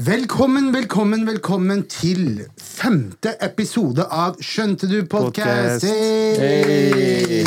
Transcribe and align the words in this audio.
Velkommen, 0.00 0.72
velkommen, 0.72 1.26
velkommen 1.26 1.82
til 1.84 2.46
femte 2.56 3.34
episode 3.44 4.06
av 4.08 4.38
Skjønte 4.40 4.88
du 4.88 5.02
podcast? 5.04 5.84
Podcast. 5.84 6.40
Hey! 6.40 7.44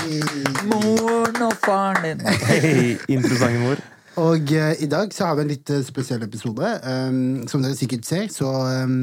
Moren 0.69 1.39
og 1.41 1.55
faren 1.63 2.05
din. 2.05 2.21
Hei, 2.45 2.91
interessante 3.09 3.63
mor. 3.63 3.81
Og 4.21 4.53
eh, 4.53 4.75
i 4.77 4.89
dag 4.91 5.09
så 5.09 5.31
har 5.31 5.39
vi 5.39 5.41
en 5.47 5.49
litt 5.55 5.71
eh, 5.73 5.81
spesiell 5.87 6.21
episode. 6.27 6.69
Um, 6.85 7.47
som 7.49 7.65
dere 7.65 7.73
sikkert 7.79 8.05
ser, 8.05 8.29
så 8.29 8.53
um, 8.85 9.01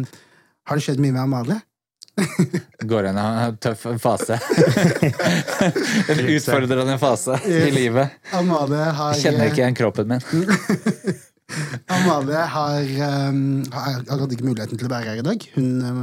har 0.70 0.78
det 0.78 0.86
skjedd 0.86 1.02
mye 1.02 1.19
med 1.19 1.24
Amalie. 1.24 1.59
Går 2.95 3.11
gjennom 3.11 3.42
en 3.42 3.59
tøff 3.59 3.88
fase. 4.06 4.38
en 6.14 6.24
utfordrende 6.28 6.95
fase 7.02 7.42
i 7.50 7.74
livet. 7.74 8.22
Amalie 8.38 8.86
har 8.86 9.19
Jeg 9.19 9.27
Kjenner 9.27 9.50
ikke 9.50 9.64
igjen 9.64 9.83
kroppen 9.83 10.14
min. 10.14 11.20
Amalie 11.92 12.45
har, 12.55 12.92
um, 13.30 13.41
har, 13.73 13.98
har 14.09 14.20
hadde 14.23 14.37
ikke 14.37 14.47
muligheten 14.47 14.80
til 14.80 14.88
å 14.88 14.92
være 14.92 15.12
her 15.12 15.23
i 15.23 15.27
dag. 15.27 15.47
Hun 15.56 15.70
um, 15.84 16.03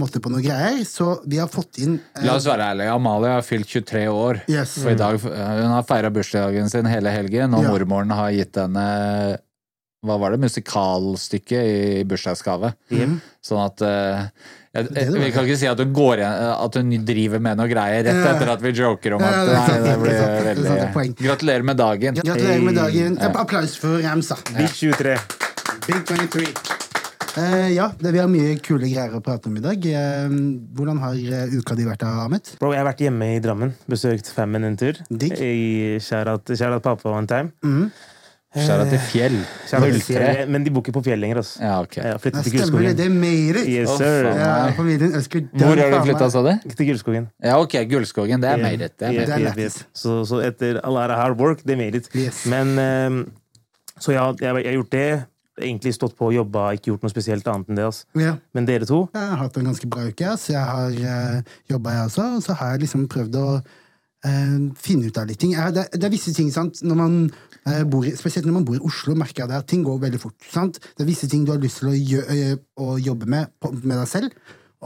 måtte 0.00 0.22
på 0.22 0.32
noe 0.32 0.44
greier, 0.44 0.82
så 0.88 1.16
vi 1.28 1.40
har 1.42 1.50
fått 1.52 1.80
inn 1.82 1.98
uh, 2.00 2.22
La 2.26 2.36
oss 2.38 2.48
være 2.48 2.70
ærlige. 2.72 2.94
Amalie 2.96 3.32
har 3.36 3.46
fylt 3.46 3.70
23 3.72 4.04
år. 4.12 4.42
Yes. 4.52 4.76
For 4.82 4.94
i 4.94 4.98
dag, 5.00 5.18
Hun 5.22 5.74
har 5.74 5.86
feira 5.88 6.12
bursdagen 6.14 6.70
sin 6.72 6.88
hele 6.90 7.12
helgen, 7.14 7.56
og 7.56 7.66
Ja. 7.66 7.74
mormoren 7.74 8.14
har 8.16 8.30
gitt 8.36 8.56
henne 8.60 8.86
hva 10.06 10.18
var 10.20 10.30
det, 10.34 10.38
musikalstykke 10.44 11.62
i 11.66 12.04
bursdagsgave. 12.06 12.72
Sånn 13.42 13.62
at 13.64 13.82
eh, 13.82 14.26
jeg, 14.76 14.88
Det 14.94 15.06
Vi 15.24 15.30
kan 15.34 15.44
ikke 15.48 15.58
si 15.60 15.66
at 15.70 15.78
hun, 15.82 15.92
går 15.96 16.22
igjen, 16.22 16.46
at 16.66 16.78
hun 16.80 16.94
driver 17.10 17.42
med 17.48 17.60
noe 17.60 17.68
greier 17.70 18.04
rett 18.06 18.20
Ja. 18.22 18.32
etter 18.34 18.52
at 18.54 18.62
vi 18.64 18.72
joker 18.76 19.16
om 19.18 19.22
at 19.26 19.34
sant, 19.34 19.84
det 19.84 19.84
det 19.90 19.98
blir 20.04 20.16
veldig 20.48 21.18
Gratulerer 21.26 21.62
med 21.72 21.76
dagen. 21.82 22.14
Gratulerer 22.22 22.62
med 22.62 22.76
Hey. 22.78 22.82
dagen. 22.84 23.18
App- 23.30 23.40
Applaus 23.44 23.76
for 23.80 23.98
Ramsa. 24.04 24.36
Big 24.56 24.70
23. 24.72 25.16
Big 25.86 26.02
23. 26.06 26.46
Uh, 27.36 27.68
ja, 27.74 27.90
det, 28.00 28.12
vi 28.14 28.18
har 28.22 28.28
mye 28.32 28.54
kule 28.64 28.88
greier 28.88 29.12
å 29.12 29.20
prate 29.20 29.50
om 29.50 29.56
i 29.58 29.60
dag. 29.60 29.76
Uh, 29.76 30.32
hvordan 30.72 30.96
har 31.02 31.12
uh, 31.12 31.52
uka 31.58 31.74
di 31.76 31.84
vært, 31.84 32.00
da, 32.00 32.14
Ahmed? 32.24 32.48
Bro, 32.58 32.70
jeg 32.72 32.80
har 32.80 32.86
vært 32.88 33.02
hjemme 33.04 33.28
i 33.34 33.40
Drammen. 33.44 33.74
Besøkt 33.92 34.30
fem 34.32 34.54
en 34.56 34.76
tur. 34.80 34.96
Digg. 35.12 35.34
I 35.36 35.98
pappa 36.00 36.78
var 36.78 36.80
pappa 36.80 37.12
one 37.12 37.28
time. 37.28 37.52
Skjæra 38.54 38.84
til 38.88 39.00
fjell. 39.10 39.36
03. 39.68 40.46
Men 40.48 40.64
de 40.64 40.70
bor 40.72 40.84
ikke 40.84 40.94
på 40.96 41.02
fjell 41.04 41.20
lenger. 41.20 41.40
Altså. 41.42 41.58
Ja, 41.60 41.80
ok. 41.82 41.96
Jeg 41.96 42.20
flyttet 42.22 42.46
til 42.46 42.52
stemmer 42.52 42.84
det. 42.86 42.96
Gullskogen. 42.96 42.98
Det 42.98 43.08
made 43.12 43.62
it! 43.62 43.68
Yes, 43.68 43.90
sir. 43.98 44.28
faen. 44.30 44.38
Ja, 44.38 45.06
ønsker 45.20 45.40
Hvor 45.52 45.82
har 45.82 45.90
du 45.92 45.98
flytta, 46.06 46.28
sa 46.30 46.42
du? 46.46 46.52
Til 46.76 46.88
Gullskogen. 46.90 47.28
Ja, 47.44 47.58
ok, 47.60 47.76
Gullskogen. 47.90 48.42
Det 48.42 48.50
er 48.50 48.62
made 48.62 48.84
it. 48.84 48.98
Det 49.00 49.08
er 49.08 49.12
Yes, 49.12 49.28
made 49.28 49.40
it. 49.40 49.46
Det 49.46 49.62
er 49.62 49.64
yes, 49.64 49.76
yes. 49.76 49.86
Så, 49.94 50.24
så 50.24 50.40
etter 50.46 50.80
a 50.82 50.90
lot 50.90 51.10
of 51.10 51.16
hard 51.20 51.40
work, 51.40 51.64
they 51.66 51.76
made 51.76 51.96
it. 51.98 52.08
Yes. 52.14 52.46
Men 52.46 52.78
ehm, 52.78 53.24
Så 54.00 54.12
ja, 54.12 54.26
jeg, 54.40 54.54
jeg 54.62 54.70
har 54.70 54.78
gjort 54.78 54.92
det. 54.92 55.08
Egentlig 55.56 55.94
stått 55.96 56.16
på 56.18 56.26
og 56.28 56.34
jobba, 56.36 56.70
ikke 56.76 56.90
gjort 56.90 57.04
noe 57.06 57.12
spesielt 57.12 57.46
annet 57.48 57.70
enn 57.72 57.78
det. 57.78 57.84
Altså. 57.88 58.04
Ja. 58.20 58.34
Men 58.52 58.66
dere 58.68 58.84
to 58.88 59.06
Jeg 59.14 59.28
har 59.30 59.40
hatt 59.40 59.56
en 59.56 59.70
ganske 59.70 59.88
bra 59.88 60.04
uke. 60.04 60.28
Altså. 60.28 60.52
Jeg 60.52 60.64
har 60.64 60.92
uh, 60.92 61.56
jobba, 61.72 61.96
jeg 61.96 62.10
også. 62.10 62.26
Og 62.36 62.42
så 62.44 62.56
har 62.60 62.74
jeg 62.74 62.84
liksom 62.84 63.06
prøvd 63.12 63.38
å 63.40 63.46
eh, 63.56 63.74
finne 64.80 65.10
ut 65.10 65.18
av 65.20 65.26
litt 65.28 65.38
ting. 65.42 65.52
Det, 65.74 65.86
det 65.92 66.06
er 66.06 66.12
visse 66.12 66.32
ting, 66.34 66.48
sant, 66.54 66.80
når 66.82 66.98
man 66.98 67.16
eh, 67.68 67.82
bor 67.88 68.06
Spesielt 68.18 68.46
når 68.48 68.58
man 68.58 68.68
bor 68.68 68.78
i 68.78 68.84
Oslo, 68.86 69.14
merker 69.18 69.44
jeg 69.44 69.52
det 69.52 69.58
at 69.60 69.68
ting 69.70 69.84
går 69.86 70.00
veldig 70.02 70.20
fort. 70.22 70.36
sant? 70.52 70.80
Det 70.96 71.04
er 71.04 71.10
visse 71.10 71.28
ting 71.30 71.44
du 71.46 71.52
har 71.52 71.62
lyst 71.62 71.82
til 71.82 71.90
å, 71.92 71.96
gjø, 71.96 72.22
eh, 72.32 72.54
å 72.82 72.96
jobbe 73.02 73.28
med 73.30 73.52
med 73.82 73.94
deg 73.96 74.08
selv. 74.10 74.34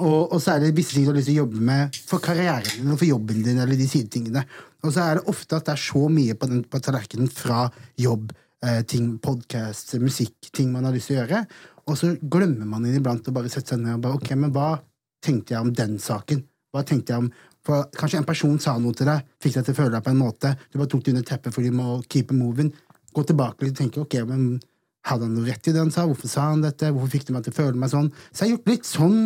Og, 0.01 0.33
og 0.33 0.39
så 0.41 0.55
er 0.55 0.63
det 0.63 0.75
visse 0.77 0.95
ting 0.95 1.07
du 1.07 1.13
har 1.13 1.19
lyst 1.19 1.31
til 1.31 1.39
å 1.39 1.45
jobbe 1.45 1.63
med 1.71 1.97
for 2.09 2.23
karrieren 2.25 2.69
din 2.77 2.93
og 2.93 3.01
for 3.01 3.09
jobben 3.09 3.43
din. 3.47 3.59
eller 3.59 3.79
de 3.79 3.89
sidetingene. 3.91 4.45
Og 4.85 4.95
så 4.95 5.05
er 5.05 5.19
det 5.19 5.33
ofte 5.33 5.59
at 5.59 5.67
det 5.67 5.75
er 5.75 5.83
så 5.83 6.05
mye 6.13 6.37
på, 6.39 6.49
den, 6.51 6.63
på 6.65 6.81
tallerkenen 6.83 7.33
fra 7.33 7.67
jobb, 8.01 8.31
eh, 8.65 8.81
ting, 8.89 9.17
podkast, 9.23 9.97
musikk, 10.01 10.53
ting 10.53 10.73
man 10.73 10.87
har 10.89 10.97
lyst 10.97 11.11
til 11.11 11.19
å 11.19 11.23
gjøre. 11.23 11.45
Og 11.91 11.99
så 11.99 12.15
glemmer 12.21 12.69
man 12.71 12.87
iblant 12.87 13.29
å 13.29 13.35
bare 13.35 13.51
sette 13.53 13.75
seg 13.75 13.83
ned 13.83 13.99
og 13.99 14.07
bare 14.07 14.21
ok, 14.21 14.33
men 14.39 14.55
hva 14.55 14.77
tenkte 15.25 15.57
jeg 15.57 15.67
om 15.67 15.75
den 15.75 15.99
saken? 16.01 16.45
Hva 16.71 16.85
tenkte 16.87 17.13
jeg 17.13 17.25
om 17.25 17.31
for 17.67 17.91
Kanskje 17.97 18.21
en 18.21 18.29
person 18.29 18.59
sa 18.63 18.77
noe 18.81 18.97
til 18.97 19.09
deg, 19.11 19.27
fikk 19.43 19.59
deg 19.59 19.67
til 19.69 19.77
å 19.77 19.79
føle 19.83 19.95
deg 19.97 20.05
på 20.07 20.13
en 20.15 20.21
måte. 20.21 20.55
Du 20.71 20.79
bare 20.81 20.91
tok 20.91 21.05
det 21.05 21.15
under 21.15 21.27
teppet 21.29 21.55
fordi 21.57 21.73
du 21.73 21.77
må 21.77 22.01
keep 22.09 22.33
moving. 22.37 22.73
Gå 23.17 23.25
tilbake 23.27 23.69
og 23.69 23.77
tenke 23.77 24.03
ok, 24.05 24.21
men 24.29 24.61
hadde 25.09 25.27
han 25.27 25.35
noe 25.37 25.49
rett 25.49 25.69
i 25.69 25.75
det 25.75 25.81
han 25.81 25.93
sa? 25.93 26.07
Hvorfor 26.09 26.31
sa 26.31 26.51
han 26.51 26.65
dette? 26.65 26.93
Hvorfor 26.93 27.13
fikk 27.15 27.27
det 27.29 27.37
meg 27.37 27.45
til 27.47 27.55
å 27.55 27.59
føle 27.59 27.81
meg 27.81 27.93
sånn? 27.93 28.11
Så 28.31 28.45
jeg 28.45 28.47
har 28.47 28.55
gjort 28.57 28.73
litt 28.73 28.89
sånn 28.89 29.19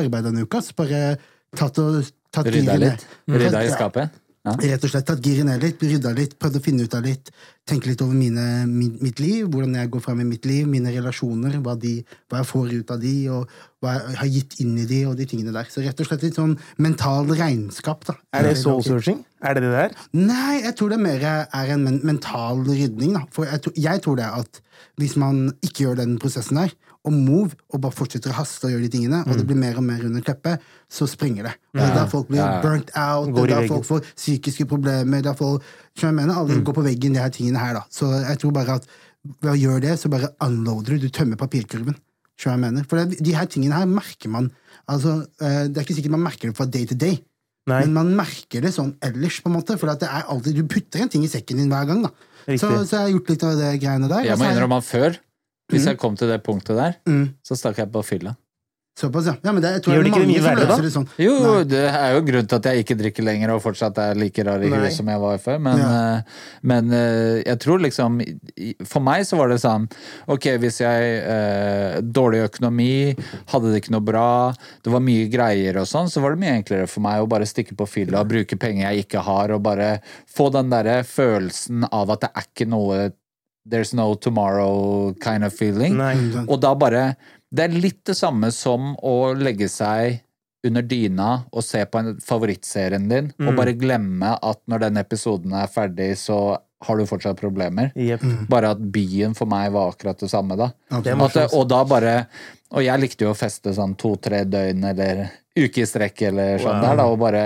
arbeid 0.00 0.28
denne 0.28 0.44
uka. 0.44 0.60
Så 0.64 0.76
bare 0.78 1.02
tatt 1.54 1.80
og 1.82 2.00
tatt 2.34 2.50
Rydda 2.50 2.76
litt. 2.80 3.08
Rydda 3.30 3.64
i 3.64 3.72
skapet. 3.72 4.20
Ja. 4.44 4.52
Rett 4.60 4.82
og 4.84 4.90
slett 4.92 5.06
tatt 5.08 5.24
giret 5.24 5.46
ned 5.48 5.62
litt, 5.64 5.80
rydda 5.80 6.10
litt, 6.12 6.34
prøvd 6.36 6.58
å 6.58 6.60
finne 6.66 6.84
ut 6.84 6.94
av 6.98 7.06
litt. 7.06 7.30
Tenke 7.64 7.88
litt 7.88 8.02
over 8.04 8.12
mine, 8.12 8.42
min, 8.68 8.90
mitt 9.00 9.22
liv, 9.22 9.46
hvordan 9.48 9.72
jeg 9.78 9.88
går 9.94 10.02
fram 10.04 10.20
i 10.20 10.26
mitt 10.28 10.44
liv, 10.44 10.66
mine 10.68 10.92
relasjoner, 10.92 11.54
hva, 11.64 11.72
de, 11.80 11.94
hva 12.28 12.42
jeg 12.42 12.48
får 12.50 12.74
ut 12.74 12.92
av 12.92 13.00
de, 13.00 13.12
og 13.32 13.54
hva 13.80 13.94
jeg 13.96 14.18
har 14.20 14.30
gitt 14.34 14.58
inn 14.60 14.74
i 14.82 14.84
de, 14.90 14.98
og 15.08 15.16
de 15.16 15.24
tingene 15.30 15.54
der. 15.56 15.70
Så 15.72 15.80
rett 15.80 15.96
og 16.04 16.10
slett 16.10 16.26
litt 16.28 16.36
sånn 16.36 16.58
mental 16.76 17.32
regnskap, 17.32 18.04
da. 18.10 18.18
Er 18.36 18.50
det 18.50 18.58
soul 18.60 18.84
searching? 18.84 19.24
Er 19.40 19.56
det 19.56 19.64
det 19.64 19.72
der? 19.78 19.96
Nei, 20.12 20.58
jeg 20.66 20.76
tror 20.76 20.92
det 20.92 21.00
mer 21.00 21.24
er 21.32 21.72
en 21.78 21.86
men 21.88 22.02
mental 22.04 22.60
rydning. 22.68 23.16
Da. 23.16 23.24
For 23.32 23.48
jeg, 23.48 23.64
tror- 23.64 23.80
jeg 23.80 24.04
tror 24.04 24.20
det 24.20 24.28
at 24.42 24.60
hvis 25.00 25.16
man 25.24 25.46
ikke 25.64 25.86
gjør 25.86 26.02
den 26.04 26.18
prosessen 26.20 26.60
der, 26.60 26.76
og 27.04 27.12
move, 27.12 27.56
og 27.68 27.82
bare 27.84 27.92
fortsetter 27.92 28.32
å 28.32 28.36
haste 28.38 28.64
og 28.68 28.72
gjøre 28.72 28.86
de 28.86 28.90
tingene, 28.94 29.20
og 29.28 29.36
det 29.36 29.44
blir 29.48 29.58
mer 29.60 29.76
og 29.76 29.84
mer 29.84 30.04
under 30.06 30.24
teppet, 30.24 30.62
så 30.88 31.08
sprenger 31.10 31.50
det. 31.50 31.52
Og 31.74 31.80
det 31.80 31.88
er 31.88 31.98
der 31.98 32.08
folk 32.12 32.30
blir 32.30 32.54
burnt 32.64 32.92
out, 32.96 33.28
det 33.34 33.44
er 33.44 33.52
der 33.52 33.68
folk 33.68 33.84
får 33.88 34.08
psykiske 34.14 34.66
problemer, 34.70 35.24
det 35.24 35.32
er 35.34 35.36
folk 35.38 35.66
som 35.98 36.08
jeg 36.08 36.16
mener, 36.16 36.38
Alle 36.40 36.62
går 36.64 36.78
på 36.78 36.86
veggen, 36.86 37.16
de 37.16 37.20
her 37.20 37.34
tingene 37.34 37.60
her, 37.60 37.76
da. 37.76 37.84
Så 37.92 38.08
jeg 38.08 38.40
tror 38.40 38.56
bare 38.56 38.78
at 38.80 38.88
ved 39.42 39.52
å 39.52 39.58
gjøre 39.58 39.84
det, 39.84 39.98
så 40.00 40.10
bare 40.12 40.32
unloader 40.44 40.96
du, 40.96 41.06
du 41.06 41.12
tømmer 41.12 41.40
papirkurven. 41.40 41.96
Som 42.40 42.56
jeg 42.56 42.64
mener? 42.64 42.88
For 42.90 42.98
det, 42.98 43.20
de 43.22 43.36
her 43.36 43.46
tingene 43.46 43.76
her 43.78 43.86
merker 43.86 44.32
man 44.32 44.50
Altså, 44.90 45.22
eh, 45.40 45.62
det 45.70 45.78
er 45.78 45.84
ikke 45.86 45.94
sikkert 45.96 46.12
man 46.12 46.26
merker 46.26 46.50
det 46.50 46.58
fra 46.58 46.66
day 46.68 46.84
to 46.84 46.96
day. 46.98 47.14
Nei. 47.70 47.78
Men 47.86 47.94
man 47.94 48.10
merker 48.18 48.60
det 48.60 48.74
sånn 48.74 48.90
ellers, 49.00 49.38
på 49.40 49.48
en 49.48 49.54
måte. 49.54 49.78
For 49.80 49.88
at 49.88 50.02
det 50.02 50.10
er 50.12 50.26
alltid, 50.28 50.58
du 50.58 50.68
putter 50.68 51.00
en 51.00 51.08
ting 51.08 51.24
i 51.24 51.30
sekken 51.32 51.62
din 51.62 51.70
hver 51.72 51.86
gang. 51.88 52.02
da 52.04 52.10
så, 52.44 52.68
så 52.84 52.98
jeg 52.98 53.00
har 53.00 53.12
gjort 53.14 53.30
litt 53.32 53.44
av 53.46 53.54
det 53.56 53.70
greiene 53.80 54.10
der. 54.10 54.26
Jeg 54.28 54.40
må 54.40 54.48
innrømme 54.50 54.80
at 54.82 54.86
før, 54.86 55.16
hvis 55.72 55.86
jeg 55.86 55.98
kom 55.98 56.16
til 56.16 56.28
det 56.28 56.42
punktet 56.44 56.76
der, 56.76 56.96
Mm. 57.06 57.34
så 57.42 57.56
stakk 57.56 57.78
jeg 57.78 57.90
på 57.92 58.04
fylla. 58.04 58.36
Såpass, 58.96 59.26
ja. 59.26 59.32
ja 59.42 59.50
men 59.50 59.58
det, 59.60 59.72
jeg 59.74 59.82
tror 59.82 59.94
Gjør 59.96 60.04
det 60.04 60.10
ikke 60.12 60.18
det 60.22 60.26
mye 60.28 60.42
verre, 60.44 60.66
da? 60.70 60.74
det 60.78 60.90
sånn. 60.94 61.06
Jo, 61.18 61.32
Nei. 61.42 61.62
det 61.66 61.80
er 61.90 62.12
jo 62.14 62.20
grunn 62.28 62.46
til 62.46 62.58
at 62.60 62.66
jeg 62.70 62.84
ikke 62.84 62.96
drikker 63.00 63.24
lenger 63.26 63.50
og 63.50 63.62
fortsatt 63.64 63.96
er 63.98 64.14
like 64.14 64.44
rar 64.46 64.62
i 64.62 64.68
huet 64.70 64.92
som 64.94 65.08
jeg 65.10 65.18
var 65.18 65.40
før. 65.42 65.58
Men, 65.64 65.80
Ja. 65.82 65.88
eh, 66.14 66.22
men 66.62 66.92
eh, 66.94 67.42
jeg 67.42 67.58
tror 67.58 67.80
liksom 67.82 68.20
For 68.86 69.00
meg 69.02 69.24
så 69.26 69.34
var 69.36 69.48
det 69.50 69.58
sånn 69.64 69.88
Ok, 70.30 70.46
hvis 70.62 70.78
jeg 70.78 71.10
eh, 71.26 71.98
Dårlig 72.06 72.44
økonomi, 72.46 73.16
hadde 73.50 73.72
det 73.74 73.82
ikke 73.82 73.96
noe 73.96 74.06
bra, 74.06 74.54
det 74.86 74.92
var 74.94 75.02
mye 75.02 75.26
greier 75.26 75.80
og 75.82 75.90
sånn, 75.90 76.06
så 76.06 76.22
var 76.22 76.36
det 76.36 76.44
mye 76.46 76.54
enklere 76.62 76.86
for 76.86 77.02
meg 77.02 77.18
å 77.18 77.26
bare 77.34 77.50
stikke 77.50 77.74
på 77.74 77.88
fylla 77.90 78.20
og 78.22 78.28
bruke 78.30 78.54
penger 78.56 78.92
jeg 78.94 79.08
ikke 79.08 79.26
har, 79.26 79.50
og 79.50 79.62
bare 79.66 79.98
få 80.30 80.52
den 80.54 80.70
derre 80.70 81.00
følelsen 81.02 81.82
av 81.90 82.14
at 82.14 82.20
det 82.28 82.30
er 82.30 82.46
ikke 82.46 82.70
noe 82.70 83.10
There's 83.64 83.94
no 83.96 84.14
tomorrow 84.14 85.14
kind 85.20 85.44
of 85.44 85.54
feeling. 85.56 85.96
Nei. 85.96 86.14
Og 86.48 86.60
da 86.60 86.74
bare 86.76 87.14
Det 87.54 87.64
er 87.68 87.74
litt 87.78 88.00
det 88.04 88.16
samme 88.18 88.50
som 88.52 88.96
å 88.98 89.32
legge 89.38 89.68
seg 89.70 90.20
under 90.66 90.82
dyna 90.82 91.44
og 91.52 91.62
se 91.62 91.84
på 91.86 92.00
en 92.00 92.14
favorittserien 92.24 93.04
din, 93.08 93.28
og 93.38 93.54
bare 93.54 93.74
glemme 93.76 94.32
at 94.42 94.58
når 94.66 94.80
den 94.88 94.96
episoden 94.96 95.52
er 95.54 95.68
ferdig, 95.70 96.16
så 96.18 96.56
har 96.84 96.98
du 96.98 97.04
fortsatt 97.06 97.38
problemer. 97.38 97.92
Jepp. 97.94 98.24
Bare 98.50 98.72
at 98.74 98.80
byen 98.92 99.36
for 99.36 99.46
meg 99.48 99.70
var 99.72 99.92
akkurat 99.92 100.18
det 100.20 100.30
samme, 100.32 100.56
da. 100.58 100.70
Det 101.04 101.14
At, 101.14 101.54
og 101.54 101.68
da 101.68 101.84
bare 101.84 102.26
Og 102.74 102.82
jeg 102.82 103.00
likte 103.00 103.22
jo 103.24 103.30
å 103.30 103.38
feste 103.38 103.70
sånn 103.76 103.94
to-tre 103.96 104.42
døgn 104.44 104.82
eller 104.90 105.28
uke 105.54 105.84
i 105.84 105.86
strekk 105.86 106.22
eller 106.32 106.58
sånn 106.58 106.80
Wow. 106.80 106.82
der, 106.82 106.96
da, 106.96 107.04
og 107.06 107.18
bare 107.22 107.44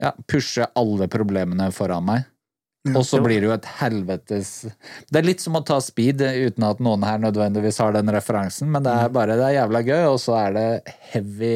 ja, 0.00 0.12
pushe 0.30 0.66
alle 0.76 1.08
problemene 1.10 1.72
foran 1.74 2.04
meg. 2.06 2.24
Og 2.92 3.00
så 3.08 3.16
blir 3.24 3.40
det 3.40 3.48
jo 3.48 3.52
et 3.54 3.66
helvetes 3.78 4.48
Det 5.08 5.16
er 5.16 5.24
litt 5.24 5.40
som 5.40 5.56
å 5.56 5.62
ta 5.64 5.78
speed 5.80 6.20
uten 6.20 6.66
at 6.68 6.82
noen 6.84 7.06
her 7.06 7.22
nødvendigvis 7.22 7.78
har 7.80 7.94
den 7.96 8.10
referansen, 8.12 8.68
men 8.74 8.84
det 8.84 8.92
er 8.92 9.12
bare 9.14 9.38
det 9.40 9.46
er 9.46 9.54
jævla 9.62 9.80
gøy, 9.86 10.02
og 10.10 10.18
så 10.20 10.34
er 10.42 10.56
det 10.58 10.66
heavy 11.14 11.54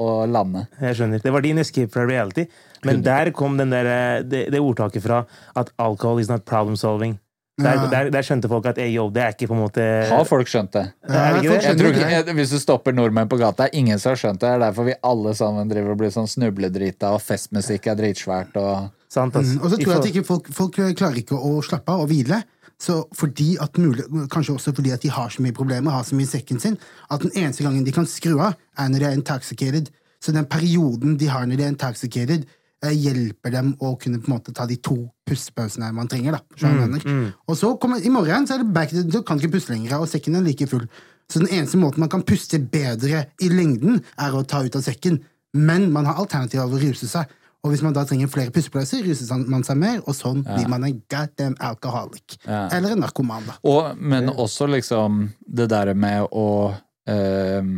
å 0.00 0.06
lande. 0.32 0.64
Jeg 0.80 0.96
skjønner. 0.96 1.20
Det 1.20 1.34
var 1.34 1.44
din 1.44 1.60
escape 1.60 1.92
fra 1.92 2.06
reality. 2.08 2.46
Men 2.88 3.02
der 3.04 3.30
kom 3.36 3.58
den 3.60 3.70
der, 3.74 4.24
det, 4.24 4.46
det 4.50 4.62
ordtaket 4.64 5.04
fra 5.04 5.26
at 5.54 5.68
alcohol 5.78 6.22
is 6.22 6.32
not 6.32 6.46
problem 6.48 6.78
solving. 6.80 7.18
Der, 7.60 7.76
Ja. 7.76 7.86
der, 7.92 8.08
der 8.10 8.24
skjønte 8.24 8.48
folk 8.48 8.64
at 8.70 8.78
hey, 8.80 8.94
yo, 8.96 9.10
det 9.12 9.20
er 9.22 9.34
ikke 9.36 9.50
på 9.50 9.54
en 9.54 9.60
måte 9.60 9.84
Har 10.08 10.24
folk 10.24 10.48
skjønt 10.48 10.72
det? 10.72 10.86
Er 11.04 11.34
det 11.36 11.42
ikke 11.44 11.52
det? 11.52 11.66
Jeg 11.66 11.78
tror 11.82 11.90
ikke, 11.92 12.08
jeg, 12.14 12.36
hvis 12.40 12.54
du 12.56 12.58
stopper 12.62 12.96
nordmenn 12.96 13.28
på 13.28 13.36
gata, 13.36 13.66
er 13.68 13.76
ingen 13.76 14.00
som 14.00 14.14
har 14.14 14.22
skjønt 14.22 14.40
det. 14.40 14.48
Det 14.48 14.54
er 14.56 14.62
derfor 14.64 14.88
vi 14.88 14.94
alle 15.04 15.34
sammen 15.36 15.68
driver 15.68 15.92
og 15.92 16.00
blir 16.00 16.14
sånn 16.14 16.30
snubledrita, 16.32 17.12
og 17.12 17.20
festmusikk 17.22 17.92
er 17.92 18.00
dritsvært. 18.00 18.56
og... 18.56 18.88
Sant, 19.12 19.36
altså. 19.36 19.58
Mm, 19.58 19.62
Og 19.62 19.70
så 19.70 19.76
tror 19.76 19.92
jeg 19.92 20.00
at 20.00 20.10
ikke 20.10 20.24
folk, 20.24 20.50
folk 20.56 20.78
klarer 20.96 21.20
ikke 21.20 21.36
å 21.36 21.58
slappe 21.64 21.92
av 21.92 22.06
og 22.06 22.10
hvile. 22.12 22.40
Så 22.82 22.96
fordi 23.14 23.52
at 23.62 23.76
mulig, 23.78 24.06
Kanskje 24.32 24.56
også 24.56 24.72
fordi 24.74 24.90
at 24.94 25.04
de 25.04 25.10
har 25.12 25.28
så 25.30 25.42
mye 25.44 25.54
problemer, 25.54 25.92
har 25.94 26.06
så 26.06 26.16
mye 26.18 26.26
i 26.26 26.32
sekken 26.32 26.58
sin, 26.62 26.78
at 27.10 27.22
den 27.22 27.34
eneste 27.36 27.62
gangen 27.66 27.84
de 27.86 27.94
kan 27.94 28.08
skru 28.08 28.40
av, 28.40 28.56
er 28.78 28.88
når 28.90 29.04
de 29.04 29.08
er 29.10 29.18
intoxicated. 29.18 29.92
Så 30.22 30.34
den 30.34 30.48
perioden 30.50 31.18
de 31.20 31.28
har 31.30 31.46
når 31.46 31.60
de 31.60 31.66
er 31.66 31.72
intoxicated, 31.74 32.46
eh, 32.82 32.94
hjelper 32.94 33.54
dem 33.54 33.74
å 33.82 33.94
kunne 34.00 34.18
på 34.22 34.30
en 34.30 34.36
måte 34.36 34.54
ta 34.54 34.66
de 34.66 34.78
to 34.82 34.96
pustepausene 35.28 35.92
man 35.94 36.10
trenger. 36.10 36.38
da. 36.38 36.40
mm, 36.66 36.80
mener? 36.80 37.32
Og 37.46 37.58
så 37.58 37.76
kommer, 37.78 38.02
i 38.02 38.10
morgen 38.10 38.46
så 38.46 38.56
er 38.56 38.64
det 38.64 38.72
back, 38.74 38.90
du 38.90 39.20
kan 39.22 39.38
ikke 39.38 39.58
puste 39.58 39.74
lenger, 39.74 39.98
og 40.00 40.08
sekken 40.10 40.40
er 40.40 40.46
like 40.46 40.66
full. 40.66 40.88
Så 41.30 41.38
den 41.38 41.52
eneste 41.52 41.78
måten 41.78 42.02
man 42.02 42.10
kan 42.10 42.24
puste 42.26 42.58
bedre 42.58 43.26
i 43.40 43.48
lengden, 43.52 44.02
er 44.18 44.34
å 44.34 44.42
ta 44.46 44.64
ut 44.64 44.76
av 44.76 44.82
sekken. 44.82 45.20
Men 45.54 45.90
man 45.92 46.08
har 46.08 46.18
alternativ 46.18 46.60
av 46.64 46.72
å 46.72 46.80
ruse 46.80 47.06
seg. 47.06 47.30
Og 47.62 47.70
hvis 47.70 47.82
man 47.84 47.94
da 47.94 48.02
trenger 48.06 48.30
flere 48.30 48.50
pusteplasser, 48.50 49.04
ruser 49.06 49.42
man 49.46 49.62
seg 49.66 49.78
mer, 49.78 50.00
og 50.02 50.16
sånn 50.18 50.42
blir 50.42 50.66
man 50.70 50.82
en 50.86 50.96
goddamn 51.12 51.54
alcoholic. 51.62 52.34
Eller 52.46 52.96
en 52.96 53.04
narkoman, 53.04 53.46
da. 53.46 53.58
Og, 53.70 54.00
men 54.02 54.32
også 54.32 54.66
liksom 54.66 55.28
det 55.46 55.68
der 55.70 55.92
med 55.94 56.26
å 56.34 56.48
øh, 56.72 57.68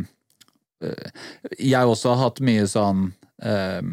øh, 0.81 1.27
Jeg 1.59 1.91
også 1.91 2.15
har 2.15 2.23
hatt 2.23 2.41
mye 2.45 2.65
sånn 2.69 3.11
øh, 3.45 3.91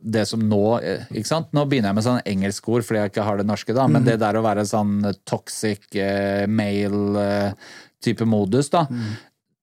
det 0.00 0.26
som 0.28 0.42
nå 0.50 0.62
eh, 0.84 1.08
ikke 1.14 1.28
sant? 1.28 1.50
Nå 1.56 1.64
begynner 1.68 1.92
jeg 1.92 1.98
med 1.98 2.06
sånn 2.06 2.22
engelsk 2.28 2.68
ord 2.72 2.84
fordi 2.86 3.02
jeg 3.02 3.12
ikke 3.12 3.26
har 3.26 3.40
det 3.40 3.48
norske, 3.48 3.76
da, 3.76 3.86
men 3.90 4.06
det 4.06 4.18
der 4.20 4.36
å 4.36 4.44
være 4.44 4.66
sånn 4.68 4.98
toxic 5.28 5.86
eh, 5.96 6.44
male-type 6.50 8.28
modus, 8.28 8.70
da. 8.72 8.86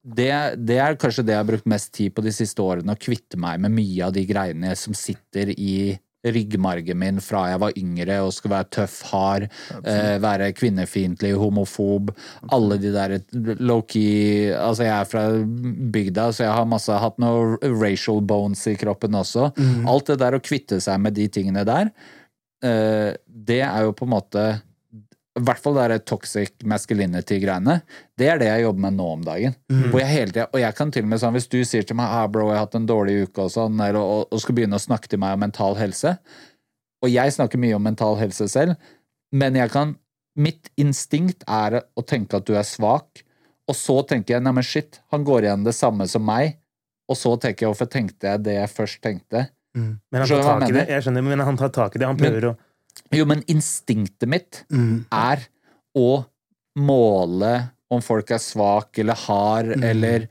Det, 0.07 0.31
det 0.63 0.77
er 0.79 0.97
kanskje 0.99 1.25
det 1.27 1.35
jeg 1.35 1.43
har 1.43 1.47
brukt 1.49 1.69
mest 1.69 1.91
tid 1.95 2.13
på 2.15 2.23
de 2.23 2.31
siste 2.35 2.63
årene, 2.63 2.95
å 2.95 2.99
kvitte 2.99 3.39
meg 3.39 3.59
med 3.63 3.75
mye 3.75 4.07
av 4.07 4.13
de 4.15 4.23
greiene 4.29 4.75
som 4.79 4.95
sitter 4.95 5.51
i 5.57 5.97
ryggmargen 6.33 6.97
min 6.99 7.19
fra 7.23 7.43
jeg 7.51 7.61
var 7.61 7.75
yngre 7.79 8.17
og 8.25 8.33
skulle 8.35 8.55
være 8.55 8.69
tøff, 8.73 8.97
hard, 9.11 9.47
eh, 9.83 10.17
være 10.23 10.51
kvinnefiendtlig, 10.57 11.33
homofob. 11.39 12.11
Alle 12.55 12.79
de 12.81 12.91
der 12.95 13.17
low-key 13.61 14.51
Altså, 14.57 14.87
jeg 14.87 14.95
er 14.95 15.09
fra 15.09 15.25
bygda, 15.93 16.29
så 16.33 16.47
jeg 16.47 16.55
har 16.57 16.69
masse 16.69 16.91
hatt 16.91 17.19
noe 17.21 17.57
racial 17.77 18.21
bones 18.21 18.65
i 18.67 18.75
kroppen 18.79 19.15
også. 19.15 19.51
Alt 19.87 20.11
det 20.11 20.19
der 20.23 20.37
å 20.37 20.43
kvitte 20.43 20.81
seg 20.83 20.99
med 21.03 21.15
de 21.17 21.27
tingene 21.31 21.63
der, 21.67 21.91
eh, 22.63 23.13
det 23.27 23.61
er 23.61 23.85
jo 23.85 23.93
på 23.93 24.07
en 24.07 24.15
måte 24.17 24.47
i 25.37 25.43
hvert 25.45 25.61
fall 25.61 25.77
det 25.77 25.99
toxic 26.09 26.53
masculinity-greiene. 26.65 27.79
Det 28.17 28.27
er 28.31 28.39
det 28.41 28.47
jeg 28.49 28.63
jobber 28.65 28.83
med 28.87 28.97
nå 28.97 29.07
om 29.13 29.23
dagen. 29.25 29.55
Hvor 29.91 30.01
jeg 30.01 30.09
hele 30.09 30.33
tiden, 30.33 30.49
og 30.51 30.59
jeg 30.61 30.75
kan 30.77 30.91
til 30.93 31.05
og 31.05 31.11
med 31.11 31.21
sånn, 31.21 31.35
Hvis 31.37 31.49
du 31.51 31.59
sier 31.65 31.85
til 31.87 31.97
meg 31.99 32.09
ah, 32.09 32.25
bro, 32.31 32.47
jeg 32.49 32.57
har 32.57 32.65
hatt 32.65 32.77
en 32.79 32.89
dårlig 32.89 33.15
uke 33.27 33.45
og 33.45 33.53
sånn, 33.53 33.79
eller, 33.79 34.01
og, 34.01 34.27
og 34.33 34.41
skal 34.41 34.57
begynne 34.57 34.79
å 34.79 34.83
snakke 34.83 35.11
til 35.11 35.21
meg 35.21 35.37
om 35.37 35.43
mental 35.45 35.77
helse 35.79 36.17
Og 37.05 37.09
jeg 37.13 37.33
snakker 37.35 37.61
mye 37.61 37.77
om 37.77 37.83
mental 37.85 38.17
helse 38.17 38.47
selv, 38.51 38.75
men 39.31 39.55
jeg 39.59 39.73
kan 39.73 39.95
Mitt 40.37 40.69
instinkt 40.77 41.41
er 41.49 41.79
å 41.97 42.03
tenke 42.05 42.37
at 42.37 42.45
du 42.45 42.53
er 42.53 42.65
svak, 42.67 43.23
og 43.65 43.73
så 43.73 43.95
tenker 44.05 44.35
jeg 44.35 44.43
neimen 44.45 44.61
shit, 44.61 44.99
han 45.09 45.23
går 45.25 45.47
igjen 45.47 45.63
det 45.65 45.73
samme 45.73 46.05
som 46.05 46.21
meg, 46.21 46.59
og 47.09 47.17
så 47.17 47.31
tenker 47.41 47.65
jeg 47.65 47.71
hvorfor 47.71 47.89
tenkte 47.89 48.29
jeg 48.29 48.43
det 48.45 48.53
jeg 48.59 48.69
først 48.69 49.01
tenkte? 49.01 49.47
Men 49.73 50.21
han 50.21 50.29
tar 50.29 50.45
tak 50.45 50.69
i 50.69 50.75
det. 50.75 50.83
Jeg 50.91 51.05
skjønner, 51.07 51.25
men 51.25 51.43
han 51.47 51.57
tar 51.57 51.73
tak 51.73 51.95
i 51.95 51.99
det. 52.01 52.07
Han 52.09 52.17
Men- 52.21 52.31
prøver 52.31 52.47
å 52.51 52.55
Jo, 53.11 53.25
men 53.25 53.43
instinktet 53.43 54.27
mitt 54.27 54.63
Mm. 54.71 55.05
er 55.11 55.47
å 55.95 56.25
måle 56.77 57.71
om 57.89 58.01
folk 58.01 58.29
er 58.31 58.37
svak 58.43 58.99
eller 58.99 59.15
hard, 59.15 59.65
Mm. 59.77 59.83
eller 59.83 60.27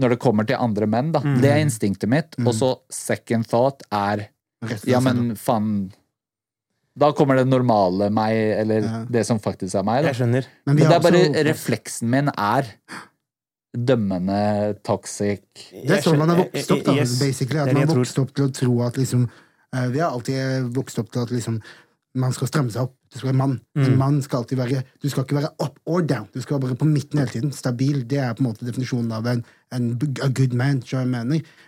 når 0.00 0.08
det 0.10 0.18
kommer 0.20 0.44
til 0.46 0.56
andre 0.56 0.86
menn, 0.86 1.12
da. 1.12 1.20
Det 1.20 1.44
er 1.50 1.60
instinktet 1.64 2.08
mitt. 2.08 2.34
Og 2.40 2.52
så 2.54 2.80
second 2.90 3.46
thought 3.46 3.82
er 3.92 4.28
Ja, 4.84 5.00
men 5.00 5.34
faen 5.34 5.92
Da 6.96 7.10
kommer 7.12 7.36
det 7.36 7.46
normale 7.48 8.10
meg, 8.12 8.34
eller 8.60 8.80
Ja. 8.82 9.04
det 9.10 9.24
som 9.26 9.38
faktisk 9.40 9.74
er 9.74 9.82
meg. 9.82 10.02
Da. 10.04 10.12
Jeg 10.12 10.16
skjønner. 10.16 10.44
Men 10.66 10.76
Men 10.76 10.76
det 10.76 10.92
er 10.92 11.00
bare 11.00 11.12
også- 11.24 11.44
refleksen 11.46 12.02
min 12.02 12.28
er 12.36 12.66
dømmende, 13.74 14.76
toxic 14.84 15.40
Det 15.72 15.90
er 15.90 16.02
sånn 16.02 16.18
man 16.18 16.28
har 16.28 16.36
vokst 16.44 16.70
opp, 16.76 16.84
da, 16.84 16.92
Yes. 16.94 17.18
basically. 17.18 17.58
At 17.60 17.68
er 17.68 17.72
man 17.74 17.88
har 17.88 17.96
vokst 17.96 18.18
opp 18.18 18.34
til 18.34 18.48
å 18.48 18.52
tro 18.52 18.82
at 18.82 18.94
liksom 18.94 19.30
Vi 19.72 20.02
har 20.02 20.12
alltid 20.12 20.68
vokst 20.76 20.98
opp 21.00 21.08
til 21.14 21.22
at 21.24 21.30
liksom 21.32 21.62
man 22.18 22.32
skal 22.36 22.48
stramme 22.50 22.72
seg 22.72 22.84
opp. 22.84 22.94
Du 23.08 23.18
skal 23.18 23.30
være 23.30 23.38
mann. 23.38 23.54
Mm. 23.76 23.84
En 23.86 23.98
mann 24.00 24.18
skal 24.24 24.42
alltid 24.42 24.58
være 24.60 24.82
Du 25.02 25.08
skal 25.08 25.24
ikke 25.24 25.38
være 25.38 25.52
up 25.64 25.78
or 25.86 26.02
down. 26.04 26.26
Du 26.34 26.40
skal 26.40 26.54
være 26.54 26.66
bare 26.66 26.78
på 26.82 26.88
midten 26.88 27.18
hele 27.18 27.30
tiden. 27.30 27.52
Stabil. 27.52 28.02
Det 28.08 28.18
er 28.18 28.34
på 28.36 28.44
en 28.44 28.48
måte 28.50 28.66
definisjonen 28.66 29.12
av 29.16 29.26
en, 29.26 29.44
en 29.72 29.86
a 30.22 30.28
good 30.28 30.52
man. 30.52 30.82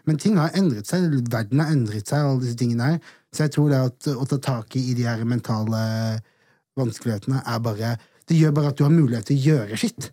Men 0.04 0.18
ting 0.20 0.36
har 0.38 0.52
endret 0.56 0.88
seg. 0.88 1.08
Verden 1.32 1.60
har 1.60 1.72
endret 1.72 2.08
seg, 2.08 2.20
alle 2.24 2.42
disse 2.42 2.58
tingene 2.60 2.90
her. 2.92 3.14
Så 3.32 3.46
jeg 3.46 3.54
tror 3.56 3.70
det 3.72 3.80
at 3.88 4.10
å 4.12 4.26
ta 4.30 4.38
tak 4.38 4.76
i 4.76 4.92
de 4.94 5.06
her 5.08 5.24
mentale 5.24 6.20
vanskelighetene 6.78 7.40
er 7.46 7.62
bare 7.62 7.96
Det 8.28 8.36
gjør 8.36 8.52
bare 8.56 8.68
at 8.72 8.78
du 8.78 8.84
har 8.84 8.92
mulighet 8.92 9.26
til 9.28 9.36
å 9.36 9.48
gjøre 9.48 9.80
skitt. 9.80 10.10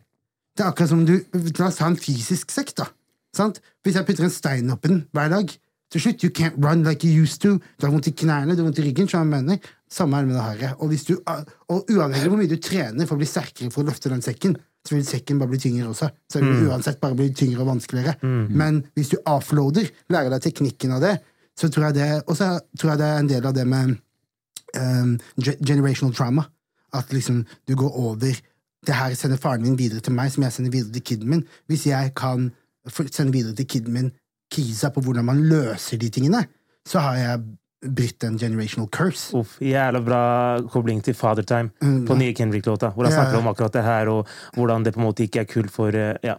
Det 0.55 0.63
er 0.63 0.71
akkurat 0.71 0.91
som 0.91 1.05
du 1.07 1.15
La 1.59 1.67
oss 1.67 1.79
ha 1.79 1.91
en 1.91 1.99
fysisk 1.99 2.51
sekt, 2.51 2.77
da. 2.79 2.87
Sant? 3.35 3.61
Hvis 3.83 3.95
jeg 3.95 4.07
putter 4.07 4.27
en 4.27 4.33
stein 4.33 4.71
oppi 4.71 4.91
den 4.91 5.05
hver 5.15 5.29
dag 5.31 5.51
til 5.91 6.01
slutt, 6.01 6.23
you 6.23 6.31
can't 6.31 6.57
run 6.63 6.83
like 6.87 7.07
you 7.07 7.23
used 7.23 7.41
to. 7.43 7.57
Du 7.57 7.85
har 7.85 7.91
vondt 7.91 8.07
i 8.07 8.15
knærne, 8.15 8.55
du 8.55 8.63
har 8.63 8.69
vondt 8.69 8.79
i 8.79 8.87
ryggen. 8.87 9.09
jeg 9.11 9.27
mener. 9.27 9.57
Samme 9.91 10.17
er 10.17 10.21
det 10.21 10.27
med 10.27 10.37
det 10.37 10.43
her. 10.43 10.75
Og, 10.79 10.87
hvis 10.87 11.03
du, 11.03 11.17
og 11.67 11.85
uavhengig 11.91 12.23
av 12.23 12.29
hvor 12.31 12.39
mye 12.39 12.47
du 12.47 12.55
trener 12.63 13.07
for 13.07 13.17
å 13.17 13.21
bli 13.21 13.27
sterkere 13.27 13.71
for 13.71 13.83
å 13.83 13.89
løfte 13.89 14.09
den 14.09 14.23
sekken, 14.23 14.55
så 14.87 14.95
vil 14.95 15.03
sekken 15.05 15.39
bare 15.41 15.51
bli 15.51 15.59
tyngre 15.59 15.89
også. 15.91 16.07
Så 16.31 16.39
vil 16.39 16.53
mm. 16.53 16.69
uansett 16.71 17.01
bare 17.01 17.17
bli 17.17 17.27
tyngre 17.35 17.61
og 17.61 17.73
vanskeligere. 17.73 18.15
Men 18.55 18.79
hvis 18.95 19.11
du 19.11 19.17
offloader, 19.25 19.91
lærer 20.09 20.31
deg 20.31 20.45
teknikken 20.47 20.95
av 20.95 21.03
det, 21.03 21.17
så 21.59 21.67
tror 21.69 21.89
jeg 21.89 21.97
det 21.99 22.23
Og 22.27 22.37
så 22.39 22.53
tror 22.79 22.93
jeg 22.93 23.01
det 23.01 23.09
er 23.09 23.19
en 23.19 23.29
del 23.29 23.45
av 23.45 23.53
det 23.53 23.67
med 23.67 23.97
um, 24.79 25.19
generational 25.59 26.15
trauma. 26.15 26.47
At 26.93 27.11
liksom 27.13 27.43
du 27.67 27.75
går 27.75 27.91
over 27.91 28.39
Det 28.87 28.95
her 28.97 29.13
sender 29.13 29.37
faren 29.37 29.61
min 29.61 29.77
videre 29.77 29.99
til 30.01 30.15
meg, 30.17 30.31
som 30.33 30.41
jeg 30.43 30.53
sender 30.55 30.71
videre 30.71 30.93
til 30.95 31.03
kiden 31.05 31.29
min. 31.29 31.43
Hvis 31.69 31.85
jeg 31.85 32.15
kan 32.17 32.49
sende 33.11 33.31
videre 33.31 33.53
til 33.53 33.67
kiden 33.67 33.93
min 33.93 34.07
kisa 34.51 34.91
på 34.93 35.01
hvordan 35.05 35.25
man 35.25 35.41
løser 35.49 35.97
de 36.01 36.09
tingene, 36.13 36.45
så 36.87 36.99
har 36.99 37.15
jeg 37.21 37.41
brytt 37.81 38.21
en 38.27 38.35
generational 38.37 38.85
curse. 38.93 39.31
Uff, 39.33 39.55
jævla 39.65 39.99
bra 40.05 40.17
kobling 40.69 40.99
til 41.01 41.15
Father 41.17 41.41
Time 41.49 41.71
Mm, 41.81 42.03
på 42.05 42.13
nye 42.19 42.33
Kendrick-låta. 42.37 42.91
Hvor 42.93 43.07
han 43.07 43.13
snakker 43.15 43.39
om 43.39 43.47
akkurat 43.49 43.73
det 43.73 43.81
her, 43.83 44.07
og 44.11 44.27
hvordan 44.53 44.85
det 44.85 44.93
på 44.93 44.99
en 45.01 45.07
måte 45.07 45.23
ikke 45.25 45.39
er 45.41 45.47
kult 45.49 45.71
for 45.73 45.89
eh, 45.97 46.13
ja, 46.21 46.35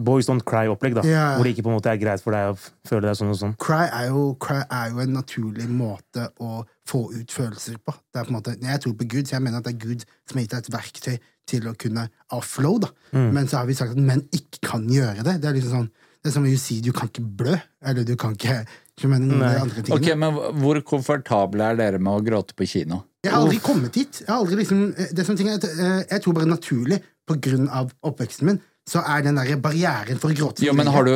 Boys 0.00 0.30
Don't 0.30 0.40
Cry-opplegg. 0.48 0.94
da 0.96 1.04
Ja. 1.04 1.26
Hvor 1.36 1.44
det 1.44 1.52
ikke 1.52 1.66
på 1.66 1.72
en 1.74 1.76
måte 1.76 1.92
er 1.92 2.00
greit 2.00 2.24
for 2.24 2.32
deg 2.32 2.54
å 2.54 2.56
føle 2.88 3.10
deg 3.10 3.18
sånn 3.20 3.34
og 3.34 3.36
sånn. 3.42 3.54
Cry 3.60 3.90
er, 3.92 4.08
jo, 4.08 4.24
cry 4.40 4.62
er 4.70 4.94
jo 4.94 5.04
en 5.04 5.12
naturlig 5.20 5.68
måte 5.68 6.30
å 6.40 6.64
få 6.88 7.12
ut 7.12 7.30
følelser 7.30 7.76
på. 7.84 7.92
Det 8.08 8.22
er 8.22 8.24
på 8.24 8.32
en 8.32 8.38
måte, 8.40 8.56
jeg 8.56 8.80
tror 8.80 8.94
på 8.96 9.04
Gud, 9.12 9.28
så 9.28 9.36
jeg 9.36 9.42
mener 9.44 9.58
at 9.60 9.68
det 9.68 9.74
er 9.76 9.84
Gud 9.84 10.08
som 10.08 10.38
har 10.40 10.46
gitt 10.46 10.56
deg 10.56 10.64
et 10.64 10.74
verktøy 10.78 11.16
til 11.50 11.68
å 11.68 11.74
kunne 11.76 12.08
offload. 12.32 12.86
Da. 12.88 12.94
Mm. 13.18 13.32
Men 13.36 13.48
så 13.52 13.60
har 13.60 13.66
vi 13.68 13.74
sagt 13.76 13.92
at 13.92 14.00
menn 14.00 14.24
ikke 14.32 14.64
kan 14.64 14.88
gjøre 14.88 15.26
det. 15.28 15.42
Det 15.42 15.50
er 15.50 15.60
liksom 15.60 15.76
sånn 15.76 15.90
det 16.20 16.30
er 16.30 16.34
som 16.36 16.46
å 16.46 16.54
si 16.60 16.80
du 16.84 16.90
kan 16.96 17.08
ikke 17.10 17.24
blø, 17.24 17.56
eller 17.88 18.06
du 18.06 18.14
kan 18.20 18.34
ikke 18.36 18.62
noen 19.08 19.30
andre 19.40 19.82
tingene. 19.82 19.96
Ok, 19.96 20.08
men 20.20 20.58
hvor 20.60 20.80
komfortable 20.86 21.70
er 21.72 21.78
dere 21.78 22.00
med 22.02 22.12
å 22.12 22.24
gråte 22.24 22.56
på 22.56 22.68
kino? 22.68 23.02
Jeg 23.24 23.32
har 23.32 23.44
aldri 23.44 23.60
kommet 23.64 23.94
dit. 23.96 24.20
Jeg, 24.22 24.28
har 24.28 24.40
aldri 24.40 24.58
liksom, 24.60 24.82
det 25.16 25.24
som 25.26 25.36
ting 25.36 25.48
er, 25.48 25.60
at, 25.60 25.64
eh, 25.70 26.02
jeg 26.10 26.24
tror 26.24 26.36
bare 26.36 26.48
naturlig, 26.48 27.00
på 27.28 27.36
grunn 27.44 27.68
av 27.68 27.92
oppveksten 28.06 28.48
min, 28.48 28.58
så 28.90 29.04
er 29.06 29.22
den 29.22 29.38
der 29.38 29.60
barrieren 29.62 30.18
for 30.18 30.32
å 30.32 30.36
gråte 30.36 30.64
Jo, 30.64 30.74
men 30.74 30.88
har 30.90 31.06
du 31.06 31.12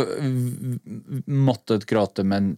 måttet 1.27 1.89
gråte, 1.91 2.23
men 2.29 2.53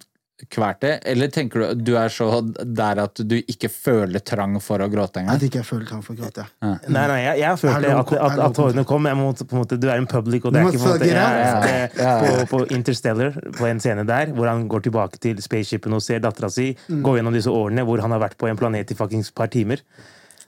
kvært 0.52 0.80
det? 0.84 0.90
Eller 1.08 1.30
tenker 1.32 1.62
du 1.74 1.80
du 1.86 1.92
er 1.96 2.08
så 2.12 2.26
der 2.60 2.98
at 3.02 3.20
du 3.24 3.36
ikke 3.40 3.70
føler 3.72 4.20
trang 4.20 4.58
for 4.60 4.82
å 4.84 4.88
gråte 4.92 5.16
At 5.16 5.22
engang? 5.22 5.42
ikke 5.46 5.60
jeg 5.62 5.68
føler 5.68 5.86
trang 5.88 6.02
for 6.04 6.12
å 6.12 6.18
gråte. 6.20 6.44
Nei, 6.60 7.04
nei, 7.08 7.20
jeg, 7.24 7.38
jeg 7.40 7.60
følte 7.62 7.92
at, 8.00 8.12
at, 8.12 8.38
at 8.46 8.56
tårene 8.58 8.84
kom. 8.88 9.08
Jeg 9.08 9.16
må, 9.16 9.30
på 9.32 9.56
en 9.56 9.62
måte, 9.62 9.78
du 9.80 9.88
er 9.88 9.96
en 10.02 10.06
public, 10.10 10.44
og 10.44 10.52
det 10.52 10.60
er 10.60 10.68
ikke 10.68 10.82
på 10.82 10.90
en 10.90 10.92
måte 10.92 11.08
jeg, 11.08 11.16
jeg- 11.16 11.96
Ja, 11.96 12.10
ja, 12.10 12.10
ja. 12.26 12.42
På, 12.44 12.58
på 12.66 12.74
Interstellar, 12.76 13.38
på 13.56 13.66
en 13.70 13.80
scene 13.80 14.04
der, 14.08 14.34
hvor 14.36 14.50
han 14.52 14.66
går 14.68 14.84
tilbake 14.90 15.18
til 15.24 15.40
spaceshipen 15.44 15.96
og 15.96 16.02
ser 16.04 16.20
dattera 16.20 16.50
si 16.52 16.68
Mm. 16.90 17.00
gå 17.02 17.16
gjennom 17.16 17.32
disse 17.34 17.50
årene 17.50 17.82
hvor 17.88 17.98
han 18.04 18.12
har 18.12 18.20
vært 18.20 18.36
på 18.38 18.46
en 18.50 18.56
planet 18.60 18.90
i 18.92 18.94
fuckings 18.98 19.30
par 19.34 19.48
timer. 19.48 19.80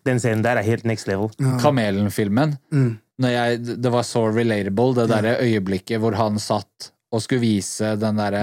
Den 0.07 0.21
scenen 0.21 0.42
der 0.45 0.57
er 0.61 0.62
helt 0.68 0.85
next 0.87 1.09
level. 1.09 1.30
Kamelen-filmen. 1.62 2.57
Når 3.18 3.33
jeg, 3.35 3.59
det 3.83 3.90
var 3.90 4.04
så 4.07 4.26
relatable, 4.30 4.92
det 4.95 5.09
derre 5.11 5.33
øyeblikket 5.42 5.99
hvor 6.02 6.14
han 6.18 6.38
satt 6.38 6.92
og 7.08 7.22
skulle 7.24 7.40
vise 7.40 7.94
den 7.96 8.18
der 8.20 8.36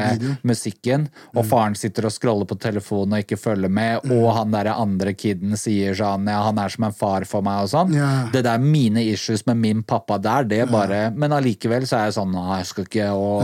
musikken, 0.47 1.07
og 1.35 1.45
faren 1.45 1.75
sitter 1.77 2.07
og 2.07 2.13
scroller 2.13 2.47
på 2.49 2.57
telefonen 2.61 3.17
og 3.17 3.25
ikke 3.25 3.37
følger 3.37 3.69
med, 3.71 4.07
og 4.09 4.29
han 4.39 4.53
der 4.55 4.71
andre 4.73 5.13
kiden 5.17 5.53
sier 5.59 5.93
sånn 5.97 6.25
ja, 6.31 6.39
han 6.47 6.61
er 6.61 6.73
som 6.73 6.87
en 6.87 6.95
far 6.95 7.27
for 7.29 7.45
meg 7.45 7.67
og 7.67 7.71
sånn. 7.75 7.93
Yeah. 7.93 8.31
Det 8.33 8.41
der 8.47 8.63
mine 8.63 9.03
issues 9.05 9.45
med 9.45 9.61
min 9.61 9.83
pappa 9.85 10.17
der, 10.21 10.47
det 10.49 10.63
bare 10.71 11.11
Men 11.15 11.33
allikevel 11.35 11.85
så 11.87 11.99
er 11.99 12.09
jeg 12.09 12.17
sånn 12.17 12.33
Nei, 12.35 12.59
jeg 12.61 12.69
skal 12.71 12.87
ikke 12.87 13.09
og, 13.15 13.43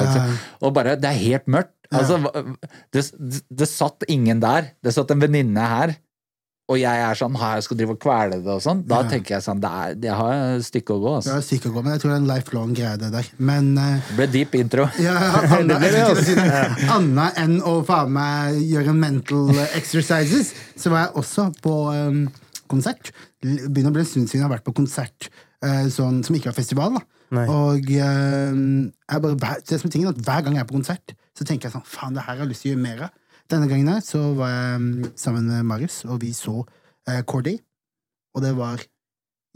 og 0.65 0.73
bare 0.75 0.97
Det 0.99 1.09
er 1.09 1.19
helt 1.21 1.47
mørkt. 1.51 1.75
Altså, 1.91 2.17
det, 2.95 3.03
det 3.51 3.67
satt 3.67 4.05
ingen 4.11 4.39
der. 4.43 4.71
Det 4.83 4.93
satt 4.95 5.11
en 5.11 5.21
venninne 5.21 5.65
her. 5.73 5.93
Og 6.71 6.77
jeg 6.79 7.03
er 7.03 7.17
sånn 7.19 7.35
her, 7.35 7.57
jeg 7.59 7.65
skal 7.65 7.79
drive 7.79 7.95
og 7.97 7.99
kvele 8.01 8.37
det 8.39 8.51
og 8.53 8.61
sånn, 8.63 8.81
da 8.87 9.01
tenker 9.09 9.35
jeg 9.35 9.43
sånn 9.43 9.61
Det, 9.61 9.71
er, 9.83 9.95
det 9.99 10.11
har 10.15 10.31
et 10.55 10.65
stykke 10.65 10.95
å 10.95 11.01
gå. 11.03 11.15
Det 11.25 11.33
har 11.33 11.41
et 11.41 11.47
stykke 11.47 11.71
å 11.71 11.73
gå, 11.75 11.83
men 11.83 11.95
jeg 11.95 12.03
tror 12.03 12.11
det 12.11 12.15
er 12.15 12.21
en 12.21 12.29
lifelong 12.29 12.75
greie, 12.77 12.93
det 13.01 13.09
der. 13.11 13.31
Men 13.51 13.71
uh, 13.75 13.97
Det 14.07 14.17
ble 14.19 14.27
deep 14.31 14.55
intro. 14.59 14.87
ja, 15.05 15.15
Anna, 15.57 15.79
jeg 15.85 16.25
si. 16.29 16.37
Anna 16.95 17.27
enn 17.41 17.57
å 17.67 17.77
faen 17.87 18.13
meg 18.15 18.61
gjøre 18.63 18.95
mental 18.95 19.51
exercises, 19.77 20.53
så 20.79 20.93
var 20.93 21.07
jeg 21.07 21.15
også 21.23 21.47
på 21.65 21.77
um, 21.91 22.25
konsert. 22.71 23.11
Begynner 23.43 23.91
å 23.91 23.97
bli 23.99 24.05
en 24.05 24.11
stund 24.13 24.31
siden 24.31 24.45
jeg 24.45 24.47
har 24.47 24.55
vært 24.55 24.67
på 24.69 24.75
konsert 24.77 25.31
uh, 25.65 25.87
sånn, 25.91 26.21
som 26.23 26.37
ikke 26.37 26.53
var 26.53 26.59
festival. 26.61 26.99
da. 26.99 27.07
Nei. 27.35 27.47
Og 27.51 27.91
uh, 27.95 28.61
jeg 28.87 29.25
bare, 29.27 29.57
det 29.67 29.81
som 29.81 29.91
er 29.91 29.97
tingen 29.97 30.13
at 30.13 30.23
hver 30.23 30.45
gang 30.47 30.55
jeg 30.55 30.63
er 30.63 30.71
på 30.71 30.79
konsert, 30.79 31.17
så 31.35 31.47
tenker 31.47 31.67
jeg 31.67 31.75
sånn 31.75 31.87
Faen, 31.87 32.15
det 32.15 32.23
her 32.23 32.37
har 32.37 32.45
jeg 32.45 32.53
lyst 32.53 32.65
til 32.65 32.71
å 32.71 32.75
gjøre 32.75 32.85
mer 32.87 33.09
av. 33.09 33.17
Denne 33.49 33.69
gangen 33.71 33.89
her 33.93 34.01
så 34.05 34.21
var 34.37 34.51
jeg 34.53 34.81
mm, 34.83 35.11
sammen 35.19 35.49
med 35.49 35.67
Marius, 35.67 36.03
og 36.05 36.21
vi 36.21 36.33
så 36.35 36.61
uh, 36.61 37.21
Cordy. 37.27 37.57
Og 38.35 38.45
det 38.45 38.53
var 38.57 38.83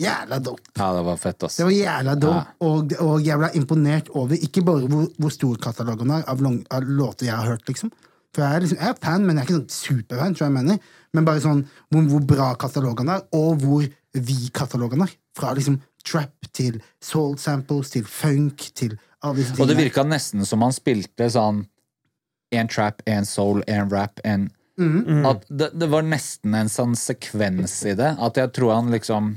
jævla 0.01 0.39
dope. 0.43 0.73
Ja, 0.75 0.89
det 0.97 1.05
var 1.07 1.19
fett, 1.21 1.45
ass. 1.47 1.59
Det 1.59 1.67
var 1.67 1.75
jævla 1.75 2.15
dope, 2.19 2.57
og, 2.67 2.97
og 3.05 3.23
jeg 3.23 3.39
ble 3.39 3.51
imponert 3.59 4.11
over 4.15 4.35
ikke 4.35 4.65
bare 4.67 4.89
hvor, 4.91 5.07
hvor 5.21 5.31
stor 5.33 5.61
katalogen 5.63 6.11
er 6.17 6.25
av, 6.31 6.43
long, 6.43 6.59
av 6.73 6.83
låter 6.83 7.29
jeg 7.29 7.37
har 7.37 7.55
hørt, 7.55 7.67
liksom. 7.69 7.93
For 8.35 8.43
jeg 8.43 8.51
er, 8.51 8.63
liksom, 8.65 8.79
jeg 8.81 8.91
er 8.91 8.97
fan, 8.99 9.23
men 9.23 9.37
jeg 9.37 9.45
er 9.45 9.47
ikke 9.47 9.59
sånn 9.61 9.75
superfan, 9.77 10.33
tror 10.35 10.45
jeg 10.45 10.51
jeg 10.51 10.57
mener. 10.57 10.79
Men 11.15 11.27
bare 11.27 11.43
sånn 11.43 11.61
hvor, 11.93 12.07
hvor 12.11 12.25
bra 12.27 12.49
katalogen 12.59 13.11
er, 13.13 13.23
og 13.37 13.61
hvor 13.63 13.85
vid 14.15 14.49
katalogen 14.55 15.05
er. 15.05 15.13
Fra 15.35 15.53
liksom 15.55 15.79
trap 16.05 16.49
til 16.55 16.81
soul 17.03 17.37
samples 17.41 17.93
til 17.95 18.03
funk 18.07 18.67
til 18.75 18.97
alle 19.23 19.39
disse 19.39 19.55
Og 19.55 19.63
det 19.63 19.77
tingene. 19.77 19.85
virka 19.87 20.03
nesten 20.07 20.43
som 20.47 20.63
han 20.65 20.75
spilte 20.75 21.29
sånn 21.31 21.63
en 22.55 22.67
trap, 22.67 23.01
en 23.05 23.25
soul, 23.25 23.63
en 23.67 23.89
rap, 23.89 24.19
en 24.23 24.49
Mhm. 24.77 25.25
At 25.25 25.45
det, 25.47 25.69
det 25.79 25.87
var 25.87 26.03
nesten 26.03 26.55
en 26.57 26.71
sånn 26.71 26.95
sekvens 26.99 27.77
i 27.87 27.95
det. 27.95 28.15
At 28.19 28.39
jeg 28.39 28.51
tror 28.57 28.75
han 28.75 28.93
liksom 28.93 29.35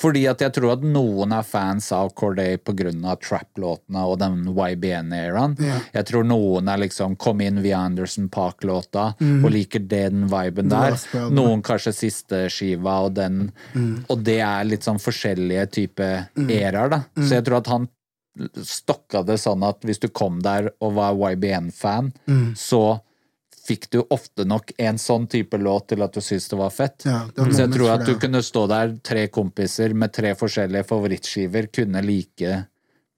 Fordi 0.00 0.22
at 0.24 0.40
jeg 0.40 0.54
tror 0.56 0.70
at 0.72 0.84
noen 0.88 1.34
er 1.36 1.42
fans 1.44 1.90
av 1.92 2.14
Corday 2.16 2.54
av 2.56 3.18
trap-låtene 3.20 4.04
og 4.08 4.14
den 4.22 4.46
YBN-eraen. 4.48 5.52
Ja. 5.60 5.80
Jeg 5.92 6.06
tror 6.08 6.24
noen 6.24 6.70
er 6.72 6.78
liksom 6.80 7.14
kom 7.20 7.42
inn 7.44 7.60
via 7.60 7.82
Anderson 7.84 8.30
Park-låta 8.32 9.10
og 9.20 9.50
liker 9.52 9.84
den 9.84 10.28
viben 10.32 10.70
der. 10.70 10.96
Noen 11.28 11.60
kanskje 11.60 11.92
siste 11.92 12.48
skiva 12.48 13.02
og 13.04 13.18
den. 13.20 13.52
Og 14.08 14.24
det 14.24 14.40
er 14.40 14.64
litt 14.64 14.80
sånn 14.88 14.96
forskjellige 14.96 15.66
type 15.70 16.08
eraer, 16.48 16.88
da. 16.88 17.02
Så 17.20 17.34
jeg 17.34 17.44
tror 17.44 17.58
at 17.60 17.66
han 17.68 17.88
stokka 18.64 19.22
det 19.28 19.38
sånn 19.42 19.64
at 19.66 19.84
hvis 19.84 20.00
du 20.02 20.08
kom 20.08 20.40
der 20.44 20.70
og 20.80 20.94
var 20.96 21.16
YBN-fan, 21.32 22.12
så 22.56 23.00
fikk 23.62 23.90
du 23.94 24.00
ofte 24.10 24.44
nok 24.48 24.72
en 24.82 24.98
sånn 24.98 25.28
type 25.30 25.58
låt 25.60 25.88
til 25.92 26.02
at 26.02 26.16
du 26.16 26.20
syntes 26.20 26.48
det 26.50 26.58
var 26.58 26.72
fett. 26.74 27.04
Ja, 27.06 27.20
det 27.30 27.44
var 27.44 27.52
så 27.52 27.62
jeg 27.62 27.74
tror 27.76 27.92
at 27.94 28.04
du 28.08 28.14
kunne 28.18 28.42
stå 28.42 28.66
der, 28.72 28.96
tre 29.06 29.26
kompiser 29.30 29.94
med 29.94 30.14
tre 30.16 30.34
forskjellige 30.38 30.88
favorittskiver, 30.88 31.68
kunne 31.74 32.02
like 32.02 32.56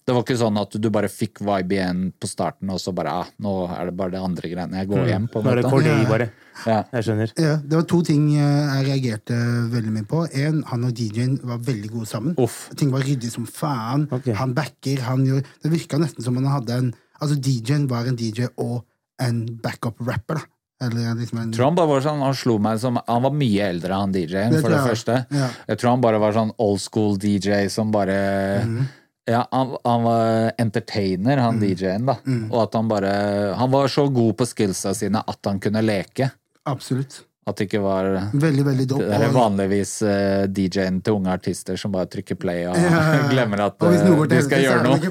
Det 0.04 0.12
var 0.12 0.20
ikke 0.20 0.36
sånn 0.36 0.58
at 0.60 0.74
du 0.76 0.86
bare 0.92 1.08
fikk 1.08 1.40
vibe 1.40 1.76
igjen 1.78 2.00
på 2.20 2.28
starten, 2.28 2.68
og 2.68 2.76
så 2.82 2.92
bare 2.92 3.12
ah, 3.22 3.28
nå 3.40 3.52
er 3.72 3.88
det 3.88 3.94
bare 3.96 4.12
det 4.12 4.20
andre 4.20 4.50
greiene. 4.52 4.76
Jeg 4.82 4.88
går 4.90 5.06
hjem, 5.08 5.28
på 5.32 5.40
Nå 5.40 5.48
er 5.48 5.60
en 5.60 5.64
det 5.64 5.70
måte. 5.72 5.92
Ja. 5.94 6.08
bare. 6.10 6.26
Ja. 6.68 6.76
Jeg 6.92 7.06
skjønner. 7.06 7.30
Ja, 7.40 7.54
det 7.64 7.78
var 7.78 7.86
to 7.88 8.00
ting 8.04 8.26
jeg 8.34 8.84
reagerte 8.84 9.38
veldig 9.72 9.94
mye 9.94 10.08
på. 10.10 10.26
En, 10.44 10.58
han 10.68 10.84
og 10.84 10.92
DJ-en 10.98 11.38
var 11.48 11.62
veldig 11.64 11.90
gode 11.94 12.08
sammen. 12.10 12.34
Uff. 12.36 12.66
Ting 12.76 12.92
var 12.92 13.06
ryddig 13.06 13.30
som 13.32 13.46
faen. 13.48 14.04
Okay. 14.12 14.36
Han 14.36 14.52
backer, 14.56 15.00
han 15.08 15.24
gjorde 15.24 15.48
Det 15.64 15.72
virka 15.72 15.98
nesten 16.02 16.24
som 16.26 16.36
han 16.40 16.50
hadde 16.52 16.76
en 16.82 16.90
Altså, 17.22 17.38
DJ-en 17.40 17.86
var 17.88 18.04
en 18.10 18.16
DJ 18.18 18.50
og 18.60 18.82
en 19.22 19.46
backup-rapper, 19.62 20.42
da. 20.42 20.50
Eller 20.84 21.14
liksom 21.16 21.38
en 21.40 21.52
tror 21.54 21.68
han 21.70 21.76
bare 21.78 21.88
var 21.88 22.02
sånn, 22.04 22.20
han 22.26 22.34
slo 22.36 22.56
meg 22.60 22.80
som 22.82 22.98
Han 23.06 23.22
var 23.24 23.32
mye 23.32 23.68
eldre, 23.70 23.94
han 23.94 24.12
DJ-en, 24.12 24.56
for 24.58 24.74
det 24.74 24.82
første. 24.84 25.16
Ja. 25.32 25.48
Jeg 25.70 25.80
tror 25.80 25.94
han 25.94 26.02
bare 26.04 26.20
var 26.20 26.34
sånn 26.36 26.50
old 26.60 26.82
school 26.82 27.16
DJ 27.22 27.70
som 27.72 27.94
bare 27.94 28.18
Mhm. 28.66 28.84
Ja, 29.24 29.48
han, 29.50 29.76
han 29.84 30.02
var 30.04 30.52
entertainer, 30.60 31.40
han 31.40 31.60
DJ-en, 31.62 32.08
da. 32.10 32.18
Mm. 32.26 32.48
Og 32.52 32.58
at 32.66 32.74
han 32.76 32.88
bare 32.90 33.12
Han 33.56 33.70
var 33.72 33.88
så 33.88 34.08
god 34.12 34.34
på 34.36 34.48
skillsa 34.48 34.92
sine 34.96 35.22
at 35.24 35.48
han 35.48 35.60
kunne 35.64 35.80
leke. 35.84 36.28
Absolutt. 36.68 37.22
At 37.44 37.58
det 37.60 37.66
ikke 37.66 37.80
var 37.84 38.06
Veldig, 38.32 38.62
veldig 38.64 38.84
dope. 38.88 39.04
det 39.04 39.26
er 39.26 39.32
vanligvis 39.34 39.90
uh, 40.06 40.44
DJ-en 40.48 41.02
til 41.04 41.18
unge 41.18 41.32
artister 41.34 41.76
som 41.76 41.92
bare 41.92 42.08
trykker 42.08 42.38
play 42.40 42.62
og 42.70 42.78
Ja, 42.80 42.92
ja, 42.94 43.18
glemmer 43.34 43.66
at 43.66 43.84
Og 43.84 43.92
eh, 43.92 44.00
til 44.00 44.30
de 44.30 44.38
skal 44.46 44.62
gjøre 44.64 44.84
noe. 44.86 44.96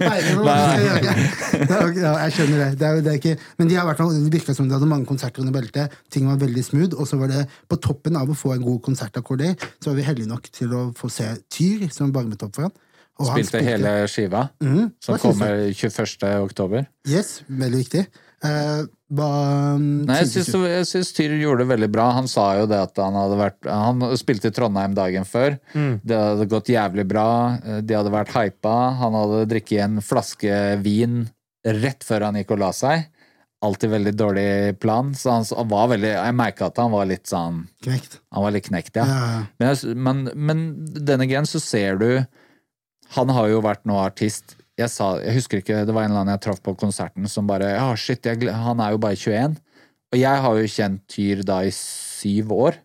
Ja, 1.94 2.14
jeg 2.26 2.34
skjønner 2.34 2.64
det. 2.64 2.70
det, 2.80 2.88
er, 2.88 3.04
det 3.06 3.12
er 3.12 3.20
ikke, 3.20 3.36
men 3.62 3.70
de 3.70 3.78
har 3.78 3.86
hvert 3.86 4.02
fall, 4.02 4.16
det 4.18 4.34
virka 4.34 4.56
som 4.58 4.70
de 4.70 4.74
hadde 4.74 4.90
mange 4.90 5.06
konserter 5.10 5.46
under 5.46 5.54
beltet. 5.54 5.94
Ting 6.14 6.26
var 6.30 6.42
veldig 6.42 6.64
smooth. 6.66 6.98
Og 6.98 7.10
så 7.10 7.22
var 7.22 7.30
det 7.30 7.46
på 7.70 7.78
toppen 7.86 8.18
av 8.18 8.30
å 8.30 8.38
få 8.38 8.56
en 8.56 8.66
god 8.66 8.82
konsertakkord, 8.90 9.46
så 9.78 9.92
var 9.92 10.00
vi 10.02 10.08
heldige 10.10 10.34
nok 10.34 10.50
til 10.54 10.74
å 10.74 10.88
få 10.98 11.12
se 11.14 11.30
Tyr 11.54 11.86
som 11.94 12.14
varmet 12.16 12.42
opp 12.46 12.58
for 12.58 12.70
han. 12.70 12.76
Og 13.22 13.30
spilte, 13.30 13.60
Spilte 13.60 13.68
hele 13.68 13.94
skiva, 14.10 14.48
mm, 14.64 14.86
som 15.04 15.20
kommer 15.22 15.68
21. 15.70 16.24
oktober. 16.42 16.88
Yes, 17.06 17.44
veldig 17.46 17.82
viktig. 17.84 18.08
Uh, 18.44 18.90
ba, 19.14 19.28
mm, 19.80 20.02
Nei, 20.10 20.18
jeg 20.24 20.32
syns, 20.34 20.50
jeg 20.68 20.88
syns 20.90 21.12
Tyr 21.16 21.36
gjorde 21.38 21.64
det 21.64 21.70
veldig 21.70 21.90
bra. 21.94 22.10
Han 22.18 22.28
sa 22.28 22.48
jo 22.58 22.66
det 22.68 22.82
at 22.90 22.98
han 23.00 23.16
hadde 23.16 23.38
vært 23.40 23.70
Han 23.70 24.04
spilte 24.20 24.50
i 24.50 24.56
Trondheim 24.56 24.98
dagen 24.98 25.28
før. 25.30 25.56
Det 25.74 26.18
hadde 26.18 26.50
gått 26.52 26.74
jævlig 26.74 27.06
bra. 27.08 27.28
De 27.86 27.96
hadde 27.96 28.12
vært 28.12 28.34
hypa. 28.36 28.76
Han 29.00 29.16
hadde 29.22 29.46
drikket 29.54 29.86
en 29.86 30.04
flaske 30.04 30.60
vin 30.84 31.22
rett 31.64 32.04
før 32.04 32.28
han 32.28 32.42
gikk 32.42 32.52
og 32.58 32.64
la 32.66 32.74
seg. 32.76 33.08
Alltid 33.64 33.94
veldig 33.94 34.14
dårlig 34.20 34.80
plan. 34.84 35.14
Så 35.16 35.32
han, 35.32 35.46
han 35.48 35.70
var 35.72 35.92
veldig 35.94 36.10
Jeg 36.12 36.36
merka 36.36 36.68
at 36.68 36.82
han 36.84 36.92
var 36.92 37.08
litt 37.08 37.30
sånn 37.32 37.64
Knekt. 37.86 38.20
Han 38.36 38.44
var 38.44 38.58
litt 38.58 38.68
knekt, 38.68 38.98
ja. 39.00 39.06
Ja, 39.08 39.26
ja. 39.38 39.44
Men, 39.62 40.02
men, 40.04 40.24
men 40.36 40.64
denne 40.98 41.30
gangen 41.30 41.48
så 41.48 41.62
ser 41.64 42.02
du 42.02 42.10
Han 43.14 43.32
har 43.34 43.50
jo 43.52 43.62
vært 43.64 43.84
nå 43.90 43.98
artist. 44.02 44.56
Jeg, 44.80 44.90
sa, 44.90 45.14
jeg 45.22 45.38
husker 45.38 45.62
ikke, 45.62 45.84
det 45.86 45.94
var 45.94 46.08
en 46.08 46.14
eller 46.14 46.24
annen 46.24 46.34
jeg 46.34 46.46
traff 46.48 46.62
på 46.66 46.74
konserten 46.80 47.30
som 47.30 47.46
bare 47.50 47.76
Ja, 47.76 47.92
shit, 48.00 48.26
jeg, 48.26 48.50
han 48.50 48.82
er 48.82 48.96
jo 48.96 49.02
bare 49.04 49.20
21. 49.20 49.60
Og 50.14 50.20
jeg 50.22 50.42
har 50.46 50.58
jo 50.58 50.72
kjent 50.76 51.04
Tyr 51.10 51.44
da 51.46 51.60
i 51.66 51.74
syv 51.74 52.54
år. 52.56 52.80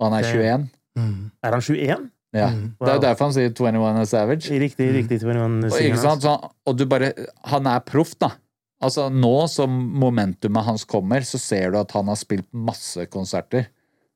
Og 0.00 0.08
han 0.08 0.18
er 0.18 0.28
21. 0.28 0.68
Mm. 1.00 1.16
Er 1.44 1.56
han 1.56 1.64
21? 1.64 2.06
Ja. 2.36 2.50
Mm. 2.54 2.66
Det 2.78 2.86
er 2.88 2.98
jo 2.98 3.02
derfor 3.02 3.26
han 3.26 3.34
sier 3.34 3.50
21 3.50 4.04
is 4.04 4.12
savage. 4.14 4.60
Riktig, 4.62 4.86
riktig. 4.94 5.18
21 5.24 5.66
Og, 5.66 5.80
ikke 5.80 6.00
sant? 6.04 6.24
Så, 6.24 6.36
og 6.40 6.78
du 6.78 6.86
bare 6.88 7.10
Han 7.50 7.66
er 7.68 7.82
proff, 7.84 8.14
da. 8.20 8.32
Altså 8.80 9.08
Nå 9.12 9.34
som 9.52 9.72
momentumet 10.00 10.64
hans 10.68 10.86
kommer, 10.88 11.24
så 11.26 11.40
ser 11.40 11.72
du 11.72 11.80
at 11.80 11.92
han 11.96 12.08
har 12.08 12.16
spilt 12.20 12.48
masse 12.52 13.04
konserter. 13.12 13.68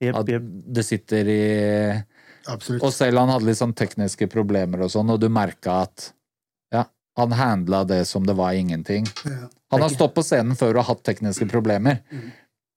Jep, 0.03 0.17
At 0.17 0.31
det 0.77 0.85
sitter 0.87 1.29
i 1.29 1.43
Absolutt. 2.51 2.83
Og 2.85 2.93
selv 2.93 3.23
han 3.23 3.33
hadde 3.33 3.49
litt 3.49 3.61
sånn 3.61 3.75
tekniske 3.77 4.29
problemer 4.33 4.85
og 4.85 4.93
sånn, 4.93 5.11
og 5.15 5.21
du 5.23 5.31
merka 5.33 5.83
at 5.87 6.11
ja, 6.75 6.85
han 7.17 7.37
handla 7.39 7.85
det 7.89 8.03
som 8.11 8.27
det 8.27 8.37
var 8.37 8.53
ingenting. 8.59 9.09
Ja. 9.25 9.49
Han 9.75 9.83
har 9.83 9.93
stått 9.93 10.15
på 10.15 10.23
scenen 10.23 10.59
før 10.59 10.79
og 10.79 10.89
hatt 10.91 11.05
tekniske 11.07 11.49
problemer. 11.51 12.03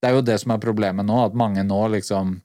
Det 0.01 0.09
er 0.09 0.15
jo 0.15 0.23
det 0.25 0.37
som 0.41 0.53
er 0.53 0.61
problemet 0.61 1.05
nå, 1.05 1.17
at 1.25 1.35
mange 1.37 1.63
nå 1.65 1.79
liksom 1.93 2.39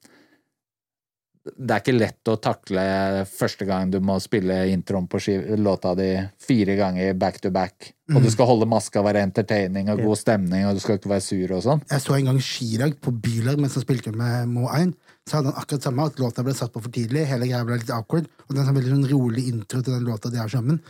Det 1.42 1.74
er 1.74 1.80
ikke 1.82 1.94
lett 1.96 2.28
å 2.30 2.36
takle 2.38 2.82
første 3.26 3.66
gang 3.66 3.90
du 3.90 3.96
må 4.04 4.14
spille 4.22 4.60
introen 4.70 5.08
på 5.10 5.18
låta 5.58 5.94
di 5.98 6.12
fire 6.38 6.76
ganger 6.78 7.16
back 7.18 7.40
to 7.42 7.50
back, 7.50 7.88
og 8.14 8.22
du 8.22 8.30
skal 8.30 8.46
holde 8.46 8.68
maska, 8.70 9.02
være 9.02 9.24
entertaining 9.26 9.90
og 9.90 10.04
god 10.06 10.20
stemning, 10.20 10.68
og 10.68 10.78
du 10.78 10.80
skal 10.84 11.00
ikke 11.00 11.10
være 11.10 11.24
sur 11.26 11.56
og 11.56 11.64
sånn. 11.64 11.82
Jeg 11.90 12.04
så 12.04 12.14
en 12.14 12.30
gang 12.30 12.38
Chirag 12.38 12.94
på 13.02 13.10
Bylag 13.10 13.58
mens 13.58 13.74
han 13.74 13.82
spilte 13.82 14.14
med 14.14 14.52
Mo 14.54 14.68
Ayn. 14.70 14.94
Så 15.28 15.38
hadde 15.38 15.52
han 15.52 15.62
akkurat 15.62 15.86
samme, 15.86 16.06
at 16.10 16.18
låta 16.18 16.42
ble 16.42 16.54
satt 16.58 16.72
på 16.74 16.82
for 16.82 16.90
tidlig. 16.92 17.24
Hele 17.30 17.46
greia 17.46 17.64
ble 17.66 17.78
litt 17.78 17.90
awkward. 17.94 18.26
Og 18.48 18.52
det 18.54 18.58
er 18.58 18.64
en 18.64 18.70
sånn 18.72 18.78
veldig 18.80 18.94
sånn 18.96 19.10
rolig 19.12 19.48
intro 19.52 19.82
til 19.82 19.94
den 19.94 20.06
låta 20.08 20.32
de 20.32 20.40
har 20.42 20.50
sammen. 20.50 20.80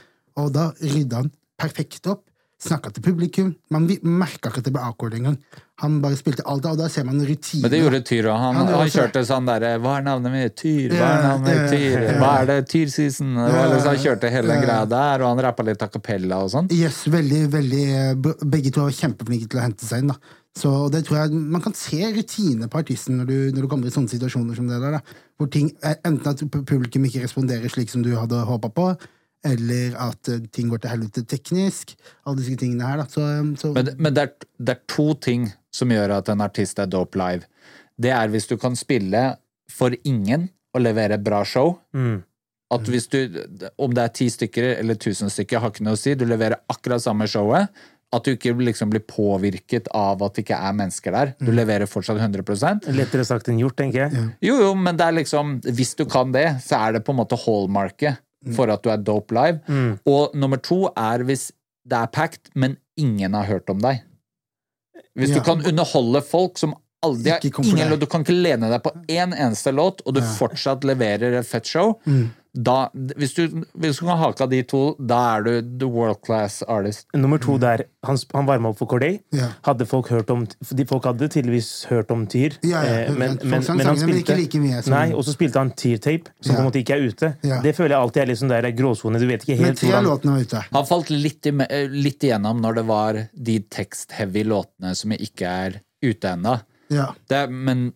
Og 0.40 0.52
da 0.54 0.70
rydda 0.80 1.24
han 1.24 1.32
perfekt 1.60 2.08
opp. 2.08 2.24
Snakka 2.62 2.92
til 2.94 3.02
publikum. 3.02 3.48
Man 3.74 3.88
merka 4.06 4.46
ikke 4.48 4.60
at 4.62 4.66
det 4.68 4.72
ble 4.76 4.82
awkward 4.86 5.16
engang. 5.18 5.34
Han 5.82 5.96
bare 5.98 6.14
spilte 6.14 6.44
alt, 6.46 6.68
og 6.70 6.76
da 6.78 6.86
ser 6.94 7.02
man 7.08 7.18
rutiner. 7.18 7.64
Men 7.64 7.72
det 7.72 7.80
gjorde 7.80 8.00
Tyr 8.06 8.28
òg. 8.30 8.36
Han, 8.38 8.58
Han 8.60 8.68
han 8.70 8.92
kjørte 8.94 9.24
sånn 9.26 9.48
derre 9.50 9.72
Hva 9.82 9.96
er 9.98 10.04
navnet 10.06 10.30
mitt? 10.36 10.54
Tyr. 10.60 10.94
Hva 10.94 11.08
er 11.08 11.24
navnet 11.26 11.48
mitt? 11.48 11.72
Tyr. 11.72 12.04
Hva 12.20 12.28
er 12.38 12.46
det? 12.52 12.58
Tyr-season. 12.70 13.32
Liksom, 13.34 13.88
Han 13.88 13.98
kjørte 14.04 14.30
hele 14.30 14.54
den 14.54 14.62
greia 14.62 14.86
der, 14.86 15.24
og 15.24 15.32
han 15.32 15.42
rappa 15.48 15.66
litt 15.66 15.82
a 15.82 15.88
cappella 15.90 16.38
og 16.46 16.52
sånn. 16.54 16.70
Yes, 16.70 17.02
veldig, 17.10 17.42
veldig 17.50 17.82
eh, 17.98 18.30
Begge 18.46 18.70
to 18.70 18.86
var 18.86 18.94
kjempeflinke 18.94 19.50
til 19.50 19.58
å 19.58 19.66
hente 19.66 19.88
seg 19.88 20.04
inn. 20.04 20.14
da 20.14 20.38
Så 20.58 20.70
det 20.92 21.06
tror 21.06 21.22
jeg 21.22 21.32
Man 21.32 21.62
kan 21.64 21.74
se 21.76 22.04
rutine 22.12 22.68
på 22.68 22.82
artisten 22.82 23.16
når 23.20 23.28
du, 23.28 23.36
når 23.56 23.64
du 23.64 23.68
kommer 23.72 23.88
i 23.88 23.94
sånne 23.94 24.12
situasjoner 24.12 24.58
som 24.58 24.68
det 24.68 24.80
der. 24.82 24.98
da 24.98 25.00
Hvor 25.40 25.48
ting 25.52 25.72
eh, 25.80 25.96
Enten 26.04 26.28
at 26.28 26.44
publikum 26.52 27.06
ikke 27.08 27.24
responderer 27.24 27.72
slik 27.72 27.90
som 27.92 28.04
du 28.04 28.12
hadde 28.18 28.42
håpa 28.48 28.68
på, 28.68 28.90
eller 29.48 29.96
at 29.96 30.28
eh, 30.28 30.42
ting 30.52 30.68
går 30.70 30.82
til 30.82 30.92
helvete 30.92 31.24
teknisk. 31.28 31.96
Alle 32.26 32.42
disse 32.42 32.58
tingene 32.60 32.86
her. 32.86 33.00
da 33.00 33.08
Så, 33.08 33.24
eh, 33.24 33.54
så 33.58 33.72
Men, 33.72 33.94
men 33.98 34.14
det, 34.14 34.28
er, 34.28 34.50
det 34.58 34.76
er 34.76 34.82
to 34.88 35.14
ting 35.14 35.48
som 35.72 35.90
gjør 35.90 36.18
at 36.18 36.28
en 36.28 36.44
artist 36.44 36.78
er 36.78 36.90
dope 36.90 37.18
live. 37.18 37.48
Det 37.96 38.12
er 38.12 38.28
hvis 38.28 38.46
du 38.50 38.58
kan 38.60 38.76
spille 38.76 39.32
for 39.70 39.96
ingen 40.04 40.50
og 40.74 40.84
levere 40.84 41.18
bra 41.18 41.42
show. 41.44 41.78
Mm. 41.94 42.22
At 42.72 42.88
hvis 42.88 43.06
du, 43.12 43.18
Om 43.78 43.92
det 43.92 44.02
er 44.02 44.12
ti 44.16 44.28
stykker 44.32 44.78
eller 44.78 44.96
tusen 44.96 45.30
stykker, 45.30 45.60
har 45.60 45.72
ikke 45.72 45.84
noe 45.84 45.96
å 45.96 46.00
si. 46.00 46.14
Du 46.16 46.24
leverer 46.24 46.62
akkurat 46.72 47.04
samme 47.04 47.28
showet. 47.28 47.68
At 48.12 48.24
du 48.26 48.34
ikke 48.34 48.52
liksom 48.60 48.90
blir 48.92 49.00
påvirket 49.08 49.86
av 49.96 50.20
at 50.22 50.34
det 50.36 50.42
ikke 50.44 50.58
er 50.58 50.74
mennesker 50.76 51.14
der. 51.16 51.30
Du 51.40 51.48
leverer 51.54 51.88
fortsatt 51.88 52.18
100% 52.20 52.90
Lettere 52.92 53.24
sagt 53.24 53.48
enn 53.48 53.58
gjort, 53.62 53.76
tenker 53.78 54.04
jeg. 54.04 54.26
Jo, 54.44 54.58
jo, 54.60 54.74
men 54.76 54.98
det 55.00 55.06
er 55.06 55.16
liksom 55.16 55.54
Hvis 55.64 55.94
du 55.96 56.04
kan 56.04 56.32
det, 56.34 56.44
så 56.60 56.76
er 56.88 56.98
det 56.98 57.04
på 57.06 57.14
en 57.14 57.20
måte 57.22 57.38
hallmarket 57.46 58.20
for 58.56 58.68
at 58.74 58.82
du 58.82 58.90
er 58.90 58.98
dope 58.98 59.32
live. 59.32 59.60
Og 60.04 60.34
nummer 60.34 60.58
to 60.60 60.88
er 60.98 61.22
hvis 61.24 61.50
det 61.88 61.98
er 61.98 62.06
packed, 62.14 62.50
men 62.54 62.76
ingen 62.98 63.32
har 63.34 63.44
hørt 63.48 63.70
om 63.70 63.78
deg. 63.82 64.02
Hvis 65.16 65.30
Ja. 65.30 65.38
du 65.38 65.40
kan 65.46 65.64
underholde 65.66 66.22
folk 66.24 66.58
som 66.58 66.74
aldri 67.02 67.30
har 67.30 67.40
ingen 67.42 67.88
låt, 67.90 68.00
Du 68.00 68.06
kan 68.06 68.22
ikke 68.24 68.34
lene 68.42 68.68
deg 68.70 68.82
på 68.82 68.92
én 69.08 69.32
eneste 69.34 69.72
låt, 69.74 70.02
og 70.06 70.14
du 70.14 70.20
fortsatt 70.20 70.84
leverer 70.84 71.38
et 71.38 71.46
fett 71.46 71.66
show. 71.66 71.98
Mm. 72.06 72.30
Da, 72.52 72.90
hvis, 72.92 73.32
du, 73.32 73.62
hvis 73.80 73.96
du 73.96 74.02
kan 74.04 74.18
hake 74.20 74.44
av 74.44 74.50
de 74.52 74.58
to, 74.68 74.80
da 75.00 75.18
er 75.38 75.44
du 75.46 75.52
the 75.80 75.86
world 75.88 76.18
class 76.20 76.58
artist. 76.68 77.06
Nummer 77.16 77.38
to 77.40 77.54
der, 77.56 77.86
han, 78.04 78.18
han 78.34 78.44
varma 78.50 78.68
opp 78.74 78.76
for 78.82 78.90
Corday. 78.90 79.14
Mm. 79.32 79.38
Ja. 79.38 79.46
Hadde 79.64 79.86
folk 79.88 80.10
hørt 80.12 80.28
om 80.34 80.42
de 80.44 80.84
Folk 80.90 81.06
hadde 81.08 81.30
tydeligvis 81.32 81.70
hørt 81.88 82.10
om 82.12 82.26
Tyr, 82.28 82.58
Ja, 82.62 82.82
ja, 82.84 82.98
eh, 83.06 83.12
men, 83.16 83.38
men, 83.40 83.64
men 83.64 83.86
han 83.88 83.96
spilte 83.96 84.34
men 84.34 84.42
like 84.42 84.60
mye 84.60 84.82
Nei, 84.92 85.06
og 85.16 85.24
så 85.24 85.32
spilte 85.32 85.62
han 85.62 85.70
Tyr-tape, 85.72 86.28
som 86.42 86.52
Ja. 86.52 86.58
på 86.58 86.60
en 86.60 86.68
måte 86.68 86.82
ikke 86.82 86.98
er 86.98 87.06
ute. 87.08 87.32
Ja. 87.48 87.62
Det 87.64 87.72
føler 87.78 87.94
jeg 87.96 88.00
alltid 88.02 88.22
er 88.26 88.30
liksom 88.34 88.52
der 88.52 88.68
er 88.68 88.76
gråsone. 88.76 89.22
Du 89.22 89.26
vet 89.30 89.46
ikke 89.48 89.56
helt 89.62 89.80
hvordan 89.80 90.04
låtene 90.10 90.36
var 90.36 90.44
ute. 90.50 90.62
Han 90.76 90.86
falt 90.92 91.14
litt, 91.14 91.48
i, 91.48 91.54
eh, 91.70 91.88
litt 91.88 92.28
igjennom 92.28 92.60
når 92.60 92.80
det 92.82 92.86
var 92.92 93.22
de 93.32 93.56
tekst-heavy 93.78 94.44
låtene 94.52 94.92
som 94.98 95.16
ikke 95.16 95.56
er 95.64 95.80
ute 96.04 96.36
ennå. 96.36 96.58
Ja. 96.92 97.08
Det- 97.32 97.48
Men 97.48 97.92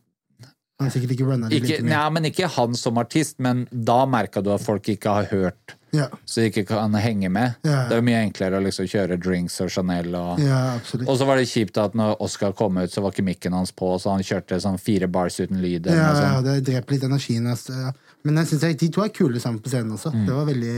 Han 0.78 0.90
sikkert 0.92 1.14
ikke 1.14 1.24
runna 1.24 1.48
det 1.48 1.62
like 1.62 1.80
mye. 1.80 1.88
nei, 1.88 2.08
men 2.12 2.26
ikke 2.28 2.48
han 2.52 2.74
som 2.76 2.98
artist, 3.00 3.38
men 3.40 3.62
da 3.72 4.02
merka 4.04 4.42
du 4.44 4.50
at 4.52 4.60
folk 4.60 4.84
ikke 4.92 5.08
har 5.08 5.24
hørt, 5.30 5.72
Ja. 5.96 6.08
så 6.28 6.42
de 6.42 6.50
ikke 6.50 6.66
kan 6.68 6.92
henge 7.00 7.30
med. 7.32 7.54
Ja. 7.64 7.86
Det 7.88 7.96
er 7.96 8.02
jo 8.02 8.04
mye 8.04 8.20
enklere 8.26 8.58
å 8.60 8.64
liksom 8.66 8.84
kjøre 8.84 9.16
drinks 9.16 9.56
og 9.64 9.70
Chanel 9.72 10.12
og 10.14 10.38
ja. 10.42 10.76
Og 11.06 11.16
så 11.16 11.24
var 11.24 11.40
det 11.40 11.46
kjipt 11.48 11.80
at 11.80 11.94
når 11.96 12.20
Oscar 12.20 12.52
kom 12.52 12.76
ut, 12.76 12.92
så 12.92 13.00
var 13.00 13.14
ikke 13.14 13.24
mikken 13.24 13.56
hans 13.56 13.72
på, 13.72 13.94
så 13.98 14.12
han 14.12 14.20
kjørte 14.20 14.60
sånn 14.60 14.76
fire 14.78 15.08
bars 15.08 15.40
uten 15.40 15.62
lyd. 15.62 15.86
Ja, 15.86 16.10
ja, 16.12 16.42
det 16.44 16.58
dreper 16.68 16.92
litt 16.98 17.04
energien. 17.08 17.46
Altså. 17.48 17.72
Ja. 17.72 17.92
Men 18.24 18.36
jeg 18.42 18.46
synes 18.52 18.76
de 18.76 18.90
to 18.92 19.00
er 19.06 19.08
kule 19.16 19.40
sammen 19.40 19.62
på 19.64 19.72
scenen 19.72 19.96
også. 19.96 20.12
Mm. 20.12 20.26
Det 20.26 20.34
var 20.34 20.44
veldig 20.52 20.76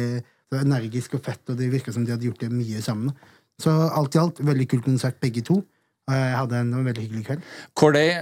det 0.48 0.56
var 0.56 0.64
energisk 0.64 1.14
og 1.18 1.24
fett, 1.26 1.42
og 1.50 1.58
det 1.58 1.72
virka 1.72 1.92
som 1.92 2.06
de 2.06 2.14
hadde 2.14 2.24
gjort 2.24 2.40
det 2.40 2.52
mye 2.54 2.80
sammen. 2.80 3.12
Så 3.60 3.74
alt 3.90 4.14
i 4.14 4.18
alt, 4.22 4.38
veldig 4.38 4.68
kul 4.70 4.80
konsert, 4.86 5.18
begge 5.20 5.42
to. 5.44 5.58
Og 6.08 6.16
jeg 6.16 6.36
hadde 6.40 6.60
en, 6.62 6.74
veldig 6.86 7.04
hyggelig 7.04 7.24
kveld. 7.26 7.48
Corday, 7.76 8.12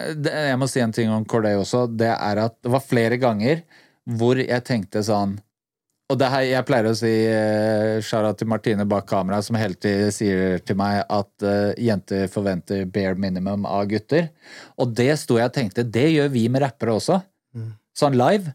jeg 0.51 0.59
må 0.59 0.67
si 0.71 0.83
en 0.83 0.95
ting 0.95 1.11
om 1.15 1.27
Corday 1.29 1.59
også. 1.59 1.87
Det 1.87 2.11
er 2.13 2.43
at 2.43 2.57
det 2.65 2.73
var 2.75 2.83
flere 2.85 3.19
ganger 3.23 3.63
hvor 4.07 4.39
jeg 4.39 4.63
tenkte 4.67 5.03
sånn 5.03 5.33
Og 6.07 6.19
det 6.19 6.29
her, 6.31 6.45
jeg 6.47 6.67
pleier 6.69 6.87
å 6.87 6.95
si 6.95 7.11
uh, 7.27 7.97
Shara 8.07 8.31
til 8.39 8.47
Martine 8.47 8.85
bak 8.87 9.09
kamera, 9.11 9.41
som 9.43 9.59
hele 9.59 9.75
tiden 9.75 10.13
sier 10.15 10.61
til 10.63 10.79
meg 10.79 11.01
at 11.03 11.47
eh, 11.47 11.73
jenter 11.83 12.29
forventer 12.31 12.85
bare 12.87 13.19
minimum 13.19 13.67
av 13.67 13.89
gutter. 13.91 14.29
Og 14.79 14.95
det 14.95 15.11
sto 15.19 15.41
jeg 15.41 15.51
og 15.51 15.57
tenkte, 15.57 15.83
det 15.83 16.07
gjør 16.13 16.31
vi 16.31 16.45
med 16.47 16.63
rappere 16.63 16.95
også. 17.01 17.19
Sånn 17.99 18.15
live. 18.15 18.55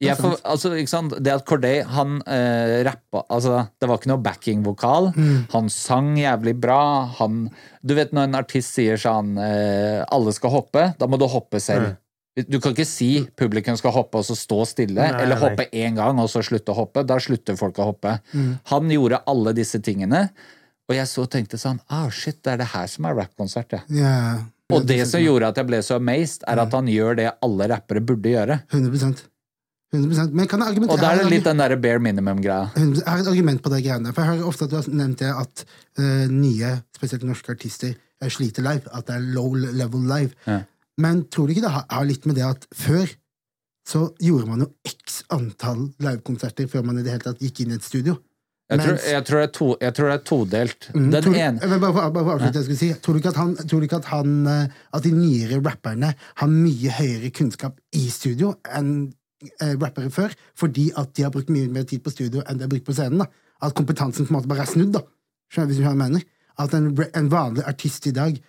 Er 0.00 0.16
for, 0.16 0.38
altså? 0.48 0.72
Det 1.20 1.32
at 1.32 1.42
Corday 1.44 1.82
han 1.84 2.20
eh, 2.24 2.78
rappa 2.86 3.20
altså, 3.28 3.66
Det 3.76 3.88
var 3.88 3.98
ikke 4.00 4.08
noe 4.08 4.22
backing-vokal. 4.24 5.10
Han 5.52 5.66
sang 5.72 6.14
jævlig 6.16 6.54
bra. 6.60 6.80
Han, 7.18 7.42
du 7.84 7.92
vet 7.98 8.14
når 8.16 8.30
en 8.30 8.38
artist 8.38 8.78
sier 8.78 9.00
sånn 9.00 9.34
eh, 9.40 10.00
Alle 10.08 10.32
skal 10.36 10.54
hoppe. 10.54 10.86
Da 10.96 11.08
må 11.10 11.20
du 11.20 11.26
hoppe 11.28 11.60
selv. 11.60 11.98
Du 12.48 12.60
kan 12.62 12.72
ikke 12.72 12.86
si 12.88 13.26
publikum 13.36 13.76
skal 13.76 13.92
hoppe 13.92 14.22
og 14.22 14.24
så 14.24 14.36
stå 14.38 14.62
stille, 14.70 15.02
Nei, 15.02 15.24
eller 15.24 15.40
hoppe 15.40 15.66
én 15.76 15.98
gang 15.98 16.20
og 16.22 16.30
så 16.32 16.40
slutte 16.46 16.72
å 16.72 16.78
hoppe. 16.78 17.02
Da 17.04 17.18
slutter 17.20 17.58
folk 17.58 17.80
å 17.82 17.90
hoppe. 17.90 18.14
Han 18.70 18.94
gjorde 18.94 19.20
alle 19.28 19.52
disse 19.58 19.82
tingene, 19.84 20.28
og 20.88 20.96
jeg 20.96 21.10
så 21.10 21.26
tenkte 21.30 21.58
sånn 21.60 21.82
Ah, 21.90 22.08
shit, 22.14 22.38
det 22.46 22.54
er 22.54 22.62
det 22.62 22.70
her 22.72 22.88
som 22.90 23.10
er 23.10 23.18
rappkonsert, 23.18 23.76
ja. 23.76 23.82
Yeah. 23.92 24.46
Og 24.70 24.86
det 24.86 25.02
som 25.10 25.22
gjorde 25.22 25.50
at 25.50 25.58
jeg 25.58 25.66
ble 25.66 25.82
så 25.82 25.98
amazed, 25.98 26.46
er 26.48 26.62
at 26.62 26.74
han 26.74 26.88
gjør 26.90 27.18
det 27.18 27.28
alle 27.42 27.68
rappere 27.74 28.02
burde 28.06 28.32
gjøre. 28.32 28.60
100 28.70 29.26
100 29.92 30.30
Men 30.30 30.46
kan 30.46 30.62
jeg 30.62 30.72
argumentere 30.72 30.94
Og 30.94 31.02
da 31.02 31.12
er 31.12 31.24
det 31.24 31.30
litt 31.32 31.46
den 31.48 31.62
der 31.62 31.74
bare 31.82 32.02
minimum-greia. 32.02 32.70
Jeg 32.78 33.06
har 33.06 33.22
et 33.22 33.30
argument 33.32 33.62
på 33.62 33.72
det 33.72 33.80
greiene. 33.84 34.12
For 34.14 34.22
jeg 34.22 34.36
hører 34.36 34.50
ofte 34.50 34.68
at 34.68 34.70
du 34.70 34.76
har 34.78 34.90
nevnt 35.00 35.22
det 35.22 35.32
at 35.34 35.64
uh, 35.98 36.28
nye, 36.30 36.76
spesielt 36.96 37.26
norske 37.26 37.56
artister, 37.56 37.96
er 38.20 38.30
sliter 38.30 38.62
live. 38.66 38.86
At 38.94 39.08
det 39.08 39.16
er 39.18 39.26
low 39.34 39.56
level 39.56 40.06
live. 40.06 40.30
Ja. 40.46 40.62
Men 41.00 41.24
tror 41.32 41.48
du 41.48 41.56
ikke 41.56 41.66
det 41.66 41.74
har, 41.74 42.06
litt 42.06 42.28
med 42.28 42.38
det 42.38 42.46
at 42.46 42.66
før 42.76 43.10
så 43.90 44.06
gjorde 44.22 44.46
man 44.46 44.62
jo 44.62 44.70
x 44.86 45.22
antall 45.34 45.88
livekonserter 46.04 46.68
før 46.70 46.84
man 46.86 47.00
i 47.00 47.04
det 47.04 47.14
hele 47.14 47.24
tatt 47.24 47.40
gikk 47.42 47.64
inn 47.64 47.72
i 47.72 47.78
et 47.80 47.86
studio? 47.86 48.20
Jeg 48.70 48.84
tror, 48.84 48.98
jeg, 49.02 49.22
tror 49.26 49.46
to, 49.50 49.68
jeg 49.82 49.94
tror 49.96 50.06
det 50.06 50.14
er 50.14 50.26
todelt. 50.28 50.88
Mm, 50.94 51.06
Den 51.10 51.24
tror, 51.24 51.38
ene 51.42 51.70
bare, 51.72 51.78
bare, 51.90 52.10
bare 52.14 52.34
avslutte 52.36 52.52
det 52.54 52.60
jeg 52.60 52.66
skulle 52.68 52.78
si. 52.78 52.90
Tror 53.02 53.16
du 53.16 53.18
ikke 53.18 53.32
at, 53.32 53.40
han, 53.40 53.54
tror 53.64 53.80
du 53.80 53.86
ikke 53.88 53.98
at, 53.98 54.10
han, 54.12 54.36
eh, 54.46 54.76
at 54.94 55.06
de 55.06 55.10
nyere 55.16 55.58
rapperne 55.64 56.12
har 56.14 56.52
mye 56.52 56.92
høyere 57.00 57.32
kunnskap 57.34 57.80
i 57.98 58.04
studio 58.14 58.52
enn 58.70 58.92
rappere 59.80 60.10
før? 60.12 60.34
Fordi 60.58 60.90
at 60.96 61.14
de 61.16 61.24
har 61.26 61.32
brukt 61.34 61.50
mye 61.52 61.68
mer 61.72 61.86
tid 61.88 62.02
på 62.04 62.12
studio 62.12 62.44
enn 62.44 62.60
de 62.60 62.66
har 62.66 62.72
brukt 62.72 62.88
på 62.88 62.96
scenen? 62.96 63.24
da. 63.24 63.30
At 63.60 63.74
kompetansen 63.76 64.26
på 64.26 64.34
en 64.34 64.38
måte 64.38 64.50
bare 64.50 64.64
er 64.66 64.72
snudd? 64.72 64.94
da. 64.96 65.04
Skjønner 65.50 65.74
du 65.74 65.82
hva 65.82 65.94
jeg 65.94 66.02
mener? 66.02 66.24
At 66.60 66.74
en, 66.76 66.90
en 66.92 67.30
vanlig 67.32 67.64
artist 67.66 68.06
i 68.06 68.14
dag 68.16 68.36
eh, 68.36 68.44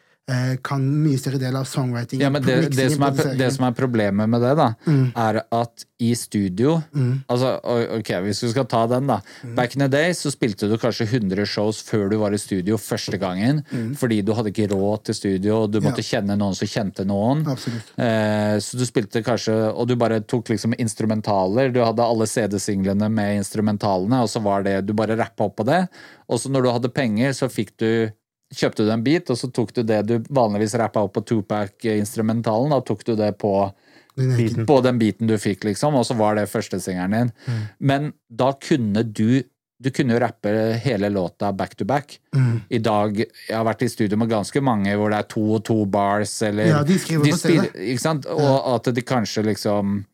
kan 0.63 0.81
mye 1.03 1.17
større 1.19 1.39
del 1.41 1.55
av 1.59 1.65
songwriting 1.69 2.21
ja, 2.21 2.29
men 2.33 2.43
det, 2.45 2.55
det, 2.75 2.89
som 2.93 3.03
er, 3.07 3.35
det 3.39 3.49
som 3.55 3.65
er 3.67 3.75
problemet 3.77 4.29
med 4.29 4.41
det, 4.41 4.55
da, 4.59 4.69
Mm. 4.87 5.11
er 5.15 5.41
at 5.51 5.85
i 6.01 6.13
studio 6.17 6.79
Altså, 7.29 7.49
ok, 7.99 8.09
hvis 8.25 8.39
vi 8.43 8.49
skal 8.55 8.65
ta 8.65 8.85
den, 8.89 9.05
da. 9.07 9.19
Mm. 9.45 9.55
Back 9.55 9.75
in 9.75 9.83
the 9.83 9.87
day 9.93 10.11
så 10.17 10.31
spilte 10.33 10.67
du 10.69 10.77
kanskje 10.81 11.05
100 11.05 11.45
shows 11.45 11.81
før 11.85 12.09
du 12.09 12.17
var 12.17 12.33
i 12.33 12.39
studio 12.41 12.77
første 12.81 13.19
gangen, 13.21 13.61
fordi 13.99 14.21
du 14.25 14.31
hadde 14.33 14.49
ikke 14.53 14.69
råd 14.73 15.03
til 15.09 15.15
studio, 15.19 15.59
og 15.63 15.71
du 15.71 15.79
måtte 15.79 16.01
Mm. 16.01 16.05
Ja. 16.05 16.09
kjenne 16.17 16.37
noen 16.39 16.55
som 16.57 16.67
kjente 16.67 17.05
noen. 17.05 17.43
Eh, 17.97 18.55
så 18.63 18.77
du 18.79 18.85
spilte 18.87 19.21
kanskje 19.23 19.53
Og 19.75 19.87
du 19.87 19.95
bare 19.95 20.19
tok 20.21 20.49
liksom 20.49 20.73
instrumentaler. 20.79 21.71
Du 21.73 21.79
hadde 21.83 22.01
alle 22.03 22.25
CD-singlene 22.27 23.09
med 23.11 23.37
instrumentalene, 23.41 24.21
og 24.23 24.29
så 24.31 24.41
var 24.43 24.63
det 24.63 24.85
Du 24.87 24.93
bare 24.93 25.17
rappa 25.19 25.45
opp 25.49 25.57
på 25.61 25.65
det. 25.67 25.87
Og 26.29 26.39
så 26.39 26.49
når 26.49 26.63
du 26.63 26.71
hadde 26.71 26.89
penger, 26.93 27.31
så 27.35 27.49
fikk 27.51 27.71
du 27.77 28.09
Kjøpte 28.51 28.83
du 28.85 28.91
en 28.91 29.03
bit, 29.03 29.29
og 29.31 29.37
så 29.39 29.47
tok 29.53 29.71
du 29.77 29.83
det 29.87 30.01
du 30.09 30.17
vanligvis 30.29 30.75
rappa 30.79 30.99
opp 31.05 31.13
på 31.15 31.23
Tupac-instrumentalen, 31.29 32.73
da 32.73 32.81
tok 32.83 33.05
du 33.07 33.15
det 33.15 33.33
på 33.39 33.53
er 34.19 34.65
på 34.67 34.81
den 34.83 34.97
biten 34.99 35.27
du 35.29 35.37
fikk, 35.39 35.63
liksom, 35.63 35.95
og 35.95 36.03
så 36.05 36.17
var 36.19 36.35
det 36.35 36.49
førstesingeren 36.51 37.13
din. 37.15 37.29
Men 37.79 38.13
da 38.29 38.51
kunne 38.59 39.03
du 39.07 39.43
Du 39.81 39.89
kunne 39.89 40.13
jo 40.13 40.19
rappe 40.21 40.51
hele 40.77 41.09
låta 41.09 41.51
back 41.57 41.71
to 41.75 41.85
back. 41.89 42.19
I 42.69 42.77
dag 42.77 43.17
Jeg 43.17 43.55
har 43.57 43.65
vært 43.65 43.81
i 43.81 43.87
studio 43.89 44.15
med 44.15 44.29
ganske 44.29 44.61
mange 44.61 44.93
hvor 44.93 45.09
det 45.09 45.17
er 45.17 45.27
to 45.31 45.41
og 45.55 45.63
to 45.65 45.85
bars, 45.89 46.35
eller 46.45 46.67
Ja, 46.69 46.83
de 46.83 46.99
skriver 46.99 47.25
på 47.25 47.37
spiller- 47.39 47.65
stedet. 47.65 47.89
Ikke 47.89 48.03
sant? 48.03 48.27
Og 48.29 48.75
at 48.75 48.93
de 48.93 49.01
kanskje 49.01 49.43
liksom 49.43 50.05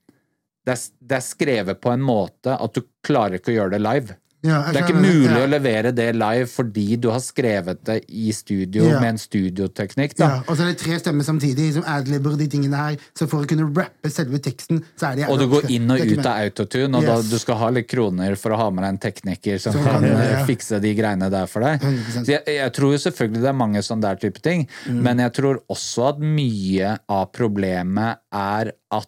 det 0.65 0.71
er, 0.71 0.79
det 1.03 1.15
er 1.17 1.19
skrevet 1.25 1.81
på 1.81 1.91
en 1.91 2.01
måte 2.01 2.55
at 2.55 2.73
du 2.73 2.81
klarer 3.03 3.39
ikke 3.41 3.51
å 3.51 3.57
gjøre 3.57 3.71
det 3.75 3.81
live. 3.81 4.15
Ja, 4.47 4.61
Det 4.71 4.79
er 4.81 4.87
ikke 4.87 5.01
mulig 5.03 5.29
ja. 5.33 5.43
å 5.43 5.49
levere 5.51 5.91
det 5.95 6.07
live 6.15 6.47
fordi 6.47 6.85
du 7.03 7.09
har 7.11 7.19
skrevet 7.23 7.83
det 7.87 7.97
i 8.09 8.31
studio 8.31 8.85
Ja. 8.87 8.99
med 9.01 9.09
en 9.15 9.17
studioteknikk. 9.21 10.15
da. 10.17 10.27
Ja, 10.27 10.37
og 10.47 10.55
så 10.57 10.63
er 10.63 10.71
det 10.73 10.77
tre 10.81 10.97
stemmer 11.01 11.23
samtidig 11.27 11.73
som 11.75 11.83
adlibber 11.83 12.37
de 12.39 12.47
tingene 12.47 12.77
her. 12.79 12.97
Så 13.17 13.27
for 13.29 13.43
å 13.43 13.49
kunne 13.49 13.67
rappe 13.75 14.09
selve 14.13 14.39
teksten, 14.39 14.81
så 14.99 15.11
er 15.11 15.15
det 15.21 15.29
Og 15.29 15.39
du 15.39 15.47
går 15.51 15.69
inn 15.69 15.89
og 15.91 15.97
Det 15.99 16.17
ut 16.17 16.25
av 16.25 16.39
autotune, 16.45 16.95
og 16.97 17.05
da 17.05 17.17
du 17.21 17.37
skal 17.39 17.55
ha 17.57 17.69
litt 17.69 17.87
kroner 17.91 18.35
for 18.39 18.51
å 18.55 18.57
ha 18.57 18.69
med 18.71 18.83
deg 18.83 18.89
en 18.95 19.01
tekniker 19.11 19.59
som 19.59 19.73
Som 19.73 19.83
kan 19.83 19.93
kan 19.97 20.03
det, 20.03 20.11
eh, 20.15 20.45
fikse 20.45 20.79
de 20.81 20.93
greiene 20.95 21.29
der 21.29 21.45
for 21.47 21.59
deg. 21.61 21.81
Så 21.81 22.25
jeg, 22.25 22.43
jeg 22.45 22.71
tror 22.73 22.91
jo 22.95 22.97
selvfølgelig 23.09 23.41
det 23.41 23.49
er 23.49 23.53
mange 23.53 23.83
sånne 23.83 24.01
der 24.01 24.15
type 24.15 24.41
ting, 24.41 24.67
Mm. 24.87 25.01
men 25.03 25.17
jeg 25.19 25.33
tror 25.33 25.59
også 25.69 26.09
at 26.09 26.19
mye 26.19 26.97
av 27.09 27.31
problemet 27.33 28.17
er 28.31 28.71
at 28.91 29.07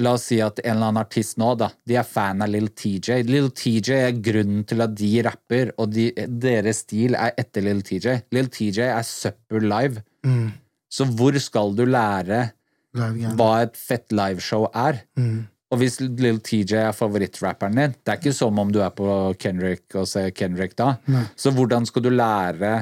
La 0.00 0.14
oss 0.16 0.30
si 0.30 0.38
at 0.40 0.62
en 0.62 0.70
eller 0.72 0.88
annen 0.88 1.02
artist 1.02 1.36
nå, 1.40 1.50
da, 1.60 1.68
de 1.84 1.98
er 2.00 2.06
fan 2.08 2.40
av 2.40 2.48
Lill 2.48 2.70
TJ. 2.72 3.26
Lill 3.28 3.50
TJ 3.52 3.98
er 3.98 4.18
grunnen 4.24 4.62
til 4.68 4.80
at 4.80 4.94
de 4.96 5.10
rapper, 5.26 5.74
og 5.76 5.92
de, 5.92 6.06
deres 6.16 6.80
stil 6.86 7.16
er 7.18 7.34
etter 7.40 7.66
Lill 7.66 7.82
TJ. 7.84 8.22
Lill 8.32 8.48
TJ 8.52 8.86
er 8.86 9.04
søppel 9.04 9.68
live. 9.68 10.00
Mm. 10.24 10.48
Så 10.92 11.04
hvor 11.12 11.36
skal 11.40 11.76
du 11.76 11.84
lære 11.88 12.46
hva 12.92 13.52
et 13.64 13.76
fett 13.76 14.12
liveshow 14.16 14.66
er? 14.72 15.02
Mm. 15.20 15.44
Og 15.72 15.80
hvis 15.80 15.98
Lill 16.04 16.40
TJ 16.44 16.78
er 16.86 16.96
favorittrapperen 16.96 17.78
din, 17.78 17.94
det 17.96 18.12
er 18.12 18.20
ikke 18.20 18.36
som 18.36 18.58
om 18.60 18.72
du 18.72 18.82
er 18.84 18.92
på 18.96 19.08
Kendrick 19.40 19.96
og 19.96 20.08
ser 20.08 20.32
Kendrick 20.36 20.76
da. 20.76 20.94
Nei. 21.12 21.24
Så 21.36 21.52
hvordan 21.56 21.88
skal 21.88 22.04
du 22.04 22.10
lære 22.12 22.74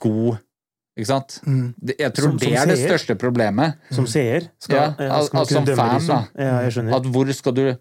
god 0.00 0.40
Ikke 1.00 1.08
sant? 1.08 1.38
Mm. 1.48 1.74
Jeg 1.96 2.12
tror 2.14 2.26
Som- 2.28 2.36
det 2.42 2.50
er 2.52 2.66
det 2.68 2.76
seer. 2.78 2.90
største 2.92 3.16
problemet. 3.18 3.78
Som 3.96 4.06
seer. 4.06 4.50
Skal, 4.60 4.76
Ja, 4.76 5.06
ja, 5.08 5.22
skal 5.24 5.40
altså 5.40 5.54
som 5.56 5.66
fan, 5.66 5.94
liksom? 5.96 6.08
da. 6.36 6.44
Ja, 6.44 6.58
jeg 6.66 6.72
skjønner. 6.76 6.96
At 7.00 7.08
hvor 7.14 7.32
skal 7.32 7.54
du 7.56 7.78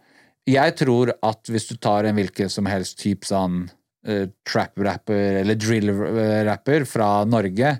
Jeg 0.48 0.76
tror 0.80 1.12
at 1.22 1.44
hvis 1.52 1.68
du 1.70 1.76
tar 1.78 2.06
en 2.08 2.16
hvilken 2.16 2.50
som 2.50 2.66
helst 2.66 2.98
type 3.04 3.28
sånn 3.28 3.68
uh, 4.08 4.26
trap-rapper 4.48 5.42
eller 5.42 5.56
drill-rapper 5.60 6.86
fra 6.88 7.26
Norge, 7.28 7.74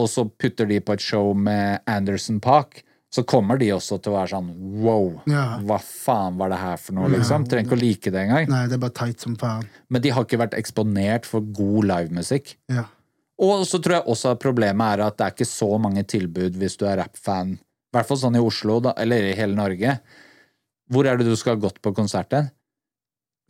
og 0.00 0.08
så 0.08 0.24
putter 0.26 0.66
de 0.66 0.80
på 0.80 0.94
et 0.96 1.00
show 1.04 1.34
med 1.36 1.80
Anderson 1.86 2.40
Park, 2.40 2.82
så 3.12 3.22
kommer 3.28 3.58
de 3.60 3.68
også 3.74 3.98
til 4.02 4.14
å 4.14 4.16
være 4.16 4.30
sånn 4.32 4.48
wow, 4.80 5.20
Ja. 5.28 5.58
hva 5.60 5.76
faen 5.78 6.38
var 6.38 6.48
det 6.48 6.58
her 6.58 6.78
for 6.80 6.94
noe, 6.96 7.10
liksom? 7.12 7.44
Trenger 7.46 7.68
ikke 7.68 7.76
å 7.76 7.80
like 7.82 8.10
det 8.10 8.14
engang. 8.22 8.48
Nei, 8.48 8.66
det 8.66 8.72
er 8.78 8.78
bare 8.78 8.96
tight 8.96 9.20
som 9.20 9.36
faen. 9.36 9.66
Men 9.90 10.00
de 10.00 10.08
har 10.16 10.24
ikke 10.24 10.38
vært 10.40 10.56
eksponert 10.56 11.26
for 11.28 11.40
god 11.42 11.84
livemusikk. 11.84 12.54
Ja. 12.72 12.86
Og 13.42 13.66
så 13.66 13.80
tror 13.82 13.98
jeg 13.98 14.08
også 14.12 14.32
at 14.36 14.42
problemet 14.42 14.94
er 14.94 15.04
at 15.08 15.18
det 15.18 15.26
er 15.26 15.36
ikke 15.36 15.50
så 15.50 15.68
mange 15.82 16.04
tilbud 16.08 16.58
hvis 16.60 16.78
du 16.78 16.86
er 16.86 17.00
rappfan. 17.02 17.56
I 17.58 17.96
hvert 17.96 18.08
fall 18.08 18.20
sånn 18.22 18.38
i 18.38 18.42
Oslo, 18.42 18.78
da, 18.84 18.94
eller 19.02 19.26
i 19.28 19.36
hele 19.36 19.58
Norge. 19.58 19.96
Hvor 20.92 21.08
er 21.08 21.18
det 21.18 21.26
du 21.28 21.34
skal 21.36 21.56
ha 21.56 21.64
gått 21.64 21.80
på 21.84 21.92
konserten? 21.96 22.52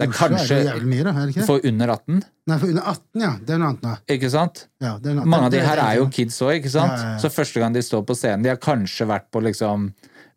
Det 0.01 0.07
er 0.07 0.15
Oslo 0.15 0.31
kanskje 0.33 0.59
er 0.63 0.81
det 0.81 0.89
mye, 0.89 1.05
da, 1.05 1.13
er 1.21 1.31
det 1.31 1.45
for 1.47 1.63
under 1.69 1.93
18, 1.93 2.23
Nei, 2.49 2.57
for 2.59 2.73
under 2.73 2.89
18, 2.95 3.23
ja. 3.23 3.33
Det 3.39 3.55
er 3.55 3.61
noe 3.61 3.69
annet 3.75 3.85
nå. 3.85 3.93
ikke 4.17 4.31
sant? 4.33 4.65
Ja, 4.83 4.97
det 4.99 5.13
er 5.13 5.19
noe 5.19 5.29
Mange 5.31 5.51
av 5.51 5.55
de 5.55 5.61
her 5.63 5.83
er 5.85 5.99
jo 6.01 6.09
kids 6.17 6.41
òg, 6.43 6.57
ikke 6.57 6.73
sant? 6.73 6.97
Ja, 6.97 7.05
ja, 7.05 7.13
ja. 7.13 7.21
Så 7.23 7.31
første 7.31 7.63
gang 7.63 7.77
de 7.77 7.85
står 7.85 8.03
på 8.09 8.17
scenen, 8.19 8.43
de 8.47 8.51
har 8.51 8.59
kanskje 8.63 9.07
vært 9.13 9.29
på 9.31 9.45
liksom 9.45 9.91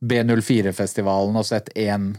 B04-festivalen 0.06 1.40
og 1.40 1.48
sett 1.48 1.72
én 1.80 2.14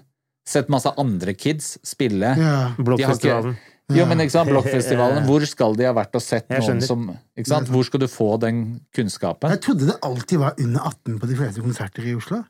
Sett 0.47 0.69
masse 0.71 0.87
andre 0.95 1.33
kids 1.35 1.73
spille. 1.83 2.29
Ja. 2.39 2.51
Blokkfestivalen. 2.79 3.57
Jo, 3.95 4.07
men 4.11 4.19
ikke 4.25 4.35
sant, 4.35 4.51
Blokkfestivalen, 4.51 5.23
hvor 5.29 5.45
skal 5.47 5.77
de 5.79 5.87
ha 5.87 5.93
vært 5.95 6.17
og 6.19 6.25
sett 6.25 6.49
noen 6.51 6.81
som 6.83 7.05
ikke 7.39 7.51
sant? 7.53 7.69
Hvor 7.71 7.87
skal 7.87 8.03
du 8.03 8.09
få 8.11 8.33
den 8.43 8.65
kunnskapen? 8.97 9.53
Jeg 9.55 9.63
trodde 9.63 9.87
det 9.93 10.01
alltid 10.03 10.43
var 10.43 10.59
under 10.59 10.89
18 10.91 11.21
på 11.23 11.31
de 11.31 11.39
fleste 11.39 11.63
konserter 11.63 12.09
i 12.11 12.17
Oslo. 12.19 12.43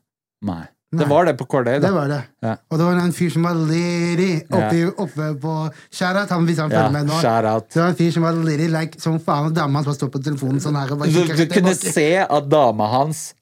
Nei. 0.47 0.63
Nei. 0.87 1.01
Det 1.03 1.09
var 1.11 1.25
det 1.27 1.33
på 1.35 1.43
Corday, 1.51 1.81
Det 1.83 1.89
var 1.91 2.07
det. 2.07 2.21
Ja. 2.41 2.53
Og 2.71 2.79
det 2.79 2.85
var 2.87 2.99
en 3.01 3.11
fyr 3.11 3.29
som 3.33 3.43
var 3.43 3.57
lady 3.59 4.37
oppe, 4.47 4.85
oppe 5.03 5.25
på 5.43 5.55
Sharat. 5.91 6.29
Han 6.31 6.45
hvis 6.47 6.61
han 6.63 6.71
Ja, 6.71 6.85
følger 6.85 6.93
med 6.95 7.09
nå. 7.09 7.17
Det 7.67 7.81
var 7.81 7.89
en 7.91 7.97
fyr 7.99 8.13
som 8.15 8.23
var 8.23 8.37
lady 8.39 8.69
like 8.71 9.01
som 9.03 9.19
faen, 9.19 9.49
og 9.49 9.57
dama 9.57 9.81
hans 9.81 9.89
bare 9.89 9.99
står 9.99 10.13
på 10.13 10.21
telefonen 10.23 10.63
sånn 10.63 10.79
her 10.79 10.87
Du, 10.87 11.19
du 11.27 11.45
kunne 11.51 11.75
se 11.75 12.07
at 12.23 12.47
dama 12.47 12.87
hans 12.87 13.33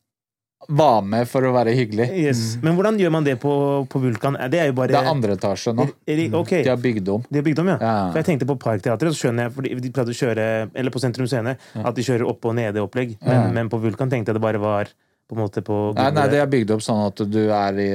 var 0.67 1.01
med 1.05 1.27
for 1.29 1.45
å 1.45 1.51
være 1.53 1.73
hyggelig. 1.77 2.07
Yes. 2.17 2.39
Men 2.63 2.75
hvordan 2.77 2.97
gjør 2.99 3.11
man 3.13 3.23
det 3.27 3.35
på, 3.41 3.51
på 3.91 4.01
Vulkan? 4.01 4.37
Det 4.51 4.59
er 4.63 4.69
jo 4.71 4.75
bare 4.79 4.93
Det 4.95 4.99
er 5.01 5.09
andre 5.11 5.35
etasje 5.37 5.73
nå. 5.77 5.85
Er 6.07 6.21
er, 6.25 6.35
okay. 6.39 6.63
De 6.65 6.71
har 6.73 6.81
bygd 6.81 7.09
om. 7.13 7.25
de 7.29 7.37
har 7.41 7.45
bygd 7.45 7.59
om, 7.61 7.67
ja. 7.73 7.77
Ja. 7.81 7.95
For 8.11 8.21
jeg 8.21 8.29
tenkte 8.31 8.47
på 8.49 8.57
Parkteatret, 8.61 9.13
så 9.13 9.27
skjønner 9.27 9.47
jeg, 9.49 9.55
for 9.55 9.61
de 9.67 9.91
pleide 9.93 10.13
å 10.15 10.19
kjøre 10.21 10.45
Eller 10.73 10.91
på 10.95 11.01
Sentrum 11.03 11.27
Scene, 11.29 11.57
at 11.75 11.95
de 11.97 12.05
kjører 12.05 12.25
oppe 12.29 12.49
og 12.49 12.55
nede 12.57 12.81
opplegg. 12.81 13.17
Men, 13.21 13.35
Ja. 13.35 13.51
men 13.59 13.69
på 13.69 13.81
Vulkan 13.83 14.09
tenkte 14.09 14.33
jeg 14.33 14.39
det 14.39 14.45
bare 14.45 14.61
var 14.63 14.89
på 15.25 15.33
en 15.33 15.41
måte 15.41 15.61
på 15.65 15.75
Nei, 15.95 16.03
nei, 16.03 16.11
gulvet. 16.11 16.31
de 16.31 16.37
har 16.39 16.49
bygd 16.51 16.71
opp 16.75 16.81
sånn 16.85 16.99
at 17.07 17.21
du 17.33 17.39
er 17.49 17.79
i, 17.81 17.87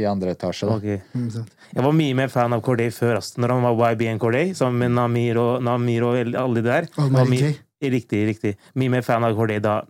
i 0.00 0.04
andre 0.08 0.32
etasje. 0.34 0.66
Da. 0.66 0.78
Ok. 0.78 1.12
Mm. 1.14 1.44
Jeg 1.76 1.84
var 1.86 1.92
mye 1.94 2.14
mer 2.18 2.28
fan 2.32 2.52
av 2.56 2.62
Corday 2.66 2.90
før, 2.90 3.18
ass. 3.20 3.36
når 3.38 3.54
han 3.54 3.62
var 3.78 3.92
YBN 3.94 4.18
Corday, 4.18 4.50
sammen 4.58 4.78
med 4.82 4.96
Namir 4.98 5.38
og, 5.38 5.62
Namir 5.62 6.02
og 6.08 6.18
alle 6.34 6.58
de 6.58 6.66
der. 6.66 6.88
J. 6.98 7.52
Riktig, 7.82 8.26
riktig. 8.28 8.56
Mye 8.78 8.90
mer 8.90 9.02
fan 9.02 9.24
av 9.26 9.34
Corday 9.34 9.58
da. 9.62 9.80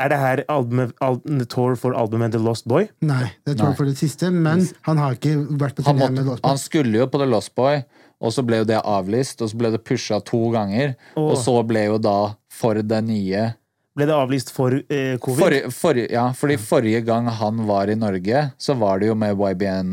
Er 0.00 0.12
det 0.12 0.18
her 0.20 0.42
albumet, 0.48 0.94
al 1.04 1.20
tour 1.50 1.76
for 1.78 1.96
albumet 1.98 2.32
The 2.32 2.40
Lost 2.42 2.66
Boy? 2.70 2.88
Nei, 3.04 3.26
det 3.44 3.58
er 3.58 3.62
Nei. 3.62 3.74
for 3.76 3.88
det 3.88 3.98
siste, 4.00 4.30
men 4.32 4.64
han 4.88 5.00
har 5.00 5.18
ikke 5.18 5.36
vært 5.60 5.76
på 5.78 5.84
turné 5.84 6.08
med 6.08 6.24
Lost 6.24 6.42
Boy. 6.42 6.48
han 6.48 6.60
skulle 6.62 7.02
jo 7.02 7.08
på 7.12 7.20
The 7.20 7.28
Lost 7.28 7.54
Boy, 7.58 7.82
og 8.20 8.34
så 8.36 8.44
ble 8.44 8.62
jo 8.62 8.68
det 8.68 8.80
avlyst, 8.80 9.40
og 9.44 9.52
så 9.52 9.60
ble 9.60 9.72
det 9.74 9.82
pusha 9.84 10.20
to 10.24 10.42
ganger. 10.54 10.94
Og 11.20 11.36
så 11.40 11.54
ble 11.66 11.86
jo 11.86 12.00
da 12.02 12.18
for 12.60 12.80
det 12.84 13.02
nye 13.06 13.50
Ble 13.96 14.06
det 14.06 14.14
avlyst 14.14 14.52
for 14.54 14.76
eh, 14.78 15.16
covid? 15.18 15.40
For, 15.40 15.74
for, 15.74 15.98
Ja, 16.12 16.28
fordi 16.36 16.56
forrige 16.62 17.02
gang 17.04 17.26
han 17.40 17.64
var 17.66 17.90
i 17.90 17.98
Norge, 17.98 18.44
så 18.60 18.76
var 18.78 19.00
det 19.00 19.10
jo 19.10 19.16
med 19.18 19.34
YBN 19.34 19.90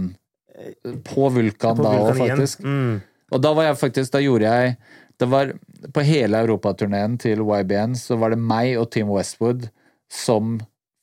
på 1.07 1.29
Vulkan 1.33 1.79
På 1.79 1.85
da 1.85 1.93
òg, 2.01 2.11
faktisk. 2.17 2.61
Mm. 2.65 2.99
Og 3.33 3.41
da 3.43 3.53
var 3.57 3.69
jeg 3.69 3.79
faktisk 3.81 4.13
Da 4.13 4.21
gjorde 4.23 4.49
jeg 4.53 4.77
Det 5.19 5.27
var 5.29 5.51
På 5.93 6.05
hele 6.05 6.39
europaturneen 6.45 7.17
til 7.21 7.43
YBN 7.43 7.97
så 7.99 8.17
var 8.21 8.33
det 8.33 8.39
meg 8.41 8.77
og 8.79 8.89
Tim 8.93 9.11
Westwood 9.13 9.67
som 10.11 10.57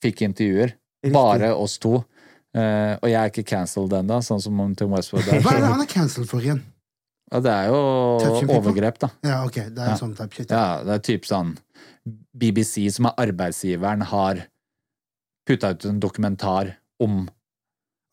fikk 0.05 0.23
intervjuer. 0.29 0.75
Riktig. 1.05 1.13
Bare 1.13 1.53
oss 1.55 1.79
to. 1.79 1.99
Uh, 2.55 2.95
og 3.03 3.09
jeg 3.11 3.19
er 3.19 3.31
ikke 3.33 3.43
cancelled 3.51 3.93
ennå, 3.99 4.21
sånn 4.23 4.41
som 4.41 4.61
om 4.63 4.75
Tim 4.79 4.93
Westwood 4.95 5.27
er. 5.33 5.41
Hva 5.43 5.57
er 5.57 5.65
det 5.65 5.71
han 5.73 5.83
er 5.83 5.91
cancelled 5.91 6.29
for 6.31 6.41
igjen? 6.45 6.63
Ja, 7.33 7.41
det 7.43 7.51
er 7.51 7.67
jo 7.73 7.79
overgrep, 8.55 8.99
da. 9.03 9.09
Ja, 9.27 9.41
ok, 9.49 9.57
det 9.75 9.81
er 9.83 9.89
Ja. 9.91 9.97
sånn 9.99 10.13
type 10.15 10.37
shit. 10.37 10.51
Ja, 10.55 10.83
det 10.87 10.93
er 11.01 11.03
typ 11.03 11.25
sånn 11.27 11.57
BBC, 12.37 12.85
som 12.95 13.09
er 13.11 13.17
arbeidsgiveren, 13.27 14.05
har 14.13 14.45
putta 15.49 15.73
ut 15.75 15.85
en 15.89 15.99
dokumentar 16.01 16.75
om 17.03 17.25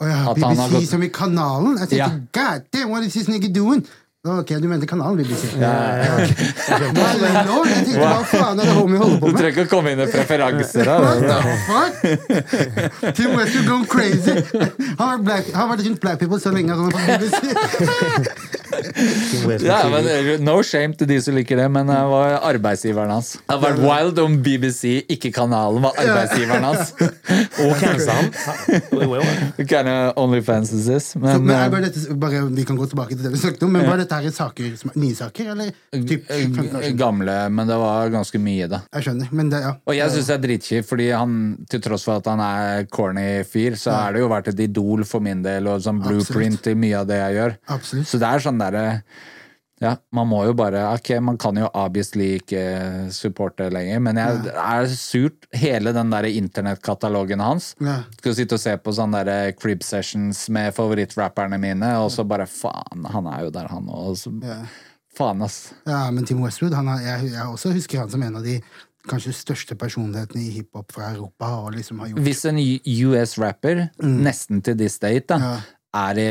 oh, 0.01 0.08
ja, 0.08 0.34
BBC 0.34 0.71
gått- 0.73 0.88
som 0.89 1.04
i 1.06 1.10
kanalen? 1.13 1.77
Jeg 1.77 1.91
tenkte, 1.91 1.97
Ja. 1.97 2.10
god 2.34 2.65
damn, 2.71 2.89
what 2.89 3.04
is 3.04 3.13
this 3.13 3.27
nigga 3.30 3.51
doing? 3.54 3.86
Ok, 4.28 4.48
du 4.62 4.68
mente 4.68 4.86
kanalen 4.88 5.18
BBC. 5.18 5.46
Ja, 5.60 5.98
ja, 5.98 6.04
ja. 6.06 6.12
Hva? 6.94 7.06
Jeg 7.72 7.86
tenkte, 7.88 8.04
hva 8.04 8.20
faen 8.30 8.60
er 8.62 8.68
det 8.70 8.76
homie 8.78 9.00
holder 9.02 9.16
Du 9.16 9.24
på 9.24 9.32
med? 9.32 9.38
trenger 9.40 9.56
ikke 9.56 9.64
å 9.66 9.70
komme 9.72 9.94
inn 9.96 10.04
i 10.04 10.06
preferanser. 10.14 10.86
What 11.02 11.26
the 11.26 11.38
fuck? 11.66 11.94
Tim 13.18 13.34
Westwood 13.34 13.66
going 13.66 13.88
crazy. 13.90 14.36
Han 15.00 15.26
har 15.26 15.72
vært 15.74 15.82
rundt 15.88 15.98
black 16.06 16.22
people 16.22 16.38
så 16.44 16.54
lenge 16.54 16.70
han 16.70 16.86
har 16.86 16.94
fått 16.94 17.08
BBC. 17.18 17.42
Ja, 19.62 19.82
men 19.91 20.08
eh, 20.10 20.32
No 20.41 20.58
shame 20.65 20.96
til 20.98 21.10
de 21.10 21.20
som 21.24 21.36
liker 21.38 21.60
det, 21.62 21.67
men 21.74 21.89
jeg 21.91 22.12
var 22.12 22.38
arbeidsgiveren 22.52 23.13
hans. 23.13 23.34
Det 23.39 23.56
hadde 23.56 23.67
vært 23.67 23.82
wild 23.86 24.22
om 24.24 24.38
BBC, 24.44 25.02
ikke 25.12 25.34
kanalen, 25.36 25.84
var 25.86 25.98
arbeidsgiveren 26.02 26.67
hans. 26.70 26.94
Og 27.62 29.02
jo, 29.02 29.20
jo. 29.20 29.65
Kind 29.67 29.89
of 29.91 30.17
OnlyFans 30.20 30.72
is 30.74 30.88
this. 30.88 31.12
Så, 31.12 31.20
Men, 31.20 31.46
men 31.46 31.56
er 31.56 31.65
eh, 31.65 31.72
bare 31.74 31.88
dette, 31.89 32.15
bare, 32.20 32.41
vi 32.54 32.65
kan 32.67 32.78
gå 32.80 32.88
tilbake 32.91 33.15
til 33.15 33.26
det 33.26 33.34
vi 33.34 33.41
snakket 33.41 33.65
om, 33.67 33.74
men 33.76 33.88
var 33.89 34.00
dette 34.02 34.20
her 34.22 34.34
saker, 34.36 34.70
er 34.72 35.00
nye 35.00 35.17
saker, 35.17 35.52
eller? 35.56 35.72
Typ, 35.91 36.30
eh, 36.30 36.46
15 36.48 36.76
år 36.78 36.86
siden? 36.86 36.98
gamle, 37.02 37.36
men 37.50 37.70
det 37.70 37.78
var 37.82 38.12
ganske 38.13 38.41
mye, 38.41 38.67
da. 38.72 38.82
Jeg 38.96 39.08
skjønner, 39.08 39.32
men 39.36 39.52
det, 39.52 39.62
ja. 39.65 39.74
Og 39.88 39.98
jeg 39.98 40.13
syns 40.15 40.30
det 40.32 40.36
er 40.38 40.44
dritkjipt, 40.46 40.89
fordi 40.89 41.10
han, 41.12 41.38
til 41.72 41.84
tross 41.84 42.06
for 42.08 42.22
at 42.22 42.30
han 42.32 42.44
er 42.46 42.88
corny 42.91 43.28
fyr, 43.48 43.78
så 43.80 43.96
har 43.98 44.15
det 44.15 44.24
jo 44.24 44.32
vært 44.32 44.52
et 44.54 44.63
idol 44.67 45.06
for 45.08 45.24
min 45.24 45.44
del, 45.46 45.70
og 45.72 45.84
sånn 45.84 46.02
blueprint 46.04 46.72
i 46.72 46.76
mye 46.78 47.02
av 47.02 47.10
det 47.10 47.20
jeg 47.22 47.38
gjør. 47.39 47.58
Absolutt. 47.78 48.10
Så 48.12 48.22
det 48.22 48.30
er 48.30 48.46
sånn 48.48 48.62
derre 48.74 49.04
ja, 49.82 49.96
man 50.14 50.28
må 50.30 50.44
jo 50.46 50.54
bare 50.54 50.84
Ok, 50.94 51.10
man 51.26 51.40
kan 51.42 51.58
jo 51.58 51.66
obviously 51.74 52.36
ikke 52.38 52.62
supporte 53.14 53.66
lenger, 53.74 53.98
men 54.06 54.20
jeg 54.22 54.44
det 54.46 54.54
er 54.54 54.92
surt, 54.94 55.48
hele 55.58 55.94
den 55.96 56.14
der 56.14 56.28
internettkatalogen 56.30 57.42
hans. 57.42 57.72
Ja. 57.82 58.04
Skal 58.20 58.38
sitte 58.38 58.60
og 58.60 58.62
se 58.62 58.76
på 58.78 58.94
sånne 58.94 59.24
der 59.26 59.56
crib 59.58 59.82
sessions 59.86 60.44
med 60.54 60.76
favorittrapperne 60.78 61.58
mine, 61.62 61.96
og 61.98 62.12
så 62.14 62.28
bare 62.30 62.46
faen, 62.50 63.10
han 63.10 63.32
er 63.34 63.48
jo 63.48 63.56
der, 63.58 63.72
han 63.74 63.90
òg. 63.90 64.22
Ja. 64.46 64.62
Faen, 65.18 65.42
ass. 65.44 65.74
Ja, 65.90 66.06
men 66.14 66.30
Tim 66.30 66.46
Westwood, 66.46 66.78
han 66.78 66.94
er, 66.94 67.02
jeg, 67.08 67.34
jeg 67.34 67.50
også 67.50 67.74
husker 67.74 68.04
han 68.04 68.14
som 68.14 68.22
en 68.24 68.38
av 68.38 68.46
de 68.46 68.60
kanskje 69.10 69.34
største 69.34 69.76
personlighetene 69.82 70.46
i 70.46 70.54
hiphop 70.60 70.94
fra 70.94 71.10
Europa. 71.16 71.56
Liksom 71.74 72.04
har 72.04 72.14
gjort 72.14 72.26
Hvis 72.28 72.46
en 72.46 72.62
US-rapper, 72.62 73.88
nesten 74.06 74.62
til 74.62 74.78
this 74.78 75.02
date, 75.02 75.26
da, 75.34 75.42
Ja. 75.42 75.60
Er 75.93 76.19
i 76.21 76.25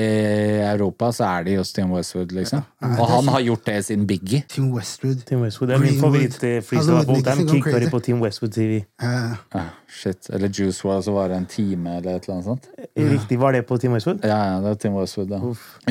Europa, 0.72 1.10
så 1.12 1.24
er 1.24 1.42
de 1.44 1.56
hos 1.58 1.72
Tim 1.76 1.90
Westwood, 1.92 2.32
liksom. 2.32 2.62
Og 2.80 3.06
han 3.10 3.28
har 3.28 3.42
gjort 3.44 3.66
det 3.66 3.74
siden 3.84 4.06
Biggie. 4.08 4.42
Tim 4.48 4.70
Westwood. 4.72 5.20
Tim 5.28 5.42
Westwood 5.44 5.68
det 5.68 5.74
er 5.76 5.78
min 5.82 5.88
Greenwood. 5.88 6.14
favoritt-freestyle 6.14 6.96
Hallo, 6.96 7.02
of 7.02 7.08
all 7.08 7.22
time. 7.22 7.36
Nixon 7.36 7.46
gone 7.46 7.62
Kid 7.62 7.72
Curry 7.72 7.90
på 7.90 7.98
Team 8.06 8.22
Westwood 8.22 8.52
TV. 8.56 8.78
Uh. 9.02 9.36
Ah, 9.52 9.68
shit. 9.88 10.30
Eller 10.30 10.48
Juice 10.48 10.80
WRLD, 10.84 11.04
så 11.04 11.12
var 11.12 11.28
det 11.28 11.36
en 11.36 11.46
time 11.46 11.96
eller 11.96 12.16
et 12.16 12.24
eller 12.24 12.34
annet 12.34 12.44
sånt. 12.48 12.70
Riktig, 12.96 13.40
var 13.40 13.52
det 13.52 13.66
på 13.68 13.76
Team 13.76 13.92
Westwood? 13.92 14.24
Ja, 14.24 14.38
ja, 14.52 14.56
det 14.64 14.68
var 14.68 14.74
Tim 14.74 14.96
Westwood, 14.96 15.28
da. 15.28 15.42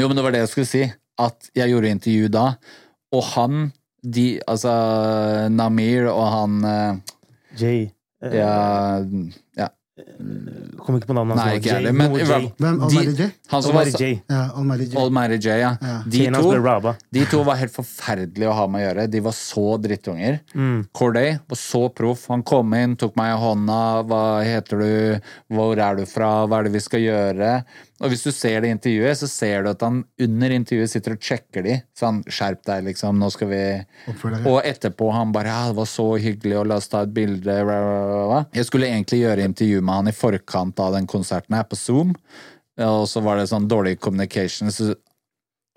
Jo, 0.01 0.07
men 0.07 0.17
det 0.17 0.23
var 0.23 0.31
det 0.31 0.43
jeg 0.45 0.53
skulle 0.55 0.69
si. 0.69 0.83
At 1.19 1.49
jeg 1.55 1.69
gjorde 1.69 1.89
intervju 1.93 2.27
da, 2.33 2.45
og 3.11 3.23
han 3.35 3.71
de, 4.03 4.39
Altså 4.47 4.71
Namir 5.51 6.05
og 6.07 6.27
han 6.31 6.63
eh, 6.65 6.95
Jay. 7.61 7.89
Uh, 8.23 8.35
Ja, 8.35 8.51
ja 9.57 9.67
Kom 10.79 10.95
ikke 10.97 11.09
på 11.09 11.15
navnet 11.17 11.37
hans. 11.37 11.45
Nei, 11.45 11.57
ikke 11.59 11.73
heller. 11.75 11.95
Men 11.95 12.11
Noe 12.13 12.19
i 12.21 12.25
Hvem? 12.29 12.77
Almighty 12.87 13.13
J? 13.19 13.27
Han 13.51 13.63
som 13.63 13.75
var 13.75 13.83
Almighty 13.85 14.03
Jay. 14.03 14.15
Ja, 14.31 14.41
Almighty 14.59 14.85
J. 14.87 14.97
Almighty 15.01 15.37
J, 15.43 15.57
ja. 15.59 15.71
Ja. 15.81 15.95
De 16.05 16.21
Chain 16.23 16.37
hans 16.37 16.47
ble 16.47 16.55
to, 16.59 16.63
rabba. 16.65 16.93
de 17.17 17.25
to 17.33 17.41
var 17.47 17.59
helt 17.59 17.73
forferdelige 17.75 18.49
å 18.51 18.55
ha 18.57 18.67
med 18.71 18.81
å 18.81 18.85
gjøre. 18.87 19.07
De 19.11 19.21
var 19.27 19.35
så 19.37 19.65
drittunger. 19.83 20.39
Mm. 20.55 20.79
Corday 20.95 21.35
var 21.51 21.61
så 21.61 21.83
proff. 21.93 22.25
Han 22.33 22.45
kom 22.47 22.73
inn, 22.79 22.95
tok 22.99 23.17
meg 23.19 23.33
i 23.33 23.37
hånda. 23.43 23.81
Hva 24.09 24.23
heter 24.47 24.83
du? 24.83 25.29
Hvor 25.55 25.83
er 25.89 25.99
du 25.99 26.05
fra? 26.09 26.31
Hva 26.47 26.61
er 26.61 26.69
det 26.69 26.75
vi 26.77 26.83
skal 26.85 27.03
gjøre? 27.05 27.53
Og 27.99 28.13
hvis 28.13 28.21
du 28.23 28.29
ser 28.31 28.61
det 28.61 28.69
i 28.69 28.73
intervjuet, 28.75 29.17
så 29.19 29.27
ser 29.27 29.65
du 29.65 29.71
at 29.73 29.81
han 29.83 30.03
under 30.23 30.53
intervjuet 30.55 30.91
sitter 30.91 31.17
og 31.17 31.25
sjekker 31.25 31.65
de. 31.65 31.73
Så 31.97 32.07
han 32.07 32.21
skjerp 32.31 32.61
deg, 32.69 32.85
liksom. 32.87 33.19
Nå 33.19 33.27
skal 33.35 33.51
vi 33.51 33.63
Oppfør. 34.11 34.37
Og 34.47 34.61
etterpå 34.67 35.09
han 35.11 35.33
bare 35.35 35.51
ja, 35.51 35.65
det 35.71 35.79
var 35.81 35.89
så 35.91 36.07
hyggelig, 36.21 36.55
og 36.61 36.69
la 36.71 36.79
oss 36.79 36.87
ta 36.91 37.03
et 37.03 37.11
bilde. 37.15 37.57
Jeg 38.55 38.69
skulle 38.69 38.87
egentlig 38.87 39.25
gjøre 39.25 39.49
intervju 39.49 39.83
med 39.83 39.99
han 39.99 40.13
i 40.13 40.15
forkant 40.15 40.79
av 40.79 40.95
den 40.95 41.09
konserten 41.11 41.59
her, 41.59 41.67
på 41.67 41.79
Zoom. 41.79 42.15
Og 42.79 43.03
så 43.11 43.19
var 43.25 43.35
det 43.35 43.49
sånn 43.51 43.67
dårlig 43.67 43.97
communication. 43.99 44.71
Så 44.71 44.93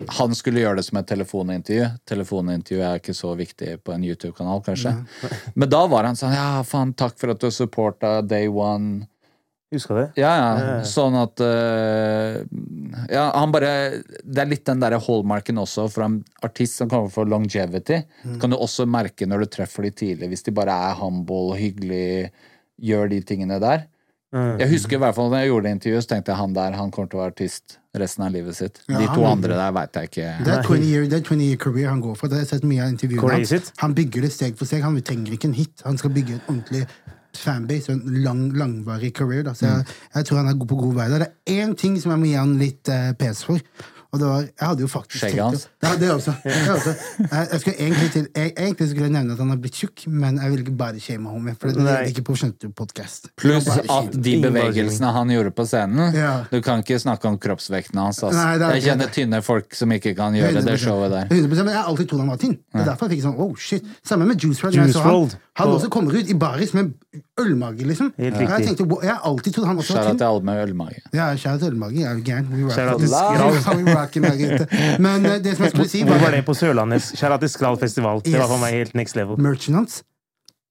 han 0.07 0.35
skulle 0.35 0.63
gjøre 0.63 0.79
det 0.79 0.87
som 0.87 0.97
et 0.99 1.07
telefonintervju. 1.11 1.85
Telefonintervju 2.09 2.83
er 2.83 2.99
ikke 2.99 3.15
så 3.15 3.33
viktig 3.39 3.77
på 3.83 3.93
en 3.93 4.03
YouTube-kanal, 4.07 4.63
kanskje. 4.65 4.95
Men 5.59 5.71
da 5.71 5.83
var 5.91 6.07
han 6.07 6.19
sånn 6.19 6.35
ja, 6.35 6.63
faen, 6.67 6.95
takk 6.97 7.19
for 7.19 7.35
at 7.35 7.43
du 7.43 7.51
supporta 7.51 8.21
Day 8.23 8.47
One. 8.47 9.09
Huska 9.73 9.95
det? 9.97 10.05
Ja, 10.21 10.31
ja. 10.37 10.49
Ja. 10.61 10.73
Sånn 10.87 11.15
at 11.17 11.41
uh, 11.41 12.41
Ja, 13.11 13.25
han 13.33 13.51
bare 13.55 13.71
Det 14.23 14.43
er 14.43 14.49
litt 14.51 14.65
den 14.69 14.81
derre 14.83 14.99
hallmarken 15.01 15.57
også 15.61 15.87
for 15.91 16.05
en 16.05 16.19
artist 16.45 16.77
som 16.81 16.91
kommer 16.91 17.09
for 17.13 17.25
longevity. 17.29 18.03
Kan 18.41 18.53
du 18.53 18.57
også 18.59 18.85
merke 18.89 19.25
når 19.29 19.45
du 19.45 19.51
treffer 19.57 19.87
de 19.87 19.91
tidlig, 20.03 20.29
hvis 20.33 20.45
de 20.45 20.53
bare 20.55 20.75
er 20.91 20.99
humble, 21.01 21.49
og 21.53 21.57
hyggelig, 21.59 22.29
gjør 22.83 23.09
de 23.11 23.19
tingene 23.25 23.59
der. 23.63 23.87
Jeg 24.33 24.65
husker 24.71 24.97
i 24.97 25.01
hvert 25.03 25.13
fall 25.13 25.27
når 25.29 25.43
jeg 25.43 25.49
gjorde 25.51 25.67
det 25.67 25.71
intervjuet, 25.75 26.03
så 26.03 26.09
tenkte 26.09 26.31
jeg 26.33 26.39
han 26.39 26.53
der 26.55 26.73
han 26.73 26.89
kommer 26.93 27.09
til 27.11 27.19
å 27.19 27.21
være 27.21 27.33
artist 27.35 27.75
resten 28.01 28.23
av 28.25 28.31
livet 28.33 28.55
sitt. 28.57 28.79
Ja, 28.89 28.97
De 28.97 29.05
to 29.11 29.21
han- 29.21 29.35
andre 29.37 29.53
der 29.59 29.71
veit 29.75 29.93
jeg 29.99 30.09
ikke. 30.09 30.29
Det 30.47 30.53
er 30.55 30.63
20 30.65 30.87
year, 30.89 31.03
det 31.05 31.19
er 31.19 31.25
20 31.27 31.43
year 31.45 31.57
career 31.61 31.89
han 31.91 32.01
går 32.01 32.15
for. 32.17 32.27
Det 32.27 32.39
har 32.39 32.41
jeg 32.45 32.49
sett 32.49 32.63
mye 32.65 32.81
av 32.81 32.89
intervjuene 32.95 33.29
hans. 33.29 33.71
Han 33.77 33.93
bygger 33.93 34.21
det 34.25 34.31
steg 34.33 34.57
for 34.57 34.65
steg. 34.65 34.81
Han 34.81 34.97
trenger 35.05 35.35
ikke 35.37 35.45
en 35.51 35.53
hit. 35.53 35.83
Han 35.85 35.97
skal 36.01 36.09
bygge 36.09 36.39
et 36.39 36.49
ordentlig 36.49 36.87
fanbase 37.37 37.93
og 37.93 37.99
en 37.99 38.21
lang, 38.23 38.43
langvarig 38.57 39.13
career. 39.15 39.43
Da. 39.47 39.53
Så 39.57 39.65
jeg, 39.69 39.85
jeg 40.15 40.25
tror 40.25 40.41
han 40.41 40.51
er 40.53 40.65
på 40.65 40.79
god 40.79 40.93
vei. 40.99 41.09
der. 41.11 41.25
Det 41.25 41.29
er 41.29 41.65
én 41.65 41.75
ting 41.75 41.97
som 42.01 42.13
jeg 42.13 42.19
må 42.21 42.29
gi 42.29 42.37
han 42.37 42.57
litt 42.61 42.89
eh, 42.93 43.11
pes 43.19 43.43
for. 43.47 43.59
Og 44.13 44.19
det 44.21 44.27
var, 44.29 44.41
jeg 44.45 44.67
hadde 44.67 44.83
jo 44.83 44.87
faktisk 44.87 45.23
Skjegget 45.23 45.41
hans? 45.41 45.61
Ja, 45.81 45.91
det 45.97 46.09
også. 46.13 46.33
Det 46.43 46.69
også. 46.69 46.91
Jeg, 47.17 47.47
jeg 47.51 47.59
skulle 47.59 47.77
egentlig, 47.79 48.09
til, 48.13 48.27
jeg, 48.35 48.51
egentlig 48.57 48.89
skulle 48.89 49.07
jeg 49.07 49.13
nevne 49.15 49.33
at 49.33 49.39
han 49.41 49.49
har 49.49 49.57
blitt 49.63 49.79
tjukk, 49.79 50.03
men 50.07 50.37
jeg 50.37 50.51
vil 50.51 50.59
ikke 50.61 50.75
bare 50.77 50.99
shame 51.01 51.31
homie. 51.33 51.55
For 51.57 51.73
det, 51.73 51.81
det 51.81 51.95
er 51.95 52.11
ikke 52.11 52.21
profesjonelt 52.27 52.67
podcast. 52.77 53.31
Pluss 53.41 53.71
at 53.73 54.13
de 54.13 54.35
bevegelsene 54.43 55.09
han 55.17 55.33
gjorde 55.33 55.53
på 55.57 55.65
scenen 55.65 56.13
Ja. 56.13 56.33
Du 56.51 56.59
kan 56.61 56.83
ikke 56.85 56.99
snakke 57.01 57.31
om 57.31 57.39
kroppsvekten 57.41 57.97
hans. 58.03 58.21
Altså. 58.21 58.37
Nei, 58.37 58.59
er 58.59 58.77
jeg 58.77 58.85
kjenner 58.91 59.09
det. 59.09 59.15
tynne 59.17 59.41
folk 59.41 59.73
som 59.81 59.95
ikke 59.97 60.13
kan 60.19 60.37
gjøre 60.37 60.61
det 60.61 60.77
100%. 60.77 60.83
showet 60.85 61.09
der. 61.15 61.33
100%, 61.33 61.49
men 61.63 61.73
jeg 61.73 61.79
har 61.79 61.89
alltid 61.89 62.11
trodd 62.13 62.21
han 62.21 62.29
var 62.35 62.43
tynn. 62.45 62.57
Det 62.69 62.83
er 62.83 62.91
derfor 62.91 63.09
jeg 63.09 63.17
fikk 63.17 63.25
sånn, 63.25 63.39
oh 63.41 63.57
shit. 63.57 63.89
Samme 64.05 64.29
med 64.29 64.37
Juice 64.37 64.61
WRLD. 64.61 64.77
Juice 64.77 64.93
så 64.99 65.07
han. 65.07 65.17
WRLD. 65.23 65.33
Han 65.57 65.69
også 65.69 65.89
kommer 65.93 66.15
ut 66.17 66.29
i 66.29 66.37
baris 66.37 66.71
med 66.73 66.93
ølmage, 67.41 67.85
liksom. 67.85 68.13
Helt 68.17 68.35
Og 68.35 68.41
Jeg, 68.41 68.67
tenkte, 68.67 68.85
jeg 69.03 69.11
har 69.11 69.21
alltid 69.29 69.53
trodd 69.53 69.67
han 69.69 69.77
også 69.77 69.93
var 69.93 69.99
Skjæra 69.99 70.13
Kjære 70.13 70.17
til 70.17 70.25
alle 70.29 70.43
med 70.47 70.61
ølmage. 70.63 71.01
Ja, 71.13 71.27
kjære 71.37 71.59
til 71.61 71.67
ølmage. 71.67 71.99
Jeg 72.01 72.09
er 72.09 72.21
gæren. 72.25 72.45
We 74.05 74.19
i 74.19 74.23
Ja, 74.23 74.29
Margrethe. 74.29 74.99
Men 74.99 75.25
eh, 75.25 75.37
det 75.39 75.55
som 75.57 75.63
jeg 75.65 75.71
skulle 75.71 75.89
si, 75.89 76.03
Hvor 76.03 76.19
var 76.19 76.31
det 76.31 76.45
på 76.45 76.53
Sørlandets 76.53 77.11
Kjære 77.19 77.39
til 77.39 77.49
Skral 77.49 77.77
festival. 77.79 78.21
Det 78.25 78.33
var 78.39 78.47
for 78.47 78.57
meg 78.61 78.73
helt 78.73 78.93
next 78.95 79.15
level. 79.15 79.37
merchen 79.39 79.75
hans. 79.75 80.03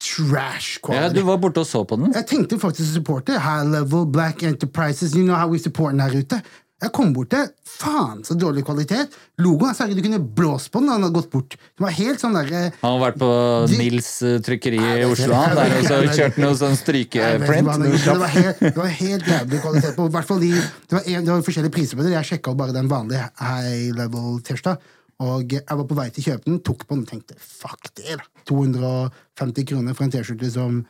Trash 0.03 0.79
Ja, 0.83 0.87
quality. 0.87 1.15
du 1.19 1.25
var 1.25 1.37
borte 1.37 1.59
og 1.63 1.65
så 1.65 1.83
på 1.87 1.95
den. 1.95 2.11
Jeg 2.13 2.25
tenkte 2.27 2.57
faktisk 2.59 2.89
å 2.89 2.93
supporte 2.97 3.37
High 3.39 3.63
Level, 3.71 4.05
Black 4.11 4.43
Enterprises. 4.43 5.13
You 5.15 5.23
know 5.23 5.35
how 5.35 5.47
we 5.47 5.59
support 5.59 5.93
den 5.95 6.01
her 6.03 6.11
ute. 6.11 6.41
Jeg 6.83 6.91
kom 6.95 7.13
bort 7.15 7.29
til 7.31 7.45
faen 7.79 8.21
så 8.27 8.35
dårlig 8.35 8.65
kvalitet. 8.67 9.13
Logoen 9.41 9.71
er 9.71 9.77
særlig 9.77 9.95
du 9.97 10.03
kunne 10.05 10.19
blåst 10.37 10.69
på 10.73 10.81
den 10.81 10.89
da 10.91 10.97
han 10.97 11.05
hadde 11.07 11.15
gått 11.15 11.29
bort. 11.31 11.55
Det 11.55 11.83
var 11.85 11.93
helt 11.95 12.19
sånn 12.21 12.35
der, 12.35 12.49
Han 12.81 12.97
har 12.97 13.01
vært 13.05 13.19
på 13.21 13.29
De- 13.71 13.77
Nils 13.79 14.09
eh, 14.27 14.39
trykkeri 14.43 14.81
i 14.83 15.05
Oslo, 15.07 15.33
han 15.37 15.55
der, 15.57 15.77
og 15.79 15.85
så 15.87 15.99
kjørt 16.17 16.39
noe 16.43 16.57
sånn 16.59 16.75
ikke 16.75 16.81
strykeprint. 16.83 17.71
Det, 17.83 17.93
Det 18.03 18.17
var 18.19 18.33
helt, 18.35 18.59
det 18.67 18.73
var 18.81 18.91
helt 18.99 19.29
jævlig 19.33 19.61
kvalitet 19.63 19.95
på. 19.95 20.09
hvert 20.17 20.27
fall 20.27 20.43
de, 20.43 20.51
det, 20.59 20.97
var 20.97 21.07
en, 21.07 21.25
det 21.25 21.31
var 21.37 21.45
forskjellige 21.47 21.75
priser 21.79 21.97
på 21.97 22.03
det. 22.05 22.13
Jeg 22.17 22.29
sjekka 22.33 22.53
bare 22.59 22.75
den 22.75 22.91
vanlige 22.91 23.29
high 23.39 23.93
level 23.97 24.41
T-skjorta. 24.43 24.75
Og 25.23 25.53
jeg 25.55 25.63
var 25.69 25.85
på 25.87 25.95
vei 25.95 26.09
til 26.11 26.23
å 26.23 26.25
kjøpe 26.33 26.49
den, 26.49 26.59
tok 26.67 26.83
på 26.89 26.97
den 26.97 27.05
og 27.05 27.09
tenkte 27.13 27.37
fuck 27.39 27.87
det, 27.95 28.17
da. 28.19 28.25
250 28.49 29.65
kroner 29.69 29.95
for 29.95 30.03
en 30.07 30.11
T-skjorte 30.13 30.49
som 30.51 30.81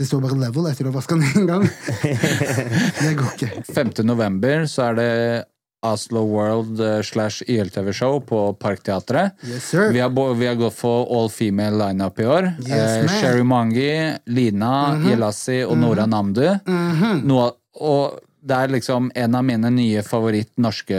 Det 0.00 0.06
står 0.08 0.22
bare 0.24 0.36
level 0.40 0.64
etter 0.70 0.86
å 0.88 0.90
ha 0.94 0.96
vaska 0.96 1.16
den 1.18 1.26
én 1.36 1.48
gang. 1.50 1.64
det 3.04 3.10
går 3.18 3.34
ikke. 3.34 3.64
5. 3.68 3.90
november 4.08 4.64
så 4.70 4.86
er 4.86 4.96
det 4.96 5.10
Oslo 5.84 6.22
World 6.24 6.80
eh, 6.80 7.02
slash 7.04 7.44
YLTV-show 7.44 8.22
på 8.24 8.40
Parkteatret. 8.60 9.36
Yes, 9.44 9.68
sir. 9.68 9.92
Vi 9.92 10.00
har, 10.00 10.34
vi 10.40 10.48
har 10.48 10.56
gått 10.56 10.78
for 10.78 11.04
all 11.12 11.28
female 11.32 11.76
lineup 11.76 12.16
i 12.20 12.30
år. 12.32 12.48
Yes, 12.64 12.96
eh. 12.96 13.12
Sherry 13.20 13.44
Mangi, 13.44 13.92
Lina, 14.32 14.72
Yelassi 15.04 15.60
og 15.66 15.76
Nora 15.80 16.08
Namdu. 16.08 16.46
Noe, 17.28 17.50
og 17.80 18.20
det 18.40 18.56
er 18.56 18.72
liksom 18.72 19.12
en 19.12 19.36
av 19.36 19.44
mine 19.44 19.72
nye 19.76 20.04
favoritt 20.06 20.54
norske 20.60 20.96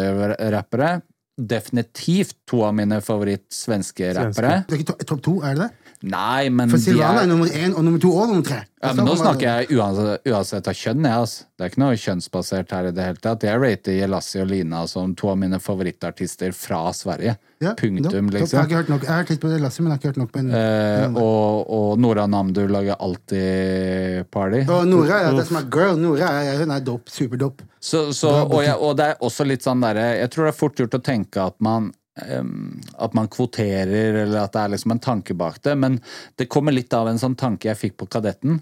rappere. 0.53 0.99
Definitivt 1.41 2.37
to 2.49 2.61
av 2.67 2.77
mine 2.77 3.01
favoritt 3.01 3.47
svenske 3.53 4.13
rappere. 4.13 4.59
Det 4.69 4.77
er 4.77 4.83
ikke 4.85 5.09
topp 5.09 5.25
to, 5.25 5.39
er 5.41 5.57
det 5.57 5.65
det? 5.71 5.80
Nei, 6.01 6.49
men 6.49 6.71
For 6.71 6.81
Silvana 6.81 7.21
er 7.21 7.27
er 7.27 7.29
nummer 7.29 7.51
én 7.53 7.75
og 7.77 7.83
nummer 7.85 8.01
to 8.01 8.09
og 8.17 8.31
nummer 8.31 8.45
tre. 8.45 8.63
ja, 8.81 8.93
men 8.97 9.05
nå 9.05 9.13
snakker 9.19 9.45
jeg 9.45 9.77
uansett, 9.77 10.23
uansett 10.31 10.69
av 10.71 10.73
kjønn, 10.79 11.05
jeg, 11.05 11.17
altså. 11.25 11.45
Det 11.53 11.65
er 11.65 11.69
ikke 11.69 11.81
noe 11.83 11.99
kjønnsbasert 12.01 12.73
her 12.73 12.87
i 12.89 12.93
det 12.97 13.05
hele 13.05 13.21
tatt. 13.21 13.45
Jeg 13.45 13.61
rater 13.61 13.97
Jelassi 13.99 14.41
og 14.41 14.49
Lina 14.49 14.81
som 14.89 15.13
to 15.13 15.29
av 15.29 15.37
mine 15.37 15.59
favorittartister 15.61 16.55
fra 16.57 16.79
Sverige. 16.97 17.35
Ja, 17.61 17.75
Punktum, 17.77 18.07
topp. 18.09 18.15
Jeg 18.17 18.23
har 18.25 18.39
liksom. 18.39 18.65
ikke 18.65 18.79
hørt 18.79 18.89
nok. 18.89 19.05
Jeg 19.05 19.11
har 19.13 19.21
hørt 19.21 19.33
litt 19.35 19.43
på 19.43 19.53
Jelassi, 19.53 19.83
men 19.83 19.91
jeg 19.91 19.93
har 19.93 20.01
ikke 20.01 20.09
hørt 20.09 20.21
nok 20.23 20.33
på 20.33 20.41
en 20.41 20.49
Eh, 20.61 21.21
og, 21.21 21.69
og 21.69 21.99
Nora 22.01 22.25
Namdu 22.25 22.63
lager 22.65 22.97
alltid 22.97 24.25
party. 24.33 24.65
Og 24.65 24.87
Nora, 24.89 25.21
ja, 25.27 25.31
det 25.37 25.45
som 25.51 25.61
er 25.61 25.69
girl, 25.69 26.01
Nora 26.01 26.33
hun 26.57 26.73
er 26.73 26.81
dope. 26.85 27.13
Superdope. 27.13 27.69
Så, 27.77 28.07
så, 28.17 28.33
og, 28.47 28.63
jeg, 28.65 28.73
og 28.77 28.97
det 28.97 29.11
er 29.11 29.21
også 29.25 29.45
litt 29.45 29.63
sånn 29.65 29.81
derre 29.81 30.03
Jeg 30.19 30.29
tror 30.29 30.45
det 30.45 30.51
er 30.51 30.57
fort 30.59 30.77
gjort 30.77 30.97
å 30.99 31.01
tenke 31.01 31.45
at 31.49 31.55
man 31.65 31.87
at 32.19 33.13
man 33.15 33.29
kvoterer, 33.31 34.17
eller 34.23 34.41
at 34.41 34.53
det 34.53 34.61
er 34.61 34.73
liksom 34.73 34.95
en 34.95 35.03
tanke 35.03 35.35
bak 35.37 35.61
det. 35.63 35.75
Men 35.79 35.99
det 36.35 36.49
kommer 36.51 36.75
litt 36.75 36.93
av 36.93 37.07
en 37.07 37.19
sånn 37.21 37.37
tanke 37.39 37.69
jeg 37.69 37.79
fikk 37.79 37.99
på 38.01 38.09
Kadetten. 38.11 38.59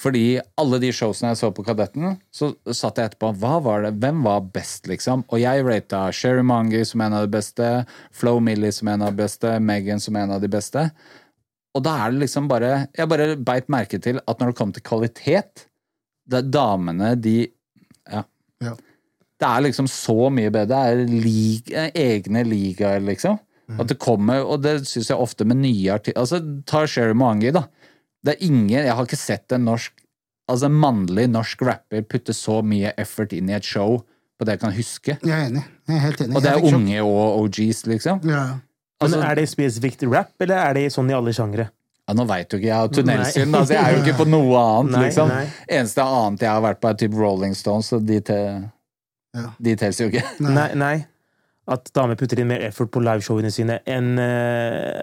Fordi 0.00 0.40
alle 0.60 0.78
de 0.80 0.90
showsene 0.96 1.34
jeg 1.34 1.40
så 1.42 1.50
på 1.52 1.64
Kadetten, 1.66 2.14
så 2.32 2.54
satt 2.72 3.00
jeg 3.00 3.10
etterpå 3.10 3.34
hva 3.40 3.58
var 3.64 3.84
det, 3.84 3.94
Hvem 4.00 4.22
var 4.24 4.46
best, 4.54 4.88
liksom? 4.88 5.26
Og 5.28 5.42
jeg 5.42 5.64
rata 5.66 6.06
Sherry 6.12 6.44
Mangi 6.46 6.80
som 6.88 7.04
en 7.04 7.18
av 7.18 7.26
de 7.26 7.34
beste, 7.34 7.68
Flo 8.16 8.38
Millie 8.40 8.72
som 8.72 8.88
en 8.88 9.04
av 9.04 9.12
de 9.12 9.22
beste, 9.22 9.56
Megan 9.60 10.00
som 10.00 10.16
en 10.16 10.36
av 10.36 10.40
de 10.40 10.48
beste. 10.52 10.86
Og 11.76 11.84
da 11.84 11.98
er 12.02 12.10
det 12.10 12.24
liksom 12.24 12.48
bare 12.50 12.88
Jeg 12.96 13.06
bare 13.06 13.36
beit 13.36 13.68
merke 13.70 14.00
til 14.02 14.18
at 14.26 14.40
når 14.40 14.50
det 14.50 14.58
kom 14.58 14.72
til 14.74 14.82
kvalitet 14.82 15.66
det 16.30 16.44
er 16.44 16.50
Damene, 16.52 17.14
de. 17.18 17.50
Det 19.40 19.48
er 19.48 19.62
liksom 19.64 19.86
så 19.88 20.28
mye 20.32 20.50
bedre. 20.52 20.68
Det 20.68 20.80
er 20.92 21.20
lig, 21.24 21.70
eh, 21.72 21.90
egne 21.96 22.42
ligaer, 22.44 23.00
liksom. 23.00 23.38
At 23.78 23.86
det 23.86 23.98
kommer, 24.02 24.42
og 24.42 24.62
det 24.64 24.80
syns 24.90 25.08
jeg 25.12 25.16
ofte 25.22 25.44
med 25.46 25.60
nye 25.62 25.92
artister 25.94 26.18
Altså, 26.18 26.40
ta 26.66 26.80
Sherry 26.90 27.14
Moangi, 27.14 27.52
da. 27.54 27.62
Det 28.26 28.34
er 28.34 28.44
ingen 28.48 28.68
Jeg 28.82 28.90
har 28.98 29.06
ikke 29.06 29.16
sett 29.16 29.52
en 29.54 29.62
norsk 29.68 29.92
Altså 30.50 30.66
en 30.66 30.74
mannlig 30.82 31.28
norsk 31.30 31.62
rapper 31.62 32.02
putte 32.02 32.34
så 32.34 32.56
mye 32.66 32.90
effort 32.98 33.30
inn 33.32 33.48
i 33.48 33.54
et 33.54 33.62
show 33.64 34.00
på 34.40 34.44
det 34.48 34.56
jeg 34.56 34.60
kan 34.64 34.72
huske. 34.74 35.14
Jeg 35.22 35.30
er 35.36 35.46
enig. 35.52 35.62
Jeg 35.86 35.96
er 35.96 36.00
helt 36.00 36.20
enig. 36.24 36.34
Og 36.36 36.42
det 36.42 36.50
er 36.50 36.66
unge 36.74 37.02
og 37.04 37.38
OGs, 37.44 37.84
liksom. 37.86 38.22
Ja. 38.26 38.42
Men 38.56 39.06
Altså- 39.06 39.22
Er 39.30 39.34
det 39.36 39.48
spesifikt 39.48 40.02
rap, 40.10 40.32
eller 40.40 40.56
er 40.56 40.74
det 40.74 40.92
sånn 40.92 41.08
i 41.08 41.14
alle 41.14 41.30
sjangre? 41.32 41.68
Ja, 42.08 42.14
nå 42.14 42.26
veit 42.26 42.50
jo 42.50 42.58
ikke 42.58 42.66
jeg 42.66 42.74
har 42.74 42.88
tunnelsyn, 42.88 43.54
altså 43.54 43.74
jeg 43.76 43.84
er 43.84 43.96
jo 43.96 44.02
ikke 44.02 44.18
på 44.24 44.26
noe 44.28 44.56
annet, 44.58 44.90
Nei, 44.96 45.04
liksom. 45.06 45.28
nei. 45.28 45.46
Eneste 45.68 46.02
annet 46.02 46.40
jeg 46.40 46.50
har 46.50 46.60
vært 46.66 46.80
på, 46.80 46.88
er 46.90 46.94
typ 46.94 47.14
Rolling 47.14 47.54
Stones, 47.54 47.92
og 47.92 48.04
de, 48.04 48.18
te, 48.20 48.38
Ja. 49.36 49.52
de 49.58 49.76
teller 49.78 50.04
jo 50.04 50.10
ikke. 50.10 50.24
Nei. 50.42 50.68
nei. 50.74 50.94
At 51.70 51.92
damer 51.94 52.16
putter 52.18 52.40
inn 52.42 52.48
mer 52.50 52.64
effort 52.66 52.90
på 52.90 53.02
liveshowene 53.04 53.50
sine 53.54 53.76
enn 53.86 54.16
uh, 54.18 54.98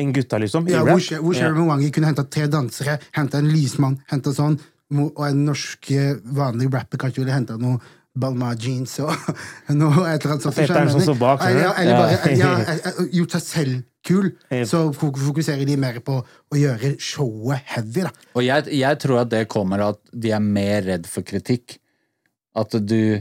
en 0.00 0.12
gutta, 0.16 0.38
liksom. 0.40 0.68
Ja, 0.70 0.80
hvor, 0.86 1.02
skjer, 1.02 1.20
hvor 1.20 1.34
Ja. 1.36 1.42
Sherry 1.44 1.60
Mwangi 1.66 1.90
kunne 1.92 2.08
henta 2.08 2.24
tre 2.24 2.46
dansere, 2.48 2.96
henta 3.18 3.42
en 3.42 3.50
lysmann, 3.52 3.98
henta 4.08 4.32
sånn, 4.32 4.56
og 4.96 5.20
en 5.26 5.42
norsk 5.44 5.90
eh, 5.92 6.14
vanlig 6.24 6.70
rapper 6.72 6.96
kanskje 7.02 7.20
ville 7.20 7.34
henta 7.34 7.58
noe 7.60 7.76
Balma 8.18 8.54
jeans 8.58 8.96
og 9.04 9.12
noe 9.76 10.06
et 10.08 10.24
eller 10.24 10.32
annet 10.38 10.46
sånt. 10.46 10.56
Fetteren 10.56 10.88
som 10.90 11.02
står 11.04 11.18
bak, 11.20 11.44
Ja, 11.52 11.74
eller 11.78 12.00
bare 12.00 12.32
Ja. 12.38 12.54
eh, 12.64 12.80
eh, 12.88 13.02
gjort 13.18 13.36
seg 13.36 13.44
selv 13.44 13.82
kul. 14.08 14.30
Så 14.66 14.86
fokuserer 14.96 15.66
de 15.68 15.76
mer 15.76 16.00
på 16.00 16.16
å 16.24 16.56
gjøre 16.56 16.94
showet 17.02 17.60
heavy, 17.74 18.06
da. 18.06 18.12
Og 18.32 18.42
jeg, 18.46 18.72
jeg 18.80 18.98
tror 19.04 19.20
at 19.26 19.30
det 19.34 19.44
kommer 19.52 19.84
av 19.84 19.98
at 19.98 20.00
de 20.16 20.32
er 20.32 20.40
mer 20.40 20.80
redd 20.88 21.06
for 21.10 21.26
kritikk. 21.28 21.76
At 22.56 22.70
du, 22.80 23.20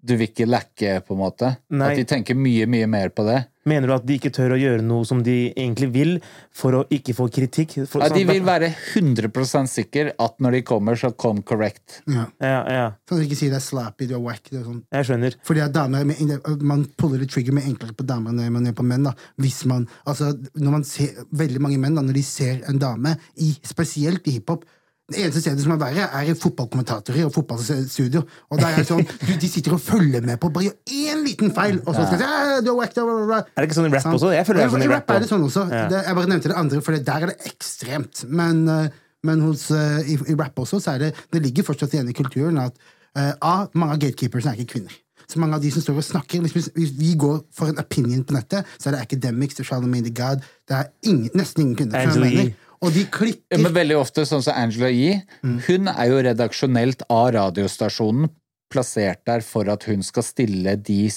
du 0.00 0.16
vil 0.16 0.28
ikke 0.30 0.46
lekke, 0.48 1.00
på 1.06 1.16
en 1.16 1.20
måte. 1.20 1.56
Nei. 1.70 1.90
At 1.92 1.96
de 2.00 2.04
tenker 2.08 2.38
mye, 2.38 2.66
mye 2.70 2.86
mer 2.88 3.10
på 3.12 3.26
det. 3.26 3.42
Mener 3.68 3.90
du 3.90 3.92
at 3.92 4.06
de 4.08 4.14
ikke 4.16 4.30
tør 4.32 4.54
å 4.54 4.56
gjøre 4.56 4.80
noe 4.82 5.04
som 5.04 5.18
de 5.22 5.50
egentlig 5.50 5.90
vil, 5.92 6.14
for 6.56 6.78
å 6.78 6.80
ikke 6.88 7.12
få 7.12 7.26
kritikk? 7.28 7.74
For, 7.84 8.00
Ja, 8.00 8.08
de 8.08 8.22
sånn- 8.22 8.30
vil 8.32 8.46
være 8.46 8.70
100 8.72 9.66
sikker 9.68 10.12
at 10.18 10.38
når 10.40 10.52
de 10.56 10.62
kommer, 10.62 10.96
så 10.96 11.10
kom 11.14 11.42
correct. 11.42 12.00
Ja. 12.08 12.24
Ja, 12.40 12.64
ja, 12.72 12.86
Sånn 13.04 13.20
at 13.20 13.22
de 13.22 13.28
ikke 13.28 13.36
sier 13.42 13.52
det 13.52 13.60
er 13.60 13.66
slappy, 13.66 14.08
du 14.08 14.14
er 14.16 14.24
wack. 14.24 14.48
Det 14.48 14.60
er 14.62 14.64
sånn. 14.64 14.82
jeg 14.90 15.04
skjønner. 15.10 15.36
Fordi 15.44 15.60
at 15.66 15.72
damer 15.76 16.00
er 16.00 16.56
Man 16.64 16.86
puller 16.96 17.18
the 17.18 17.26
trigger 17.26 17.52
med 17.52 17.64
enklere 17.64 17.92
på 17.94 18.06
damer 18.06 18.30
enn 18.30 18.52
man 18.52 18.64
gjør 18.64 18.76
på 18.80 18.86
menn. 18.86 19.04
da 19.04 19.12
Hvis 19.38 19.66
man, 19.66 19.86
altså 20.06 20.32
Når 20.56 20.70
man 20.70 20.84
ser 20.84 21.08
veldig 21.32 21.60
mange 21.60 21.78
menn, 21.78 21.94
da 21.94 22.00
når 22.00 22.14
de 22.14 22.22
ser 22.22 22.62
en 22.66 22.78
dame, 22.78 23.18
i, 23.36 23.52
spesielt 23.62 24.26
i 24.26 24.38
hiphop 24.40 24.64
det 25.10 25.24
eneste 25.24 25.42
stedet 25.42 25.64
som 25.64 25.74
er 25.74 25.80
verre, 25.80 26.06
er 26.14 26.28
i 26.30 26.34
fotballkommentatorer 26.38 27.26
og 27.26 27.32
fotballstudio. 27.34 28.22
Og 28.50 28.60
der 28.60 28.68
er 28.68 28.80
det 28.80 28.86
sånn, 28.88 29.02
du, 29.02 29.32
De 29.42 29.50
sitter 29.50 29.74
og 29.74 29.82
følger 29.82 30.24
med 30.26 30.38
på 30.40 30.52
bare 30.54 30.68
gjør 30.68 31.00
én 31.10 31.24
liten 31.26 31.54
feil, 31.56 31.80
og 31.84 31.96
så 31.96 32.06
skal 32.06 32.20
de 32.20 32.22
si 32.22 32.28
«Ah, 32.28 32.60
du 32.62 32.70
er 32.70 32.78
whacked, 32.78 33.00
bla, 33.00 33.16
bla, 33.16 33.26
bla». 33.32 33.40
Er 33.42 33.64
det 33.64 33.70
ikke 33.70 33.78
sånn 33.80 33.90
i 33.90 33.92
rap 33.96 34.06
sånn. 34.06 34.16
også? 34.18 34.32
Jeg 34.36 34.48
føler 34.48 34.62
det 34.62 34.66
er 34.68 34.74
sånn 34.76 34.86
i 34.86 34.90
rap 34.92 35.12
er 35.14 35.24
det 35.24 35.30
sånn 35.32 35.46
også. 35.48 35.66
Ja. 35.72 35.82
Det, 35.90 36.04
jeg 36.06 36.18
bare 36.20 36.32
nevnte 36.32 36.52
det 36.52 36.58
andre, 36.62 36.80
for 36.86 37.04
der 37.10 37.26
er 37.26 37.32
det 37.32 37.52
ekstremt. 37.52 38.24
Men, 38.40 38.62
eh, 38.70 38.96
men 39.26 39.44
hos, 39.48 39.66
eh, 39.74 40.14
i, 40.14 40.18
i 40.30 40.38
rap 40.38 40.62
også, 40.62 40.80
så 40.80 40.94
er 40.94 41.04
det 41.04 41.12
Det 41.32 41.42
ligger 41.42 41.66
fortsatt 41.66 41.94
igjen 41.96 42.08
i 42.10 42.16
kulturen 42.16 42.62
at 42.62 42.76
uh, 43.18 43.34
A, 43.34 43.54
mange 43.74 43.98
av 43.98 44.02
gatekeepers 44.06 44.46
er 44.46 44.58
ikke 44.58 44.78
kvinner. 44.78 44.94
Så 45.30 45.38
mange 45.38 45.58
av 45.58 45.62
de 45.62 45.70
som 45.70 45.82
står 45.84 46.00
og 46.00 46.06
snakker 46.06 46.42
Hvis 46.42 46.70
vi, 46.74 47.12
går 47.18 47.44
for 47.54 47.70
en 47.70 47.78
opinion 47.78 48.24
på 48.26 48.34
nettet, 48.34 48.66
så 48.78 48.90
er 48.90 48.96
det 48.96 49.04
Academics, 49.04 49.54
det 49.58 49.66
er 49.66 50.10
God 50.10 50.42
Det 50.66 50.76
er 50.76 50.90
ingen, 51.02 51.30
nesten 51.34 51.62
ingen 51.62 51.76
kvinner. 51.76 52.54
Og 52.82 52.92
de 52.94 53.04
klikker. 53.12 53.60
Men 53.60 53.74
veldig 53.76 53.96
ofte, 54.00 54.24
sånn 54.24 54.42
som 54.44 54.56
Angela 54.56 54.88
Yee, 54.88 55.18
hun 55.42 55.90
er 55.92 56.06
jo 56.08 56.22
redaksjonelt 56.24 57.02
av 57.12 57.26
radiostasjonen 57.36 58.30
plassert 58.72 59.20
der 59.26 59.42
for 59.44 59.68
at 59.68 59.84
hun 59.90 60.00
skal 60.06 60.24
stille 60.24 60.76
de 60.80 61.10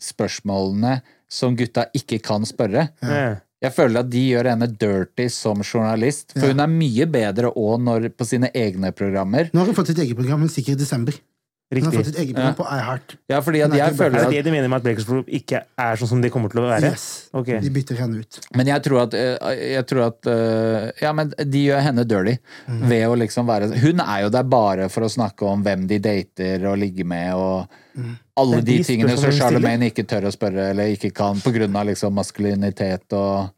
spørsmålene 0.00 1.00
som 1.30 1.56
gutta 1.58 1.86
ikke 1.96 2.20
kan 2.24 2.46
spørre. 2.48 2.88
Ja. 3.04 3.36
Jeg 3.60 3.74
føler 3.76 4.00
at 4.00 4.08
de 4.08 4.22
gjør 4.30 4.48
henne 4.54 4.66
dirty 4.80 5.26
som 5.28 5.60
journalist, 5.60 6.32
for 6.32 6.46
Ja. 6.48 6.52
hun 6.54 6.60
er 6.64 6.70
mye 6.72 7.06
bedre 7.06 7.52
òg 7.52 8.08
på 8.16 8.24
sine 8.26 8.48
egne 8.54 8.90
programmer. 8.96 9.50
Nå 9.52 9.60
har 9.60 9.66
hun 9.66 9.74
fått 9.74 9.88
sitt 9.92 9.98
eget 9.98 10.16
program, 10.16 10.40
men 10.40 10.48
sikkert 10.48 10.80
i 10.80 10.84
desember. 10.84 11.12
Hun 11.70 11.84
har 11.84 11.92
fått 11.92 11.98
Riktig. 12.00 12.06
sitt 12.10 12.18
eget 12.18 12.34
program 12.34 12.54
på 12.58 12.64
iHeart. 12.66 13.12
Ja, 13.30 13.38
fordi 13.46 13.60
at 13.62 13.74
jeg 13.78 13.94
føler 13.94 14.16
at... 14.18 14.24
Er 14.26 14.30
det 14.30 14.38
det 14.40 14.44
de 14.48 14.50
mener 14.56 14.68
med 14.72 14.80
at 14.80 14.86
Bakersfield 14.88 15.28
ikke 15.38 15.60
er 15.78 16.00
sånn 16.00 16.08
som 16.10 16.20
det 16.24 16.32
kommer 16.34 16.50
til 16.50 16.58
å 16.58 16.64
være? 16.66 16.88
Yes. 16.90 17.04
Okay. 17.32 17.60
De 17.62 17.70
bytter 17.70 17.94
henne 18.00 18.24
ut. 18.24 18.38
Men 18.58 18.66
jeg 18.66 18.82
tror 18.82 19.02
at, 19.04 19.14
eh, 19.14 19.52
jeg 19.76 19.86
tror 19.86 20.00
at 20.08 20.26
eh, 20.32 20.88
Ja, 21.04 21.12
men 21.14 21.30
de 21.38 21.62
gjør 21.68 21.84
henne 21.86 22.02
dirty 22.10 22.34
Mm. 22.66 22.82
ved 22.90 23.04
å 23.06 23.14
liksom 23.18 23.46
være 23.46 23.68
Hun 23.78 24.00
er 24.02 24.22
jo 24.24 24.28
der 24.34 24.42
bare 24.50 24.88
for 24.90 25.06
å 25.06 25.08
snakke 25.10 25.46
om 25.46 25.62
hvem 25.62 25.86
de 25.86 25.98
dater 26.02 26.66
og 26.66 26.76
ligger 26.78 27.06
med 27.06 27.34
og 27.34 27.68
alle 28.36 28.58
er 28.58 28.66
de 28.66 28.76
de 28.80 28.84
tingene 28.90 29.16
som. 29.18 29.30
Charlemagne 29.30 29.90
ikke 29.92 30.04
tør 30.10 30.26
å 30.26 30.34
spørre 30.34 30.70
eller 30.74 30.90
ikke 30.94 31.12
kan 31.14 31.38
på 31.38 31.52
grunn 31.54 31.74
av 31.76 31.86
liksom 31.86 32.14
maskulinitet 32.18 33.12
og 33.14 33.50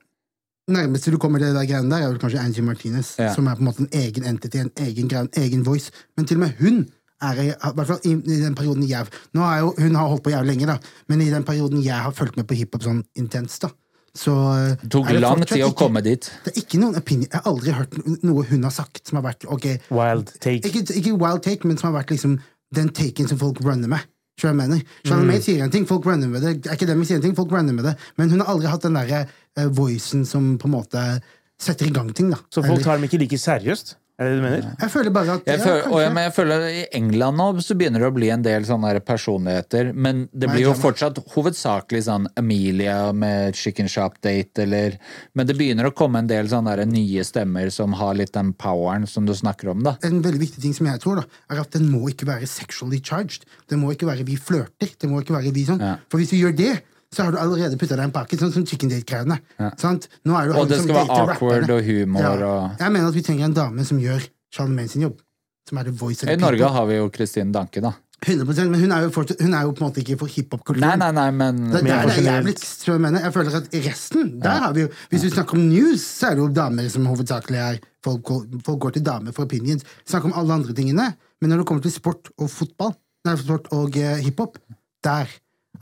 Nærmeste 0.72 1.10
du 1.10 1.18
kommer 1.18 1.40
til 1.42 1.48
det 1.50 1.56
der 1.58 1.66
greiene 1.66 1.90
der, 1.90 2.04
er 2.06 2.12
vel 2.12 2.20
kanskje 2.22 2.38
Angie 2.44 2.62
Martinez, 2.62 3.16
Ja. 3.18 3.32
som 3.34 3.48
er 3.48 3.56
på 3.56 3.64
en 3.64 3.66
måte 3.66 3.80
en 3.82 3.88
egen 3.98 4.24
entity, 4.24 4.60
en 4.62 4.70
egen 4.84 5.08
greie, 5.10 5.24
en 5.26 5.42
egen 5.42 5.64
voice. 5.66 5.90
Men 6.16 6.24
til 6.26 6.36
og 6.38 6.44
med 6.44 6.54
hun 6.60 6.84
er 7.22 7.38
i, 7.42 7.46
hvert 7.76 7.86
fall 7.88 8.00
i, 8.04 8.12
i 8.12 8.40
den 8.42 8.54
perioden 8.58 8.82
jeg 8.88 9.06
Nå 9.34 9.40
har 9.46 9.60
jo, 9.60 9.74
Hun 9.78 9.94
har 9.94 10.08
holdt 10.10 10.24
på 10.24 10.32
jævlig 10.34 10.52
lenge, 10.56 10.66
da, 10.66 10.78
men 11.08 11.20
i 11.22 11.30
den 11.30 11.44
perioden 11.44 11.82
jeg 11.84 11.94
har 12.06 12.12
fulgt 12.12 12.36
med 12.36 12.46
på 12.50 12.54
hiphop 12.58 12.82
sånn 12.82 13.02
intenst, 13.16 13.62
da, 13.62 13.70
så 14.14 14.34
eh, 14.52 14.76
Det 14.82 14.90
tok 14.92 15.08
det 15.08 15.20
lang 15.22 15.40
tid 15.44 15.62
å 15.64 15.70
ikke- 15.70 15.78
komme 15.84 16.02
dit. 16.04 16.30
Det 16.44 16.52
er 16.56 16.60
ikke 16.64 16.80
noen 16.82 16.96
opinion 17.00 17.28
Jeg 17.30 17.40
har 17.40 17.52
aldri 17.52 17.72
hørt 17.72 17.94
noe 18.24 18.42
hun 18.50 18.62
har 18.66 18.74
sagt 18.74 19.06
som 19.08 19.16
har 19.20 19.26
vært 19.30 19.46
okay, 19.48 19.78
Wild 19.90 20.34
take. 20.40 20.60
ikke, 20.68 20.84
ikke 21.00 21.14
wild 21.18 21.42
take, 21.42 21.64
men 21.68 21.78
som 21.78 21.92
har 21.92 22.02
vært 22.02 22.10
liksom 22.10 22.38
den 22.74 22.88
taken 22.88 23.28
som 23.28 23.38
folk 23.38 23.60
runner 23.64 23.88
med. 23.88 24.00
Mener? 24.42 24.80
Charlemagne 25.06 25.38
Mm. 25.38 25.42
sier 25.44 25.62
en 25.62 25.70
ting, 25.70 25.84
folk 25.86 26.04
runner 26.08 26.26
med 26.26 26.40
det. 26.42 26.66
Er 26.66 26.74
ikke 26.74 26.86
dem 26.88 27.04
sier 27.04 27.16
en 27.16 27.22
ting, 27.22 27.34
folk 27.36 27.52
runner 27.52 27.72
med 27.76 27.84
det. 27.84 27.96
Men 28.16 28.30
hun 28.30 28.40
har 28.40 28.48
aldri 28.48 28.66
hatt 28.66 28.82
den 28.82 28.94
derre 28.96 29.28
uh, 29.58 29.68
voicen 29.68 30.24
som 30.26 30.56
på 30.58 30.66
en 30.66 30.72
måte 30.72 31.22
setter 31.60 31.86
i 31.86 31.90
gang 31.94 32.08
ting, 32.16 32.30
da. 32.32 32.38
Så 32.50 32.62
folk 32.64 32.72
Eller- 32.80 32.82
tar 32.82 32.96
dem 32.96 33.04
ikke 33.06 33.20
like 33.20 33.38
seriøst? 33.38 33.94
Er 34.20 34.28
det 34.28 34.32
det 34.32 34.38
du 34.38 34.44
mener? 34.44 34.66
Jeg 34.76 34.92
føler 34.92 35.14
bare 35.14 35.36
at 35.38 35.46
Jeg 35.48 35.58
ja, 35.58 35.64
føler, 35.64 35.86
og 35.88 36.14
men 36.14 36.26
jeg 36.26 36.32
føler 36.36 36.64
I 36.68 36.82
England 36.98 37.38
nå 37.40 37.46
så 37.64 37.76
begynner 37.78 38.04
det 38.04 38.10
å 38.10 38.14
bli 38.14 38.28
en 38.34 38.44
del 38.44 38.66
sånne 38.68 38.92
personligheter, 39.08 39.92
men 39.96 40.26
det 40.36 40.50
blir 40.52 40.66
jo 40.66 40.74
fortsatt 40.76 41.18
hovedsakelig 41.32 42.04
sånn 42.06 42.28
Amelia 42.38 42.98
med 43.16 43.56
Chicken 43.56 43.88
Shop 43.88 44.20
Date, 44.20 44.66
eller 44.66 44.98
Men 45.38 45.48
det 45.48 45.56
begynner 45.56 45.88
å 45.88 45.94
komme 45.96 46.20
en 46.20 46.28
del 46.28 46.50
sånne 46.52 46.76
der 46.76 46.90
nye 46.90 47.24
stemmer 47.24 47.72
som 47.72 47.96
har 47.96 48.14
litt 48.18 48.34
den 48.36 48.52
poweren 48.52 49.08
som 49.08 49.26
du 49.26 49.32
snakker 49.36 49.72
om, 49.72 49.82
da. 49.86 49.96
En 50.04 50.20
veldig 50.24 50.44
viktig 50.44 50.62
ting 50.62 50.76
som 50.76 50.90
jeg 50.90 51.00
tror, 51.02 51.22
da, 51.22 51.42
er 51.54 51.64
at 51.64 51.72
den 51.74 51.88
må 51.90 52.04
ikke 52.12 52.28
være 52.28 52.48
sexually 52.50 53.00
charged. 53.00 53.48
Det 53.70 53.80
må 53.80 53.94
ikke 53.96 54.10
være 54.10 54.28
vi 54.28 54.36
flørter. 54.36 54.92
Det 54.92 55.08
må 55.08 55.22
ikke 55.22 55.38
være 55.38 55.54
vi 55.56 55.64
sånn. 55.68 55.80
Ja. 55.80 55.96
For 56.12 56.20
hvis 56.20 56.34
vi 56.34 56.42
gjør 56.44 56.56
det, 56.58 56.72
så 57.12 57.24
har 57.26 57.32
du 57.34 57.38
allerede 57.38 57.76
putta 57.78 57.96
deg 57.96 58.04
i 58.06 58.08
en 58.08 58.14
pakke, 58.14 58.38
sånn 58.40 58.52
som 58.54 58.64
chicken 58.66 58.88
date-greiene. 58.88 59.38
Ja. 59.60 59.70
Og 59.70 60.68
det 60.68 60.78
som 60.78 60.86
skal 60.86 60.96
være 60.96 61.10
awkward 61.10 61.62
rapperne. 61.62 61.76
og 61.76 61.84
humor 61.84 62.20
Ja. 62.22 62.30
og 62.46 62.78
Jeg 62.80 62.92
mener 62.92 63.08
at 63.08 63.14
vi 63.14 63.22
trenger 63.22 63.44
en 63.44 63.52
dame 63.54 63.84
som 63.84 63.98
gjør 63.98 64.28
Charlemagne 64.52 64.88
sin 64.88 65.02
jobb. 65.02 65.20
Som 65.68 65.78
er 65.78 65.84
the 65.84 65.92
voice 65.92 66.22
of 66.22 66.26
the 66.28 66.32
I 66.32 66.36
Norge 66.36 66.58
people. 66.58 66.72
har 66.72 66.86
vi 66.86 66.94
jo 66.96 67.10
Christine 67.10 67.52
Danke, 67.52 67.80
da. 67.80 67.92
100 68.24 68.70
Men 68.70 68.80
hun 68.80 68.92
er 68.92 69.02
jo, 69.02 69.10
fortsatt, 69.10 69.40
hun 69.42 69.52
er 69.54 69.62
jo 69.62 69.72
på 69.72 69.82
en 69.82 69.90
måte 69.90 69.98
ikke 70.02 70.16
for 70.18 70.26
hiphop-kulturen. 70.30 70.80
Nei, 70.80 70.96
nei, 70.96 71.10
nei, 71.12 71.30
men 71.30 71.56
Det, 71.72 71.82
der, 71.82 72.06
der 72.06 72.08
er 72.08 72.42
jævlig 72.42 72.54
tror 72.56 72.94
jeg 72.94 73.00
mener. 73.00 73.20
Jeg 73.20 73.32
føler 73.34 73.56
at 73.56 73.68
resten, 73.86 74.40
der 74.40 74.58
har 74.62 74.72
vi 74.72 74.80
jo 74.82 74.88
Hvis 75.10 75.22
vi 75.24 75.30
snakker 75.30 75.54
om 75.58 75.68
news, 75.68 76.00
så 76.06 76.26
er 76.30 76.30
det 76.30 76.38
jo 76.38 76.48
damer 76.48 76.88
som 76.88 77.06
hovedsakelig 77.06 77.58
er 77.58 77.78
Folk, 78.04 78.22
går- 78.22 78.46
folk 78.64 78.78
går 78.80 78.90
til 78.92 79.02
damer 79.04 79.32
for 79.32 79.44
opinions. 79.44 79.82
Snakker 80.06 80.26
om 80.26 80.32
alle 80.38 80.52
andre 80.54 80.72
tingene, 80.74 81.14
men 81.40 81.50
når 81.50 81.58
det 81.58 81.66
kommer 81.66 81.82
til 81.82 81.92
sport 81.92 82.30
og 82.38 82.50
fotball, 82.50 82.94
nei, 83.24 83.36
sport 83.36 83.66
og 83.72 83.94
uh, 83.96 84.16
hiphop, 84.22 84.58
der 85.04 85.26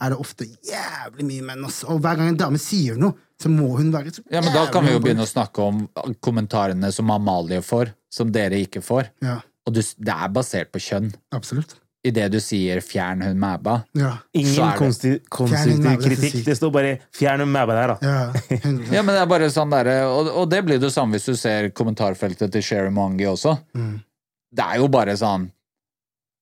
er 0.01 0.11
det 0.15 0.19
ofte 0.19 0.47
jævlig 0.67 1.27
mye 1.29 1.43
menn, 1.51 1.65
Også. 1.65 1.89
Og 1.93 2.01
hver 2.01 2.17
gang 2.17 2.29
en 2.33 2.37
dame 2.41 2.59
sier 2.59 2.97
noe, 2.97 3.15
så 3.41 3.49
må 3.53 3.77
hun 3.77 3.91
være 3.93 4.13
så 4.15 4.23
Ja, 4.31 4.41
men 4.41 4.53
Da 4.53 4.67
kan 4.73 4.85
vi 4.85 4.93
jo 4.93 5.01
begynne 5.01 5.25
å 5.27 5.29
snakke 5.29 5.59
om 5.65 5.89
kommentarene 6.21 6.93
som 6.93 7.11
Amalie 7.11 7.61
får, 7.65 7.93
som 8.13 8.31
dere 8.33 8.59
ikke 8.65 8.83
får. 8.85 9.11
Ja, 9.23 9.41
Og 9.67 9.75
du, 9.75 9.81
det 9.81 10.09
er 10.17 10.29
basert 10.29 10.73
på 10.73 10.79
kjønn. 10.81 11.13
absolutt. 11.33 11.77
Idet 12.03 12.31
du 12.33 12.39
sier 12.41 12.81
'fjern 12.81 13.23
hun 13.23 13.37
mæba', 13.37 13.85
Ja. 13.95 14.17
Ingen 14.33 14.55
det- 14.55 15.21
konstruktiv 15.29 15.83
det 15.83 15.99
kritikk. 16.01 16.45
Det 16.47 16.57
står 16.57 16.71
bare 16.73 16.99
'fjern 17.13 17.41
hun 17.41 17.53
mæba 17.53 17.75
der', 17.77 17.89
da. 17.89 17.99
ja 18.01 18.33
Ja, 18.97 19.03
men 19.03 19.15
det 19.15 19.21
er 19.21 19.27
bare 19.27 19.51
sånn 19.51 19.71
der, 19.71 20.07
og, 20.07 20.29
og 20.29 20.49
det 20.51 20.65
blir 20.65 20.81
det 20.81 20.91
samme 20.93 21.13
hvis 21.19 21.27
du 21.27 21.37
ser 21.37 21.69
kommentarfeltet 21.69 22.51
til 22.53 22.63
Sherry 22.63 22.89
Mongi 22.91 23.25
også. 23.27 23.59
Mm. 23.77 24.01
Det 24.53 24.65
er 24.65 24.77
jo 24.79 24.89
bare 24.89 25.13
sånn 25.17 25.51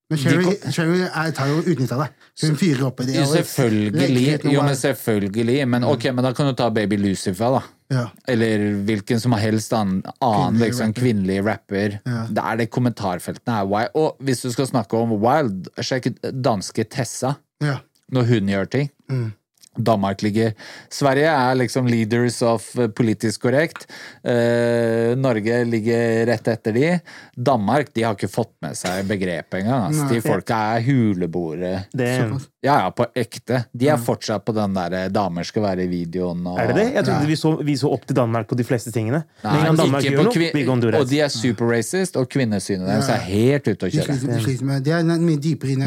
Men 0.09 0.21
Sherry, 0.23 0.53
Sherry 0.73 1.01
er, 1.05 1.33
tar 1.37 1.51
jo 1.51 1.59
utnytt 1.61 1.90
av 1.92 2.07
det. 2.07 2.09
Hun 2.40 2.55
fyrer 2.57 2.87
opp 2.87 3.03
i 3.03 3.09
det. 3.11 3.25
Selvfølgelig. 3.29 4.23
Jo, 4.55 4.62
men 4.64 4.77
selvfølgelig. 4.81 5.57
Men 5.68 5.85
ok, 5.85 6.07
men 6.16 6.25
da 6.25 6.31
kan 6.37 6.49
du 6.49 6.55
ta 6.57 6.71
Baby 6.73 6.97
Lucifer, 7.03 7.59
da. 7.59 7.61
ja. 7.92 8.05
Eller 8.33 8.64
hvilken 8.88 9.21
som 9.21 9.37
helst 9.37 9.75
annen, 9.77 10.01
annen 10.25 10.57
Kvinnelig 10.57 10.64
liksom, 10.64 10.87
rapper. 10.88 11.03
kvinnelig 11.03 11.38
rapper. 11.44 11.99
Ja. 12.09 12.23
Det 12.38 12.47
er 12.53 12.62
det 12.62 12.68
kommentarfeltene 12.73 13.59
er 13.61 13.68
wild. 13.68 13.92
Og 14.01 14.25
hvis 14.25 14.40
du 14.47 14.49
skal 14.55 14.71
snakke 14.71 14.97
om 14.97 15.12
wild, 15.21 15.68
sjekk 15.77 16.09
danske 16.33 16.88
Tessa 16.88 17.35
ja. 17.64 17.77
når 18.09 18.33
hun 18.33 18.49
gjør 18.55 18.73
ting. 18.79 18.88
Mm. 19.12 19.29
Danmark 19.78 20.22
ligger 20.22 20.52
Sverige 20.92 21.30
er 21.30 21.54
liksom 21.58 21.86
leaders 21.86 22.40
of 22.42 22.68
eh, 22.78 22.90
politisk 22.90 23.42
korrekt. 23.46 23.86
Eh, 24.22 25.14
Norge 25.18 25.62
ligger 25.68 26.26
rett 26.26 26.48
etter 26.52 26.76
de. 26.76 26.92
Danmark 27.34 27.92
de 27.94 28.04
har 28.06 28.18
ikke 28.18 28.30
fått 28.30 28.54
med 28.64 28.76
seg 28.78 29.06
begrepet 29.08 29.62
engang. 29.62 29.88
Altså. 29.88 30.08
De 30.12 30.22
folka 30.24 30.60
er 30.76 30.86
huleboere. 30.88 31.74
Ja, 32.60 32.80
ja, 32.82 32.90
på 32.90 33.06
ekte. 33.14 33.60
De 33.70 33.86
er 33.86 34.00
fortsatt 34.02 34.42
på 34.44 34.52
den 34.56 34.74
der 34.74 34.94
eh, 34.98 35.10
damer 35.14 35.46
skal 35.46 35.62
være 35.62 35.84
i 35.86 35.90
videoen. 35.90 36.40
Og, 36.42 36.58
er 36.58 36.72
det 36.72 36.76
det? 36.80 36.86
Jeg 36.96 37.06
trodde 37.06 37.28
vi 37.30 37.36
så, 37.38 37.52
vi 37.62 37.76
så 37.78 37.92
opp 37.94 38.08
til 38.08 38.18
Danmark 38.18 38.48
på 38.50 38.58
de 38.58 38.66
fleste 38.66 38.90
tingene. 38.94 39.22
Nei, 39.44 39.60
Danmark 39.78 40.02
gjør 40.02 40.26
noe. 40.26 40.90
Og 40.98 41.06
de 41.06 41.20
er 41.22 41.30
super 41.30 41.70
racist, 41.70 42.18
og 42.18 42.26
kvinnesynet 42.32 42.88
deres 42.88 43.10
er 43.14 43.22
helt 43.28 43.70
ute 43.70 43.86
å 43.86 43.92
kjøre. 43.94 44.16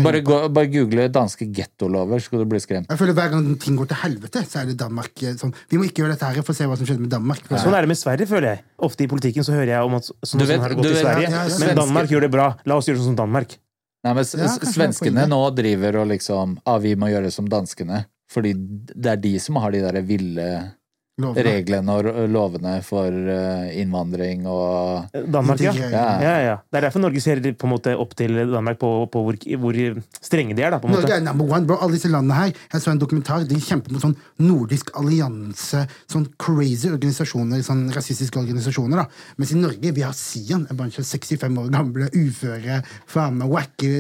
Bare, 0.06 0.24
gå, 0.24 0.40
bare 0.56 0.72
google 0.72 1.10
danske 1.12 1.50
gettolover, 1.52 2.24
skal 2.24 2.46
du 2.46 2.48
bli 2.54 2.64
skremt. 2.64 2.88
Jeg 2.88 3.02
føler 3.04 3.20
Hver 3.20 3.34
gang 3.36 3.52
ting 3.60 3.76
går 3.82 3.90
til 3.92 4.00
helvete, 4.04 4.44
så 4.48 4.62
er 4.62 4.70
det 4.72 4.78
Danmark 4.80 5.24
eh, 5.26 5.34
sånn 5.42 5.52
Vi 5.72 5.78
må 5.82 5.86
ikke 5.90 6.04
gjøre 6.06 6.14
dette 6.16 6.30
her 6.30 6.42
for 6.46 6.54
å 6.54 6.58
se 6.62 6.68
hva 6.70 6.78
som 6.80 6.88
skjedde 6.90 7.04
med 7.08 7.12
Danmark. 7.14 7.44
Sånn 7.52 7.74
er 7.78 7.82
det 7.86 7.92
med 7.92 8.00
Sverige, 8.00 8.28
føler 8.30 8.48
jeg. 8.56 8.64
Ofte 8.88 9.04
i 9.06 9.10
politikken 9.12 9.44
så 9.48 9.54
hører 9.58 9.74
jeg 9.76 9.90
om 9.90 9.96
at 10.00 10.08
sånn, 10.10 10.40
vet- 10.46 10.56
sånn 10.56 10.64
har 10.66 10.70
det 10.74 10.80
gått 10.80 10.86
gått 10.88 10.96
i 10.98 11.04
Sverige. 11.04 11.28
Ja, 11.30 11.44
ja, 11.44 11.50
ja. 11.52 11.60
Men 11.66 11.76
Danmark 11.84 12.10
gjør 12.16 12.22
det 12.28 12.32
bra. 12.38 12.48
La 12.66 12.78
oss 12.82 12.88
gjøre 12.90 13.02
sånn 13.04 13.12
som 13.14 13.20
Danmark. 13.24 13.58
Nei, 14.04 14.14
men 14.18 14.24
s- 14.26 14.34
Ja, 14.40 14.48
Svenskene 14.72 15.28
nå 15.30 15.42
driver 15.56 16.00
og 16.02 16.08
liksom 16.10 16.58
ah, 16.66 16.78
vi 16.82 16.96
må 16.96 17.10
gjøre 17.12 17.32
som 17.32 17.46
danskene. 17.50 18.06
Fordi 18.32 18.54
det 18.56 19.06
er 19.12 19.18
de 19.20 19.34
som 19.44 19.58
har 19.60 19.72
de 19.76 19.82
der 19.84 20.02
ville 20.08 20.46
Lovende. 21.22 21.46
reglene 21.46 21.96
og 21.98 22.30
lovene 22.32 22.74
for 22.86 23.08
eh, 23.12 23.72
innvandring 23.82 24.48
og 24.50 25.12
Danmark, 25.14 25.62
ja. 25.64 25.74
Ja. 25.82 26.06
Ja, 26.22 26.36
ja. 26.46 26.56
Det 26.72 26.80
er 26.82 26.88
derfor 26.88 27.04
Norge 27.04 27.22
ser 27.24 27.42
på 27.42 27.68
en 27.68 27.74
måte 27.76 27.94
opp 28.00 28.16
til 28.18 28.36
Danmark 28.52 28.80
på, 28.82 28.90
på 29.12 29.24
hvor, 29.28 29.38
hvor 29.64 29.80
strenge 30.22 30.56
de 30.58 30.66
er. 30.66 30.74
da, 30.74 30.80
på 30.82 30.90
en 30.90 30.98
Norge 30.98 31.16
er 31.16 31.24
number 31.26 31.46
one, 31.56 31.68
bro. 31.70 31.78
Alle 31.82 31.98
disse 31.98 32.12
landene 32.12 32.38
her. 32.38 32.54
Jeg 32.74 32.84
så 32.84 32.92
en 32.94 33.02
dokumentar. 33.02 33.46
De 33.48 33.60
kjemper 33.62 33.94
mot 33.96 34.04
sånn 34.04 34.16
nordisk 34.42 34.92
allianse, 35.00 35.86
sånn 36.12 36.28
crazy 36.42 36.90
organisasjoner, 36.92 37.62
sånn 37.66 37.88
rasistiske 37.94 38.40
organisasjoner. 38.42 39.04
da. 39.04 39.08
Mens 39.38 39.54
i 39.54 39.60
Norge, 39.60 39.94
vi 39.96 40.06
har 40.06 40.16
Sian, 40.18 40.66
en 40.70 40.80
bunch 40.80 41.00
av 41.02 41.08
65 41.08 41.60
år 41.62 41.70
gamle 41.74 42.10
uføre, 42.16 42.82
faen 43.10 43.38
meg 43.42 43.52
wacky 43.52 43.92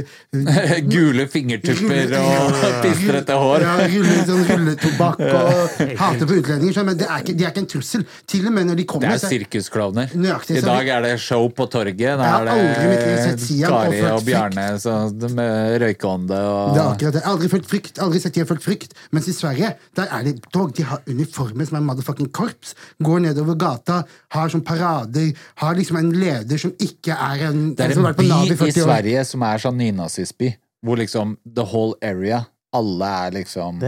Gule 0.91 1.27
fingertupper 1.31 2.15
og 2.19 2.57
pistrete 2.83 3.37
hår. 3.41 3.65
Ja, 3.67 3.75
rulle, 3.91 4.17
sånn 4.27 4.43
rulletobakk 4.49 5.21
og 5.27 5.77
hater 6.01 6.27
på 6.27 6.39
utlendinger. 6.39 6.75
skjønner 6.75 6.91
Men 6.91 6.99
det 7.01 7.09
er 7.13 7.23
ikke, 7.23 7.35
de 7.37 7.45
er 7.45 7.53
ikke 7.53 7.63
en 7.63 7.69
trussel. 7.73 8.05
Til 8.29 8.47
og 8.49 8.53
med 8.55 8.67
når 8.69 8.79
de 8.79 8.85
kommer 8.89 9.11
Det 9.13 9.23
er 9.23 9.33
sirkusklovner. 9.33 10.13
I 10.15 10.63
dag 10.65 10.91
er 10.95 11.05
det 11.05 11.13
show 11.21 11.47
på 11.55 11.67
torget. 11.71 11.99
Da 11.99 12.29
er 12.39 12.49
det 12.49 13.51
Kari 13.61 14.01
og 14.11 14.23
Bjarne 14.27 14.67
så, 14.81 14.95
med 15.31 15.81
røykeånde 15.83 16.39
og 16.51 16.75
Det 16.75 16.81
er 16.81 16.89
akkurat 16.89 17.17
det. 17.17 17.23
Aldri 17.31 17.51
følt 17.51 17.69
frykt. 17.69 18.01
Aldri 18.03 18.21
sett 18.23 18.37
de 18.37 18.43
har 18.43 18.49
følt 18.49 18.65
frykt. 18.65 18.95
Mens 19.11 19.29
i 19.31 19.35
Sverige, 19.35 19.73
der 19.97 20.15
er 20.17 20.27
det 20.27 20.37
dog. 20.53 20.73
De 20.77 20.85
har 20.87 21.03
uniformer 21.09 21.69
som 21.69 21.79
er 21.79 21.85
motherfucking 21.89 22.31
korps. 22.35 22.75
Går 23.03 23.25
nedover 23.27 23.57
gata, 23.59 24.01
har 24.35 24.51
sånn 24.53 24.63
parader, 24.65 25.31
har 25.61 25.77
liksom 25.77 25.99
en 26.01 26.11
leder 26.15 26.61
som 26.61 26.73
ikke 26.79 27.15
er 27.15 27.47
en 27.49 27.61
Det 27.75 27.87
er 27.87 27.95
en, 27.97 28.05
en 28.05 28.17
by 28.17 28.27
i, 28.27 28.57
i 28.69 28.73
Sverige 28.75 29.25
som 29.27 29.45
er 29.47 29.61
sånn 29.61 29.77
nynazistby, 29.79 30.53
hvor 30.85 30.99
liksom 30.99 31.37
the 31.45 31.65
whole 31.65 31.97
area 32.01 32.45
Alle 32.73 33.07
er 33.25 33.33
liksom. 33.35 33.81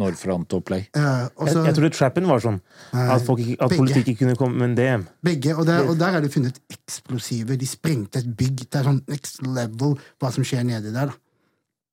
Nordfront-opplegg. 0.00 0.86
Og 0.96 1.48
Jeg, 1.48 1.56
jeg 1.66 1.74
trodde 1.76 1.90
trappen 1.92 2.28
var 2.30 2.40
sånn. 2.40 2.60
At, 2.96 3.20
folk 3.26 3.42
ikke, 3.44 3.56
at 3.58 3.68
begge. 3.68 3.80
politikk 3.82 4.12
ikke 4.14 4.22
kunne 4.24 4.36
komme 4.40 4.56
med 4.62 4.70
en 4.70 4.76
DM. 4.78 5.02
begge, 5.28 5.52
og 5.56 5.66
der, 5.68 5.84
og 5.84 5.98
der 6.00 6.16
er 6.16 6.24
det 6.24 6.32
funnet 6.32 6.56
eksplosiver. 6.72 7.58
De 7.60 7.68
sprengte 7.68 8.22
et 8.22 8.30
bygg. 8.38 8.64
Det 8.64 8.80
er 8.80 8.88
sånn 8.88 9.02
next 9.12 9.42
level 9.44 9.98
hva 10.22 10.32
som 10.32 10.46
skjer 10.46 10.64
nedi 10.64 10.94
der. 10.94 11.12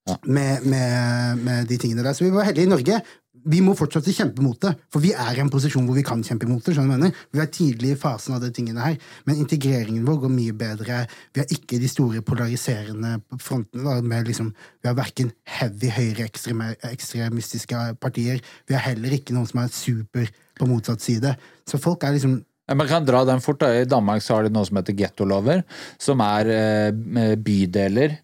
da. 0.08 0.16
Med, 0.24 0.64
med, 0.64 1.43
med 1.43 1.68
de 1.68 1.76
tingene 1.84 2.06
der. 2.06 2.16
Så 2.16 2.24
vi 2.24 2.32
var 2.32 2.48
heldige 2.48 2.70
i 2.70 2.72
Norge. 2.72 3.02
Vi 3.48 3.62
må 3.64 3.74
fortsatt 3.78 4.08
kjempe 4.12 4.43
mot 4.43 4.60
det, 4.64 4.74
for 4.91 5.04
vi 5.04 5.14
er 5.16 5.38
i 5.38 5.43
en 5.43 5.52
posisjon 5.52 5.86
hvor 5.88 5.98
vi 5.98 6.06
kan 6.06 6.24
kjempe 6.26 6.50
mot 6.50 6.64
det. 6.64 6.76
skjønner 6.76 6.98
du 6.98 7.04
mener? 7.06 7.22
Vi 7.34 7.41
er 7.43 7.52
tidlig 7.54 7.93
i 7.93 8.00
fasen 8.00 8.36
av 8.36 8.43
de 8.43 8.52
tingene 8.54 8.84
her, 8.84 8.98
men 9.28 9.39
integreringen 9.41 10.06
vår 10.08 10.20
går 10.26 10.34
mye 10.34 10.56
bedre. 10.58 11.00
Vi 11.34 11.43
har 11.43 11.54
ikke 11.54 11.80
de 11.82 11.91
store 11.91 12.24
polariserende 12.26 13.18
frontene. 13.43 14.02
Med 14.08 14.28
liksom, 14.28 14.52
vi 14.82 14.89
har 14.89 14.98
verken 14.98 15.32
heavy 15.58 15.91
høyreekstremistiske 15.95 17.86
partier, 18.02 18.43
vi 18.68 18.76
har 18.78 18.86
heller 18.89 19.16
ikke 19.18 19.36
noen 19.36 19.50
som 19.50 19.64
er 19.64 19.74
super 19.74 20.30
på 20.58 20.68
motsatt 20.70 21.04
side. 21.04 21.34
Så 21.68 21.80
folk 21.82 22.04
er 22.04 22.18
liksom 22.18 22.41
Man 22.68 22.88
kan 22.88 23.06
dra 23.08 23.24
den 23.24 23.39
fort. 23.39 23.62
da. 23.62 23.72
I 23.72 23.86
Danmark 23.88 24.22
så 24.22 24.36
har 24.36 24.43
de 24.43 24.50
noe 24.52 24.68
som 24.68 24.76
heter 24.76 24.91
gettolover, 24.91 25.62
som 25.98 26.20
er 26.20 26.50
eh, 26.52 27.36
bydeler 27.39 28.18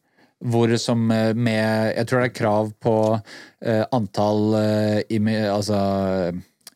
hvor 0.43 0.73
som 0.81 1.05
eh, 1.11 1.33
med 1.33 1.93
Jeg 1.97 2.07
tror 2.09 2.23
det 2.23 2.31
er 2.31 2.35
krav 2.39 2.73
på 2.83 2.95
uh, 3.15 3.83
antall 3.95 4.57
uh, 4.57 4.99
imi- 5.13 5.39
altså 5.47 5.79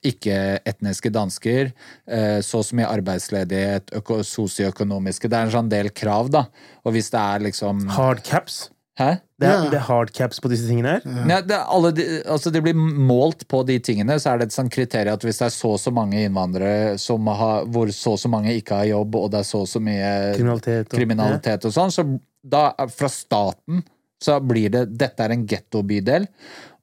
ikke-etniske 0.08 1.10
dansker, 1.12 1.74
uh, 2.08 2.40
så 2.46 2.62
og 2.62 2.66
så 2.68 2.78
mye 2.78 2.88
arbeidsledighet, 2.88 3.92
øko, 3.98 4.22
sosioøkonomiske 4.24 5.28
Det 5.28 5.38
er 5.40 5.50
en 5.50 5.56
sånn 5.58 5.72
del 5.74 5.92
krav, 5.92 6.32
da. 6.32 6.46
Og 6.86 6.96
hvis 6.96 7.12
det 7.12 7.20
er 7.22 7.48
liksom 7.50 7.88
Hard 7.98 8.24
caps. 8.24 8.68
Hæ? 8.98 9.18
Det 9.38 9.46
er, 9.46 9.52
Ja. 9.52 9.70
det 9.70 9.78
er 9.78 9.86
hard 9.86 10.10
caps 10.10 10.40
på 10.42 10.50
disse 10.50 10.66
tingene 10.66 10.96
her. 10.96 11.04
Ja, 11.30 11.42
det, 11.46 11.54
er 11.54 11.68
alle 11.70 11.92
de, 11.94 12.06
altså 12.26 12.50
det, 12.50 12.64
blir 12.66 12.74
målt 12.74 13.44
på 13.48 13.60
de 13.68 13.76
tingene, 13.78 14.16
så 14.18 14.32
er 14.32 14.40
det 14.40 14.48
et 14.48 14.56
sånt 14.56 14.74
kriterium 14.74 15.14
at 15.14 15.26
hvis 15.28 15.38
det 15.38 15.46
er 15.46 15.54
så 15.54 15.76
og 15.76 15.80
så 15.80 15.94
mange 15.94 16.24
innvandrere 16.26 16.96
som 16.98 17.28
har, 17.30 17.68
hvor 17.70 17.92
så 17.94 18.16
og 18.16 18.20
så 18.24 18.32
mange 18.34 18.56
ikke 18.58 18.80
har 18.80 18.90
jobb, 18.90 19.20
og 19.20 19.30
det 19.36 19.44
er 19.44 19.46
så 19.52 19.62
og 19.62 19.70
så 19.70 19.80
mye 19.84 20.34
Kriminalitet. 20.34 20.88
Og, 20.90 20.98
kriminalitet 20.98 21.70
og 21.70 21.76
sånn, 21.76 21.94
så 21.94 22.08
da 22.50 22.72
fra 22.94 23.10
staten 23.12 23.84
så 24.24 24.40
blir 24.42 24.72
det 24.74 24.88
Dette 24.98 25.26
er 25.26 25.36
en 25.36 25.46
gettobydel, 25.48 26.26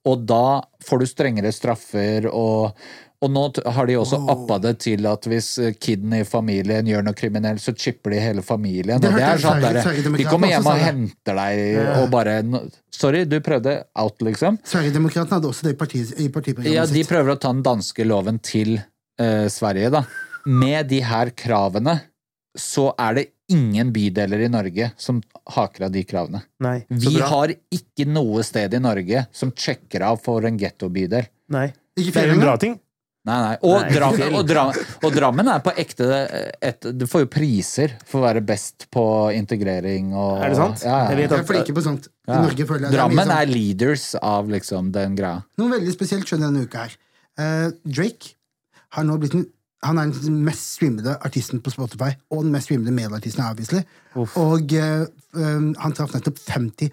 og 0.07 0.23
da 0.29 0.61
får 0.85 1.03
du 1.03 1.09
strengere 1.11 1.55
straffer 1.55 2.29
og 2.31 2.77
og 3.25 3.31
nå 3.33 3.45
har 3.73 3.89
de 3.89 3.95
også 3.97 4.19
appa 4.29 4.59
det 4.61 4.75
til 4.85 5.07
at 5.09 5.25
hvis 5.31 5.47
eh, 5.63 5.75
kiden 5.81 6.13
i 6.19 6.25
familien 6.29 6.87
gjør 6.89 7.07
noe 7.07 7.17
kriminelt, 7.17 7.63
så 7.63 7.73
chipper 7.73 8.13
de 8.13 8.21
hele 8.21 8.45
familien. 8.45 9.01
Det 9.01 9.13
det 9.15 9.23
er 9.25 9.41
sånn 9.41 9.63
der, 9.65 9.79
De 10.05 10.27
kommer 10.29 10.53
hjem 10.53 10.69
og 10.69 10.83
henter 10.83 11.39
deg 11.39 11.79
og 12.03 12.11
bare 12.13 12.37
Sorry, 12.93 13.25
du 13.29 13.39
prøvde 13.45 13.79
out, 13.99 14.21
liksom. 14.25 14.59
Sverigedemokraterna 14.69 15.39
hadde 15.39 15.51
også 15.51 15.69
det 15.69 15.73
i, 15.75 15.79
partiet, 15.79 16.13
i 16.21 16.29
partiprogrammet 16.33 16.77
Ja, 16.77 16.85
de 16.91 17.07
prøver 17.09 17.35
å 17.35 17.41
ta 17.41 17.55
den 17.55 17.65
danske 17.65 18.07
loven 18.07 18.43
til 18.45 18.77
uh, 18.77 19.47
Sverige, 19.51 19.95
da. 19.95 20.05
Med 20.45 20.93
de 20.93 21.01
her 21.07 21.33
kravene 21.39 21.97
så 22.61 22.91
er 23.01 23.17
det 23.17 23.25
ingen 23.53 23.93
bydeler 23.93 24.47
i 24.47 24.49
Norge 24.49 24.93
som 24.97 25.21
haker 25.55 25.87
av 25.89 25.93
de 25.95 26.05
kravene. 26.09 26.43
Nei. 26.65 26.79
Vi 26.89 27.17
bra. 27.19 27.27
har 27.33 27.53
ikke 27.73 28.07
noe 28.09 28.43
sted 28.47 28.75
i 28.75 28.81
Norge 28.83 29.27
som 29.33 29.53
sjekker 29.53 30.03
av 30.03 30.21
for 30.25 30.47
en 30.49 30.59
gettobydel. 30.59 31.27
Nei. 31.55 31.69
Ikke 32.01 32.25
er 32.25 32.33
en 32.35 32.59
ting. 32.59 32.81
Nei, 33.25 33.37
nei. 33.41 33.53
Og, 33.65 33.79
Nei, 33.81 33.93
Drammen, 33.95 34.35
og, 34.37 34.43
Drammen, 34.45 34.89
og 35.01 35.15
Drammen 35.17 35.49
er 35.49 35.61
på 35.65 35.73
ekte 35.81 36.09
et, 36.61 36.85
Du 36.93 37.07
får 37.09 37.23
jo 37.23 37.29
priser 37.33 37.95
for 38.05 38.21
å 38.21 38.25
være 38.27 38.43
best 38.45 38.85
på 38.93 39.05
integrering 39.33 40.11
og 40.13 40.43
Er 40.45 40.53
det 40.53 40.59
sant? 40.59 40.83
Ja, 40.85 40.99
Jeg 41.09 41.15
ja. 41.15 41.17
vet 41.23 41.33
Jeg 41.33 41.41
er 41.41 41.49
flinke 41.49 41.77
på 41.79 41.85
sånt. 41.87 42.11
I 42.29 42.35
Ja. 42.35 42.43
Norge 42.45 42.67
føler 42.69 42.85
jeg 42.85 42.91
det 42.91 42.99
er 42.99 42.99
Drammen 43.01 43.25
sånn- 43.25 43.41
er 43.41 43.47
leaders 43.47 44.05
av 44.21 44.49
liksom 44.53 44.93
den 44.93 45.17
greia. 45.17 45.41
Noe 45.57 45.73
veldig 45.73 45.95
spesielt 45.97 46.29
skjønner 46.29 46.51
jeg 46.51 46.53
denne 46.53 46.67
uka 46.69 46.85
her. 46.85 46.97
Uh, 47.41 47.71
Drake 47.89 48.35
har 48.91 49.05
nå 49.09 49.17
blitt 49.19 49.33
den 49.33 49.47
han 49.85 49.99
er 50.01 50.13
den 50.17 50.41
mest 50.47 50.75
streamede 50.79 51.17
artisten 51.27 51.61
på 51.63 51.73
Spotify, 51.75 52.15
og 52.33 52.45
den 52.45 52.53
mest 52.55 52.69
streamede 52.71 52.95
mailartisten, 52.97 53.45
obviously. 53.45 53.83
Og 54.17 54.73
uh, 54.73 55.05
um, 55.37 55.71
han 55.81 55.97
traff 55.97 56.15
nettopp 56.17 56.41
50 56.49 56.91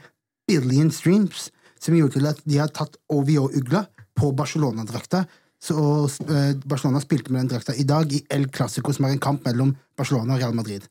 billion 0.50 0.92
streams, 0.92 1.50
som 1.82 1.96
gjorde 1.98 2.20
til 2.20 2.28
at 2.30 2.42
de 2.46 2.60
har 2.60 2.72
tatt 2.76 2.98
OVO-ugla 3.10 3.86
på 4.20 4.34
Barcelona-drakta. 4.38 5.24
Så 5.62 5.78
uh, 5.78 6.52
Barcelona 6.66 7.02
spilte 7.04 7.32
med 7.32 7.46
den 7.46 7.54
drakta 7.54 7.76
i 7.78 7.88
dag 7.88 8.12
i 8.12 8.24
El 8.34 8.50
Clásico, 8.54 8.94
som 8.94 9.08
er 9.08 9.16
en 9.16 9.24
kamp 9.24 9.46
mellom 9.48 9.76
Barcelona 9.98 10.36
og 10.36 10.44
Real 10.44 10.58
Madrid. 10.58 10.86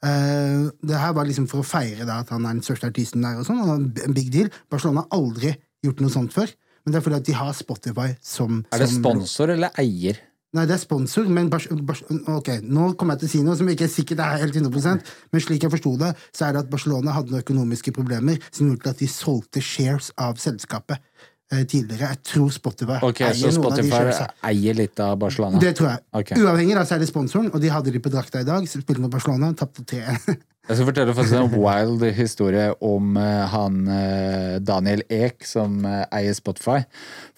Uh, 0.00 0.70
det 0.86 0.96
her 0.96 1.12
var 1.16 1.28
liksom 1.28 1.50
for 1.50 1.64
å 1.64 1.66
feire 1.66 2.06
da, 2.08 2.22
at 2.22 2.30
han 2.32 2.46
er 2.46 2.56
den 2.56 2.64
største 2.64 2.88
artisten 2.88 3.26
der, 3.26 3.42
og 3.42 3.48
sånn, 3.48 3.60
og 3.66 4.00
en 4.06 4.16
big 4.16 4.30
deal. 4.32 4.52
Barcelona 4.72 5.04
har 5.04 5.18
aldri 5.18 5.54
gjort 5.84 6.00
noe 6.04 6.14
sånt 6.14 6.36
før, 6.36 6.52
men 6.84 6.94
det 6.94 7.00
er 7.00 7.04
fordi 7.04 7.18
at 7.20 7.28
de 7.28 7.36
har 7.36 7.52
Spotify 7.56 8.10
som 8.24 8.62
Er 8.72 8.78
det 8.84 8.88
som- 8.88 9.02
sponsor 9.02 9.50
eller 9.56 9.74
eier? 9.80 10.20
Nei, 10.50 10.64
det 10.66 10.74
er 10.74 10.80
sponsor, 10.82 11.28
men 11.30 11.46
bas, 11.50 11.68
bas, 11.86 12.00
Ok, 12.32 12.48
nå 12.66 12.88
kommer 12.98 13.14
jeg 13.14 13.22
til 13.22 13.28
å 13.28 13.32
si 13.32 13.42
noe 13.46 13.58
som 13.58 13.68
ikke 13.70 13.86
er 13.86 13.92
sikkert 13.92 14.22
er 14.24 14.40
helt 14.42 14.56
100% 14.58 15.12
men 15.30 15.44
slik 15.44 15.62
jeg 15.62 15.70
forsto 15.70 15.92
det, 16.00 16.10
så 16.34 16.48
er 16.48 16.56
det 16.56 16.64
at 16.64 16.72
Barcelona 16.72 17.14
hadde 17.14 17.30
noen 17.30 17.44
økonomiske 17.44 17.94
problemer 17.94 18.40
som 18.48 18.66
gjorde 18.66 18.82
til 18.82 18.94
at 18.96 19.04
de 19.04 19.10
solgte 19.12 19.62
shares 19.62 20.10
av 20.18 20.40
selskapet 20.42 20.98
eh, 20.98 21.62
tidligere. 21.62 22.10
Jeg 22.16 22.22
tror 22.32 22.50
Spotify 22.56 22.98
eier 22.98 23.38
så 23.38 23.52
noen 23.54 23.70
av 23.70 23.78
de 23.78 23.86
Spotify 23.86 23.94
sharesa. 23.94 24.28
eier 24.50 24.80
litt 24.82 25.04
av 25.06 25.14
Barcelona? 25.22 25.62
Det 25.62 25.74
tror 25.78 25.92
jeg. 25.92 26.06
Okay. 26.24 26.42
Uavhengig 26.42 26.78
da, 26.80 26.86
så 26.88 26.98
er 26.98 27.04
det 27.04 27.10
sponsoren, 27.12 27.52
og 27.54 27.62
de 27.62 27.70
hadde 27.70 27.94
de 27.94 28.02
på 28.02 28.10
drakta 28.10 28.42
i 28.42 28.48
dag. 28.48 28.66
så 28.66 28.82
Spilte 28.82 29.06
mot 29.06 29.14
Barcelona, 29.14 29.54
tapte 29.54 29.86
3-1. 29.86 30.34
Jeg 30.68 30.76
skal 30.76 30.86
fortelle 30.86 31.14
faktisk 31.16 31.34
en 31.34 31.54
wild 31.64 32.02
historie 32.14 32.66
om 32.84 33.16
uh, 33.18 33.22
han 33.50 33.78
uh, 33.88 34.58
Daniel 34.62 35.00
Ek, 35.10 35.42
som 35.48 35.80
uh, 35.82 36.04
eier 36.14 36.36
Spotify. 36.36 36.84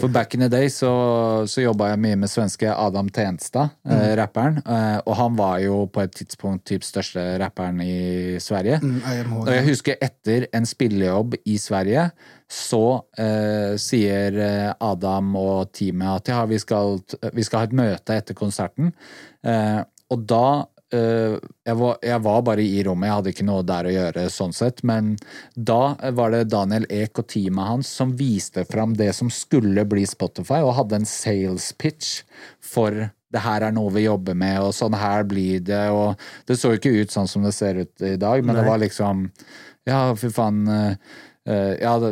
For 0.02 0.12
back 0.12 0.34
in 0.34 0.42
the 0.42 0.50
day 0.52 0.68
så, 0.72 0.90
så 1.48 1.62
jobba 1.62 1.92
jeg 1.92 2.00
mye 2.02 2.18
med 2.20 2.32
svenske 2.32 2.68
Adam 2.74 3.08
Tenstad, 3.14 3.72
mm. 3.86 3.94
rapperen. 4.18 4.58
Og 5.06 5.14
han 5.16 5.38
var 5.38 5.60
jo 5.62 5.84
på 5.92 6.02
et 6.02 6.12
tidspunkt 6.18 6.66
typ 6.68 6.84
største 6.84 7.22
rapperen 7.40 7.78
i 7.84 8.40
Sverige. 8.42 8.80
Mm, 8.82 9.38
Og 9.44 9.52
jeg 9.54 9.66
husker 9.68 10.02
etter 10.02 10.48
en 10.52 10.66
spillejobb 10.68 11.38
i 11.46 11.56
Sverige, 11.62 12.08
så 12.50 12.82
sier 13.80 14.38
Adam 14.82 15.36
og 15.38 15.72
teamet 15.76 16.18
at 16.18 16.32
ja, 16.34 16.42
vi 16.50 16.58
skal, 16.60 16.98
vi 17.32 17.46
skal 17.46 17.62
ha 17.62 17.70
et 17.70 17.78
møte 17.78 18.18
etter 18.18 18.36
konserten. 18.36 18.92
Og 20.12 20.26
da 20.28 20.46
jeg, 20.92 21.74
var, 21.80 21.96
jeg 22.04 22.20
var 22.24 22.42
bare 22.44 22.62
i 22.64 22.82
rommet, 22.84 23.08
jeg 23.08 23.16
hadde 23.16 23.32
ikke 23.32 23.46
noe 23.48 23.64
der 23.64 23.88
å 23.88 23.94
gjøre 23.94 24.26
sånn 24.32 24.52
sett, 24.52 24.82
men 24.84 25.14
da 25.56 25.94
var 26.12 26.34
det 26.34 26.42
Daniel 26.52 26.84
Ek 26.92 27.22
og 27.22 27.30
teamet 27.32 27.70
hans 27.70 27.88
som 27.96 28.12
viste 28.18 28.66
fram 28.68 28.92
det 28.98 29.08
som 29.16 29.30
skulle 29.32 29.86
bli 29.88 30.04
Spotify, 30.08 30.60
og 30.60 30.76
hadde 30.76 31.00
en 31.00 31.08
sales 31.08 31.70
pitch 31.80 32.22
for 32.60 33.08
det 33.32 33.40
her 33.40 33.64
er 33.64 33.72
noe 33.72 33.88
vi 33.94 34.04
jobber 34.04 34.36
med, 34.36 34.58
og 34.60 34.74
sånn 34.76 34.92
her 35.00 35.24
blir 35.24 35.62
det, 35.64 35.86
og 35.88 36.20
det 36.48 36.58
så 36.60 36.74
ikke 36.76 36.92
ut 36.92 37.12
sånn 37.14 37.30
som 37.30 37.46
det 37.46 37.54
ser 37.56 37.80
ut 37.80 38.04
i 38.04 38.18
dag, 38.20 38.44
men 38.44 38.58
det 38.58 38.66
var 38.68 38.82
liksom 38.82 39.30
Ja, 39.88 40.12
fy 40.14 40.28
faen. 40.30 40.60
eh, 40.68 40.92
eh, 41.48 41.72
jeg 41.80 41.88
hadde, 41.88 42.10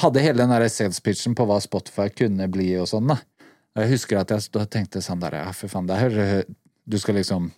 hadde 0.00 0.22
hele 0.24 0.40
den 0.40 0.50
der 0.50 0.64
sales 0.72 0.98
pitchen 1.04 1.36
på 1.38 1.44
hva 1.46 1.60
Spotify 1.62 2.08
kunne 2.08 2.48
bli 2.50 2.72
og 2.80 2.88
sånn, 2.90 3.12
da. 3.12 3.20
Jeg 3.78 3.92
husker 3.92 4.18
at 4.18 4.32
jeg 4.32 4.66
tenkte 4.72 5.04
sånn 5.04 5.20
der, 5.20 5.36
ja, 5.44 5.52
fy 5.52 5.68
faen, 5.70 5.86
det 5.86 6.00
her 6.00 6.44
Du 6.88 6.96
skal 6.98 7.14
liksom 7.20 7.50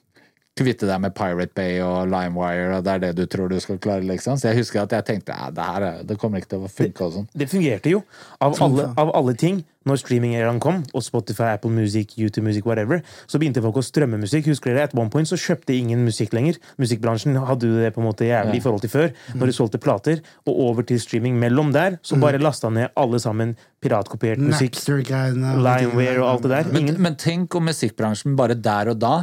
kvitte 0.59 0.85
deg 0.85 1.01
med 1.01 1.15
Pirate 1.17 1.55
Bay 1.57 1.79
og 1.81 2.09
Limewire, 2.11 2.77
og 2.79 2.85
det 2.85 2.93
er 2.93 2.99
det 3.07 3.11
du 3.17 3.25
tror 3.31 3.49
du 3.49 3.57
skal 3.63 3.79
klare, 3.81 4.03
liksom. 4.05 4.37
Så 4.37 4.51
jeg 4.51 4.59
husker 4.59 4.83
at 4.83 4.93
jeg 4.93 5.05
tenkte 5.09 5.33
ja, 5.33 5.49
det 5.51 5.65
her 5.65 5.83
er- 5.87 6.03
det 6.05 6.19
kommer 6.19 6.39
ikke 6.43 6.51
til 6.51 6.65
å 6.67 6.69
funke 6.69 7.01
og 7.07 7.13
sånn. 7.15 7.29
Det 7.35 7.49
fungerte 7.49 7.89
jo. 7.91 8.03
Av 8.41 8.57
alle, 8.61 8.93
av 8.99 9.13
alle 9.17 9.33
ting, 9.35 9.63
når 9.87 9.97
streaming-eraen 10.03 10.61
kom, 10.61 10.83
og 10.93 11.03
Spotify, 11.03 11.55
Apple 11.55 11.71
Music, 11.71 12.13
YouTube 12.19 12.45
Music, 12.45 12.67
whatever, 12.67 13.01
så 13.27 13.39
begynte 13.41 13.63
folk 13.65 13.77
å 13.81 13.85
strømme 13.87 14.19
musikk. 14.21 14.45
Husker 14.51 14.75
dere, 14.75 14.83
At 14.91 14.95
one 14.95 15.09
point 15.09 15.27
så 15.27 15.39
kjøpte 15.41 15.73
ingen 15.73 16.05
musikk 16.05 16.35
lenger. 16.37 16.59
Musikkbransjen 16.79 17.39
hadde 17.47 17.63
jo 17.71 17.81
det 17.81 17.95
på 17.95 18.03
en 18.03 18.09
måte 18.11 18.29
jævlig 18.29 18.57
i 18.57 18.61
forhold 18.61 18.83
til 18.83 18.91
før, 18.93 19.09
når 19.35 19.47
de 19.47 19.53
solgte 19.57 19.81
plater, 19.81 20.21
og 20.47 20.61
over 20.69 20.83
til 20.83 21.01
streaming. 21.01 21.41
Mellom 21.41 21.73
der 21.73 21.97
så 22.03 22.21
bare 22.21 22.37
lasta 22.39 22.69
ned 22.69 22.91
alle 22.97 23.19
sammen 23.19 23.57
piratkopiert 23.81 24.37
musikk. 24.39 24.77
Napster-greiene. 24.77 25.57
Limeware 25.65 26.21
og 26.21 26.29
alt 26.35 26.43
det 26.43 26.51
der. 26.51 26.73
Men, 26.75 26.97
men 27.01 27.17
tenk 27.17 27.55
om 27.57 27.65
musikkbransjen 27.71 28.37
bare 28.37 28.55
der 28.61 28.91
og 28.93 28.99
da 29.01 29.15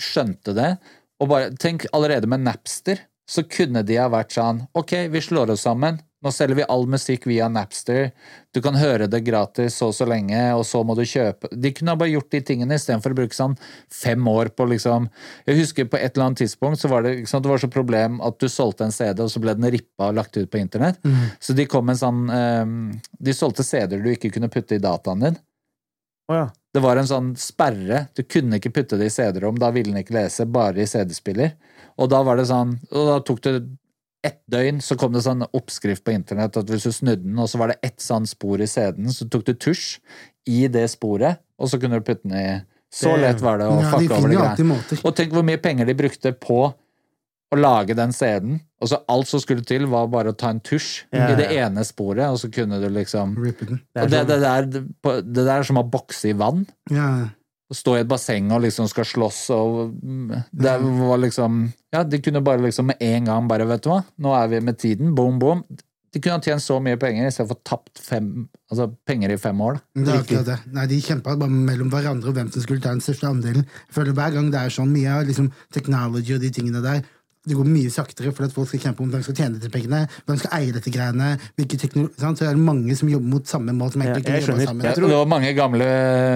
skjønte 0.00 0.54
det, 0.56 0.70
og 1.22 1.30
bare 1.30 1.52
tenk 1.60 1.86
allerede 1.94 2.28
med 2.30 2.44
Napster, 2.46 3.06
så 3.30 3.44
kunne 3.48 3.80
de 3.86 3.96
ha 3.96 4.10
vært 4.12 4.34
sånn 4.36 4.66
Ok, 4.76 4.92
vi 5.08 5.22
slår 5.24 5.54
oss 5.54 5.62
sammen. 5.64 5.96
Nå 6.24 6.30
selger 6.32 6.56
vi 6.56 6.64
all 6.72 6.86
musikk 6.88 7.26
via 7.28 7.50
Napster. 7.52 8.10
Du 8.52 8.60
kan 8.64 8.76
høre 8.80 9.06
det 9.08 9.22
gratis 9.26 9.76
så 9.76 9.90
og 9.90 9.96
så 9.96 10.06
lenge, 10.08 10.40
og 10.56 10.64
så 10.68 10.80
må 10.84 10.96
du 10.96 11.02
kjøpe 11.08 11.50
De 11.52 11.72
kunne 11.76 11.92
ha 11.92 12.00
bare 12.00 12.14
gjort 12.14 12.30
de 12.32 12.40
tingene 12.48 12.78
istedenfor 12.78 13.12
å 13.12 13.18
bruke 13.18 13.36
sånn 13.36 13.56
fem 13.92 14.28
år 14.28 14.52
på 14.56 14.66
liksom 14.72 15.10
Jeg 15.48 15.60
husker 15.60 15.88
på 15.88 16.00
et 16.00 16.16
eller 16.16 16.30
annet 16.30 16.42
tidspunkt 16.44 16.80
så 16.80 16.88
var 16.92 17.04
det, 17.04 17.14
ikke 17.20 17.32
sant, 17.32 17.44
det 17.44 17.52
var 17.52 17.64
så 17.64 17.72
problem 17.72 18.20
at 18.24 18.38
du 18.40 18.48
solgte 18.48 18.88
en 18.88 18.96
CD, 18.96 19.20
og 19.24 19.32
så 19.32 19.40
ble 19.44 19.56
den 19.58 19.70
rippa 19.72 20.10
og 20.10 20.20
lagt 20.20 20.36
ut 20.36 20.50
på 20.50 20.60
internett. 20.60 21.00
Så 21.40 21.56
de 21.56 21.68
kom 21.68 21.88
med 21.88 21.98
en 21.98 22.02
sånn 22.04 22.22
um, 22.28 22.76
De 23.20 23.36
solgte 23.36 23.66
CD-er 23.66 24.04
du 24.04 24.12
ikke 24.14 24.32
kunne 24.36 24.52
putte 24.52 24.76
i 24.76 24.84
dataen 24.84 25.28
din. 25.28 25.40
Oh, 26.32 26.38
ja. 26.38 26.46
Det 26.74 26.82
var 26.82 26.98
en 26.98 27.06
sånn 27.06 27.30
sperre. 27.38 28.08
Du 28.18 28.24
kunne 28.26 28.58
ikke 28.58 28.72
putte 28.74 28.98
det 28.98 29.06
i 29.06 29.14
CD-rom. 29.14 29.60
Da 29.62 29.70
ville 29.74 29.92
den 29.92 30.02
ikke 30.02 30.16
lese, 30.16 30.46
bare 30.50 30.82
i 30.82 30.88
CD-spiller. 30.90 31.54
Og 32.02 32.10
da 32.10 32.24
var 32.26 32.40
det 32.40 32.48
sånn 32.50 32.72
Og 32.90 33.06
da 33.06 33.20
tok 33.22 33.42
det 33.44 33.54
ett 34.24 34.40
døgn, 34.50 34.80
så 34.80 34.96
kom 34.96 35.12
det 35.12 35.20
sånn 35.20 35.44
oppskrift 35.44 36.00
på 36.04 36.14
internett 36.14 36.56
at 36.56 36.70
hvis 36.72 36.86
du 36.88 36.94
snudde 36.96 37.26
den, 37.26 37.36
og 37.36 37.50
så 37.52 37.58
var 37.60 37.74
det 37.74 37.76
ett 37.84 38.00
sånn 38.00 38.24
spor 38.26 38.62
i 38.64 38.68
CD-en, 38.70 39.12
så 39.12 39.26
tok 39.28 39.44
du 39.44 39.52
tusj 39.52 39.98
i 40.48 40.62
det 40.72 40.86
sporet, 40.94 41.42
og 41.60 41.68
så 41.68 41.76
kunne 41.82 42.00
du 42.00 42.06
putte 42.06 42.24
den 42.24 42.38
i 42.38 42.46
Så 42.94 43.12
lett 43.20 43.42
var 43.44 43.60
det 43.60 43.66
å 43.68 43.74
Ja, 43.76 43.90
de 43.90 44.06
fucke 44.06 44.16
over 44.16 44.32
det 44.32 44.38
greia. 44.38 45.00
Og 45.04 45.16
tenk 45.18 45.34
hvor 45.36 45.44
mye 45.44 45.60
penger 45.60 45.90
de 45.90 45.96
brukte 45.98 46.32
på 46.40 46.58
å 47.54 47.60
lage 47.60 47.96
den 47.96 48.12
scenen. 48.14 48.58
Og 48.84 48.90
så 48.90 48.98
alt 49.08 49.30
som 49.30 49.40
skulle 49.40 49.64
til, 49.66 49.86
var 49.90 50.10
bare 50.12 50.34
å 50.34 50.36
ta 50.36 50.50
en 50.52 50.60
tusj 50.60 51.06
Ja, 51.14 51.30
i 51.32 51.38
det 51.38 51.46
ene 51.56 51.84
sporet, 51.88 52.26
og 52.28 52.36
så 52.42 52.50
kunne 52.52 52.80
du 52.82 52.90
liksom 52.92 53.32
Rippe 53.40 53.70
den. 53.70 53.80
Og 53.96 54.10
det, 54.12 54.26
det, 54.28 54.36
der, 54.42 54.68
det, 54.68 54.84
der 55.38 55.54
er 55.56 55.64
som 55.64 55.80
å 55.80 55.86
bokse 55.88 56.34
i 56.34 56.36
vann. 56.36 56.66
Ja. 56.92 57.30
Stå 57.74 57.96
i 57.96 58.02
et 58.02 58.10
basseng 58.10 58.52
og 58.52 58.60
liksom 58.66 58.86
skal 58.90 59.06
slåss 59.08 59.38
og 59.56 59.94
mm, 59.96 60.34
Det 60.52 60.74
var 60.84 61.18
liksom 61.22 61.62
Ja, 61.96 62.02
de 62.04 62.20
kunne 62.22 62.44
bare 62.44 62.60
liksom 62.62 62.92
med 62.92 63.00
en 63.02 63.30
gang 63.30 63.48
bare, 63.50 63.66
vet 63.66 63.86
du 63.86 63.88
hva, 63.90 64.02
nå 64.20 64.34
er 64.36 64.52
vi 64.52 64.60
med 64.62 64.78
tiden, 64.78 65.14
boom, 65.16 65.40
boom. 65.42 65.64
De 66.14 66.20
kunne 66.22 66.36
ha 66.36 66.44
tjent 66.44 66.62
så 66.62 66.76
mye 66.78 66.98
penger 67.00 67.26
istedenfor 67.26 67.58
tapt 67.66 67.98
fem, 67.98 68.44
altså 68.70 68.86
penger 69.08 69.32
i 69.34 69.38
fem 69.40 69.58
år. 69.64 69.80
da. 69.80 70.04
Det 70.04 70.12
er 70.12 70.20
akkurat 70.20 70.46
det. 70.52 70.58
Nei, 70.76 70.84
De 70.92 71.00
kjempa 71.02 71.34
bare 71.40 71.50
mellom 71.50 71.90
hverandre 71.90 72.30
og 72.30 72.36
hvem 72.36 72.52
som 72.54 72.62
skulle 72.62 72.84
ta 72.84 72.92
den 72.94 73.02
største 73.02 73.26
andelen. 73.32 73.64
Jeg 73.88 73.96
føler 73.96 74.14
Hver 74.14 74.36
gang 74.36 74.52
det 74.52 74.60
er 74.60 74.76
sånn 74.76 74.92
mye 74.94 75.16
av 75.16 75.24
liksom, 75.26 75.48
technology 75.74 76.36
og 76.36 76.44
de 76.44 76.52
tingene 76.54 76.84
der, 76.84 77.00
det 77.44 77.56
går 77.58 77.68
mye 77.68 77.92
saktere 77.92 78.32
for 78.32 78.46
at 78.46 78.54
folk 78.56 78.70
skal 78.70 78.80
kjempe 78.86 79.04
om 79.04 79.10
hvem 79.12 79.24
skal 79.24 79.36
tjene 79.36 79.58
disse 79.58 79.72
pengene, 79.72 80.04
hvem 80.24 80.38
skal 80.40 80.54
eie 80.58 80.74
dette 80.74 80.92
greiene, 80.92 81.34
hvilke 81.58 81.78
teknologi 81.80 82.22
sant? 82.22 82.40
Så 82.40 82.46
er 82.48 82.56
det 82.56 82.64
mange 82.64 82.96
som 82.96 83.10
jobber 83.12 83.32
mot 83.34 83.50
samme 83.50 83.74
mål. 83.76 83.92
som 83.92 84.04
egentlig 84.04 84.24
ikke 84.24 84.52
jobber 84.52 84.70
sammen. 84.70 84.86
Jeg 84.88 84.98
tror. 84.98 85.08
Det 85.12 85.18
var 85.18 85.32
mange 85.34 85.50
gamle 85.56 85.88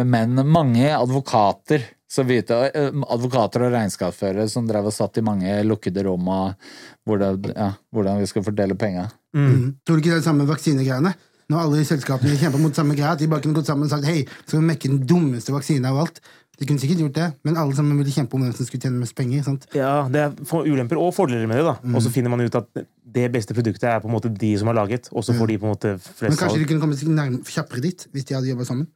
menn, 0.04 0.42
mange 0.44 0.90
advokater 0.92 1.86
som 2.08 2.28
vite, 2.28 2.56
eh, 2.74 2.92
advokater 3.08 3.66
og 3.66 3.72
regnskapsførere 3.72 4.48
som 4.48 4.68
drev 4.68 4.88
og 4.88 4.92
satt 4.96 5.18
i 5.20 5.24
mange 5.24 5.52
lukkede 5.64 6.04
rom 6.06 6.28
og 6.32 6.68
hvordan, 7.08 7.40
ja, 7.52 7.72
hvordan 7.92 8.20
vi 8.20 8.28
skal 8.30 8.44
fordele 8.44 8.76
penga. 8.80 9.08
Mm. 9.36 9.76
Tror 9.84 9.96
du 9.96 10.00
ikke 10.00 10.12
det 10.12 10.18
er 10.18 10.22
det 10.22 10.28
samme 10.28 10.48
vaksinegreiene? 10.48 11.14
Når 11.48 11.62
alle 11.64 11.84
selskapene 11.88 12.36
kjemper 12.36 12.60
mot 12.60 12.76
samme 12.76 12.96
greie, 12.96 13.12
at 13.12 13.20
de 13.20 13.28
bare 13.28 13.40
kunne 13.44 13.56
gått 13.56 13.68
sammen 13.68 13.88
og 13.88 13.92
sagt 13.92 14.08
hei, 14.08 14.26
skal 14.44 14.60
vi 14.60 14.68
mekke 14.68 14.90
den 14.92 15.04
dummeste 15.08 15.52
vaksinen 15.54 15.88
av 15.88 16.00
alt? 16.04 16.20
De 16.58 16.66
kunne 16.66 16.82
sikkert 16.82 16.98
gjort 16.98 17.14
det, 17.14 17.26
men 17.46 17.56
alle 17.56 17.74
sammen 17.76 17.98
ville 18.00 18.10
kjempe 18.10 18.34
om 18.34 18.42
hvem 18.42 18.54
som 18.56 18.66
skulle 18.66 18.82
tjene 18.82 18.98
mest 18.98 19.14
penger. 19.14 19.44
sant? 19.46 19.66
Ja, 19.74 20.08
det 20.10 20.22
er 20.24 20.56
ulemper 20.58 20.98
og 20.98 21.12
fordeler 21.14 21.46
med 21.46 21.60
det. 21.60 21.64
da 21.64 21.74
Mm. 21.82 21.94
Og 21.94 22.02
så 22.02 22.10
finner 22.10 22.30
man 22.30 22.40
ut 22.40 22.54
at 22.54 22.66
det 23.14 23.32
beste 23.32 23.54
produktet 23.54 23.84
er 23.84 24.00
på 24.00 24.08
en 24.08 24.14
måte 24.14 24.28
de 24.28 24.58
som 24.58 24.66
har 24.66 24.74
laget, 24.74 25.08
og 25.12 25.24
så 25.24 25.32
får 25.32 25.46
de 25.46 25.58
på 25.58 25.66
en 25.66 25.72
måte 25.72 25.98
flest 25.98 26.34
Men 26.34 26.36
kanskje 26.36 26.58
de 26.58 26.64
kunne 26.64 26.80
kommet 26.80 27.06
nærmere 27.06 27.44
kjappere 27.44 27.80
dit 27.80 28.08
hvis 28.12 28.24
de 28.24 28.34
hadde 28.34 28.48
jobba 28.48 28.64
sammen? 28.64 28.88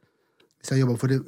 Hvis 0.59 0.67
de 0.67 0.75
hadde 0.75 0.81
jobba 0.81 0.95
for 0.95 1.07
the, 1.07 1.19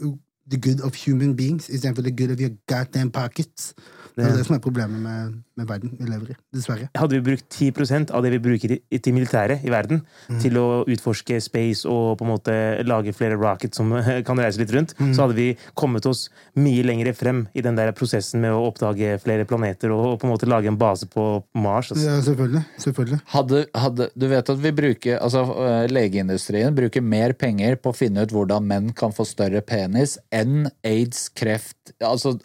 the 0.51 0.57
good 0.57 0.81
of 0.81 0.95
human 1.05 1.35
beings 1.35 1.69
istedenfor 1.69 2.03
the 2.03 2.11
good 2.11 2.31
of 2.31 2.39
your 2.39 2.51
goddamn 2.67 3.11
pockets. 3.11 3.73
Det 4.15 4.23
er 4.25 4.37
det 4.37 4.45
som 4.47 4.55
er 4.55 4.61
problemet 4.63 5.01
med, 5.03 5.33
med 5.59 5.67
verden 5.67 5.91
vi 5.99 6.05
lever 6.07 6.29
i. 6.31 6.35
Dessverre. 6.55 6.87
Hadde 6.95 7.17
vi 7.17 7.23
brukt 7.25 7.49
10% 7.51 8.11
av 8.15 8.23
det 8.23 8.31
vi 8.35 8.39
bruker 8.45 8.75
i, 8.77 8.99
til 8.99 9.13
militæret 9.17 9.63
i 9.67 9.71
verden, 9.73 10.03
Mm. 10.29 10.39
til 10.41 10.55
å 10.57 10.83
utforske 10.89 11.35
space 11.43 11.85
og 11.85 12.17
på 12.17 12.25
en 12.25 12.31
måte 12.31 12.53
lage 12.87 13.11
flere 13.13 13.35
rockets 13.37 13.77
som 13.77 13.91
kan 14.27 14.39
reise 14.41 14.57
litt 14.61 14.71
rundt, 14.73 14.93
Mm. 14.99 15.11
så 15.13 15.25
hadde 15.25 15.35
vi 15.37 15.47
kommet 15.75 16.05
oss 16.09 16.29
mye 16.55 16.83
lenger 16.87 17.11
frem 17.13 17.43
i 17.53 17.61
den 17.61 17.75
der 17.75 17.91
prosessen 17.91 18.41
med 18.41 18.51
å 18.55 18.63
oppdage 18.71 19.19
flere 19.21 19.45
planeter 19.45 19.91
og, 19.91 20.19
på 20.21 20.25
en 20.27 20.33
måte 20.33 20.47
lage 20.49 20.67
en 20.71 20.77
base 20.79 21.05
på 21.11 21.43
Mars. 21.53 21.91
Altså. 21.91 22.05
Ja, 22.07 22.21
selvfølgelig. 22.21 22.63
selvfølgelig. 22.81 23.19
Hadde, 23.35 23.65
hadde, 23.75 24.09
du 24.15 24.27
vet 24.31 24.49
at 24.49 24.63
vi 24.63 24.71
bruker, 24.71 25.19
altså 25.19 25.43
eh, 25.67 25.87
Legeindustrien 25.91 26.75
bruker 26.75 27.01
mer 27.03 27.33
penger 27.33 27.75
på 27.75 27.91
å 27.91 27.97
finne 27.97 28.23
ut 28.25 28.31
hvordan 28.33 28.65
menn 28.65 28.93
kan 28.97 29.11
få 29.15 29.25
større 29.27 29.61
penis 29.61 30.17
enn 30.31 30.69
aids, 30.85 31.27
kreft 31.35 31.93
altså 32.01 32.37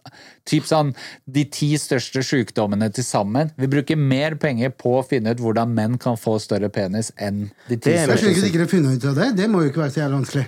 typ 0.46 0.64
sånn, 0.64 0.94
De 1.30 1.44
ti 1.44 1.74
største 1.76 2.22
sykdommene 2.22 2.92
til 2.92 3.04
sammen. 3.04 3.50
Vi 3.56 3.66
bruker 3.66 3.96
mer 3.96 4.34
penger 4.36 4.70
på 4.70 4.98
å 5.00 5.06
finne 5.06 5.30
ut 5.30 5.38
hvordan 5.38 5.72
menn 5.74 5.98
kan 5.98 6.16
få 6.16 6.38
større 6.40 6.68
penis 6.70 7.12
enn 7.18 7.50
de 7.68 7.76
ti 7.76 7.90
Det 7.90 7.98
er- 7.98 8.06
Jeg 8.08 8.18
skjønner 8.18 8.30
ikke 8.30 8.34
største. 8.34 8.44
at 8.44 8.50
ikke 8.50 8.58
har 8.58 8.66
funnet 8.66 8.96
ut 8.96 9.04
av 9.04 9.14
det. 9.14 9.36
Det 9.36 9.50
må 9.50 9.62
jo 9.62 9.70
ikke 9.70 9.82
være 9.84 9.90
så 9.92 10.00
jævlig 10.02 10.24
vanskelig. 10.24 10.46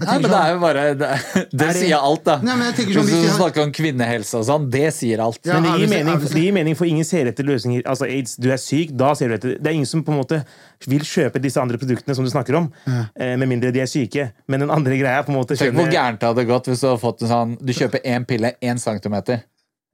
Nei, 0.00 0.06
men 0.14 0.22
det 0.22 0.30
sånn- 0.30 0.40
er 0.46 0.52
jo 0.54 0.60
bare 0.62 0.82
Det, 0.96 1.08
det 1.52 1.60
Er 1.66 1.72
det- 1.72 1.76
sier 1.76 1.98
alt, 2.00 2.22
da. 2.24 2.36
Nei, 2.40 2.54
sånn, 2.56 2.86
Hvis 2.88 3.10
du 3.10 3.28
har- 3.28 3.38
snakker 3.38 3.62
om 3.62 3.72
kvinnehelse 3.72 4.34
og 4.38 4.44
sånn, 4.48 4.70
det 4.70 4.86
sier 4.94 5.20
alt. 5.20 5.38
Ja, 5.44 5.60
Men 5.60 5.62
det 5.64 5.80
gir, 5.80 5.88
mening, 5.92 6.18
det 6.20 6.42
gir 6.42 6.52
mening, 6.52 6.74
for 6.74 6.86
ingen 6.86 7.04
ser 7.04 7.26
etter 7.26 7.44
løsninger. 7.44 7.82
Altså 7.84 8.08
aids, 8.08 8.36
du 8.36 8.50
er 8.50 8.56
syk, 8.56 8.96
da 8.96 9.12
ser 9.14 9.28
du 9.28 9.34
etter 9.34 9.58
Det 9.60 9.66
er 9.66 9.74
ingen 9.76 9.86
som 9.86 10.02
på 10.02 10.12
en 10.14 10.18
måte 10.22 10.44
vil 10.88 11.00
kjøpe 11.00 11.40
disse 11.42 11.60
andre 11.60 11.76
produktene 11.76 12.14
som 12.16 12.24
du 12.24 12.30
snakker 12.30 12.56
om, 12.56 12.72
ja. 12.86 13.04
med 13.36 13.48
mindre 13.48 13.70
de 13.72 13.80
er 13.80 13.86
syke. 13.86 14.32
Men 14.48 14.60
den 14.60 14.70
andre 14.70 14.96
greia 14.96 15.18
er 15.20 15.22
på 15.24 15.28
en 15.34 15.36
måte 15.44 15.58
Tenk 15.58 15.74
hvor 15.76 15.90
gærent 15.92 16.18
det 16.20 16.28
hadde 16.30 16.46
gått 16.48 16.64
hvis 16.72 16.80
du 16.80 16.86
hadde 16.88 17.00
fått 17.00 17.22
en 17.22 17.28
sånn 17.28 17.58
Du 17.64 17.72
kjøper 17.74 18.00
én 18.04 18.24
pille 18.26 18.54
én 18.62 18.80
centimeter. 18.80 19.42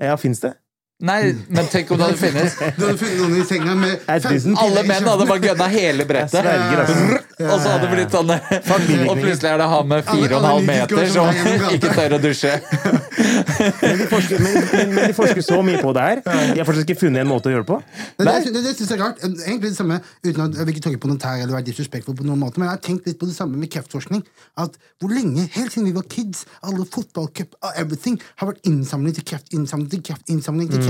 Ja, 0.01 0.15
fins 0.17 0.39
det? 0.41 0.55
Nei, 0.99 1.31
men 1.55 1.69
tenk 1.71 1.93
om 1.95 1.99
det 2.01 2.09
hadde 2.09 2.19
funnes. 2.19 2.55
Du 2.79 2.83
hadde 2.83 2.99
funnet 2.99 3.19
noen 3.21 3.35
i 3.39 3.45
senga 3.47 3.75
med 3.79 4.01
det 4.03 4.17
15 4.19 4.57
Alle 4.59 4.83
menn 4.83 5.05
hadde 5.07 5.27
bare 5.29 5.45
gønna 5.47 5.69
hele 5.71 6.07
brettet. 6.09 6.41
Sverger, 6.43 6.81
altså. 6.83 7.19
Og 7.39 7.61
så 7.63 7.71
hadde 7.71 7.85
det 7.85 7.91
blitt 7.93 8.17
sånn 8.17 8.33
Og 8.33 9.21
plutselig 9.21 9.51
er 9.53 9.61
det 9.63 9.69
han 9.71 9.87
med 9.93 10.09
fire 10.09 10.33
og 10.33 10.41
en 10.41 10.49
halv 10.49 10.67
meter 10.67 11.13
som 11.15 11.31
ikke 11.77 11.93
tør 11.95 12.17
å 12.17 12.19
dusje. 12.25 12.51
Men 12.59 13.95
de, 14.01 14.09
forsker, 14.11 14.43
men, 14.43 14.57
men, 14.73 14.91
men 14.97 15.07
de 15.13 15.15
forsker 15.15 15.45
så 15.47 15.61
mye 15.63 15.79
på 15.83 15.93
det 15.95 16.07
her. 16.09 16.23
De 16.27 16.59
har 16.59 16.67
fortsatt 16.67 16.91
ikke 16.91 16.99
funnet 17.05 17.23
en 17.23 17.31
måte 17.31 17.51
å 17.51 17.55
gjøre 17.55 17.63
det 17.63 17.71
på. 17.71 17.79
Det, 18.19 18.27
det, 18.27 18.35
det, 18.57 18.65
det 18.67 18.75
synes 18.75 18.91
jeg 18.91 18.99
er 18.99 19.03
rart. 19.05 19.23
Egentlig 19.23 19.71
det 19.71 19.79
samme, 19.79 20.01
uten 20.27 20.45
at 20.49 20.59
jeg 20.59 20.67
vil 20.67 20.75
ikke 20.75 20.85
tråkke 20.89 21.03
på 21.07 21.13
noen 21.13 21.23
tær 21.23 21.39
eller 21.39 21.55
være 21.61 21.69
disrespektfull 21.71 22.19
på 22.19 22.27
noen 22.27 22.43
måte, 22.43 22.59
men 22.59 22.71
jeg 22.71 22.75
har 22.75 22.83
tenkt 22.89 23.07
litt 23.07 23.21
på 23.23 23.31
det 23.31 23.39
samme 23.39 23.59
med 23.59 23.71
kreftforskning. 23.71 24.27
At 24.59 24.75
hvor 24.99 25.15
lenge, 25.15 25.47
helt 25.55 25.75
siden 25.75 25.87
vi 25.93 25.95
var 25.95 26.07
kids, 26.11 26.43
alle 26.67 26.87
fotballcup 26.91 27.55
og 27.63 27.71
everything 27.79 28.19
har 28.43 28.51
vært 28.51 28.67
innsamling 28.67 29.15
til 29.19 29.27
kreft, 29.31 29.55
innsamling 29.55 29.91
til 29.95 30.03
kreft, 30.11 30.27
innsamling 30.35 30.67
til 30.73 30.83
kreft. 30.83 30.88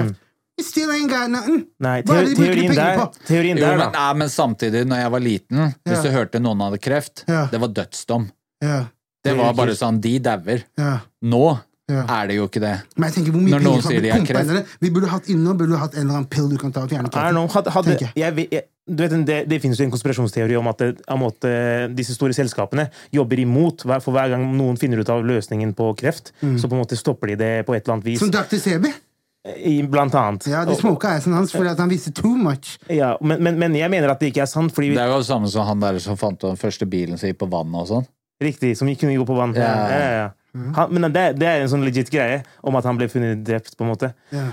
We 0.58 0.64
still 0.64 0.90
ain't 0.90 1.08
got 1.08 1.30
nothing. 1.30 1.60
Mm. 1.60 1.66
Nei, 1.80 2.02
Hva 2.02 2.16
er 2.18 2.24
det 2.24 2.30
de 2.34 2.42
bruker 2.42 2.54
de 2.54 2.62
penger 2.66 2.74
der, 2.74 2.96
på? 2.98 3.26
teorien 3.28 3.56
Jo, 3.58 3.66
men, 3.66 3.78
da. 3.78 3.90
nei, 3.94 4.12
men 4.18 4.28
samtidig, 4.28 4.84
når 4.90 4.96
jeg 5.04 5.10
var 5.14 5.20
liten, 5.20 5.74
hvis 5.86 5.96
Ja. 5.96 6.02
du 6.02 6.08
hørte 6.16 6.40
noen 6.42 6.58
hadde 6.60 6.78
kreft, 6.82 7.24
Ja. 7.28 7.46
det 7.46 7.60
var 7.60 7.68
dødsdom. 7.68 8.30
Ja, 8.62 8.84
Det 9.24 9.36
var 9.36 9.52
bare 9.54 9.74
sånn 9.78 10.00
De 10.00 10.18
dauer. 10.18 10.64
ja. 10.76 11.00
Nå 11.22 11.60
Ja. 11.88 12.04
er 12.20 12.26
det 12.26 12.36
jo 12.36 12.48
ikke 12.48 12.60
det. 12.60 12.82
Men 12.96 13.10
jeg 13.10 13.14
tenker, 13.24 13.32
hvor 13.32 13.40
mye 13.40 13.50
Når 13.54 13.60
noen 13.62 13.82
sier 13.82 14.00
vi 14.00 14.10
de 14.10 14.10
har 14.10 14.20
kreft. 14.26 14.66
Vi 14.80 14.90
burde 14.90 15.06
hatt 15.08 15.24
inne, 15.28 15.54
burde 15.56 15.78
hatt 15.78 15.94
en 15.94 16.00
eller 16.02 16.14
annen 16.18 16.26
pill 16.28 16.48
du 16.48 16.56
kan 16.58 16.70
ta 16.72 16.80
og 16.82 16.90
fjerne 16.90 17.08
kreften. 17.08 17.34
noe, 17.34 17.46
hadde, 17.48 17.70
hadde, 17.70 17.86
tenker 17.96 18.12
jeg. 18.12 18.14
jeg, 18.16 18.34
vet- 18.34 18.64
du 18.90 19.08
vet, 19.08 19.24
det, 19.26 19.48
det 19.48 19.62
finnes 19.62 19.78
jo 19.78 19.84
en 19.84 19.90
konspirasjonsteori 19.92 20.58
om 20.58 20.66
at, 20.68 20.78
det, 20.78 21.00
om 21.08 21.22
at 21.22 21.44
eh, 21.44 21.86
disse 21.88 22.14
store 22.14 22.32
selskapene 22.34 22.90
jobber 23.12 23.36
imot. 23.38 23.82
For 24.02 24.10
hver 24.12 24.28
gang 24.30 24.56
noen 24.56 24.76
finner 24.78 24.98
ut 24.98 25.08
av 25.08 25.22
løsningen 25.24 25.72
på 25.74 25.94
kreft, 25.96 26.32
Mm. 26.42 26.58
så 26.58 26.68
på 26.68 26.72
en 26.74 26.82
måte 26.84 26.96
stopper 26.96 27.28
de 27.28 27.36
det 27.36 27.66
på 27.66 27.74
et 27.76 27.84
eller 27.86 27.94
annet 27.94 28.04
vis. 28.04 28.18
Som 28.18 28.30
Dr. 28.30 28.56
Sebi. 28.58 28.92
I, 29.56 29.82
blant 29.88 30.14
annet. 30.14 30.46
Ja, 30.50 30.64
de 30.68 30.74
smoka 30.76 31.14
assen 31.16 31.32
hans 31.36 31.52
fordi 31.54 31.70
at 31.72 31.80
han 31.80 31.90
visste 31.90 32.12
too 32.12 32.36
much. 32.36 32.76
ja, 32.92 33.14
men, 33.20 33.42
men, 33.42 33.58
men 33.58 33.74
jeg 33.78 33.90
mener 33.90 34.12
at 34.12 34.20
det 34.20 34.32
ikke 34.32 34.42
er 34.44 34.50
sant. 34.50 34.74
Fordi 34.74 34.92
Det 34.94 35.02
er 35.02 35.12
jo 35.12 35.20
det 35.22 35.28
samme 35.30 35.48
som 35.52 35.66
han 35.66 35.80
der 35.80 35.98
som 36.02 36.16
fant 36.20 36.40
den 36.40 36.56
første 36.60 36.86
bilen 36.86 37.18
som 37.18 37.30
gikk 37.30 37.40
på 37.44 37.50
vannet 37.50 37.82
og 37.84 37.90
sånn. 37.92 38.08
Riktig, 38.42 38.76
som 38.78 38.90
kunne 38.94 39.16
gå 39.18 39.26
på 39.26 39.34
vann. 39.34 39.54
Ja. 39.58 39.68
Ja, 39.68 39.98
ja, 39.98 40.10
ja. 40.22 40.28
Han, 40.76 40.92
men 40.94 41.12
det, 41.12 41.24
det 41.38 41.46
er 41.48 41.62
en 41.62 41.70
sånn 41.70 41.84
legit 41.86 42.10
greie 42.10 42.42
om 42.66 42.76
at 42.78 42.86
han 42.88 42.98
ble 42.98 43.08
funnet 43.10 43.42
drept. 43.46 43.76
på 43.76 43.84
en 43.86 43.90
måte 43.92 44.12
Ja. 44.34 44.48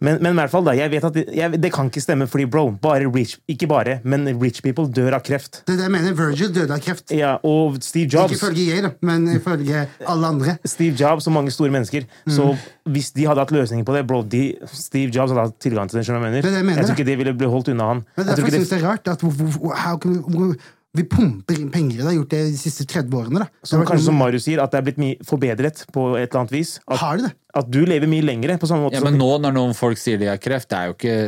Men, 0.00 0.20
men 0.22 0.32
i 0.32 0.38
hvert 0.38 0.50
fall 0.52 0.62
da, 0.64 0.72
jeg 0.78 0.90
vet 0.92 1.04
at 1.08 1.14
det, 1.16 1.24
jeg, 1.34 1.58
det 1.62 1.72
kan 1.74 1.88
ikke 1.90 2.00
stemme, 2.04 2.26
fordi 2.30 2.44
bro, 2.46 2.68
bare 2.70 3.08
rich, 3.10 3.36
ikke 3.50 3.66
bare, 3.66 3.96
men 4.04 4.28
rich 4.40 4.62
people 4.62 4.86
dør 4.86 5.16
av 5.18 5.24
kreft. 5.26 5.62
Det 5.66 5.74
er 5.74 5.80
det 5.80 5.86
jeg 5.88 5.94
mener. 5.96 6.14
Virgil 6.14 6.52
døde 6.54 6.70
av 6.76 6.80
kreft. 6.84 7.10
Ja, 7.10 7.32
Og 7.42 7.80
Steve 7.82 8.06
Jobs. 8.06 8.32
Ikke 8.36 8.38
ifølge 8.46 8.66
jeg, 8.70 8.84
da, 8.86 8.92
men 9.02 9.26
ifølge 9.34 9.86
alle 10.06 10.26
andre. 10.30 10.56
Steve 10.64 10.94
Jobs 11.00 11.26
og 11.26 11.32
mange 11.34 11.50
store 11.50 11.70
mennesker. 11.74 12.06
Så 12.28 12.52
Mm. 12.54 12.92
hvis 12.94 13.10
de 13.12 13.26
hadde 13.26 13.40
hatt 13.42 13.50
løsninger 13.52 13.84
på 13.84 13.94
det 13.96 14.06
bro, 14.06 14.22
de, 14.22 14.54
Steve 14.72 15.10
Jobs 15.10 15.32
hadde 15.34 15.48
hatt 15.48 15.58
tilgang 15.60 15.90
til 15.90 15.98
det. 15.98 16.06
jeg 16.08 16.14
Det 16.14 16.38
er 16.38 16.42
det 16.42 16.52
jeg 16.52 16.52
mener. 16.52 16.62
mener. 16.62 16.76
Jeg 16.78 16.86
tror 16.86 16.96
ikke 16.96 17.10
det 17.10 17.18
ville 17.18 17.34
blitt 17.34 17.50
holdt 17.50 17.68
unna 17.74 17.84
han. 17.92 18.04
Men 18.16 18.26
Jeg 18.26 18.36
derfor 18.36 18.50
syns 18.50 18.70
jeg 18.70 18.78
det 18.78 18.82
er 18.82 18.88
rart 18.88 19.08
at 19.08 19.20
hvor, 19.20 19.30
hvor, 19.30 20.30
hvor, 20.30 20.54
vi 20.96 21.04
pumper 21.04 21.58
inn 21.60 21.70
penger 21.70 21.94
i 21.94 21.98
det. 22.00 22.06
Har 22.08 22.16
gjort 22.16 22.30
det 22.32 22.40
de 22.48 22.56
siste 22.58 22.86
30 22.88 23.16
årene. 23.18 23.42
da. 23.44 23.48
Det 23.60 23.68
kanskje 23.70 23.88
kanskje 23.90 24.06
som 24.06 24.16
Marius 24.18 24.46
sier, 24.48 24.62
at 24.62 24.72
det 24.72 24.78
er 24.80 24.86
blitt 24.86 25.00
mye 25.02 25.26
forbedret 25.26 25.84
på 25.92 26.06
et 26.16 26.28
eller 26.30 26.40
annet 26.40 26.54
vis. 26.56 26.78
At, 26.88 26.98
Har 27.02 27.18
de 27.20 27.28
det? 27.28 27.34
at 27.60 27.70
du 27.70 27.80
lever 27.84 28.10
mye 28.10 28.24
lengre 28.24 28.58
på 28.58 28.70
samme 28.70 28.86
måte 28.86 28.96
Ja, 28.96 29.02
som 29.04 29.10
men 29.10 29.20
nå 29.20 29.28
når 29.44 29.52
noen 29.58 29.76
folk 29.76 30.00
sier 30.00 30.18
de 30.20 30.30
har 30.30 30.40
kreft, 30.40 30.70
det 30.70 30.78
er 30.78 30.90
jo 30.92 30.96
ikke 30.96 31.18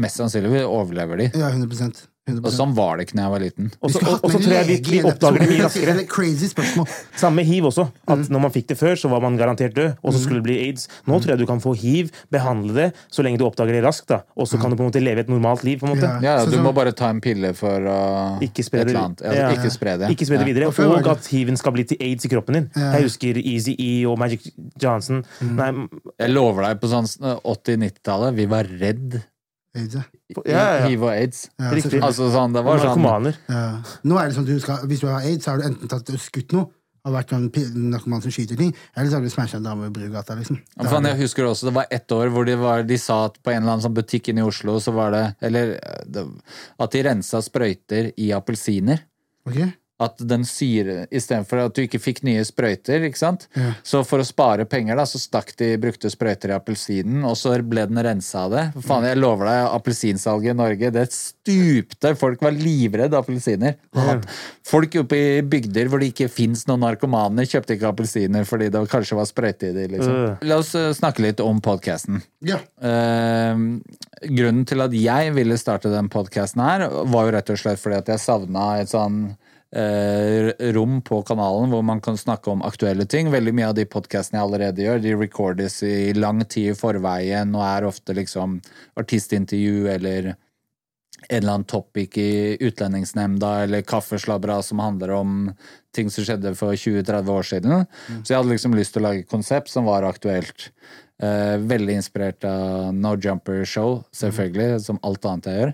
Mest 0.00 0.16
sannsynlig 0.20 0.62
overlever 0.64 1.18
de. 1.18 1.24
Ja, 1.34 1.50
100, 1.50 1.66
100%. 1.68 2.06
Og 2.38 2.52
sånn 2.54 2.74
var 2.76 2.96
det 3.00 3.06
ikke 3.08 3.16
da 3.18 3.22
jeg 3.26 3.30
var 3.34 3.40
liten. 3.44 3.70
Og 3.82 3.90
så 3.90 4.00
tror 4.00 4.52
jeg 4.54 4.66
vi, 4.68 4.76
vi 4.90 5.00
oppdager 5.02 5.38
det 5.42 5.48
mye 5.50 5.64
raskere. 5.66 5.94
Er 6.00 6.06
crazy 6.06 6.46
spørsmål. 6.52 6.86
Samme 7.16 7.42
hiv 7.44 7.64
også. 7.70 7.88
At 8.06 8.18
Mm. 8.20 8.26
når 8.30 8.40
man 8.46 8.50
fikk 8.54 8.66
det 8.68 8.78
før, 8.78 8.94
så 8.96 9.08
var 9.10 9.20
man 9.20 9.36
garantert 9.38 9.74
død, 9.74 9.96
og 10.02 10.12
så 10.12 10.18
skulle 10.22 10.40
det 10.42 10.46
bli 10.48 10.58
aids. 10.66 10.88
Nå 11.06 11.18
tror 11.20 11.34
jeg 11.34 11.38
du 11.38 11.46
kan 11.46 11.60
få 11.60 11.74
hiv, 11.76 12.10
behandle 12.30 12.72
det, 12.74 12.88
så 13.10 13.22
lenge 13.22 13.38
du 13.38 13.44
oppdager 13.46 13.72
det 13.72 13.82
raskt, 13.84 14.06
da. 14.08 14.22
Og 14.36 14.46
så 14.46 14.60
kan 14.60 14.70
du 14.70 14.76
på 14.76 14.84
en 14.84 14.90
måte 14.90 15.02
leve 15.02 15.20
et 15.20 15.28
normalt 15.28 15.64
liv. 15.64 15.78
på 15.80 15.86
en 15.88 15.96
måte. 15.96 16.08
Ja. 16.22 16.38
Ja, 16.40 16.44
du 16.46 16.56
må 16.62 16.72
bare 16.74 16.92
ta 16.92 17.08
en 17.10 17.20
pille 17.20 17.54
for 17.54 17.80
å 17.80 18.40
Ikke 18.42 18.62
spre 18.64 18.84
det, 18.84 18.94
eller. 18.94 19.14
Ja. 19.34 19.50
Ikke 19.54 19.70
spre 19.70 19.96
det. 19.98 20.10
Ikke 20.10 20.26
spre 20.26 20.38
det 20.38 20.46
Ja. 20.48 20.52
videre. 20.68 20.90
Og 21.00 21.06
at 21.08 21.26
hiven 21.26 21.56
skal 21.56 21.72
bli 21.72 21.84
til 21.84 21.96
aids 22.00 22.24
i 22.24 22.28
kroppen 22.28 22.54
din. 22.54 22.70
Ja. 22.76 22.92
Jeg 22.98 23.02
husker 23.08 23.36
Easy 23.44 23.74
E 23.78 24.04
og 24.06 24.18
Magic 24.18 24.50
Johnson. 24.82 25.24
Mm. 25.40 25.56
Nei, 25.56 25.88
Jeg 26.20 26.30
lover 26.34 26.62
deg, 26.62 26.80
på 26.80 26.88
sånn 26.88 27.06
80-90-tallet, 27.44 28.34
vi 28.34 28.46
var 28.46 28.64
redd 28.80 29.22
Aids, 29.76 29.94
ja. 29.94 30.02
ja, 30.50 30.62
ja. 30.80 30.86
hiv 30.90 31.04
og 31.06 31.12
aids. 31.12 31.44
Ja, 31.54 31.70
Riktig. 31.76 32.00
Altså 32.02 32.26
sånn, 32.34 32.56
det 32.56 32.64
var 32.66 32.80
sånn 32.80 32.90
narkomaner. 32.90 33.36
Ja. 33.46 33.62
Nå 34.02 34.18
er 34.18 34.28
det 34.28 34.34
sånn 34.34 34.48
at 34.48 34.50
du 34.50 34.62
skal, 34.62 34.84
Hvis 34.90 35.02
du 35.04 35.06
har 35.06 35.22
aids, 35.22 35.46
så 35.46 35.52
har 35.52 35.60
du 35.60 35.68
enten 35.68 35.90
tatt 35.90 36.10
skutt 36.18 36.54
noe 36.56 36.72
og 37.00 37.14
vært 37.14 37.30
en 37.32 37.46
narkoman 37.88 38.20
som 38.20 38.32
skyter 38.34 38.58
ting, 38.60 38.74
eller 38.92 39.08
så 39.08 39.16
har 39.16 39.24
du 39.24 39.32
smasha 39.32 39.56
en 39.56 39.64
dame 39.64 39.86
i 39.88 39.92
Brugata. 39.94 40.34
liksom. 40.36 40.58
Ja, 40.76 40.84
faen, 40.84 41.06
jeg 41.08 41.16
husker 41.22 41.46
også, 41.48 41.70
Det 41.70 41.74
var 41.78 41.86
ett 41.90 42.12
år 42.12 42.28
hvor 42.28 42.44
de, 42.44 42.56
var, 42.60 42.82
de 42.84 42.98
sa 43.00 43.22
at 43.30 43.38
på 43.40 43.54
en 43.54 43.62
eller 43.62 43.76
annen 43.76 43.84
sånn 43.86 43.96
butikk 43.96 44.28
inne 44.28 44.42
i 44.42 44.48
Oslo 44.48 44.76
så 44.84 44.92
var 44.92 45.14
det 45.14 45.22
Eller 45.48 45.78
det, 46.04 46.26
at 46.76 46.92
de 46.92 47.04
rensa 47.06 47.40
sprøyter 47.40 48.12
i 48.20 48.30
appelsiner. 48.36 49.00
Ok? 49.48 49.62
At 50.00 50.20
den 50.24 50.46
syre 50.48 51.04
Istedenfor 51.12 51.64
at 51.66 51.76
du 51.76 51.82
ikke 51.84 52.00
fikk 52.00 52.22
nye 52.26 52.42
sprøyter, 52.46 53.04
ikke 53.08 53.20
sant. 53.20 53.46
Så 53.86 54.02
for 54.06 54.22
å 54.22 54.26
spare 54.26 54.64
penger, 54.68 54.96
da, 54.98 55.04
så 55.08 55.20
stakk 55.20 55.52
de 55.60 55.74
brukte 55.80 56.10
sprøyter 56.12 56.52
i 56.52 56.56
appelsinen, 56.56 57.24
og 57.28 57.36
så 57.38 57.52
ble 57.66 57.84
den 57.90 58.00
rensa 58.04 58.46
av 58.46 58.54
det. 58.54 58.64
Faen, 58.86 59.06
jeg 59.08 59.20
lover 59.20 59.50
deg, 59.50 59.60
appelsinsalget 59.76 60.54
i 60.54 60.56
Norge, 60.56 60.92
det 60.94 61.06
stupte. 61.14 62.14
Folk 62.20 62.42
var 62.44 62.56
livredde 62.56 63.18
appelsiner. 63.18 63.76
Folk 64.66 64.96
oppe 65.02 65.18
i 65.18 65.42
bygder 65.42 65.90
hvor 65.90 66.02
det 66.02 66.12
ikke 66.12 66.30
fins 66.32 66.64
noen 66.68 66.84
narkomane, 66.86 67.46
kjøpte 67.48 67.76
ikke 67.76 67.90
appelsiner 67.90 68.46
fordi 68.48 68.70
det 68.72 68.84
kanskje 68.90 69.18
var 69.18 69.28
sprøyte 69.28 69.70
i 69.70 69.76
de, 69.76 69.86
liksom. 69.96 70.16
Ja. 70.16 70.32
La 70.50 70.60
oss 70.62 70.72
eh, 70.78 70.90
snakke 70.96 71.24
litt 71.24 71.42
om 71.44 71.60
podkasten. 71.64 72.22
Ja. 72.46 72.60
Eh, 72.80 73.64
grunnen 74.30 74.64
til 74.68 74.84
at 74.84 74.96
jeg 74.96 75.36
ville 75.36 75.60
starte 75.60 75.92
den 75.92 76.10
podkasten 76.12 76.64
her, 76.64 76.88
var 77.10 77.28
jo 77.28 77.36
rett 77.36 77.52
og 77.52 77.60
slett 77.60 77.82
fordi 77.82 78.00
at 78.00 78.12
jeg 78.14 78.22
savna 78.22 78.72
et 78.80 78.92
sånn 78.92 79.24
rom 79.70 80.96
på 81.06 81.20
kanalen 81.22 81.70
hvor 81.70 81.84
man 81.86 82.00
kan 82.02 82.16
snakke 82.18 82.50
om 82.50 82.64
aktuelle 82.66 83.04
ting. 83.06 83.28
Veldig 83.30 83.52
mye 83.54 83.68
av 83.70 83.76
de 83.78 83.84
podkastene 83.86 84.40
jeg 84.40 84.48
allerede 84.48 84.82
gjør, 84.82 85.02
de 85.04 85.12
recordes 85.14 85.76
i 85.86 86.10
lang 86.16 86.42
tid 86.42 86.72
i 86.72 86.74
forveien 86.74 87.54
og 87.54 87.62
er 87.62 87.86
ofte 87.86 88.16
liksom 88.18 88.58
artistintervju 88.98 89.86
eller 89.94 90.32
en 91.28 91.36
eller 91.36 91.52
annen 91.52 91.64
topic 91.64 92.16
i 92.18 92.56
Utlendingsnemnda 92.60 93.62
eller 93.62 93.82
kaffeslabra 93.82 94.62
som 94.62 94.78
handler 94.78 95.12
om 95.14 95.52
ting 95.94 96.10
som 96.10 96.24
skjedde 96.24 96.54
for 96.58 96.74
20-30 96.74 97.30
år 97.34 97.46
siden. 97.46 97.86
Så 98.24 98.32
jeg 98.32 98.40
hadde 98.40 98.54
liksom 98.54 98.74
lyst 98.78 98.94
til 98.94 99.02
å 99.04 99.08
lage 99.08 99.24
et 99.24 99.30
konsept 99.30 99.70
som 99.72 99.88
var 99.88 100.06
aktuelt. 100.08 100.70
Eh, 101.22 101.56
veldig 101.58 101.98
inspirert 102.00 102.44
av 102.48 102.94
No 102.96 103.14
Jumper 103.20 103.64
Show, 103.68 104.00
selvfølgelig, 104.16 104.80
som 104.86 105.00
alt 105.04 105.26
annet 105.28 105.50
jeg 105.50 105.60
gjør. 105.60 105.72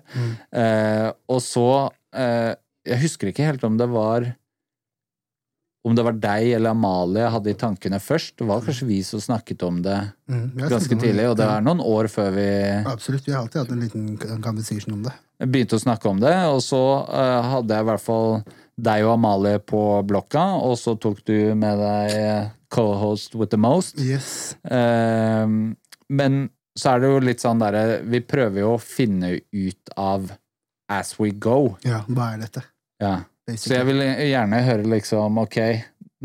Eh, 0.63 1.11
og 1.31 1.43
så 1.45 1.69
eh, 2.17 2.53
Jeg 2.87 3.03
husker 3.03 3.33
ikke 3.33 3.47
helt 3.47 3.65
om 3.67 3.79
det 3.81 3.89
var 3.91 4.31
om 5.87 5.95
det 5.95 6.03
var 6.03 6.17
deg 6.19 6.49
eller 6.57 6.75
Amalie 6.75 7.23
jeg 7.23 7.33
hadde 7.37 7.53
i 7.53 7.59
tankene 7.61 7.99
først. 8.03 8.35
Det 8.41 8.47
var 8.49 8.65
kanskje 8.65 8.89
vi 8.89 8.99
som 9.07 9.23
snakket 9.23 9.63
om 9.67 9.79
det 9.85 9.99
Mm, 10.27 10.57
ganske 10.59 10.97
tidlig, 10.99 11.29
og 11.31 11.37
det 11.39 11.47
er 11.47 11.63
noen 11.63 11.79
år 11.79 12.09
før 12.11 12.33
vi 12.35 12.47
Absolutt. 12.91 13.29
Vi 13.29 13.33
har 13.33 13.45
alltid 13.45 13.61
hatt 13.61 13.71
en 13.71 13.85
liten 13.85 14.41
conversation 14.43 14.97
om 14.97 15.05
det. 15.05 15.13
Begynte 15.39 15.79
å 15.79 15.85
snakke 15.85 16.11
om 16.11 16.19
det, 16.19 16.35
og 16.51 16.59
så 16.65 16.83
uh, 17.07 17.47
hadde 17.53 17.77
jeg 17.77 17.87
i 17.87 17.89
hvert 17.93 18.03
fall 18.03 18.41
deg 18.75 19.07
og 19.07 19.13
Amalie 19.15 19.61
på 19.63 19.83
blokka, 20.09 20.43
og 20.67 20.75
så 20.81 20.97
tok 20.99 21.23
du 21.31 21.55
med 21.55 21.79
deg 21.79 22.51
co-host 22.75 23.39
with 23.39 23.55
the 23.55 23.61
most. 23.61 24.03
Yes. 24.03 24.57
Uh, 24.67 25.47
men 26.11 26.49
så 26.77 26.97
er 26.97 27.05
det 27.05 27.13
jo 27.15 27.23
litt 27.23 27.41
sånn 27.41 27.63
derre 27.63 28.03
Vi 28.05 28.21
prøver 28.27 28.65
jo 28.65 28.75
å 28.75 28.83
finne 28.83 29.37
ut 29.39 29.95
av 29.95 30.33
as 30.91 31.15
we 31.21 31.31
go. 31.31 31.77
Ja, 31.87 32.03
hva 32.11 32.35
er 32.35 32.43
dette? 32.43 32.67
Ja. 33.03 33.19
Så 33.55 33.77
jeg 33.77 33.87
vil 33.87 34.03
gjerne 34.03 34.59
høre 34.67 34.89
liksom 34.91 35.37
Ok, 35.39 35.61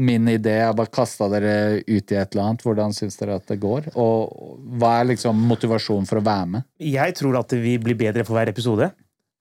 min 0.02 0.26
idé 0.32 0.56
er 0.64 0.74
bare 0.74 0.90
kasta 0.94 1.28
dere 1.30 1.54
ut 1.84 2.14
i 2.14 2.18
et 2.18 2.34
eller 2.34 2.44
annet. 2.48 2.64
Hvordan 2.66 2.96
syns 2.96 3.20
dere 3.20 3.38
at 3.38 3.48
det 3.52 3.60
går? 3.62 3.92
Og 4.00 4.58
hva 4.82 4.96
er 5.00 5.12
liksom 5.12 5.44
motivasjonen 5.52 6.08
for 6.10 6.22
å 6.22 6.26
være 6.26 6.52
med? 6.56 6.68
Jeg 6.82 7.18
tror 7.20 7.42
at 7.42 7.54
vi 7.60 7.76
blir 7.82 8.00
bedre 8.00 8.26
for 8.26 8.40
hver 8.40 8.50
episode. 8.54 8.90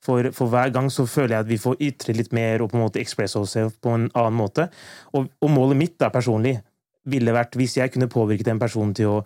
For, 0.04 0.30
for 0.32 0.48
hver 0.52 0.72
gang 0.72 0.88
så 0.92 1.04
føler 1.08 1.36
jeg 1.36 1.44
at 1.44 1.50
vi 1.50 1.60
får 1.60 1.80
ytre 1.84 2.16
litt 2.16 2.32
mer 2.36 2.64
og 2.64 2.70
på 2.72 2.78
en 2.78 2.86
måte 2.86 3.00
express 3.02 3.36
ourselves 3.36 3.76
på 3.84 3.92
en 3.96 4.08
annen 4.16 4.36
måte. 4.36 4.66
Og, 5.12 5.28
og 5.40 5.52
målet 5.52 5.80
mitt 5.80 5.96
da 6.00 6.08
personlig 6.12 6.56
ville 7.10 7.32
vært, 7.32 7.56
hvis 7.56 7.78
jeg 7.78 7.92
kunne 7.92 8.10
påvirket 8.12 8.48
en 8.52 8.60
person 8.60 8.92
til 8.96 9.12
å, 9.12 9.18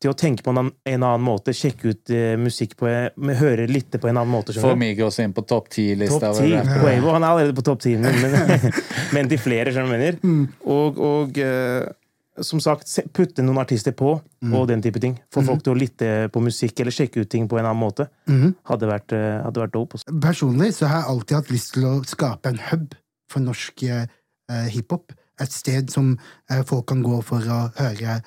til 0.00 0.10
å 0.10 0.16
tenke 0.16 0.42
på 0.42 0.50
en, 0.54 0.58
annen- 0.62 0.74
en 0.88 1.02
annen 1.04 1.20
måte, 1.26 1.52
sjekke 1.52 1.90
ut 1.92 2.10
eh, 2.16 2.34
musikk 2.40 2.76
på 2.80 2.88
med, 2.88 3.36
høre 3.36 3.66
litt 3.68 3.92
på 4.00 4.08
en 4.08 4.16
annen 4.16 4.32
måte. 4.32 4.54
Få 4.54 4.60
skjønner 4.62 4.78
du? 4.78 4.80
Migos 4.86 5.18
inn 5.20 5.34
på 5.36 5.44
topp 5.46 5.68
ti-lista. 5.74 6.30
Quavo, 6.32 7.12
han 7.12 7.22
er 7.26 7.28
allerede 7.34 7.56
på 7.58 7.64
topp 7.66 7.82
ti, 7.84 7.96
men, 8.00 8.16
men, 8.22 8.72
men 9.14 9.28
til 9.28 9.38
flere, 9.42 9.72
skjønner 9.74 9.90
du 9.92 9.96
hva 9.96 10.04
jeg 10.08 10.20
Mm. 10.24 10.44
Og, 10.72 10.98
og 11.04 11.38
eh, 11.44 11.90
som 12.40 12.60
sagt, 12.64 12.88
putte 13.12 13.44
noen 13.44 13.60
artister 13.60 13.92
på, 13.92 14.14
Mm. 14.40 14.54
og 14.56 14.68
den 14.70 14.80
type 14.80 14.96
ting. 15.02 15.18
Få 15.28 15.42
folk 15.44 15.60
til 15.66 15.74
å 15.74 15.76
lytte 15.76 16.06
på 16.32 16.40
musikk 16.40 16.80
eller 16.80 16.94
sjekke 16.96 17.20
ut 17.20 17.28
ting 17.28 17.44
på 17.46 17.58
en 17.60 17.66
annen 17.68 17.76
måte. 17.76 18.06
Mhm. 18.24 18.54
Hadde 18.70 18.88
vært, 18.88 19.12
eh, 19.12 19.42
hadde 19.44 19.60
vært 19.60 19.74
dope. 19.74 19.98
Også. 19.98 20.14
Personlig 20.24 20.70
så 20.78 20.88
har 20.88 21.02
jeg 21.02 21.10
alltid 21.12 21.36
hatt 21.36 21.50
lyst 21.52 21.74
til 21.74 21.84
å 21.84 21.92
skape 22.08 22.48
en 22.48 22.60
hub 22.70 22.94
for 23.28 23.44
norsk 23.44 23.82
eh, 23.84 24.06
hiphop. 24.72 25.12
Et 25.44 25.52
sted 25.52 25.92
som 25.92 26.14
eh, 26.48 26.62
folk 26.64 26.86
kan 26.88 27.02
gå 27.04 27.20
for 27.22 27.44
å 27.44 27.60
høre 27.76 28.22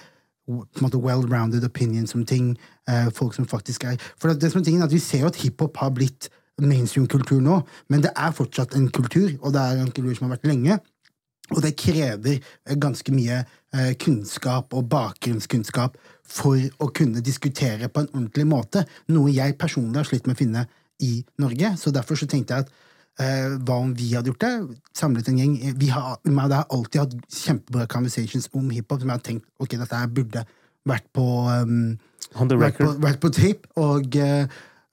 well-rounded 0.48 1.64
opinions 1.64 2.16
om 2.16 2.26
ting. 2.26 2.58
Eh, 2.90 3.10
folk 3.16 3.34
som 3.34 3.46
faktisk 3.46 3.84
er 3.84 3.98
For 4.18 4.34
det, 4.34 4.52
som 4.52 4.62
er 4.62 4.66
tingen 4.66 4.84
at 4.84 4.92
Vi 4.92 5.00
ser 5.00 5.20
jo 5.20 5.28
at 5.28 5.36
hiphop 5.36 5.78
har 5.78 5.90
blitt 5.90 6.30
mainstream-kultur 6.62 7.42
nå, 7.42 7.62
men 7.90 8.02
det 8.02 8.12
er 8.16 8.32
fortsatt 8.32 8.76
en 8.76 8.90
kultur, 8.92 9.32
og 9.42 9.54
det 9.54 9.62
er 9.62 9.80
en 9.82 9.92
kultur 9.92 10.14
som 10.14 10.28
har 10.28 10.38
vært 10.38 10.52
lenge. 10.52 10.80
Og 11.52 11.62
det 11.62 11.76
krever 11.76 12.38
eh, 12.38 12.78
ganske 12.78 13.12
mye 13.12 13.42
eh, 13.74 13.94
kunnskap 14.00 14.74
og 14.74 14.88
bakgrunnskunnskap 14.90 15.98
for 16.24 16.62
å 16.80 16.88
kunne 16.96 17.24
diskutere 17.26 17.90
på 17.90 18.04
en 18.04 18.12
ordentlig 18.14 18.46
måte, 18.48 18.86
noe 19.12 19.34
jeg 19.34 19.58
personlig 19.60 20.02
har 20.02 20.08
slitt 20.08 20.28
med 20.28 20.38
å 20.38 20.42
finne 20.44 20.66
i 21.04 21.18
Norge. 21.42 21.76
Så 21.78 21.92
derfor 21.92 22.20
så 22.20 22.30
tenkte 22.30 22.56
jeg 22.56 22.68
at 22.68 22.72
hva 23.14 23.76
om 23.78 23.92
vi 23.94 24.08
hadde 24.16 24.32
gjort 24.32 24.42
det? 24.42 24.80
Samlet 24.98 25.28
en 25.30 25.38
gjeng. 25.38 25.52
Vi 25.78 25.92
har, 25.94 26.16
meg 26.26 26.50
har 26.56 26.66
alltid 26.74 27.04
hatt 27.04 27.14
kjempebra 27.30 27.86
conversations 27.92 28.50
om 28.58 28.72
hiphop 28.74 29.04
som 29.04 29.12
jeg 29.12 29.20
har 29.20 29.26
tenkt 29.28 29.46
ok, 29.62 29.76
dette 29.78 30.00
her 30.00 30.10
burde 30.10 30.42
vært 30.90 31.08
på 31.16 31.26
um, 31.48 31.94
On 32.40 32.50
the 32.50 32.58
vært 32.58 32.80
på, 32.82 32.92
vært 33.02 33.22
på 33.22 33.30
tape, 33.34 33.70
og 33.78 34.16
uh, 34.18 34.46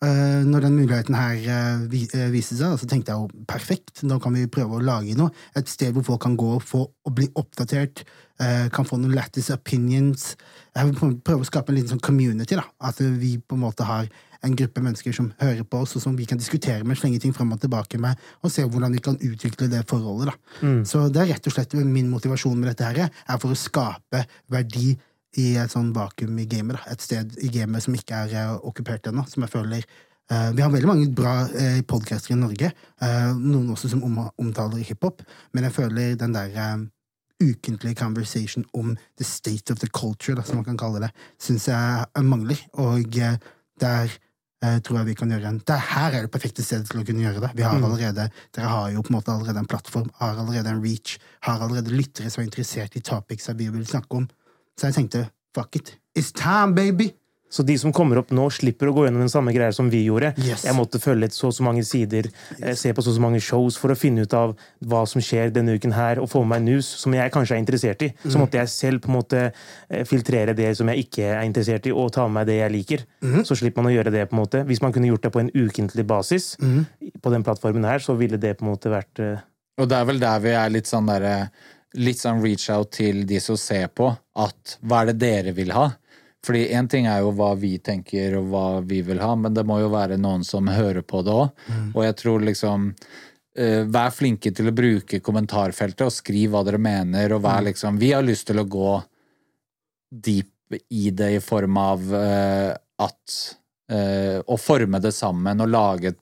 eh, 0.04 0.40
når 0.44 0.66
den 0.66 0.76
muligheten 0.76 1.16
her 1.16 1.38
uh, 1.40 1.84
eh, 1.88 2.26
viste 2.32 2.58
seg, 2.58 2.74
så 2.76 2.88
tenkte 2.88 3.14
jeg 3.14 3.22
jo 3.22 3.44
perfekt, 3.48 4.02
nå 4.04 4.18
kan 4.20 4.36
vi 4.36 4.44
prøve 4.52 4.76
å 4.76 4.84
lage 4.84 5.16
noe. 5.16 5.32
Et 5.56 5.70
sted 5.70 5.94
hvor 5.96 6.04
folk 6.06 6.24
kan 6.26 6.36
gå 6.40 6.50
og, 6.58 6.64
få, 6.66 6.84
og 6.84 7.14
bli 7.16 7.30
oppdatert, 7.40 8.04
uh, 8.42 8.66
kan 8.74 8.88
få 8.88 9.00
noen 9.00 9.16
lattice 9.16 9.56
opinions. 9.56 10.34
Jeg 10.76 10.90
vil 10.90 11.16
prøve 11.24 11.46
å 11.46 11.48
skape 11.48 11.72
en 11.72 11.80
liten 11.80 11.94
sånn 11.94 12.04
community, 12.04 12.58
da. 12.60 12.66
At 12.90 13.00
vi 13.00 13.38
på 13.40 13.56
en 13.56 13.64
måte 13.64 13.88
har 13.88 14.10
en 14.46 14.56
gruppe 14.56 14.82
mennesker 14.84 15.14
som 15.16 15.30
hører 15.40 15.64
på 15.68 15.82
oss, 15.84 15.94
og 15.96 16.04
som 16.04 16.16
vi 16.18 16.26
kan 16.28 16.40
diskutere 16.40 16.84
med, 16.86 16.98
slenge 16.98 17.20
ting 17.22 17.34
frem 17.36 17.52
og 17.54 17.60
tilbake 17.62 18.00
med, 18.00 18.18
og 18.42 18.52
se 18.52 18.64
hvordan 18.64 18.96
vi 18.96 19.02
kan 19.04 19.18
utvikle 19.20 19.68
det 19.72 19.84
forholdet. 19.90 20.32
da. 20.32 20.74
Så 20.88 21.06
det 21.12 21.22
er 21.22 21.32
rett 21.34 21.48
og 21.50 21.54
slett 21.54 21.76
min 21.80 22.10
motivasjon 22.10 22.58
med 22.58 22.72
dette 22.72 22.88
her, 22.88 23.08
er 23.10 23.40
for 23.40 23.52
å 23.52 23.58
skape 23.58 24.24
verdi 24.52 24.94
i 25.38 25.50
et 25.60 25.72
sånn 25.72 25.92
vakuum 25.94 26.38
i 26.42 26.46
gamet. 26.50 26.78
da. 26.78 26.92
Et 26.94 27.08
sted 27.08 27.36
i 27.42 27.50
gamet 27.54 27.84
som 27.84 27.94
ikke 27.94 28.24
er 28.26 28.54
uh, 28.54 28.56
okkupert 28.66 29.10
ennå. 29.10 29.26
Som 29.30 29.44
jeg 29.46 29.52
føler 29.52 29.84
uh, 30.32 30.50
Vi 30.56 30.64
har 30.64 30.72
veldig 30.72 30.90
mange 30.90 31.10
bra 31.14 31.34
uh, 31.46 31.82
podcaster 31.86 32.34
i 32.34 32.40
Norge, 32.40 32.72
uh, 33.02 33.36
noen 33.36 33.70
også 33.76 33.92
som 33.92 34.02
om, 34.06 34.24
omtaler 34.40 34.82
hiphop, 34.82 35.22
men 35.54 35.68
jeg 35.68 35.76
føler 35.76 36.16
den 36.18 36.34
der 36.34 36.88
ukentlige 37.40 37.94
conversation 37.94 38.64
om 38.72 38.96
the 39.16 39.24
state 39.24 39.72
of 39.72 39.78
the 39.78 39.86
culture, 39.86 40.34
da, 40.36 40.42
som 40.42 40.56
man 40.56 40.64
kan 40.64 40.76
kalle 40.76 41.00
det, 41.06 41.10
syns 41.40 41.68
jeg 41.68 42.24
mangler. 42.24 42.60
Og 42.72 43.06
det 43.10 43.30
eh, 43.80 44.18
tror 44.60 44.98
jeg 45.00 45.06
vi 45.08 45.14
kan 45.16 45.30
gjøre 45.32 45.48
en 45.48 45.60
det 45.64 45.76
Her 45.90 46.16
er 46.18 46.26
det 46.26 46.32
perfekte 46.34 46.64
stedet 46.64 46.90
til 46.90 47.00
å 47.00 47.04
kunne 47.08 47.24
gjøre 47.24 47.40
det. 47.46 47.52
Vi 47.56 47.64
har 47.64 47.78
allerede, 47.80 48.26
Dere 48.56 48.72
har 48.72 48.90
jo 48.92 49.04
på 49.06 49.12
en 49.12 49.16
måte 49.16 49.32
allerede 49.32 49.62
en 49.62 49.70
plattform, 49.70 50.10
har 50.18 50.36
allerede 50.36 50.74
en 50.74 50.82
reach, 50.84 51.16
har 51.46 51.64
allerede 51.64 51.94
lyttere 51.94 52.28
som 52.28 52.42
er 52.42 52.50
interessert 52.50 52.96
i 52.96 53.04
topics 53.04 53.48
vi 53.56 53.70
vil 53.72 53.86
snakke 53.88 54.20
om. 54.20 54.28
Så 54.76 54.90
jeg 54.90 54.98
tenkte 54.98 55.24
fuck 55.56 55.76
it. 55.76 55.96
It's 56.18 56.32
time, 56.32 56.74
baby! 56.74 57.12
Så 57.50 57.64
de 57.66 57.74
som 57.78 57.92
kommer 57.92 58.20
opp 58.20 58.30
nå, 58.30 58.44
slipper 58.54 58.88
å 58.90 58.94
gå 58.94 59.04
gjennom 59.06 59.24
den 59.24 59.32
samme 59.32 59.50
greia 59.52 59.74
som 59.74 59.88
vi 59.90 60.04
gjorde. 60.06 60.32
Yes. 60.38 60.62
Jeg 60.68 60.76
måtte 60.78 61.00
følge 61.02 61.26
et 61.26 61.34
så 61.34 61.48
og 61.50 61.56
så 61.56 61.64
mange 61.66 61.82
sider, 61.86 62.28
yes. 62.60 62.78
se 62.84 62.92
på 62.94 63.02
så 63.02 63.10
og 63.10 63.16
så 63.16 63.24
mange 63.24 63.40
shows 63.42 63.74
for 63.80 63.90
å 63.90 63.96
finne 63.98 64.22
ut 64.22 64.36
av 64.38 64.52
hva 64.86 65.00
som 65.10 65.22
skjer 65.24 65.50
denne 65.50 65.74
uken 65.74 65.92
her, 65.96 66.20
og 66.22 66.30
få 66.30 66.44
med 66.44 66.52
meg 66.52 66.68
news 66.68 66.86
som 67.00 67.14
jeg 67.16 67.32
kanskje 67.34 67.56
er 67.56 67.62
interessert 67.64 68.04
i. 68.06 68.12
Mm. 68.22 68.30
Så 68.30 68.38
måtte 68.38 68.60
jeg 68.60 68.70
selv 68.70 69.02
på 69.02 69.10
en 69.10 69.16
måte 69.18 69.40
eh, 69.48 70.04
filtrere 70.06 70.54
det 70.54 70.70
som 70.78 70.88
jeg 70.92 71.08
ikke 71.08 71.26
er 71.26 71.42
interessert 71.48 71.90
i, 71.90 71.92
og 71.92 72.12
ta 72.14 72.28
med 72.28 72.38
meg 72.38 72.46
det 72.52 72.60
jeg 72.60 72.74
liker. 72.76 73.04
Mm. 73.26 73.40
Så 73.48 73.58
slipper 73.58 73.82
man 73.82 73.90
å 73.90 73.96
gjøre 73.96 74.14
det 74.14 74.28
på 74.30 74.36
en 74.38 74.42
måte. 74.44 74.62
Hvis 74.70 74.82
man 74.84 74.94
kunne 74.94 75.10
gjort 75.10 75.26
det 75.26 75.34
på 75.34 75.42
en 75.42 75.50
ukentlig 75.50 76.06
basis 76.06 76.52
Mm. 76.60 76.84
på 77.22 77.30
den 77.32 77.42
plattformen 77.42 77.84
her, 77.84 77.98
så 77.98 78.14
ville 78.14 78.38
det 78.40 78.54
på 78.58 78.64
en 78.64 78.70
måte 78.70 78.90
vært 78.92 79.18
eh, 79.18 79.42
Og 79.80 79.88
det 79.88 79.96
er 79.96 80.06
vel 80.08 80.20
der 80.20 80.40
vi 80.42 80.54
er 80.54 80.70
litt 80.70 80.86
sånn 80.90 81.08
derre 81.10 81.50
Litt 81.98 82.20
sånn 82.20 82.38
reach 82.38 82.68
out 82.70 82.92
til 82.94 83.24
de 83.26 83.40
som 83.42 83.56
ser 83.58 83.88
på, 83.90 84.06
at 84.38 84.76
hva 84.86 85.00
er 85.02 85.08
det 85.10 85.16
dere 85.18 85.54
vil 85.56 85.72
ha? 85.74 85.88
Fordi 86.46 86.62
én 86.72 86.88
ting 86.88 87.06
er 87.10 87.20
jo 87.20 87.34
hva 87.36 87.50
vi 87.58 87.74
tenker 87.84 88.38
og 88.38 88.46
hva 88.52 88.66
vi 88.80 89.02
vil 89.04 89.20
ha, 89.20 89.34
men 89.36 89.52
det 89.56 89.66
må 89.68 89.80
jo 89.82 89.90
være 89.92 90.16
noen 90.20 90.44
som 90.46 90.70
hører 90.72 91.04
på 91.04 91.20
det 91.26 91.34
òg. 91.34 91.66
Og 91.92 92.00
jeg 92.06 92.16
tror 92.16 92.46
liksom 92.46 92.86
eh, 93.56 93.82
Vær 93.84 94.14
flinke 94.14 94.52
til 94.56 94.70
å 94.70 94.76
bruke 94.76 95.20
kommentarfeltet 95.20 96.06
og 96.06 96.14
skriv 96.14 96.54
hva 96.54 96.64
dere 96.64 96.80
mener, 96.80 97.36
og 97.36 97.44
vær 97.44 97.66
liksom 97.68 98.00
Vi 98.00 98.14
har 98.16 98.24
lyst 98.24 98.48
til 98.48 98.62
å 98.62 98.68
gå 98.68 98.94
deep 100.10 100.80
i 100.88 101.10
det 101.10 101.32
i 101.36 101.42
form 101.42 101.76
av 101.82 102.14
eh, 102.14 102.72
at 103.04 103.38
Å 103.90 104.56
forme 104.60 105.00
det 105.02 105.10
sammen 105.16 105.60
og 105.64 105.70
lage, 105.72 106.12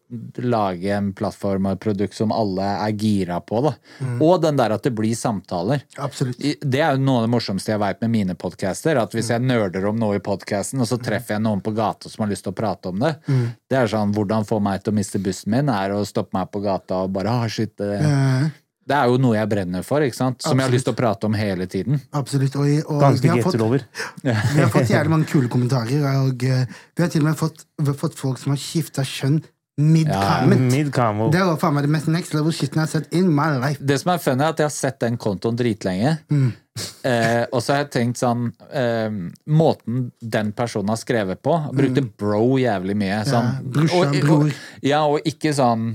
lage 0.41 0.93
en 0.97 1.11
plattform 1.17 1.67
og 1.69 1.77
et 1.77 1.83
produkt 1.85 2.17
som 2.17 2.33
alle 2.33 2.65
er 2.87 2.95
gira 2.97 3.41
på. 3.45 3.61
Da. 3.67 3.75
Og 4.25 4.41
den 4.43 4.57
der 4.57 4.73
at 4.77 4.87
det 4.87 4.95
blir 4.97 5.13
samtaler. 5.19 5.83
Absolutt. 6.01 6.41
Det 6.41 6.81
er 6.81 6.97
jo 6.97 7.03
noe 7.05 7.21
av 7.21 7.27
det 7.27 7.33
morsomste 7.35 7.75
jeg 7.75 7.83
veit 7.83 8.01
med 8.05 8.15
mine 8.15 8.39
podcaster. 8.41 8.97
At 9.03 9.13
hvis 9.17 9.29
jeg 9.35 9.45
nerder 9.45 9.85
om 9.91 9.99
noe 10.01 10.17
i 10.17 10.25
podkasten, 10.25 10.81
og 10.81 10.89
så 10.89 10.97
treffer 11.03 11.37
jeg 11.37 11.45
noen 11.45 11.61
på 11.65 11.75
gata 11.77 12.09
som 12.09 12.25
har 12.25 12.33
lyst 12.33 12.47
til 12.47 12.55
å 12.55 12.59
prate 12.59 12.89
om 12.93 13.05
det 13.05 13.15
Det 13.69 13.77
er 13.77 13.91
sånn, 13.91 14.15
Hvordan 14.17 14.49
få 14.49 14.61
meg 14.65 14.83
til 14.83 14.95
å 14.95 14.99
miste 14.99 15.21
bussen 15.21 15.53
min, 15.53 15.69
er 15.69 15.93
å 15.93 16.01
stoppe 16.09 16.39
meg 16.39 16.49
på 16.55 16.63
gata 16.65 17.03
og 17.05 17.13
bare 17.19 17.37
ah, 17.43 17.47
shit, 17.53 17.77
det, 17.77 17.99
Eh, 17.99 18.49
Det 18.89 18.97
er 18.97 19.11
jo 19.11 19.19
noe 19.21 19.37
jeg 19.37 19.51
brenner 19.51 19.85
for, 19.85 20.05
ikke 20.05 20.17
sant? 20.17 20.41
som 20.45 20.57
jeg 20.59 20.69
har 20.69 20.73
lyst 20.73 20.89
til 20.89 20.95
å 20.95 20.99
prate 20.99 21.29
om 21.29 21.37
hele 21.37 21.67
tiden. 21.71 22.01
Absolutt. 22.17 22.57
Og, 22.57 22.65
og 22.89 23.21
vi, 23.21 23.29
har 23.29 23.45
fått, 23.45 23.61
vi 24.25 24.33
har 24.33 24.73
fått 24.73 24.95
jævlig 24.95 25.13
mange 25.13 25.29
kule 25.29 25.51
kommentarer, 25.53 26.09
og 26.25 26.49
eh, 26.49 26.65
vi 26.97 27.05
har 27.05 27.13
til 27.13 27.25
og 27.25 27.31
med 27.31 27.39
fått, 27.41 27.67
vi 27.77 27.91
har 27.93 27.99
fått 28.01 28.19
folk 28.19 28.41
som 28.41 28.55
har 28.57 28.61
skifta 28.63 29.05
kjønn 29.07 29.43
mid-comment. 29.79 30.73
Mid-camo. 30.73 31.29
Det 31.31 31.43
var 31.47 31.59
faen 31.61 31.77
meg 31.77 31.87
det 31.87 31.93
mest 31.95 32.09
next 32.11 32.35
level 32.35 32.55
shiten 32.55 32.81
jeg 32.81 32.89
har 32.89 32.91
sett 32.91 33.13
in 33.15 33.29
my 33.31 33.53
life. 33.61 33.79
Det 33.79 34.01
som 34.01 34.11
er 34.15 34.23
funny, 34.23 34.43
er 34.43 34.57
at 34.57 34.63
jeg 34.63 34.67
har 34.67 34.75
sett 34.75 34.99
den 35.05 35.19
kontoen 35.21 35.59
dritlenge. 35.59 36.17
Mm. 36.33 36.49
Eh, 37.03 37.43
og 37.51 37.59
så 37.59 37.73
har 37.73 37.81
jeg 37.81 37.89
tenkt 37.91 38.21
sånn 38.21 38.53
eh, 38.71 39.09
Måten 39.51 40.13
den 40.23 40.53
personen 40.55 40.93
har 40.93 40.99
skrevet 41.01 41.41
på 41.43 41.57
Brukte 41.75 42.05
bro 42.07 42.55
jævlig 42.61 42.95
mye. 43.01 43.17
Sånn, 43.27 43.49
Mm. 43.49 43.65
Ja, 43.65 43.73
brorsan, 43.75 44.15
og, 44.15 44.45
og, 44.45 44.61
ja, 44.87 45.01
og 45.11 45.27
ikke 45.27 45.51
sånn 45.59 45.89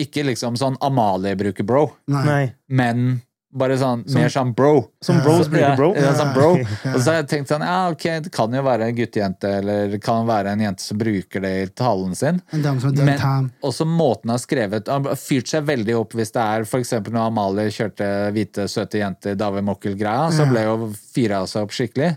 Ikke 0.00 0.24
liksom 0.26 0.56
sånn 0.60 0.78
Amalie 0.84 1.36
bruker 1.38 1.66
bro, 1.66 1.88
Nei. 2.10 2.44
Men 2.68 3.20
bare 3.50 3.74
sånn 3.80 4.04
mer 4.14 4.30
sånn 4.30 4.52
bro. 4.54 4.74
Som 5.02 5.18
bros 5.24 5.48
bruker 5.50 5.74
bro. 5.78 5.90
Ja, 5.98 6.12
sånn 6.14 6.30
bro. 6.36 6.50
Og 6.94 6.98
så 7.02 7.10
har 7.10 7.16
jeg 7.20 7.28
tenkt 7.32 7.50
sånn, 7.50 7.64
ja 7.66 7.90
ok, 7.90 8.04
det 8.26 8.32
kan 8.34 8.54
jo 8.54 8.62
være 8.62 8.86
en 8.86 8.96
guttejente, 8.96 9.50
eller 9.58 9.90
det 9.90 10.00
kan 10.04 10.28
være 10.28 10.52
en 10.54 10.62
jente 10.62 10.84
som 10.84 11.00
bruker 11.00 11.42
det 11.42 11.52
i 11.64 11.66
talen 11.80 12.14
sin. 12.18 12.38
Som 12.52 12.94
Men 13.06 13.50
også 13.66 13.86
måten 13.88 14.30
han 14.30 14.36
har 14.36 14.42
skrevet 14.42 14.88
Han 14.90 15.08
har 15.08 15.18
fyrt 15.18 15.50
seg 15.50 15.64
veldig 15.66 15.96
opp 15.98 16.14
hvis 16.18 16.30
det 16.34 16.44
er 16.44 16.66
eksempel 16.80 17.14
når 17.16 17.30
Amalie 17.32 17.74
kjørte 17.74 18.06
hvite, 18.36 18.68
søte 18.70 19.00
jenter 19.00 19.38
David 19.38 19.66
Mokkel-greia, 19.66 20.30
så 20.34 20.46
ble 20.50 20.64
jo 20.68 20.90
fyra 20.94 21.42
seg 21.50 21.66
opp 21.66 21.74
skikkelig. 21.74 22.12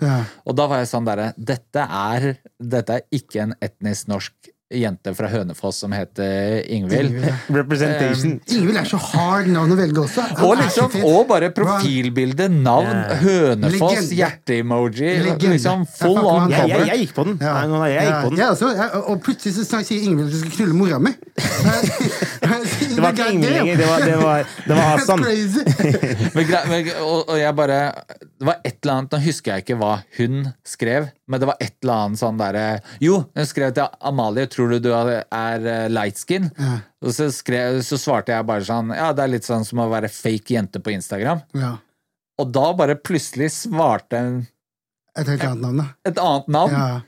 Og 0.46 0.58
da 0.60 0.70
var 0.70 0.84
jeg 0.84 0.92
sånn 0.94 1.10
derre 1.10 1.32
dette, 1.38 1.88
dette 2.62 3.00
er 3.00 3.22
ikke 3.24 3.48
en 3.48 3.58
etnisk 3.64 4.12
norsk 4.12 4.53
jente 4.74 5.14
fra 5.18 5.30
Hønefoss 5.32 5.82
som 5.84 5.94
heter 5.96 6.62
Ingvild. 6.74 7.18
Ingvild, 7.18 7.30
ja. 7.30 8.58
Ingvild 8.58 8.80
er 8.82 8.90
så 8.90 9.00
hard 9.12 9.50
navn 9.54 9.74
å 9.76 9.78
velge 9.80 10.04
også. 10.04 10.26
Han 10.34 10.46
Og 10.48 10.56
liksom, 10.62 10.98
og 11.08 11.28
bare 11.30 11.52
profilbilde, 11.56 12.50
navn, 12.54 12.90
yeah. 12.90 13.24
Hønefoss, 13.24 14.12
hjerte-emoji. 14.16 15.14
Liksom 15.44 15.86
full 15.90 16.20
on 16.20 16.50
cover. 16.50 16.58
jeg, 16.58 16.70
jeg, 16.74 16.90
jeg 16.92 17.06
gikk 17.06 17.16
på 17.18 17.28
den. 17.30 17.40
Ja. 17.44 17.56
Nei, 17.70 17.90
jeg 17.94 18.10
gikk 18.10 18.20
på 18.28 18.34
den. 18.34 18.44
Ja, 18.44 18.52
også, 18.56 18.72
jeg, 18.78 19.04
og 19.04 19.24
plutselig 19.26 19.56
så 19.58 19.84
sier 19.84 20.08
Ingvild 20.10 20.30
at 20.30 20.36
du 20.36 20.42
skal 20.44 20.56
knulle 20.60 20.78
mora 20.78 21.02
mi. 21.04 21.14
Det 22.44 23.02
var 23.02 23.14
ikke 23.14 23.30
Ingvild 23.34 23.56
lenger, 23.58 23.78
det 23.80 23.88
var, 23.88 24.06
det 24.06 24.18
var, 24.20 24.48
det 24.68 24.78
var 24.78 24.90
Hassan. 24.94 25.24
Men, 26.34 26.50
men, 26.70 26.90
og, 27.02 27.30
og 27.30 27.38
jeg 27.40 27.56
bare 27.56 27.78
Det 28.40 28.48
var 28.48 28.60
et 28.66 28.78
eller 28.84 28.94
annet 28.94 29.14
Nå 29.14 29.20
husker 29.24 29.54
jeg 29.54 29.64
ikke 29.64 29.78
hva 29.80 29.92
hun 30.18 30.48
skrev, 30.68 31.08
men 31.30 31.42
det 31.42 31.48
var 31.50 31.60
et 31.64 31.76
eller 31.84 32.06
annet 32.06 32.20
sånn 32.22 32.40
derre 32.40 32.66
Jo, 33.04 33.24
hun 33.36 33.48
skrev 33.50 33.74
til 33.76 33.88
Amalie 34.04 34.48
'Tror 34.50 34.63
du 34.70 34.80
du 34.80 34.92
er 34.94 35.26
er 35.32 35.90
light 35.90 36.18
skin?' 36.18 36.52
Ja. 36.58 36.80
Og 37.04 37.12
så, 37.14 37.28
skrev, 37.32 37.82
så 37.84 37.98
svarte 37.98 38.32
jeg 38.34 38.46
bare 38.46 38.62
sånn 38.64 38.96
Ja, 38.96 39.12
det 39.14 39.24
er 39.24 39.28
litt 39.28 39.44
sånn 39.48 39.66
som 39.66 39.80
å 39.80 39.90
være 39.92 40.10
fake 40.10 40.54
jente 40.56 40.80
på 40.80 40.94
Instagram. 40.94 41.42
Ja. 41.54 41.78
Og 42.40 42.52
da 42.52 42.74
bare 42.74 42.96
plutselig 42.96 43.52
svarte 43.52 44.14
en- 44.18 44.48
Et 45.16 45.28
helt 45.28 45.44
annet 45.44 45.62
navn, 45.62 45.78
da. 45.78 45.86
et 46.06 46.18
annet 46.18 46.48
navn. 46.48 46.72
Ja. 46.72 47.02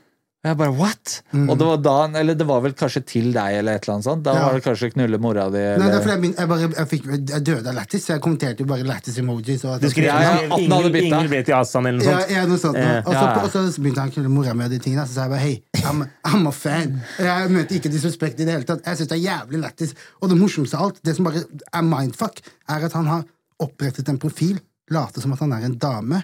Og 0.46 0.50
jeg 0.52 0.58
bare 0.60 0.74
what? 0.78 1.12
Mm. 1.34 1.48
Og 1.50 1.56
det 1.58 1.66
var 1.66 1.78
da 1.82 1.94
Eller 2.20 2.36
det 2.38 2.44
var 2.46 2.60
vel 2.62 2.74
kanskje 2.78 3.00
til 3.04 3.32
deg, 3.34 3.56
eller 3.58 3.74
et 3.80 3.82
eller 3.82 3.94
annet 3.96 4.06
sånt. 4.06 4.22
Da 4.22 4.34
Ja. 4.36 4.44
var 4.46 4.54
det 4.54 4.62
kanskje 4.62 4.90
'knulle 4.92 5.18
mora 5.18 5.48
di', 5.50 5.78
Nei, 5.78 5.88
det 5.90 5.96
er 5.96 6.02
fordi 6.06 6.26
jeg, 6.28 6.36
jeg, 6.38 6.48
bare, 6.48 6.60
jeg, 6.60 6.86
fikk, 6.92 7.04
jeg 7.32 7.42
døde 7.44 7.66
av 7.66 7.74
lættis, 7.74 8.04
så 8.06 8.12
jeg 8.14 8.20
kommenterte 8.22 8.60
jo 8.62 8.66
bare 8.66 8.84
lættis-emojis. 8.86 9.60
Du 9.80 9.88
skrev, 9.90 10.04
Ja, 10.04 10.20
ja, 10.22 10.48
bytta. 10.48 11.02
Ingvild 11.02 11.28
ble 11.28 11.42
til 11.42 11.54
Hassan 11.54 11.86
eller 11.86 11.98
noe 12.04 12.14
sånt. 12.20 12.30
ja, 12.30 12.46
noe 12.46 12.58
sånt. 12.58 12.76
Eh. 12.76 13.02
Og, 13.06 13.12
så, 13.12 13.26
Ja. 13.26 13.42
og 13.42 13.50
så 13.50 13.80
begynte 13.82 13.98
han 14.00 14.10
å 14.10 14.12
knulle 14.14 14.28
mora 14.30 14.54
mi 14.54 14.64
og 14.64 14.70
de 14.70 14.78
tingene. 14.78 15.02
Så 15.06 15.14
sa 15.14 15.20
jeg 15.26 15.30
bare 15.30 15.40
hei, 15.40 15.62
I'm, 15.82 16.08
I'm 16.24 16.46
a 16.46 16.52
fan. 16.52 17.02
Jeg 17.18 17.50
møter 17.50 17.74
ikke 17.80 17.90
disrespekt 17.90 18.38
i 18.40 18.44
det 18.44 18.52
hele 18.54 18.64
tatt. 18.64 18.84
Jeg 18.86 18.96
syns 18.98 19.08
det 19.08 19.18
er 19.18 19.26
jævlig 19.26 19.60
lættis. 19.66 19.94
Og 20.22 20.28
det 20.30 20.38
morsomste 20.38 20.74
av 20.78 20.82
alt, 20.84 21.02
det 21.02 21.16
som 21.16 21.24
bare 21.24 21.42
er 21.74 21.82
mindfuck, 21.82 22.40
er 22.68 22.84
at 22.84 22.92
han 22.92 23.06
har 23.06 23.24
opprettet 23.60 24.08
en 24.08 24.18
profil, 24.18 24.60
later 24.90 25.20
som 25.20 25.32
at 25.32 25.40
han 25.40 25.52
er 25.52 25.64
en 25.64 25.74
dame, 25.78 26.22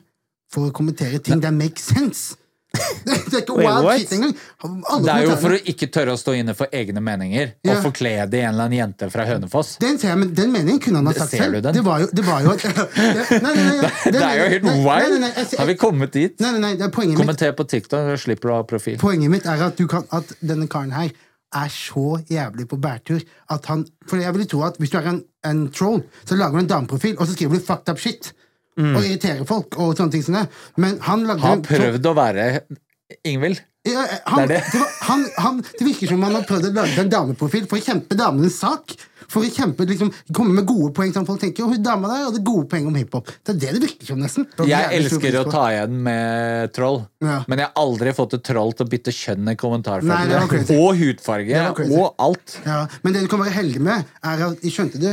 for 0.52 0.68
å 0.68 0.72
kommentere 0.72 1.18
ting 1.18 1.40
that 1.40 1.52
make 1.54 1.78
sense. 1.80 2.36
Det, 2.72 3.16
det 3.30 3.34
er 3.36 3.40
ikke 3.42 3.56
wild 3.58 4.00
shit 4.00 4.12
engang. 4.16 4.34
Det 5.04 5.12
er 5.12 5.24
jo 5.26 5.34
for 5.42 5.54
å 5.56 5.58
ikke 5.72 5.88
tørre 5.92 6.14
å 6.16 6.20
stå 6.20 6.34
inne 6.38 6.54
for 6.56 6.72
egne 6.72 7.02
meninger 7.04 7.50
Ja. 7.66 7.74
og 7.74 7.82
forkle 7.88 8.12
det 8.32 8.40
i 8.40 8.44
en 8.46 8.54
eller 8.54 8.68
annen 8.68 8.78
jente 8.78 9.08
fra 9.12 9.26
Hønefoss. 9.28 9.74
Den 9.82 9.98
ser 10.00 10.12
jeg, 10.12 10.20
men 10.22 10.30
den 10.36 10.54
meningen 10.54 10.80
kunne 10.82 11.02
han 11.02 11.10
ha 11.10 11.14
sagt 11.16 11.34
selv. 11.36 11.60
Det 11.66 11.84
var 11.84 12.04
jo, 12.04 12.08
det 12.12 12.24
var 12.26 12.46
jo 12.46 12.52
at, 12.54 12.64
Nei, 13.42 13.52
nei, 13.56 13.66
nei, 13.82 13.90
Det 14.06 14.22
er 14.22 14.38
jo 14.38 14.46
helt 14.54 14.70
wild! 14.86 15.26
Har 15.58 15.68
vi 15.68 15.76
kommet 15.80 16.14
dit? 16.16 16.38
Det 16.38 16.48
er 16.48 16.88
poenget 16.94 17.16
mitt. 17.16 17.20
Kommenter 17.20 17.52
på 17.58 17.68
TikTok, 17.68 18.14
slipper 18.22 18.48
du 18.48 18.54
å 18.54 18.60
ha 18.62 18.66
profil. 18.68 18.96
Poenget 19.02 19.32
mitt 19.34 19.48
er 19.50 19.66
at, 19.68 19.76
du 19.78 19.90
kan, 19.90 20.06
at 20.14 20.32
denne 20.40 20.68
karen 20.70 20.94
her 20.96 21.12
er 21.52 21.68
så 21.68 22.16
jævlig 22.32 22.64
på 22.70 22.78
bærtur 22.80 23.20
at 23.52 23.66
han 23.68 23.82
For 24.08 24.16
jeg 24.16 24.32
vil 24.38 24.46
tro 24.48 24.62
at 24.64 24.78
hvis 24.80 24.92
du 24.92 24.96
er 24.96 25.08
en, 25.10 25.18
en 25.44 25.66
troll, 25.74 26.00
så 26.24 26.38
lager 26.38 26.56
du 26.56 26.62
en 26.64 26.70
dameprofil, 26.70 27.18
og 27.18 27.28
så 27.28 27.36
skriver 27.36 27.58
du 27.58 27.66
fucked 27.66 27.92
up 27.92 28.00
shit. 28.00 28.32
Og 28.80 29.02
irritere 29.04 29.44
folk 29.48 29.76
og 29.78 29.96
sånne 29.98 30.14
ting 30.14 30.22
som 30.24 30.38
det. 30.38 30.46
Men 30.80 30.96
han 31.04 31.26
lagde 31.28 31.44
Har 31.44 31.60
prøvd 31.66 32.06
å 32.08 32.14
være 32.16 32.46
Ingvild. 33.28 33.58
ja, 33.84 34.06
han, 34.24 34.46
Det 34.48 34.56
det. 34.72 34.82
han, 35.04 35.24
han, 35.36 35.58
det 35.78 35.84
virker 35.84 36.08
som 36.14 36.22
han 36.24 36.32
har 36.38 36.44
prøvd 36.48 36.70
å 36.70 36.74
lage 36.78 37.00
en 37.02 37.10
dameprofil 37.12 37.66
for 37.68 37.76
å 37.76 37.84
kjempe 37.84 38.16
damenes 38.16 38.56
sak. 38.62 38.94
For 39.32 39.44
å 39.44 39.48
kjempe, 39.52 39.84
liksom, 39.88 40.10
komme 40.36 40.52
med 40.56 40.66
gode 40.68 40.90
poeng 40.96 41.12
som 41.14 41.24
folk 41.28 41.40
tenker. 41.40 41.64
Og 41.64 41.74
hun 41.76 41.84
dama 41.84 42.08
der 42.10 42.24
hadde 42.26 42.40
gode 42.44 42.66
poeng 42.68 42.88
om 42.90 42.96
hiphop. 42.96 43.28
Det 43.44 43.54
er 43.54 43.58
det 43.62 43.70
det 43.76 43.82
virker 43.84 44.08
som, 44.10 44.20
nesten. 44.20 44.46
Jeg 44.68 44.96
elsker 44.98 45.38
å 45.40 45.44
ta 45.50 45.62
igjen 45.72 45.94
med 46.04 46.72
troll, 46.76 47.02
Ja. 47.24 47.38
men 47.48 47.58
jeg 47.62 47.68
har 47.68 47.80
aldri 47.84 48.12
fått 48.16 48.34
et 48.36 48.44
troll 48.44 48.72
til 48.76 48.86
å 48.86 48.90
bytte 48.92 49.12
kjønn 49.16 49.52
i 49.52 49.56
kommentarfeltet. 49.56 50.72
Og 50.76 50.96
hudfarge. 51.00 51.64
Og 51.88 52.14
alt. 52.20 52.58
Ja, 52.64 52.86
men 53.04 53.12
det 53.16 53.24
du 53.24 53.28
kan 53.32 53.40
være 53.44 53.56
heldig 53.56 53.80
med, 53.84 54.04
er 54.24 54.46
at 54.50 54.64
skjønte 54.68 55.00
du, 55.00 55.10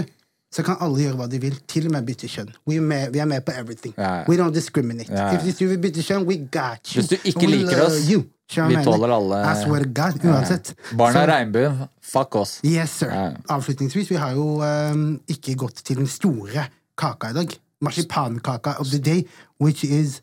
så 0.52 0.64
kan 0.66 0.80
alle 0.82 1.04
gjøre 1.04 1.16
hva 1.20 1.28
de 1.30 1.40
vil, 1.42 1.56
til 1.70 1.86
og 1.86 1.92
med 1.94 2.08
bytte 2.08 2.28
kjønn. 2.32 2.50
We 2.68 2.80
er 2.80 2.82
med, 2.82 3.12
vi 3.14 3.20
er 3.22 3.26
med 3.30 3.44
på 3.46 3.54
everything. 3.54 3.94
Ja. 3.98 4.24
We 4.28 4.38
don't 4.40 4.54
discriminate. 4.56 5.12
Ja. 5.14 5.30
If 5.36 5.44
hvis 5.46 5.60
du 5.60 5.68
vil 5.70 5.78
bytte 5.84 6.02
kjønn, 6.04 6.26
we 6.28 6.40
got 6.52 6.90
you. 6.90 7.02
Hvis 7.02 7.10
du 7.12 7.16
ikke 7.24 7.46
we'll 7.46 7.56
liker 7.56 7.86
oss, 7.86 8.02
you. 8.10 8.24
Vi 8.50 8.80
tåler 8.84 9.12
alle- 9.14 9.44
I 9.46 9.64
swear 9.64 9.84
to 9.84 9.90
God, 9.94 10.24
uansett. 10.26 10.74
Barna 10.98 11.20
er 11.22 11.28
regnbue 11.30 11.88
fuck 12.02 12.36
oss. 12.36 12.60
Yes, 12.66 12.90
sir. 12.90 13.12
Avslutningsvis, 13.50 14.10
vi 14.10 14.16
har 14.16 14.32
jo 14.34 14.64
um, 14.66 15.20
ikke 15.30 15.54
gått 15.56 15.84
til 15.86 15.98
den 16.02 16.08
store 16.08 16.66
kaka 16.98 17.30
i 17.30 17.34
dag. 17.34 17.54
Marsipankaka 17.82 18.74
of 18.80 18.90
the 18.90 18.98
day, 19.00 19.28
which 19.62 19.84
is 19.84 20.22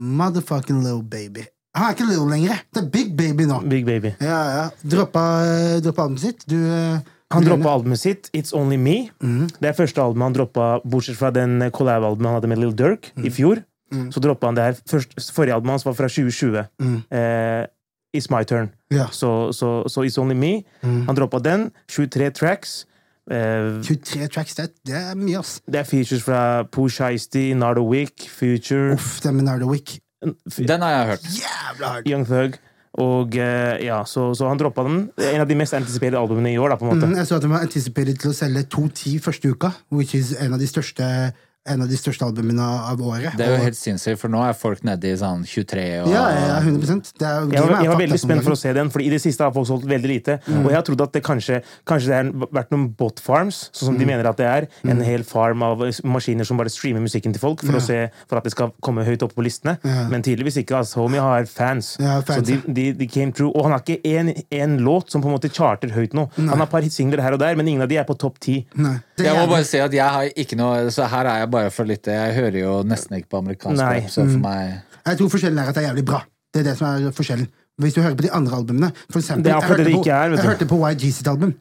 motherfucking 0.00 0.82
little 0.82 1.02
baby. 1.02 1.46
Han 1.74 1.86
er 1.86 1.94
ikke 1.94 2.04
little 2.08 2.28
lenger. 2.28 2.58
Det 2.74 2.82
er 2.82 2.88
big 2.92 3.16
baby 3.16 3.46
nå. 3.48 3.60
Big 3.70 3.86
Baby. 3.86 4.10
Ja, 4.20 4.40
ja. 4.56 4.64
Droppa, 4.84 5.22
droppa 5.80 6.02
albumet 6.02 6.20
sitt. 6.20 6.44
Du 6.50 6.56
eh, 6.58 6.98
Han 7.32 7.46
droppa 7.46 7.74
albumet 7.74 8.00
sitt, 8.00 8.30
It's 8.36 8.54
Only 8.56 8.78
Me. 8.80 8.96
Det 9.58 9.70
er 9.70 9.76
første 9.76 10.02
albumet 10.02 10.30
han 10.30 10.38
droppa, 10.38 10.70
bortsett 10.84 11.18
fra 11.18 11.32
den 11.34 11.58
collab-albumet 11.74 12.30
han 12.30 12.40
hadde 12.40 12.50
med 12.52 12.62
Lill 12.62 12.74
Dirk 12.76 13.12
mm. 13.16 13.26
i 13.28 13.34
fjor. 13.34 13.62
Så 14.12 14.20
droppa 14.24 14.48
han 14.48 14.56
det 14.56 14.64
her. 14.64 14.78
Først, 14.88 15.16
forrige 15.36 15.54
albumet 15.56 15.78
hans 15.78 15.86
var 15.88 15.96
fra 15.98 16.08
2020. 16.08 16.62
Eh, 17.12 17.66
It's 18.16 18.28
My 18.32 18.44
Turn. 18.44 18.70
Ja. 18.92 19.08
Så, 19.10 19.52
so, 19.52 19.82
so, 19.88 19.88
so 19.88 20.04
It's 20.04 20.20
Only 20.20 20.36
Me. 20.36 20.54
Han 20.82 21.16
droppa 21.16 21.40
den. 21.44 21.70
23 21.88 22.30
tracks. 22.30 22.86
Eh, 23.30 23.82
23 23.82 24.28
tracks, 24.28 24.54
det, 24.54 24.72
det 24.86 24.96
er 24.98 25.14
mye, 25.14 25.38
ass. 25.38 25.60
det 25.70 25.78
er 25.78 25.86
features 25.86 26.24
fra 26.26 26.64
Pooh 26.72 26.90
Shiesty, 26.90 27.52
Nardo 27.54 27.84
Wick, 27.86 28.26
Future, 28.26 28.96
Uff, 28.96 29.20
den 29.22 29.36
med 29.36 29.44
Nardo 29.46 29.70
Wick. 29.70 30.00
Den 30.58 30.82
har 30.82 30.90
jeg 30.90 31.06
hørt. 31.06 31.28
Jævla 31.38 31.86
hardt. 31.86 32.08
Young 32.08 32.26
Thug. 32.26 32.58
Og 33.00 33.36
eh, 33.40 33.78
ja, 33.86 34.02
så, 34.04 34.26
så 34.36 34.50
han 34.50 34.60
droppa 34.60 34.84
den. 34.84 35.06
En 35.30 35.40
av 35.40 35.48
de 35.48 35.56
mest 35.56 35.72
anticiperte 35.76 36.20
albumene 36.20 36.52
i 36.52 36.58
år, 36.60 36.74
da, 36.74 36.76
på 36.80 36.84
en 36.84 36.92
måte. 36.92 37.08
Mm, 37.08 37.16
jeg 37.22 37.30
så 37.30 37.38
at 37.38 37.46
den 37.46 37.54
var 37.54 37.64
anticipated 37.64 38.20
til 38.20 38.32
å 38.32 38.36
selge 38.36 38.66
210 38.68 39.22
første 39.24 39.52
uka, 39.54 39.72
which 39.94 40.12
is 40.18 40.34
en 40.36 40.52
av 40.52 40.60
de 40.60 40.68
største, 40.68 41.06
en 41.64 41.82
av 41.84 41.86
de 41.88 41.94
største 41.96 42.24
albumene 42.26 42.64
av 42.90 42.98
året. 43.06 43.36
Det 43.38 43.44
er 43.46 43.52
jo 43.54 43.62
helt 43.62 43.76
sinnssykt, 43.78 44.18
for 44.18 44.32
nå 44.32 44.40
er 44.42 44.54
folk 44.58 44.80
nede 44.82 45.12
i 45.12 45.14
sånn 45.18 45.44
23 45.46 45.82
og 46.02 46.08
Ja, 46.10 46.22
ja, 46.34 46.56
100% 46.58 47.12
det 47.20 47.26
er, 47.28 47.44
Jeg 47.52 47.62
var, 47.62 47.74
jeg 47.84 47.90
var 47.92 48.00
veldig 48.00 48.18
spent 48.18 48.42
for 48.42 48.54
å 48.56 48.58
se 48.58 48.72
den, 48.74 48.90
for 48.90 49.04
i 49.04 49.08
det 49.12 49.20
siste 49.22 49.44
har 49.46 49.52
folk 49.54 49.68
solgt 49.68 49.86
veldig 49.86 50.10
lite. 50.10 50.38
Mm. 50.48 50.64
Og 50.64 50.70
jeg 50.72 50.78
har 50.80 50.86
trodd 50.88 51.04
at 51.06 51.12
det 51.14 51.22
kanskje, 51.22 51.60
kanskje 51.86 52.10
det 52.10 52.16
har 52.18 52.48
vært 52.58 52.72
noen 52.74 52.88
bot 52.98 53.22
farms, 53.22 53.68
sånn 53.70 53.92
som 53.92 53.98
de 53.98 54.02
Mm. 54.02 54.10
mener 54.10 54.28
at 54.32 54.36
det 54.42 54.46
er. 54.46 54.66
En 54.90 55.00
hel 55.06 55.22
farm 55.22 55.62
av 55.62 55.78
maskiner 56.02 56.44
som 56.44 56.56
bare 56.58 56.68
streamer 56.72 57.00
musikken 57.00 57.32
til 57.32 57.38
folk 57.40 57.62
for, 57.62 57.78
å 57.78 57.80
se, 57.80 58.10
for 58.26 58.36
at 58.38 58.44
det 58.44 58.52
skal 58.56 58.72
komme 58.82 59.04
høyt 59.06 59.22
oppe 59.22 59.34
på 59.38 59.44
listene. 59.46 59.78
Ja. 59.84 60.08
Men 60.10 60.22
tydeligvis 60.22 60.58
ikke. 60.64 60.76
Altså, 60.82 60.98
Homie 61.04 61.20
har 61.22 61.46
fans. 61.46 61.96
Ja, 62.00 62.20
fans, 62.26 62.42
så 62.42 62.44
de, 62.44 62.58
de, 62.66 62.92
de 62.92 63.06
came 63.06 63.30
true. 63.32 63.52
Og 63.54 63.62
han 63.68 63.72
har 63.76 63.84
ikke 63.86 64.02
én 64.02 64.80
låt 64.82 65.10
som 65.14 65.22
på 65.22 65.30
en 65.30 65.36
måte 65.38 65.52
charter 65.52 65.94
høyt 65.94 66.12
nå. 66.12 66.26
Han 66.36 66.48
har 66.58 66.66
et 66.66 66.70
par 66.74 66.82
singler 66.90 67.22
her 67.22 67.32
og 67.32 67.38
der, 67.38 67.54
men 67.54 67.68
ingen 67.68 67.82
av 67.82 67.88
de 67.88 67.96
er 68.02 68.04
på 68.08 68.18
topp 68.18 68.40
ti. 68.42 68.66
Nei, 68.74 68.98
Jeg 69.22 69.36
må 69.38 69.46
bare 69.46 69.64
si 69.64 69.78
at 69.78 69.92
jeg 69.94 70.02
har 70.02 70.24
ikke 70.34 70.56
noe 70.58 70.88
Så 70.90 71.06
her 71.06 71.26
er 71.30 71.38
jeg 71.44 71.50
bare 71.52 71.70
for 71.74 71.88
litt 71.88 72.08
Jeg 72.10 72.34
hører 72.38 72.58
jo 72.62 72.76
nesten 72.88 73.18
ikke 73.18 73.30
på 73.34 73.40
amerikansk 73.42 73.78
Nei. 73.80 73.98
rap, 74.00 74.10
så 74.12 74.24
for 74.26 74.42
meg 74.42 74.80
Jeg 75.06 75.18
tror 75.20 75.32
forskjellen 75.34 75.58
er 75.62 75.68
at 75.72 75.76
det 75.76 75.82
er 75.84 75.88
jævlig 75.90 76.04
bra. 76.08 76.22
Det 76.52 76.60
er 76.62 76.66
det 76.70 76.76
som 76.78 76.88
er 76.90 77.12
forskjellen. 77.16 77.48
Hvis 77.82 77.94
du 77.96 78.00
hører 78.04 78.16
på 78.18 78.24
de 78.26 78.30
andre 78.36 78.56
albumene 78.60 78.90
for 79.10 79.18
eksempel, 79.20 79.44
Det 79.46 79.52
er 79.52 79.60
akkurat 79.60 79.78
jeg 79.78 79.78
hørte 79.78 79.84
det 79.84 79.92
det 79.92 80.00
ikke 80.00 80.16
er, 80.16 80.28
vet 80.32 80.38
Jeg 80.38 80.44
du. 80.44 80.50
hørte 80.50 80.66
på 80.72 80.80
YG 80.90 81.06
sitt 81.16 81.28
album. 81.32 81.54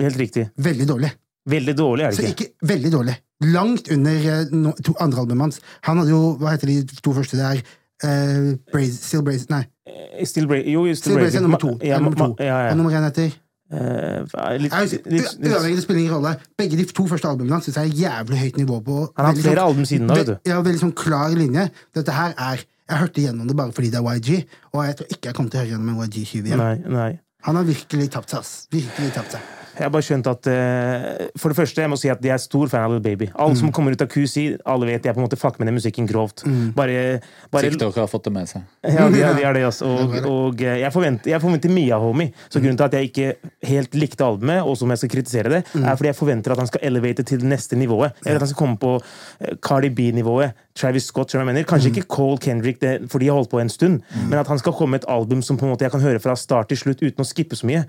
Helt 0.00 0.16
riktig. 0.20 0.46
Veldig 0.56 0.86
dårlig. 0.88 1.10
Veldig 1.50 1.74
dårlig, 1.76 2.04
er 2.06 2.10
det 2.16 2.30
ikke? 2.30 2.46
ikke 2.46 2.72
veldig 2.72 2.92
dårlig. 2.92 3.16
Langt 3.52 3.90
under 3.92 4.24
eh, 4.32 4.50
no, 4.52 4.72
to 4.84 4.94
andre 5.00 5.20
albumene 5.22 5.46
hans. 5.48 5.60
Han 5.88 5.98
hadde 6.00 6.10
jo 6.12 6.22
Hva 6.40 6.54
heter 6.54 6.68
de 6.72 7.00
to 7.04 7.12
første 7.16 7.36
der? 7.40 7.60
Uh, 8.00 8.56
Braze, 8.72 8.96
Still 8.96 9.22
Braze 9.22 9.46
Nei. 9.52 9.62
Eh, 9.86 10.24
Still 10.28 10.46
Bra 10.48 10.56
jo, 10.56 10.84
Still, 10.88 10.96
Still 10.96 11.18
Braze 11.20 11.36
er 11.36 11.44
nummer 11.44 11.60
to. 11.60 11.74
Ja, 11.84 11.96
er 11.96 12.00
nummer 12.04 12.16
to. 12.16 12.34
ja, 12.40 12.58
ja. 12.66 12.70
Og 12.72 12.76
nummer 12.80 12.92
én 12.96 13.04
heter 13.04 13.30
Eh, 13.70 14.58
litt, 14.58 14.72
litt, 14.74 15.06
litt, 15.06 15.36
det 15.38 15.82
spiller 15.84 16.00
ingen 16.00 16.14
rolle. 16.16 16.32
Begge 16.58 16.76
de 16.80 16.84
to 16.90 17.04
første 17.06 17.28
albumene 17.30 17.54
hans 17.54 17.68
jeg 17.70 17.76
er 17.78 17.92
jævlig 17.94 18.40
høyt 18.40 18.56
nivå 18.58 18.80
på. 18.82 18.96
Han 19.14 19.26
har 19.26 19.32
hatt 19.32 19.42
flere 19.44 19.54
sånn- 19.60 19.68
album 19.68 19.84
siden 19.86 20.08
da, 20.10 20.14
vet 20.18 20.26
du. 20.26 20.36
Ja, 20.50 20.60
veldig 20.60 20.80
sånn 20.82 20.94
klar 20.94 21.30
linje. 21.30 21.70
Dette 21.94 22.10
her 22.12 22.34
er 22.36 22.64
Jeg 22.90 22.98
hørte 22.98 23.22
gjennom 23.22 23.46
det 23.46 23.54
bare 23.54 23.70
fordi 23.70 23.88
det 23.92 24.00
er 24.00 24.16
YG, 24.18 24.46
og 24.74 24.84
jeg 24.84 24.96
tror 24.98 25.06
ikke 25.14 25.26
jeg 25.28 25.34
kommer 25.34 25.50
til 25.52 25.60
å 25.60 25.62
høre 25.62 25.70
gjennom 25.70 25.88
en 25.90 26.08
YG-20 26.10 26.46
igjen. 26.48 26.58
nei, 26.58 26.74
nei. 26.90 27.20
Han 27.46 27.54
har 27.54 27.62
virkelig 27.62 28.10
tapt 28.10 28.30
seg, 28.30 28.40
ass. 28.40 28.66
Virkelig 28.72 29.12
tapt 29.14 29.30
seg. 29.30 29.40
Jeg 29.76 29.84
har 29.86 29.90
bare 29.94 30.02
skjønt 30.02 30.26
at 30.26 30.46
uh, 30.50 31.28
For 31.38 31.48
det 31.52 31.56
første, 31.56 31.80
jeg 31.82 31.90
må 31.90 31.96
si 32.00 32.08
at 32.12 32.22
jeg 32.24 32.32
er 32.34 32.42
stor 32.42 32.66
fan 32.68 32.82
av 32.86 32.90
Little 32.94 33.04
Baby. 33.06 33.28
Alle 33.34 33.54
Mm. 33.54 33.56
som 33.60 33.72
kommer 33.72 33.92
ut 33.92 34.02
av 34.02 34.08
QC, 34.08 34.58
alle 34.66 34.86
vet 34.86 35.04
jeg 35.04 35.14
på 35.14 35.20
en 35.20 35.26
måte 35.26 35.38
fucker 35.38 35.58
med 35.62 35.66
den 35.70 35.74
musikken 35.78 36.06
grovt. 36.08 36.42
Mm. 36.46 36.72
Bare, 36.76 37.20
bare 37.52 37.70
TikTok 37.70 37.94
har 37.96 38.06
fått 38.10 38.24
det 38.24 38.32
med 38.32 38.48
seg. 38.48 38.62
Ja, 38.84 39.08
de, 39.08 39.22
er- 39.22 39.34
de 39.38 39.42
er 39.44 39.52
det, 39.54 39.64
altså. 39.64 39.86
Og, 39.86 40.14
og 40.30 40.60
eh, 40.62 40.78
jeg, 40.82 40.92
forventer, 40.92 41.30
jeg 41.30 41.40
forventer 41.40 41.70
mye 41.74 41.92
av 41.94 42.02
Homie. 42.02 42.32
Så 42.48 42.60
grunnen 42.60 42.76
til 42.76 42.84
at 42.88 42.92
jeg 42.98 43.10
ikke 43.10 43.34
helt 43.70 43.94
likte 43.94 44.24
albumet, 44.26 44.62
og 44.62 44.76
som 44.76 44.90
jeg 44.90 44.98
skal 45.04 45.12
kritisere 45.16 45.48
det, 45.54 45.62
Mm. 45.74 45.84
er 45.86 45.96
fordi 45.96 46.06
jeg 46.10 46.16
forventer 46.16 46.52
at 46.52 46.58
han 46.58 46.66
skal 46.66 46.80
elevate 46.82 47.22
til 47.22 47.38
det 47.38 47.48
neste 47.48 47.76
nivået. 47.76 48.12
Eller 48.26 48.36
at 48.36 48.46
han 48.46 48.48
skal 48.48 48.60
komme 48.66 48.76
på 48.78 48.96
eh, 49.40 49.54
Cardi 49.62 49.88
B-nivået. 49.90 50.52
Travis 50.74 51.04
Scott, 51.10 51.30
som 51.30 51.40
jeg 51.40 51.46
mener. 51.46 51.64
Kanskje 51.64 51.90
Mm. 51.90 51.96
ikke 51.96 52.08
Cole 52.08 52.38
Kendrick, 52.38 52.80
det, 52.80 53.10
for 53.10 53.18
de 53.18 53.26
har 53.26 53.34
holdt 53.34 53.50
på 53.50 53.60
en 53.60 53.68
stund, 53.68 54.00
men 54.28 54.38
at 54.38 54.46
han 54.46 54.58
skal 54.58 54.72
komme 54.72 54.90
med 54.96 55.02
et 55.04 55.08
album 55.10 55.42
som 55.42 55.56
på 55.56 55.64
en 55.66 55.72
måte 55.74 55.82
jeg 55.84 55.90
kan 55.90 56.00
høre 56.00 56.18
fra 56.20 56.34
start 56.36 56.68
til 56.68 56.78
slutt 56.78 57.02
uten 57.02 57.20
å 57.24 57.26
skippe 57.26 57.56
så 57.56 57.66
mye. 57.66 57.84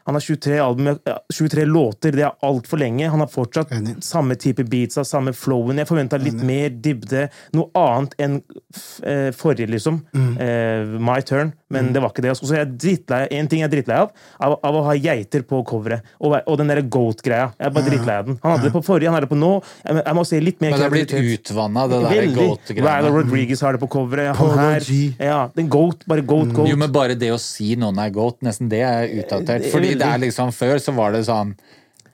Mm. 0.00 0.06
Han 0.06 0.14
har 0.16 0.20
23, 0.20 0.58
album, 0.58 0.98
23 1.32 1.64
låter, 1.68 2.12
det 2.16 2.24
er 2.24 2.32
altfor 2.42 2.78
lenge. 2.80 3.10
Han 3.10 3.20
har 3.20 3.28
fortsatt 3.28 3.70
Enig. 3.76 3.98
samme 4.02 4.34
type 4.40 4.64
beats, 4.64 4.96
samme 5.06 5.32
flowen. 5.36 5.76
Jeg 5.78 5.86
forventa 5.86 6.18
litt 6.18 6.40
mer 6.42 6.70
dybde, 6.70 7.28
noe 7.54 7.68
annet 7.76 8.14
enn 8.18 8.42
f- 8.74 9.00
eh, 9.06 9.30
forrige, 9.36 9.68
liksom. 9.70 10.00
Mm. 10.14 10.32
Eh, 10.40 10.98
My 10.98 11.20
Turn. 11.22 11.52
Men 11.70 11.92
det 11.94 12.00
var 12.02 12.10
ikke 12.10 12.22
det. 12.24 12.32
Så 12.34 12.50
jeg 12.56 12.66
drittlei 12.82 13.28
En 13.30 13.46
ting 13.46 13.60
jeg 13.60 13.68
er 13.68 13.70
drittlei 13.70 13.96
av, 14.02 14.10
av, 14.42 14.56
av 14.66 14.74
å 14.74 14.82
ha 14.88 14.94
geiter 14.98 15.44
på 15.46 15.60
coveret. 15.64 16.02
Og, 16.18 16.34
og 16.44 16.56
den 16.58 16.66
derre 16.72 16.82
goat-greia. 16.82 17.52
Jeg 17.60 17.66
er 17.68 17.70
bare 17.76 17.86
drittlei 17.86 18.16
av 18.18 18.26
den. 18.26 18.38
Han 18.42 18.56
hadde 18.56 18.64
det 18.66 18.72
på 18.74 18.82
forrige, 18.82 19.06
han 19.06 19.14
har 19.14 19.20
det 19.22 19.30
på 19.30 19.38
nå. 19.38 19.52
Jeg, 19.84 20.00
jeg 20.02 20.16
må 20.18 20.24
se 20.26 20.40
litt 20.42 20.60
mer 20.64 20.72
Men 20.74 20.80
det 20.82 20.88
er 20.88 20.94
blitt 20.96 21.14
utvanna, 21.14 21.84
det 21.92 22.00
der 22.02 22.10
goat-greia. 22.10 22.48
goat-greiene. 22.48 23.12
Rodriguez 23.14 23.60
har 23.62 23.78
det 23.78 23.82
på 23.84 23.90
coveret. 23.94 24.34
Han 24.40 24.58
her 24.58 24.88
Ja, 25.22 25.38
den 25.54 25.68
goat. 25.70 26.02
Bare 26.10 26.22
goat, 26.26 26.50
goat. 26.56 26.68
Jo, 26.72 26.76
men 26.82 26.90
bare 26.90 27.14
det 27.14 27.30
å 27.30 27.38
si 27.38 27.76
noen 27.78 28.02
er 28.02 28.10
goat, 28.18 28.40
nesten 28.42 28.68
det 28.72 28.82
er 28.82 29.06
utdatert. 29.22 29.70
Fordi 29.70 29.89
det 29.98 30.06
er 30.06 30.18
liksom 30.22 30.52
Før 30.54 30.78
så 30.82 30.92
var 30.96 31.12
det 31.12 31.24
sånn 31.26 31.54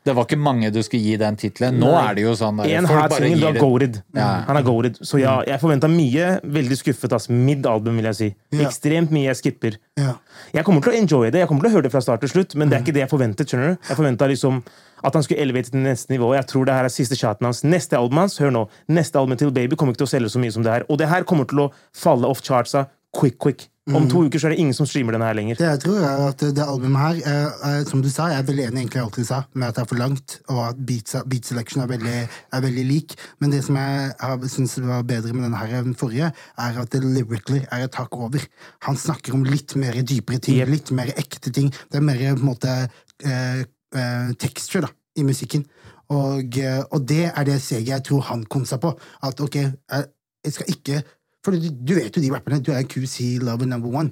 Det 0.06 0.14
var 0.14 0.26
ikke 0.28 0.38
mange 0.38 0.70
du 0.70 0.78
skulle 0.86 1.02
gi 1.02 1.16
den 1.18 1.34
tittelen. 1.34 1.80
Nå 1.82 1.88
er 1.98 2.14
det 2.14 2.22
jo 2.22 2.34
sånn 2.38 2.60
der, 2.60 2.70
En 2.78 2.86
hard 2.86 3.12
singel, 3.16 3.40
du 3.42 3.46
har 3.48 3.56
goated. 3.58 3.96
Ja. 4.14 4.28
Han 4.46 4.56
er 4.60 4.62
goated. 4.62 5.00
Så 5.02 5.18
ja, 5.18 5.40
jeg 5.48 5.58
forventa 5.58 5.88
mye. 5.90 6.28
Veldig 6.46 6.78
skuffet. 6.78 7.12
ass. 7.16 7.26
Mid-album, 7.28 7.98
vil 7.98 8.06
jeg 8.12 8.18
si. 8.20 8.28
Ja. 8.54 8.68
Ekstremt 8.68 9.10
mye 9.10 9.26
jeg 9.32 9.40
skipper. 9.40 9.78
Ja. 9.98 10.14
Jeg 10.54 10.62
kommer 10.68 10.84
til 10.84 10.94
å 10.94 11.00
enjoye 11.00 11.32
det, 11.34 11.42
jeg 11.42 11.50
kommer 11.50 11.66
til 11.66 11.72
å 11.72 11.74
høre 11.74 11.88
det 11.88 11.92
fra 11.96 12.04
start 12.06 12.22
til 12.22 12.30
slutt, 12.30 12.54
men 12.54 12.70
det 12.70 12.78
er 12.78 12.84
ikke 12.86 12.94
det 12.94 13.02
jeg 13.02 13.10
forventet. 13.10 13.50
skjønner 13.50 13.74
du? 13.74 13.88
Jeg 13.88 13.98
forventa 13.98 14.30
liksom 14.30 14.62
at 15.02 15.14
han 15.18 15.26
skulle 15.26 15.42
elevere 15.42 15.66
til 15.66 15.82
neste 15.82 16.14
nivå. 16.14 16.30
Jeg 16.38 16.46
tror 16.54 16.70
det 16.70 16.76
her 16.78 16.86
er 16.86 16.94
siste 16.94 17.18
shoten 17.18 17.50
hans. 17.50 17.64
Neste 17.66 17.98
album 17.98 18.22
hans, 18.22 18.38
hør 18.38 18.54
nå, 18.54 18.68
neste 18.88 19.18
album 19.18 19.36
til 19.36 19.50
Baby 19.50 19.74
kommer 19.74 19.92
ikke 19.96 20.04
til 20.04 20.10
å 20.12 20.14
selge 20.14 20.30
så 20.32 20.38
mye 20.42 20.54
som 20.54 20.62
det 20.62 20.72
her. 20.72 20.86
Og 20.86 21.02
det 21.02 21.10
her 21.10 21.26
kommer 21.26 21.50
til 21.50 21.66
å 21.66 21.72
falle 21.94 22.30
off 22.30 22.46
chartsa 22.46 22.86
quick, 23.16 23.38
quick. 23.42 23.66
Om 23.86 24.08
to 24.10 24.24
uker 24.26 24.40
så 24.42 24.48
er 24.48 24.56
det 24.56 24.58
ingen 24.58 24.74
som 24.74 24.86
streamer 24.88 25.14
denne 25.14 25.28
her 25.28 25.36
lenger. 25.38 25.58
Det 25.60 25.66
jeg 25.68 25.80
tror 25.84 26.00
er 26.02 26.22
at 26.26 26.40
det 26.56 26.64
albumet 26.64 26.98
her, 26.98 27.18
er, 27.30 27.52
er, 27.68 27.84
som 27.86 28.00
du 28.02 28.08
sa, 28.10 28.24
jeg 28.32 28.42
er 28.42 28.48
veldig 28.48 28.64
enig 28.64 28.80
egentlig 28.82 28.98
i 28.98 29.02
alt 29.04 29.18
du 29.20 29.26
sa, 29.28 29.38
med 29.54 29.68
at 29.68 29.76
det 29.76 29.82
er 29.84 29.90
for 29.92 30.00
langt, 30.00 30.34
og 30.50 30.58
at 30.64 30.80
beat, 30.88 31.12
beat 31.30 31.46
selection 31.46 31.84
er 31.84 31.90
veldig, 31.92 32.14
er 32.26 32.64
veldig 32.64 32.86
lik. 32.88 33.14
Men 33.38 33.54
det 33.54 33.60
som 33.62 33.78
jeg 33.78 34.50
syns 34.50 34.74
var 34.82 35.06
bedre 35.06 35.36
med 35.36 35.46
denne 35.46 35.60
her 35.60 35.76
enn 35.78 35.92
den 35.92 35.98
forrige, 36.00 36.32
er 36.34 36.80
at 36.82 36.90
det 36.96 37.04
lyrically 37.04 37.62
er 37.70 37.86
et 37.86 38.00
hakk 38.00 38.18
over. 38.18 38.48
Han 38.88 38.98
snakker 38.98 39.38
om 39.38 39.46
litt 39.46 39.76
mer 39.78 40.00
dypere 40.02 40.42
ting, 40.42 40.58
Yep. 40.58 40.72
litt 40.74 40.90
mer 40.90 41.14
ekte 41.14 41.54
ting. 41.54 41.70
Det 41.70 42.00
er 42.00 42.06
mer 42.08 42.18
på 42.24 42.40
en 42.40 42.48
måte 42.48 42.74
eh, 43.22 43.62
eh, 43.94 44.34
texture 44.34 44.88
da, 44.88 44.90
i 45.14 45.22
musikken. 45.30 45.62
Og, 46.10 46.58
eh, 46.58 46.82
og 46.90 47.06
det 47.06 47.30
er 47.30 47.46
det 47.46 47.60
steget 47.62 47.94
jeg 47.94 48.04
tror 48.10 48.26
han 48.32 48.42
kom 48.50 48.66
seg 48.66 48.82
på. 48.82 48.96
At 49.22 49.40
ok, 49.46 49.62
jeg, 49.62 50.10
jeg 50.46 50.58
skal 50.58 50.74
ikke 50.74 51.00
For 51.46 51.54
du, 51.54 51.68
du 51.70 51.94
vet 51.94 52.10
jo 52.18 52.22
de 52.24 52.30
rapperne. 52.34 52.58
Du 52.66 52.72
er 52.74 52.82
QC 52.90 53.36
lover 53.46 53.68
number 53.70 53.92
one. 54.02 54.10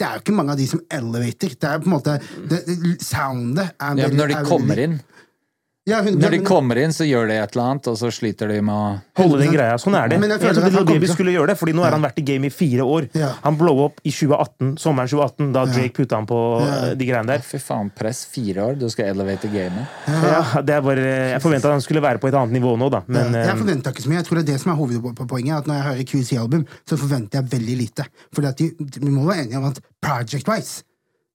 Det 0.00 0.06
er 0.08 0.14
jo 0.16 0.22
ikke 0.24 0.32
mange 0.38 0.54
av 0.54 0.60
de 0.62 0.66
som 0.70 0.80
elevator. 0.96 1.52
Det 1.60 1.68
er 1.68 1.82
på 1.84 1.90
en 1.90 1.92
måte 1.92 2.14
det, 2.48 2.62
det- 2.64 3.02
Soundet 3.04 3.66
er 3.76 3.98
Ja, 4.00 4.06
men 4.08 4.16
når 4.16 4.30
de 4.32 4.36
er 4.38 4.46
kommer 4.48 4.80
inn, 4.80 4.94
ja, 5.88 6.02
hun, 6.04 6.14
når 6.20 6.30
de 6.30 6.36
men- 6.38 6.44
kommer 6.46 6.76
inn, 6.76 6.90
så 6.92 7.04
gjør 7.08 7.26
de 7.28 7.34
et 7.40 7.54
eller 7.56 7.64
annet, 7.70 7.86
og 7.88 7.96
så 7.96 8.10
sliter 8.12 8.48
de 8.48 8.60
med 8.62 8.74
å 8.74 9.00
Holde 9.16 9.38
den 9.40 9.52
greia. 9.52 9.74
Sånn 9.80 9.94
er 9.96 10.08
det. 10.08 10.20
Men 10.20 10.30
jeg 10.30 10.40
Jeg, 10.40 10.54
føler 10.54 10.70
kommer 10.70 10.86
Baby 10.92 11.06
til- 11.06 11.14
skulle 11.14 11.32
gjøre 11.32 11.46
det, 11.48 11.56
Fordi 11.58 11.72
nå 11.72 11.82
har 11.82 11.90
han 11.92 12.02
vært 12.02 12.18
i 12.18 12.22
game 12.22 12.44
i 12.44 12.48
fire 12.50 12.80
år. 12.84 13.08
Ja. 13.14 13.32
Han 13.42 13.56
blow 13.56 13.78
opp 13.86 14.00
i 14.04 14.10
2018, 14.10 14.76
sommeren 14.78 15.08
2018, 15.08 15.52
da 15.52 15.64
Drake 15.66 15.92
putta 15.94 16.16
han 16.16 16.26
på 16.26 16.38
Ja. 16.60 16.90
eh, 16.90 16.94
de 16.94 17.04
greiene 17.06 17.26
der. 17.26 17.38
Fy 17.40 17.58
faen, 17.58 17.90
press 17.94 18.24
fire 18.26 18.56
år, 18.68 18.78
du 18.78 18.88
skal 18.90 19.06
elevate 19.06 19.48
gamet. 19.50 19.86
Ja, 20.06 20.60
det 20.62 20.70
er 20.76 20.80
bare, 20.82 20.96
jeg 21.32 21.40
forventa 21.42 21.64
at 21.66 21.72
han 21.72 21.80
skulle 21.80 22.00
være 22.02 22.18
på 22.20 22.28
et 22.28 22.34
annet 22.34 22.52
nivå 22.60 22.76
nå, 22.78 22.90
da. 22.90 23.02
Men 23.08 23.32
jeg 23.32 23.56
forventa 23.56 23.90
ikke 23.92 24.02
så 24.04 24.08
mye. 24.08 24.16
Jeg 24.20 24.26
tror 24.26 24.36
det 24.42 24.48
er 24.48 24.52
det 24.52 24.60
som 24.60 24.72
er 24.72 24.76
hovedpoenget. 24.76 25.56
At 25.58 25.66
når 25.66 25.74
jeg 25.74 25.84
hører 25.88 26.04
QC-album, 26.04 26.66
så 26.86 26.96
forventer 26.98 27.40
jeg 27.40 27.44
veldig 27.50 27.76
lite. 27.78 28.06
Fordi 28.34 28.74
Vi 29.00 29.10
må 29.10 29.24
være 29.26 29.44
enige 29.46 29.56
om 29.56 29.64
at 29.64 29.80
project-wise 30.02 30.82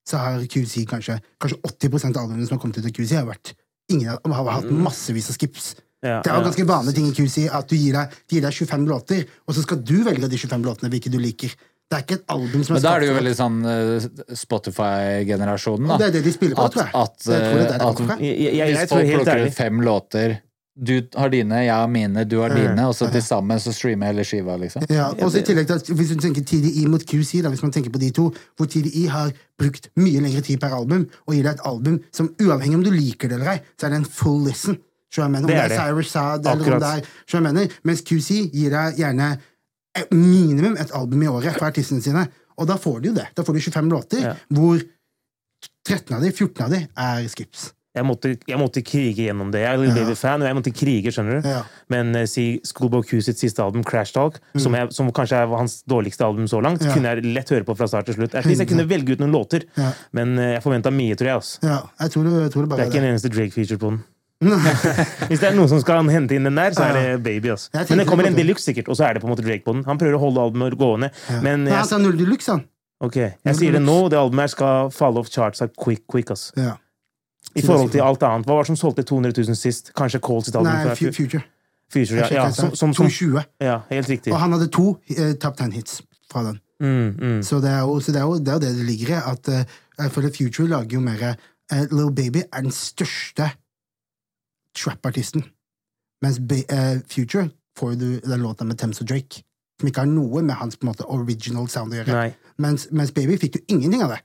så 0.07 0.17
har 0.19 0.39
QC 0.45 0.85
kanskje, 0.85 1.19
kanskje 1.41 1.57
80% 1.65 2.15
av 2.15 2.23
albumene 2.29 2.47
som 2.47 2.57
har 2.57 2.61
kommet 2.61 2.77
ut 2.77 2.85
av 2.85 2.91
QC, 2.91 3.15
har 3.15 3.25
vært 3.25 3.53
Ingen 3.93 4.17
har 4.33 4.51
hatt 4.57 4.71
massevis 4.71 5.29
av 5.29 5.37
skips. 5.37 5.75
Ja, 6.05 6.19
det 6.21 6.29
er 6.29 6.37
jo 6.37 6.49
ganske 6.49 6.65
vanlige 6.69 6.97
ting 6.99 7.07
i 7.09 7.13
QC 7.17 7.47
at 7.49 7.69
du 7.69 7.77
gir 7.77 7.95
deg, 7.95 8.17
de 8.29 8.37
gir 8.37 8.43
deg 8.45 8.53
25 8.53 8.83
låter, 8.89 9.23
og 9.47 9.55
så 9.57 9.63
skal 9.65 9.79
du 9.81 9.95
velge 10.05 10.29
de 10.29 10.37
25 10.37 10.67
låtene 10.67 10.91
hvilke 10.93 11.11
du 11.13 11.17
liker. 11.21 11.53
Det 11.85 11.97
er 11.97 12.03
ikke 12.03 12.17
et 12.17 12.31
album 12.33 12.63
som 12.65 12.75
er 12.75 12.79
Men 12.79 12.83
da 12.85 12.91
er 12.95 13.03
det 13.03 13.07
jo 13.07 13.15
veldig 13.15 13.33
sånn 13.37 13.57
eh, 13.69 14.05
Spotify-generasjonen, 14.41 15.89
da. 15.91 15.97
Det 16.01 16.07
er 16.07 16.15
det 16.15 16.23
de 16.25 16.33
spiller 16.33 16.57
på, 16.57 16.65
at, 16.65 16.73
tror 16.73 16.83
jeg. 16.83 16.93
At, 17.01 17.27
Jeg 17.29 17.43
tror 17.45 17.59
det 17.59 17.65
er 17.65 17.73
det 17.73 17.89
at 17.89 18.23
jeg, 18.25 18.37
jeg, 18.41 18.55
jeg, 18.57 18.89
tror 18.89 18.91
folk 18.95 19.11
helt 19.11 19.21
plukker 19.21 19.45
ut 19.45 19.57
fem 19.59 19.83
låter 19.85 20.35
Du 20.75 20.91
har 21.15 21.29
dine, 21.31 21.61
jeg 21.63 21.71
har 21.71 21.87
mine, 21.87 22.25
du 22.27 22.41
har 22.41 22.51
dine, 22.51 22.83
og 22.89 22.95
så 22.97 23.07
til 23.11 23.21
sammen 23.23 23.59
så 23.63 23.71
streamer 23.71 24.09
hele 24.11 24.25
skiva, 24.27 24.57
liksom. 24.59 24.83
Ja, 24.91 25.05
og 25.13 25.31
så 25.31 25.39
i 25.39 25.45
tillegg 25.47 25.69
til 25.69 25.77
at 25.79 25.87
Hvis 25.87 26.09
du 26.11 26.19
tenker 26.19 26.43
TDI 26.43 26.83
mot 26.91 26.99
QC, 27.07 27.39
da, 27.45 27.51
hvis 27.53 27.63
man 27.63 27.71
tenker 27.71 27.93
på 27.93 28.01
de 28.01 28.09
to, 28.11 28.25
hvor 28.57 28.67
TDI 28.67 29.05
har 29.07 29.31
brukt 29.57 29.87
mye 29.95 30.19
lengre 30.19 30.41
tid 30.43 30.59
per 30.59 30.75
album, 30.75 31.05
og 31.27 31.33
gir 31.37 31.45
deg 31.47 31.53
et 31.55 31.63
album 31.65 32.01
som 32.11 32.27
uavhengig 32.43 32.75
om 32.75 32.83
du 32.83 32.91
liker 32.91 33.31
det 33.31 33.37
eller 33.39 33.53
ei, 33.53 33.61
så 33.79 33.87
er 33.87 33.95
det 33.95 34.01
en 34.01 34.09
full 34.17 34.43
listen. 34.49 34.75
Så 35.13 35.21
jeg 35.23 35.31
mener, 35.31 35.47
om 35.47 35.53
Det 35.53 35.55
det 35.55 35.63
er 35.63 35.69
er 35.69 35.69
det. 35.69 35.79
Cyrus 35.79 36.11
Sad 36.11 36.45
eller 36.51 36.73
om 36.75 36.83
det 36.83 36.89
er 36.91 37.07
så 37.23 37.37
jeg 37.39 37.45
mener, 37.47 37.77
Mens 37.87 38.01
QC 38.03 38.41
gir 38.51 38.75
deg 38.75 38.99
gjerne 38.99 39.29
et 39.95 40.11
minimum 40.11 40.75
et 40.75 40.91
album 40.91 41.23
i 41.23 41.27
året 41.31 41.55
for 41.55 41.69
artistene 41.69 42.03
sine. 42.03 42.25
Og 42.59 42.67
da 42.67 42.75
får 42.75 42.99
du 42.99 43.09
jo 43.13 43.15
det. 43.15 43.29
Da 43.37 43.43
får 43.47 43.53
du 43.55 43.59
25 43.63 43.89
låter, 43.95 44.21
Ja. 44.27 44.35
hvor 44.51 44.81
13 45.87 46.15
av 46.17 46.21
de, 46.21 46.31
14 46.35 46.63
av 46.65 46.69
de 46.75 46.81
er 46.97 47.27
skips. 47.31 47.69
Jeg 47.95 48.03
måtte, 48.05 48.33
jeg 48.47 48.59
måtte 48.59 48.81
krige 48.83 49.23
gjennom 49.29 49.51
det. 49.53 49.61
Jeg 49.63 49.71
er 49.73 49.77
Lil 49.79 49.89
Ja. 49.89 49.95
Baby-fan, 50.01 50.41
og 50.43 50.47
jeg 50.49 50.55
måtte 50.57 50.73
krige, 50.75 51.11
skjønner 51.15 51.39
du. 51.41 51.47
Ja. 51.47 51.61
Men 51.89 52.09
uh, 52.15 52.25
si 52.27 52.59
Schoolboy 52.67 53.05
Q 53.07 53.21
sitt 53.23 53.39
siste 53.39 53.63
album, 53.63 53.85
Crash 53.87 54.11
Talk, 54.13 54.41
som, 54.59 54.75
jeg, 54.75 54.91
som 54.91 55.11
kanskje 55.15 55.39
er 55.45 55.53
hans 55.55 55.77
dårligste 55.87 56.25
album 56.27 56.49
så 56.51 56.59
langt, 56.61 56.81
Mm. 56.83 56.87
Ja. 56.89 56.93
kunne 56.97 57.13
jeg 57.15 57.23
lett 57.37 57.49
høre 57.55 57.63
på 57.63 57.75
fra 57.79 57.87
start 57.87 58.05
til 58.11 58.15
slutt. 58.19 58.35
At 58.35 58.45
least 58.45 58.59
jeg 58.59 58.67
kunne 58.67 58.83
velge 58.89 59.15
ut 59.15 59.19
noen 59.23 59.31
låter, 59.31 59.63
men 60.11 60.35
uh, 60.37 60.51
jeg 60.57 60.61
forventa 60.65 60.91
mye, 60.91 61.15
tror 61.15 61.31
jeg. 61.31 61.39
Altså. 61.39 61.63
Ja, 61.63 61.79
jeg 62.03 62.11
tror 62.11 62.23
det, 62.27 62.33
jeg 62.43 62.51
tror 62.51 62.61
det 62.67 62.69
Det 62.75 62.83
er 62.85 62.91
ikke 62.91 63.01
en 63.05 63.09
eneste 63.13 63.31
Drake-feature 63.31 63.79
på 63.79 63.93
den. 63.95 64.03
Hvis 65.31 65.39
det 65.39 65.47
er 65.47 65.55
noen 65.55 65.69
som 65.71 65.79
skal 65.81 66.03
hente 66.11 66.35
inn 66.35 66.43
den 66.45 66.57
der, 66.59 66.73
så 66.75 66.83
er 66.89 66.97
det 66.99 67.23
Baby. 67.23 67.53
ass. 67.55 67.69
Men 67.89 68.01
det 68.03 68.07
kommer 68.09 68.27
en 68.27 68.35
deluxe, 68.35 68.67
sikkert, 68.67 68.89
og 68.91 68.97
så 68.99 69.07
er 69.07 69.15
det 69.15 69.21
på 69.23 69.29
en 69.29 69.33
måte 69.33 69.45
Drake 69.45 69.63
på 69.63 69.73
den. 69.77 69.85
Han 69.87 69.97
prøver 70.01 70.17
å 70.19 70.23
holde 70.27 70.43
albumet 70.43 70.75
gående. 70.77 71.09
Men 71.41 71.63
Nei, 71.63 71.71
han 71.79 71.87
sa 71.87 71.97
null 72.01 72.17
deluxe, 72.19 72.51
han. 72.51 72.65
ok, 73.03 73.15
jeg 73.45 73.55
sier 73.59 73.75
det 73.75 73.81
nå, 73.83 73.95
det 74.11 74.19
albumet 74.19 74.45
her 74.49 74.51
skal 74.53 74.91
falle 74.95 75.19
off 75.23 75.31
charts 75.31 75.63
quick, 75.79 76.03
quick. 76.11 76.31
ass. 76.35 76.49
Ja. 76.59 76.75
I 77.55 77.61
forhold 77.63 77.91
til 77.93 78.03
alt 78.03 78.23
annet. 78.23 78.47
Hva 78.47 78.57
var 78.57 78.65
det 78.65 78.73
som 78.73 78.79
solgte 78.79 79.05
200 79.07 79.33
000 79.37 79.55
sist? 79.59 79.93
Kanskje 79.95 80.19
Coles 80.19 80.49
sitt 80.49 80.55
album? 80.55 80.73
Nei, 80.73 80.95
Future. 80.95 81.43
Future, 81.93 82.19
ja. 82.19 82.27
Ja, 82.33 82.51
som, 82.51 82.75
som, 82.75 82.93
som, 82.93 83.05
220. 83.05 83.41
ja, 83.61 83.79
helt 83.89 84.09
riktig. 84.09 84.33
Og 84.33 84.39
han 84.39 84.55
hadde 84.55 84.67
to 84.73 84.97
eh, 85.13 85.35
top 85.39 85.57
ten 85.57 85.71
hits 85.71 86.01
fra 86.31 86.43
den. 86.43 86.59
Mm, 86.79 87.15
mm. 87.21 87.43
Så 87.43 87.59
det 87.63 87.69
er 87.71 87.79
jo 87.85 87.99
så 87.99 88.11
det, 88.11 88.19
er 88.19 88.25
jo, 88.25 88.39
det, 88.39 88.53
er 88.53 88.59
det 88.59 88.71
det 88.77 88.85
ligger 88.85 89.13
i. 89.13 89.19
At 89.31 89.47
uh, 89.47 89.75
jeg 89.99 90.11
føler 90.11 90.33
Future 90.37 90.67
lager 90.67 90.97
jo 90.97 91.03
mer 91.05 91.21
uh, 91.29 91.35
Little 91.91 92.11
Baby 92.15 92.43
er 92.51 92.65
den 92.65 92.71
største 92.71 93.49
trap-artisten. 94.75 95.45
Mens 96.25 96.41
ba 96.41 96.59
uh, 96.73 96.99
Future 97.11 97.49
får 97.79 97.95
du 98.01 98.19
den 98.19 98.41
låta 98.41 98.65
med 98.65 98.77
Thames 98.77 99.01
og 99.01 99.07
Drake, 99.07 99.43
som 99.79 99.87
ikke 99.87 100.03
har 100.03 100.11
noe 100.11 100.41
med 100.41 100.55
hans 100.55 100.77
på 100.77 100.87
en 100.87 100.91
måte 100.91 101.07
original 101.07 101.69
sound 101.69 101.93
å 101.93 102.01
gjøre. 102.01 102.29
Mens, 102.57 102.87
mens 102.91 103.11
Baby 103.11 103.37
fikk 103.39 103.59
jo 103.59 103.65
ingenting 103.67 104.03
av 104.03 104.15
det. 104.15 104.21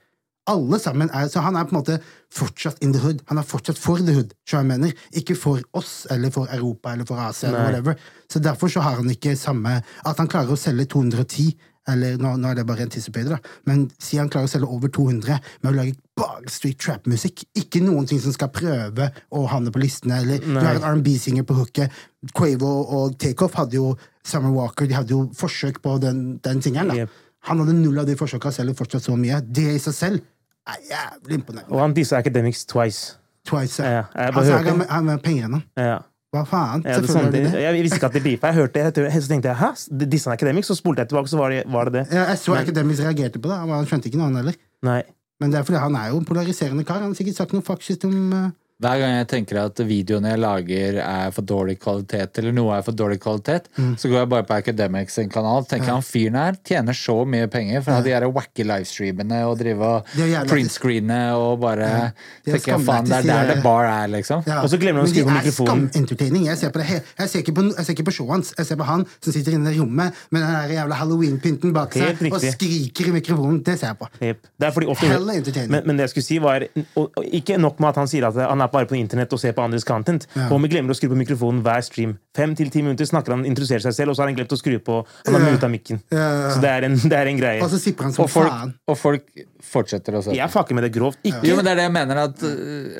Alle 0.50 0.80
sammen 0.82 1.10
er, 1.14 1.28
Så 1.30 1.42
han 1.44 1.56
er 1.56 1.64
på 1.68 1.76
en 1.76 1.80
måte 1.80 1.98
fortsatt 2.34 2.82
in 2.82 2.92
the 2.94 3.00
hood. 3.02 3.22
Han 3.30 3.38
er 3.38 3.46
fortsatt 3.46 3.78
for 3.78 4.02
the 4.02 4.14
hood, 4.16 4.34
så 4.48 4.60
jeg 4.60 4.70
mener. 4.70 4.92
Ikke 5.16 5.36
for 5.38 5.62
oss, 5.72 6.06
eller 6.10 6.30
for 6.34 6.50
Europa, 6.50 6.92
eller 6.92 7.06
for 7.08 7.22
Asia, 7.22 7.48
eller 7.48 7.64
whatever. 7.64 7.94
Så 8.30 8.42
derfor 8.42 8.68
så 8.68 8.80
har 8.80 9.00
han 9.00 9.10
ikke 9.10 9.36
samme 9.36 9.82
At 10.06 10.18
han 10.18 10.28
klarer 10.28 10.54
å 10.54 10.58
selge 10.58 10.86
210 10.90 11.54
eller 11.88 12.18
nå, 12.20 12.34
nå 12.36 12.50
er 12.50 12.58
det 12.58 12.66
bare 12.68 12.84
anticipated, 12.86 13.32
da, 13.32 13.38
men 13.68 13.86
si 14.02 14.18
han 14.20 14.28
klarer 14.32 14.48
å 14.48 14.52
selge 14.52 14.68
over 14.68 14.92
200 14.92 15.38
med 15.62 15.70
å 15.70 15.74
lage 15.74 15.96
bare 16.18 16.52
street 16.52 16.78
trap-musikk. 16.82 17.44
Ikke 17.58 17.80
noen 17.84 18.08
ting 18.08 18.20
som 18.22 18.34
skal 18.36 18.52
prøve 18.54 19.08
å 19.32 19.46
havne 19.50 19.72
på 19.74 19.82
listene, 19.82 20.20
eller 20.22 20.44
du 20.44 20.58
har 20.58 20.76
en 20.76 20.86
R&B-singer 20.92 21.46
på 21.48 21.56
hooket. 21.56 21.96
Quavo 22.36 22.74
og 22.98 23.16
Takeoff 23.22 23.56
hadde 23.58 23.80
jo 23.80 23.94
Summer 24.26 24.52
Walker, 24.54 24.86
de 24.86 24.98
hadde 24.98 25.16
jo 25.16 25.24
forsøk 25.36 25.80
på 25.84 25.96
den, 26.02 26.38
den 26.44 26.60
singelen. 26.62 26.92
da. 26.92 27.06
Yep. 27.06 27.16
Han 27.48 27.62
hadde 27.62 27.78
null 27.78 28.02
av 28.02 28.08
de 28.08 28.18
forsøka 28.20 28.52
selv, 28.52 28.76
fortsatt 28.76 29.06
så 29.08 29.16
mye. 29.16 29.40
Det 29.40 29.70
i 29.72 29.80
seg 29.80 29.96
selv 29.96 30.28
er 30.70 30.84
jævlig 30.90 31.40
imponerende. 31.40 31.72
Og 31.74 31.82
han 31.84 31.96
dissa 31.96 32.20
Academics 32.20 32.64
twice. 32.70 33.16
Twice. 33.48 33.82
Ja, 33.82 34.04
bare 34.14 34.26
altså, 34.26 34.56
hørte 34.56 34.70
han, 34.70 34.86
har 34.88 35.04
med 35.06 35.22
pengene. 35.24 35.62
Ja. 35.78 35.98
Hva 36.30 36.44
faen? 36.46 36.84
Ja, 36.86 37.00
Selvfølgelig 37.00 37.48
sånn, 37.50 37.62
jeg 37.64 37.82
visste 37.82 37.96
ikke 37.98 38.08
at 38.10 38.16
det 38.16 38.20
beefa. 38.22 38.50
Jeg 38.52 38.60
hørte 38.60 38.82
det, 38.94 39.08
så 39.16 39.30
tenkte 39.32 39.50
jeg 39.50 39.58
hæ? 39.58 39.70
Disse 40.12 40.30
er 40.30 40.36
Academics? 40.36 40.70
Så 40.70 40.76
spolte 40.78 41.02
jeg 41.02 41.10
tilbake, 41.10 41.30
så 41.32 41.40
var 41.40 41.50
det 41.50 41.64
var 41.66 41.90
det. 41.90 41.94
det. 41.96 42.04
Ja, 42.14 42.28
jeg 42.28 42.38
så 42.38 42.54
Academics 42.54 43.00
reagerte 43.02 43.42
på 43.42 43.50
det, 43.50 43.56
men 43.64 43.74
han 43.80 43.88
skjønte 43.90 44.10
ikke 44.10 44.20
noe, 44.20 44.28
han 44.30 44.38
heller. 44.38 44.58
Nei. 44.86 45.00
Men 45.42 45.50
det 45.50 45.58
er 45.58 45.66
fordi 45.66 45.80
han 45.82 45.96
er 45.98 46.12
jo 46.12 46.20
en 46.20 46.28
polariserende 46.28 46.84
kar. 46.86 47.00
Han 47.02 47.10
har 47.10 47.18
sikkert 47.18 47.40
sagt 47.40 47.56
noe 47.56 47.66
faktisk 47.66 48.06
om 48.06 48.14
uh, 48.36 48.46
Hver 48.80 48.96
gang 49.02 49.10
jeg 49.18 49.26
tenker 49.28 49.58
at 49.60 49.76
videoene 49.84 50.30
jeg 50.32 50.40
lager 50.40 50.98
er 51.04 51.30
for 51.36 51.42
dårlig 51.44 51.74
kvalitet, 51.82 52.38
eller 52.40 52.52
noe 52.56 52.78
er 52.78 52.82
for 52.86 52.96
dårlig 52.96 53.18
kvalitet, 53.20 53.66
Mm. 53.76 53.94
så 54.00 54.08
går 54.08 54.18
jeg 54.22 54.28
bare 54.28 54.42
på 54.48 54.54
Academics 54.56 55.14
sin 55.14 55.28
kanal. 55.28 55.64
tenker 55.68 55.86
ja. 55.88 55.92
Han 55.98 56.02
fyren 56.02 56.34
her 56.40 56.56
tjener 56.64 56.92
så 56.96 57.26
mye 57.26 57.46
penger 57.50 57.82
fra 57.84 58.00
de 58.00 58.10
her 58.10 58.24
wacky 58.32 58.64
livestreamene 58.64 59.42
og 59.46 59.58
drive 59.58 59.80
og 59.82 60.04
Det 60.16 60.48
printscreene 60.48 61.20
og 61.36 61.60
bare 61.60 61.82
er 61.90 62.12
tenker 62.44 62.72
jeg, 62.76 62.80
faen, 62.86 63.04
det 63.04 63.16
er 63.18 63.22
der 63.22 63.44
er- 63.50 63.54
det 63.54 63.62
bar 63.62 63.84
er, 63.84 64.08
liksom. 64.08 64.44
Ja, 64.46 64.62
Og 64.62 64.68
så 64.70 64.78
glemmer 64.80 65.00
han 65.02 65.08
å 65.08 65.26
men 65.26 65.42
de 65.44 65.50
skru 65.50 65.66
på 65.66 65.68
er 65.68 65.76
skamentertaining. 65.76 66.44
Jeg 66.46 66.56
ser 66.58 66.70
på 66.70 66.78
det 66.80 66.88
jeg 67.18 67.28
ser, 67.28 67.38
ikke 67.42 67.54
på, 67.54 67.62
jeg 67.76 67.84
ser 67.86 67.92
ikke 67.94 68.04
på 68.08 68.12
showet 68.16 68.30
hans. 68.30 68.54
Jeg 68.58 68.66
ser 68.66 68.76
på 68.76 68.84
han 68.84 69.06
som 69.20 69.32
sitter 69.32 69.52
inne 69.52 69.72
i 69.74 69.78
rommet 69.78 70.12
med 70.30 70.40
den 70.40 70.52
der 70.56 70.74
jævla 70.76 70.94
halloween-pynten 70.94 71.72
bak 71.72 71.92
seg 71.92 72.32
og 72.32 72.40
skriker 72.40 73.08
i 73.08 73.14
mikrofonen. 73.20 73.62
Det 73.64 73.78
ser 73.78 73.88
jeg 73.92 73.98
på. 73.98 74.08
Yep. 74.22 74.38
Det 74.60 74.66
er 74.68 74.70
fordi 74.72 74.86
ofte, 74.86 75.68
men, 75.68 75.82
men 75.86 75.96
det 75.96 76.08
jeg 76.08 76.10
skulle 76.14 76.24
si 76.24 76.38
var 76.38 76.64
og, 76.96 77.10
og 77.16 77.24
Ikke 77.32 77.58
nok 77.60 77.78
med 77.80 77.88
at 77.90 77.96
han 77.96 78.06
sier 78.10 78.26
at 78.28 78.34
han 78.34 78.60
er 78.60 78.69
bare 78.72 78.86
på 78.90 78.96
internett 78.98 79.32
og 79.32 79.40
ser 79.42 79.52
på 79.56 79.62
andres 79.64 79.84
content. 79.84 80.26
Og 80.50 80.60
vi 80.62 80.68
glemmer 80.72 80.94
å 80.94 80.98
skru 80.98 81.08
på 81.12 81.18
mikrofonen 81.18 81.62
hver 81.62 81.82
stream. 81.86 82.16
Fem 82.36 82.54
til 82.54 82.70
ti 82.70 82.82
minutter 82.82 83.04
snakker 83.08 83.34
han, 83.34 83.44
introduserer 83.44 83.82
seg 83.82 83.92
selv, 83.96 84.10
og 84.12 84.16
så 84.16 84.22
har 84.22 84.28
han 84.30 84.36
glemt 84.38 84.52
å 84.54 84.58
skru 84.60 84.78
på 84.78 85.00
Han 85.26 85.34
har 85.34 85.40
Ja. 85.40 85.52
muta 85.56 85.68
mikken. 85.68 86.00
Ja. 86.12 86.50
Så 86.54 86.60
det 86.62 86.70
er 86.70 86.84
en, 86.86 86.94
det 86.96 87.12
er 87.12 87.26
en 87.26 87.38
greie. 87.40 87.62
Og 87.62 87.70
så 87.70 87.78
sipper 87.82 88.04
han 88.04 88.12
som 88.12 88.24
Og 88.24 88.30
folk, 88.30 88.50
faen. 88.50 88.74
og 88.88 88.98
folk 88.98 89.24
fortsetter 89.60 90.14
å 90.16 90.22
se. 90.24 90.34
Jeg 90.34 90.50
fucker 90.50 90.74
med 90.74 90.84
det 90.84 90.92
grovt. 90.94 91.18
Ikke 91.24 91.42
Jo, 91.46 91.56
men 91.56 91.64
det 91.66 91.72
er 91.72 91.76
det 91.80 91.84
jeg 91.88 91.92
mener 91.92 92.16
at 92.22 92.44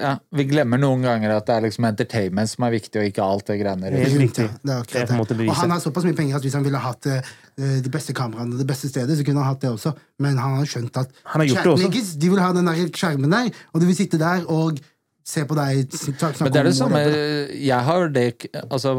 ja, 0.01 0.17
Vi 0.37 0.45
glemmer 0.51 0.79
noen 0.79 1.03
ganger 1.03 1.31
at 1.37 1.47
det 1.47 1.55
er 1.57 1.65
liksom 1.69 1.87
entertainment 1.89 2.49
som 2.51 2.65
er 2.67 2.75
viktig, 2.75 3.01
og 3.01 3.07
ikke 3.09 3.23
alt 3.25 3.47
det 3.47 3.61
greiene 3.63 3.91
Helt 3.95 4.19
riktig. 4.21 4.49
Det 4.63 4.71
er 4.75 4.83
akkurat 4.83 4.93
Det 4.93 5.03
er 5.03 5.07
på 5.07 5.15
en 5.17 5.21
måte 5.23 5.37
det. 5.39 5.49
Og 5.49 5.55
han 5.57 5.71
har 5.71 5.81
såpass 5.81 6.05
mye 6.05 6.17
penger 6.19 6.37
at 6.37 6.43
hvis 6.43 6.55
han 6.59 6.65
ville 6.67 6.79
hatt 6.79 7.07
eh, 7.07 7.23
de 7.81 7.91
beste 7.93 8.13
kameraene 8.17 8.59
det 8.59 8.67
beste 8.69 8.89
stedet, 8.91 9.17
så 9.19 9.25
kunne 9.25 9.43
han 9.43 9.55
hatt 9.55 9.61
det 9.65 9.71
også. 9.71 9.95
Men 10.21 10.37
han 10.41 10.57
har 10.59 10.65
skjønt 10.69 10.97
at 11.01 11.09
Han 11.25 11.41
har 11.43 11.49
gjort 11.49 11.65
det 11.65 11.91
også. 11.91 12.19
de 12.21 12.29
vil 12.29 12.39
ha 12.41 12.53
den 12.53 12.65
der 12.67 12.87
skjermen 12.93 13.31
der, 13.31 13.51
og 13.75 13.81
de 13.81 13.87
vil 13.87 13.97
sitte 13.97 14.19
der 14.21 14.45
og 14.49 14.81
se 15.31 15.45
på 15.49 15.57
deg 15.59 15.95
snakke 15.97 16.45
Men 16.45 16.53
det 16.55 16.61
er 16.61 16.69
det 16.69 16.77
samme. 16.79 17.01
Jeg 17.55 17.87
har 17.89 18.09
det 18.15 18.29
Altså 18.67 18.95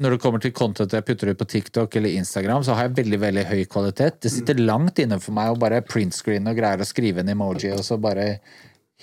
når 0.00 0.14
det 0.14 0.20
kommer 0.22 0.40
til 0.40 0.54
content 0.56 0.94
jeg 0.96 1.04
putter 1.04 1.28
ut 1.28 1.36
på 1.42 1.44
TikTok 1.44 1.96
eller 2.00 2.14
Instagram, 2.16 2.62
så 2.64 2.72
har 2.72 2.86
jeg 2.86 2.94
veldig 3.02 3.18
veldig 3.20 3.42
høy 3.50 3.58
kvalitet. 3.68 4.16
Det 4.24 4.30
sitter 4.32 4.56
langt 4.62 4.96
inne 5.02 5.18
for 5.20 5.36
meg 5.36 5.50
å 5.52 5.58
bare 5.60 5.82
printscreene 5.84 6.54
og 6.54 6.56
greier 6.56 6.80
å 6.80 6.86
skrive 6.88 7.20
en 7.20 7.28
emoji 7.34 7.68
og 7.74 7.82
så 7.84 7.98
bare 8.00 8.38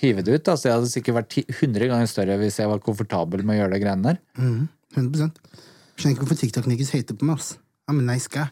hive 0.02 0.24
det 0.26 0.40
ut. 0.40 0.50
Altså, 0.50 0.66
jeg 0.68 0.74
hadde 0.74 0.90
sikkert 0.90 1.16
vært 1.20 1.30
ti- 1.36 1.44
100 1.46 1.86
ganger 1.92 2.10
større 2.10 2.38
hvis 2.42 2.58
jeg 2.58 2.70
var 2.72 2.82
komfortabel 2.82 3.44
med 3.46 3.54
å 3.54 3.60
gjøre 3.60 3.76
de 3.76 3.80
greiene 3.84 4.08
der. 4.08 4.18
Mm, 4.42 4.66
100 4.96 5.30
Skjønner 5.98 6.14
ikke 6.16 6.24
hvorfor 6.24 6.40
TikTok-niggas 6.42 6.90
hater 6.94 7.14
på 7.18 7.26
meg. 7.30 7.38
ass. 7.38 7.52
I'm 7.88 7.98
a 8.02 8.02
nice 8.02 8.26
guy. 8.26 8.48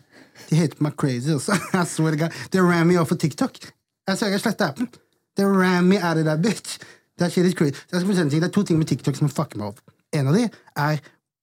De 0.49 0.57
hater 0.61 0.78
på 0.78 0.86
meg 0.86 0.97
crazy 1.03 1.34
også. 1.34 1.59
I 1.74 1.84
swear 1.84 2.14
to 2.14 2.16
God. 2.16 2.32
They 2.51 2.61
ran 2.62 2.86
me 2.86 2.97
off 2.97 3.11
of 3.11 3.18
TikTok. 3.18 3.59
Jeg 4.07 4.18
sverger 4.22 4.38
jeg 4.38 4.40
sletter 4.47 4.70
appen. 4.70 4.88
They 5.36 5.44
ran 5.51 5.88
me 5.88 5.99
out 5.99 6.16
of 6.16 6.24
that 6.30 6.42
bitch. 6.47 6.78
That 7.18 7.36
er, 7.38 7.52
ting. 7.56 8.42
Det 8.42 8.44
er 8.44 8.52
to 8.52 8.62
ting 8.62 8.78
med 8.78 8.88
TikTok 8.90 9.16
som 9.16 9.30
fucker 9.32 9.60
meg 9.60 9.72
opp. 9.72 9.80
En 10.16 10.28
av 10.28 10.36
de 10.36 10.44
er 10.46 11.00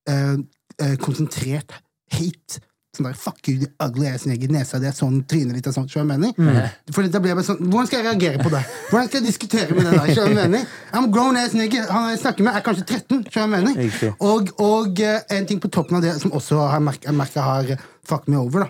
uh, 0.09 0.37
uh, 0.37 0.95
konsentrert 1.01 1.73
hate. 2.13 2.61
Sånn 2.93 3.07
der, 3.07 3.15
fuck 3.17 3.39
you, 3.49 3.57
the 3.57 3.71
ugly 3.81 4.05
ass 4.05 4.27
nigger, 4.29 4.51
nesa 4.53 4.77
di 4.77 4.85
er 4.85 4.93
sånn, 4.93 5.23
trynet 5.25 5.57
ditt 5.57 5.65
er 5.65 5.73
sånn. 5.73 5.87
Jeg 5.89 6.05
mener? 6.05 6.35
For 6.93 7.09
da 7.09 7.21
blir 7.23 7.33
jeg 7.33 7.39
bare 7.39 7.47
sånn, 7.47 7.63
Hvordan 7.65 7.89
skal 7.89 8.03
jeg 8.03 8.05
reagere 8.05 8.43
på 8.43 8.51
det? 8.53 8.61
Hvordan 8.91 9.07
skal 9.07 9.17
jeg 9.17 9.25
diskutere 9.31 9.73
med 9.73 9.87
det 9.87 9.95
der? 9.95 10.11
Skjønner 10.13 10.43
jeg 10.43 10.51
mener? 10.53 10.75
I'm 10.93 11.09
grown 11.15 11.39
ass 11.41 11.55
nigger. 11.57 11.87
Han 11.89 12.11
jeg 12.11 12.21
snakker 12.21 12.45
med, 12.45 12.59
er 12.59 12.65
kanskje 12.67 12.85
13. 12.85 13.23
Skjønner 13.33 13.63
jeg 13.63 13.65
mener? 13.65 14.13
Og, 14.29 14.53
og 14.61 15.01
uh, 15.01 15.17
en 15.39 15.49
ting 15.49 15.63
på 15.63 15.73
toppen 15.73 15.97
av 15.97 16.05
det 16.05 16.13
som 16.21 16.37
også 16.37 16.67
har 16.69 16.85
merka 16.85 17.47
har 17.49 17.73
fucked 18.05 18.29
me 18.29 18.37
over, 18.37 18.67
da, 18.67 18.69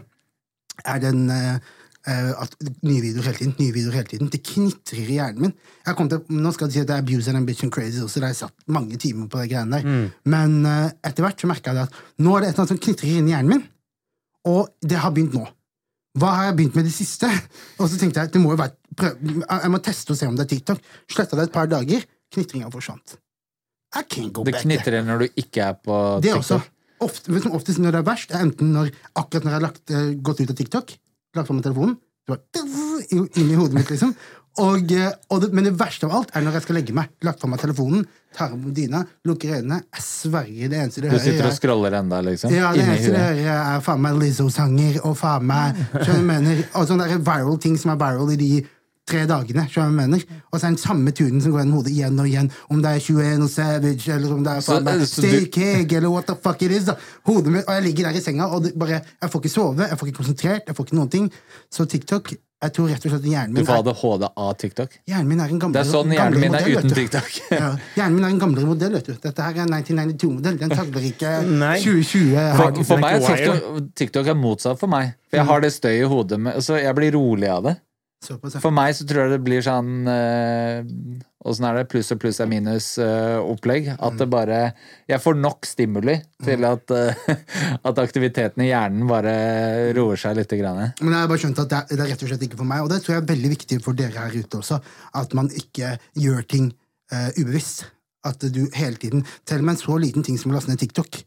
er 0.93 1.03
den 1.03 1.27
eh, 1.33 1.73
at 2.11 2.55
nye 2.83 2.99
videoer 2.99 3.29
hele 3.29 3.39
tiden. 3.39 3.53
nye 3.59 3.71
videoer 3.71 3.93
hele 4.01 4.09
tiden. 4.11 4.29
Det 4.31 4.41
knitrer 4.43 5.07
i 5.07 5.17
hjernen 5.17 5.45
min. 5.45 5.53
Jeg 5.85 5.95
kom 5.95 6.09
til, 6.11 6.19
nå 6.35 6.51
skal 6.51 6.67
de 6.67 6.75
si 6.75 6.81
at 6.83 6.89
det 6.89 6.97
er 6.97 7.03
abuse 7.05 7.31
and 7.31 7.39
ambition 7.39 7.71
crazy 7.71 8.01
også, 8.03 8.19
der 8.19 8.33
jeg 8.33 8.41
satt 8.41 8.67
mange 8.67 8.97
timer 8.99 9.29
på 9.31 9.39
de 9.39 9.47
greiene 9.53 9.79
der. 9.79 10.09
Men 10.27 10.57
uh, 10.67 10.89
etter 10.99 11.23
hvert 11.23 11.39
så 11.39 11.47
merka 11.47 11.71
jeg 11.71 11.79
det 11.79 11.85
at 11.87 12.23
nå 12.25 12.35
er 12.35 12.43
det 12.43 12.49
et 12.49 12.53
eller 12.53 12.65
annet 12.65 12.73
som 12.75 12.81
knitrer 12.83 13.13
inni 13.21 13.31
hjernen 13.31 13.53
min, 13.53 13.63
og 14.51 14.73
det 14.83 14.99
har 14.99 15.15
begynt 15.15 15.37
nå. 15.37 15.45
Hva 16.19 16.33
har 16.35 16.49
jeg 16.49 16.57
begynt 16.59 16.75
med 16.77 16.85
det 16.85 16.93
siste? 16.93 17.29
Og 17.79 17.87
så 17.89 17.97
tenkte 17.97 18.21
jeg 18.21 18.33
det 18.35 18.41
må 18.41 18.51
jo 18.53 18.59
være 18.59 18.75
prøv, 18.99 19.31
jeg 19.49 19.71
må 19.73 19.79
teste 19.81 20.13
og 20.13 20.19
se 20.19 20.27
om 20.29 20.35
det 20.37 20.45
er 20.45 20.51
TikTok. 20.51 20.83
Sletta 21.09 21.39
det 21.39 21.47
et 21.47 21.55
par 21.55 21.69
dager, 21.71 22.03
knitringa 22.33 22.69
forsvant. 22.73 23.15
I 23.97 24.03
can't 24.05 24.33
go 24.33 24.43
Det 24.43 24.53
back 24.53 24.61
Det 24.61 24.67
knitrer 24.67 25.05
når 25.07 25.23
du 25.23 25.41
ikke 25.41 25.71
er 25.71 25.79
på 25.79 25.97
TikTok? 26.21 26.27
Det 26.27 26.35
også. 26.37 26.59
Ofte, 27.03 27.33
oftest 27.49 27.81
når 27.81 27.95
det 27.95 27.99
er 28.03 28.05
verst, 28.07 28.31
er 28.31 28.45
enten 28.45 28.69
når, 28.75 28.91
akkurat 29.17 29.43
når 29.43 29.51
jeg 29.51 29.57
har 29.57 29.65
lagt, 29.65 29.83
eh, 29.91 30.13
gått 30.23 30.43
ut 30.43 30.53
av 30.53 30.59
TikTok, 30.59 30.93
lagt 31.35 31.47
fra 31.49 31.55
meg 31.57 31.65
telefonen, 31.65 31.97
det 32.27 32.37
var 32.37 33.03
inn 33.11 33.49
i 33.51 33.55
hodet 33.59 33.73
mitt, 33.75 33.89
liksom. 33.91 34.13
Og, 34.61 34.91
eh, 34.93 35.09
og 35.33 35.39
det, 35.41 35.47
men 35.57 35.65
det 35.65 35.71
verste 35.79 36.05
av 36.05 36.11
alt 36.19 36.29
er 36.37 36.43
når 36.45 36.59
jeg 36.59 36.63
skal 36.67 36.75
legge 36.77 36.93
meg. 36.93 37.09
Lagt 37.25 37.39
fra 37.41 37.47
meg 37.49 37.57
telefonen, 37.59 38.03
tar 38.37 38.51
opp 38.53 38.67
dyna, 38.77 38.99
lukker 39.25 39.55
øynene. 39.57 39.79
Jeg 39.97 40.03
sverger, 40.05 40.69
det 40.69 40.77
eneste 40.77 41.01
du 41.01 41.07
Du 41.09 41.17
sitter 41.17 41.47
og 41.47 41.49
er- 41.51 41.55
scroller 41.57 41.97
enda, 41.97 42.19
liksom? 42.21 42.53
ja, 42.53 42.69
det 42.71 42.83
eneste 42.85 43.15
du 43.15 43.17
hører, 43.17 43.49
er 43.73 43.81
faen 43.81 44.01
meg 44.05 44.19
Lizzo-sanger 44.21 44.99
og 45.09 45.17
faen 45.17 45.47
meg 45.49 45.81
skjønner 46.05 46.27
mener, 46.29 46.63
og 46.75 46.85
sånne 46.87 47.09
der 47.09 47.17
viral 47.25 47.57
ting 47.65 47.77
som 47.81 47.95
er 47.95 47.97
viral 48.05 48.29
i 48.31 48.37
de 48.37 48.51
tre 49.05 49.25
dagene. 49.27 49.67
du 49.73 49.81
mener, 49.91 50.23
Og 50.51 50.59
så 50.59 50.65
er 50.65 50.69
den 50.69 50.77
samme 50.77 51.11
tunen 51.11 51.41
som 51.41 51.51
går 51.51 51.59
gjennom 51.63 51.75
hodet 51.77 51.91
igjen 51.91 52.19
og 52.19 52.27
igjen. 52.27 52.51
Om 52.69 52.81
det 52.81 52.91
er 52.91 52.99
21 52.99 53.43
og 53.43 53.49
Savage, 53.49 54.07
eller 54.13 54.33
om 54.33 54.43
det 54.43 54.51
er 54.53 54.59
Så- 54.61 54.73
faen 54.77 54.83
meg 54.83 54.93
så 55.01 55.21
du- 55.21 55.27
Stay 55.27 55.45
Keg, 55.51 55.91
eller 55.93 56.09
what 56.09 56.25
the 56.27 56.35
fuck 56.35 56.61
it 56.61 56.71
is. 56.71 56.85
da 56.85 56.95
Hodet 57.25 57.47
mitt, 57.51 57.65
Og 57.67 57.73
jeg 57.75 57.83
ligger 57.83 58.03
der 58.11 58.17
i 58.17 58.21
senga, 58.21 58.45
og 58.47 58.63
det 58.63 58.77
bare, 58.79 59.01
jeg 59.21 59.29
får 59.31 59.39
ikke 59.41 59.49
sove, 59.49 59.77
jeg 59.89 59.97
får 59.99 60.07
ikke 60.07 60.17
konsentrert, 60.23 60.61
jeg 60.67 60.75
får 60.75 60.85
ikke 60.85 60.95
noen 60.95 61.09
ting. 61.09 61.31
Så 61.71 61.85
TikTok 61.85 62.33
Jeg 62.63 62.71
tror 62.71 62.87
rett 62.87 63.05
og 63.05 63.11
slett 63.11 63.25
hjernen 63.27 63.47
Du 63.53 63.59
min 63.59 63.65
får 63.65 63.75
er, 63.75 63.79
ADHD 63.91 64.23
av 64.37 64.53
TikTok. 64.57 64.89
hjernen 65.05 65.27
min 65.27 65.39
er 65.41 65.49
en 65.51 65.59
gamlere 65.59 65.83
Det 65.83 65.87
er 65.89 65.97
sånn 65.97 66.13
hjernen 66.15 66.39
min 66.39 66.55
er 66.55 66.61
modell, 66.61 66.77
uten. 66.77 66.93
TikTok. 66.95 67.31
Ja, 67.51 67.75
hjernen 67.97 68.15
min 68.15 68.23
er 68.23 68.27
en 68.29 68.39
gamlere 68.39 68.65
modell, 68.65 68.91
vet 68.93 69.05
du. 69.05 69.13
Dette 69.21 69.41
her 69.43 69.51
er 69.51 69.61
en 69.63 69.73
1992-modell. 69.83 70.57
Den 70.59 70.69
takler 70.69 71.01
ikke 71.03 71.31
2020. 71.83 72.55
For, 72.55 72.83
for 72.87 72.97
meg 73.03 73.17
er. 73.21 73.35
TikTok, 73.35 73.95
TikTok 73.99 74.27
er 74.31 74.33
motsatt 74.39 74.79
for 74.79 74.87
meg. 74.87 75.11
For 75.29 75.41
jeg 75.41 75.45
har 75.49 75.59
det 75.65 75.73
støyet 75.75 76.05
i 76.05 76.07
hodet, 76.07 76.39
med, 76.39 76.55
så 76.63 76.79
jeg 76.81 76.95
blir 76.95 77.11
rolig 77.17 77.49
av 77.51 77.63
det. 77.67 77.75
Såpass. 78.23 78.55
For 78.63 78.73
meg 78.75 78.93
så 78.95 79.05
tror 79.07 79.25
jeg 79.25 79.33
det 79.35 79.43
blir 79.43 79.63
sånn 79.65 80.07
eh, 80.07 80.83
Åssen 81.43 81.65
er 81.67 81.75
det? 81.75 81.87
Pluss 81.91 82.11
og 82.15 82.21
pluss 82.21 82.39
er 82.39 82.47
minus-opplegg. 82.47 83.89
at 83.97 84.19
det 84.19 84.27
bare 84.31 84.59
Jeg 85.09 85.19
får 85.19 85.35
nok 85.35 85.67
stimuli 85.67 86.15
til 86.43 86.63
at, 86.67 86.93
eh, 86.95 87.25
at 87.89 87.99
aktiviteten 87.99 88.63
i 88.63 88.69
hjernen 88.69 89.09
bare 89.09 89.33
roer 89.97 90.19
seg 90.19 90.39
litt. 90.39 90.53
Grann. 90.53 90.93
Men 91.01 91.15
jeg 91.15 91.19
har 91.19 91.29
bare 91.31 91.41
skjønt 91.41 91.59
at 91.63 91.71
det 91.71 91.81
er, 91.81 91.89
det 91.89 92.05
er 92.05 92.09
rett 92.13 92.23
og 92.23 92.31
slett 92.31 92.45
ikke 92.45 92.59
for 92.59 92.69
meg, 92.69 92.83
og 92.85 92.91
det 92.91 93.01
tror 93.03 93.15
jeg 93.15 93.23
er 93.23 93.29
veldig 93.31 93.51
viktig 93.55 93.79
for 93.83 93.97
dere 93.97 94.25
her 94.27 94.35
ute 94.37 94.59
også, 94.59 94.77
at 95.19 95.33
man 95.37 95.49
ikke 95.49 95.95
gjør 96.19 96.47
ting 96.51 96.71
eh, 97.11 97.29
ubevisst. 97.39 97.87
At 98.23 98.43
du 98.55 98.61
hele 98.77 98.95
tiden 98.95 99.25
og 99.25 99.63
med 99.65 99.73
en 99.73 99.81
så 99.81 99.97
liten 99.99 100.23
ting 100.23 100.37
som 100.39 100.53
å 100.53 100.55
laste 100.55 100.71
ned 100.71 100.79
TikTok. 100.79 101.23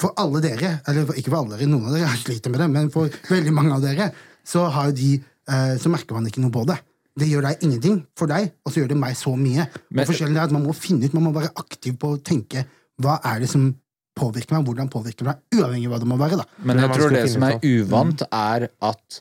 For 0.00 0.14
alle 0.18 0.40
dere, 0.42 0.78
eller 0.90 1.12
ikke 1.14 1.30
for 1.30 1.44
alle 1.44 1.58
dere, 1.58 1.70
noen 1.70 1.86
av 1.86 1.94
dere 1.94 2.16
sliter 2.18 2.50
med 2.50 2.64
det, 2.64 2.70
men 2.72 2.90
for 2.90 3.12
veldig 3.30 3.52
mange 3.54 3.76
av 3.76 3.84
dere, 3.84 4.08
så, 4.44 4.66
har 4.74 4.90
jo 4.90 4.96
de, 4.98 5.10
eh, 5.20 5.28
så 5.46 5.90
merker 5.92 6.16
man 6.16 6.26
ikke 6.26 6.40
noe 6.40 6.50
på 6.54 6.64
det. 6.66 6.78
Det 7.14 7.28
gjør 7.30 7.42
deg 7.46 7.62
ingenting 7.62 7.98
for 8.18 8.26
deg, 8.26 8.50
og 8.64 8.72
så 8.72 8.80
gjør 8.80 8.88
det 8.88 8.96
meg 8.98 9.14
så 9.14 9.34
mye. 9.38 9.68
Men- 9.90 10.02
og 10.02 10.10
forskjellen 10.10 10.36
er 10.36 10.44
at 10.48 10.52
Man 10.52 10.64
må 10.66 10.74
finne 10.74 11.04
ut, 11.04 11.14
man 11.14 11.24
må 11.28 11.32
være 11.34 11.52
aktiv 11.54 11.96
på 11.98 12.14
å 12.16 12.22
tenke 12.22 12.64
hva 13.00 13.20
er 13.24 13.40
det 13.40 13.48
som 13.50 13.74
påvirker 14.16 14.52
meg, 14.56 14.66
hvordan 14.66 14.90
påvirker 14.90 15.24
meg, 15.26 15.36
uavhengig 15.54 15.86
av 15.86 15.92
hva 15.94 15.98
det 16.00 16.08
må 16.08 16.18
være. 16.18 16.36
da. 16.38 16.44
Men 16.62 16.78
jeg 16.78 16.90
tror 16.90 17.10
det 17.10 17.30
som 17.30 17.42
er 17.42 17.58
uvant, 17.62 18.22
er 18.32 18.68
at 18.82 19.20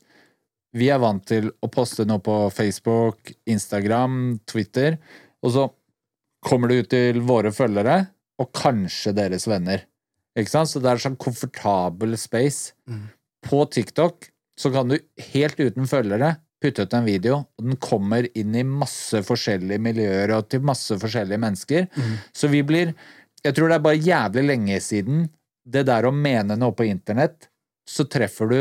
vi 0.74 0.90
er 0.90 1.00
vant 1.00 1.26
til 1.26 1.52
å 1.62 1.70
poste 1.70 2.06
noe 2.06 2.20
på 2.20 2.52
Facebook, 2.54 3.32
Instagram, 3.46 4.40
Twitter, 4.46 4.98
og 5.44 5.52
så 5.52 5.72
kommer 6.44 6.68
det 6.70 6.78
ut 6.86 6.90
til 6.90 7.22
våre 7.22 7.52
følgere, 7.54 8.08
og 8.40 8.52
kanskje 8.54 9.14
deres 9.14 9.46
venner. 9.48 9.84
Ikke 10.38 10.50
sant? 10.50 10.70
Så 10.70 10.82
det 10.82 10.90
er 10.90 10.98
sånn 10.98 11.18
komfortabel 11.18 12.18
space. 12.18 12.74
På 13.46 13.66
TikTok 13.70 14.30
så 14.60 14.72
kan 14.74 14.90
du 14.92 14.98
helt 15.34 15.60
uten 15.60 15.88
følgere 15.90 16.36
putte 16.64 16.86
ut 16.86 16.94
en 16.96 17.04
video, 17.08 17.42
og 17.58 17.66
den 17.66 17.80
kommer 17.82 18.28
inn 18.40 18.54
i 18.56 18.64
masse 18.64 19.20
forskjellige 19.28 19.82
miljøer 19.84 20.32
og 20.38 20.48
til 20.52 20.64
masse 20.64 20.96
forskjellige 21.02 21.42
mennesker. 21.44 21.90
Så 22.34 22.48
vi 22.48 22.64
blir 22.64 22.94
Jeg 23.44 23.56
tror 23.58 23.68
det 23.68 23.76
er 23.76 23.84
bare 23.84 24.00
jævlig 24.00 24.44
lenge 24.48 24.80
siden 24.80 25.26
det 25.68 25.82
der 25.90 26.06
å 26.08 26.14
mene 26.16 26.56
noe 26.56 26.72
på 26.72 26.86
internett, 26.88 27.50
så 27.84 28.06
treffer 28.08 28.48
du 28.48 28.60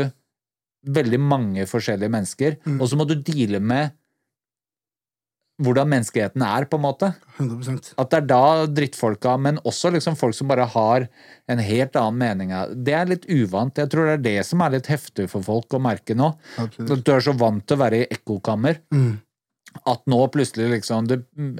veldig 0.91 1.19
mange 1.19 1.63
forskjellige 1.65 2.11
mennesker, 2.11 2.57
og 2.81 2.89
så 2.89 2.97
må 2.99 3.05
du 3.07 3.15
deale 3.15 3.61
med 3.63 3.93
hvordan 5.61 5.89
menneskeheten 5.91 6.41
er, 6.45 6.65
på 6.65 6.79
en 6.79 6.83
måte. 6.85 7.09
100% 7.37 7.93
At 8.01 8.09
det 8.09 8.19
er 8.23 8.29
da 8.31 8.45
drittfolka, 8.69 9.35
men 9.37 9.59
også 9.61 9.91
liksom 9.93 10.17
folk 10.17 10.35
som 10.37 10.49
bare 10.49 10.65
har 10.73 11.05
en 11.51 11.61
helt 11.61 11.99
annen 11.99 12.17
mening. 12.17 12.53
Det 12.85 12.95
er 12.97 13.11
litt 13.11 13.27
uvant. 13.29 13.77
Jeg 13.77 13.91
tror 13.93 14.09
det 14.09 14.15
er 14.15 14.23
det 14.25 14.47
som 14.47 14.63
er 14.65 14.73
litt 14.77 14.89
heftig 14.89 15.27
for 15.31 15.45
folk 15.45 15.77
å 15.77 15.81
merke 15.83 16.17
nå. 16.17 16.31
Absolutt. 16.57 16.95
At 16.97 17.05
du 17.05 17.13
er 17.13 17.27
så 17.27 17.35
vant 17.37 17.65
til 17.67 17.77
å 17.77 17.83
være 17.83 18.01
i 18.01 18.09
ekkokammer. 18.17 18.81
Mm. 18.95 19.13
At 19.89 20.03
nå 20.09 20.19
plutselig 20.33 20.67
liksom 20.69 21.07
du, 21.09 21.15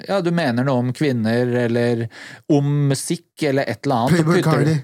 Ja, 0.06 0.20
du 0.22 0.30
mener 0.36 0.66
noe 0.66 0.84
om 0.84 0.92
kvinner, 0.94 1.54
eller 1.64 2.08
om 2.54 2.90
musikk, 2.90 3.30
eller 3.42 3.70
et 3.70 3.86
eller 3.86 4.08
annet. 4.08 4.20
Playboy 4.20 4.44
Cardi. 4.46 4.76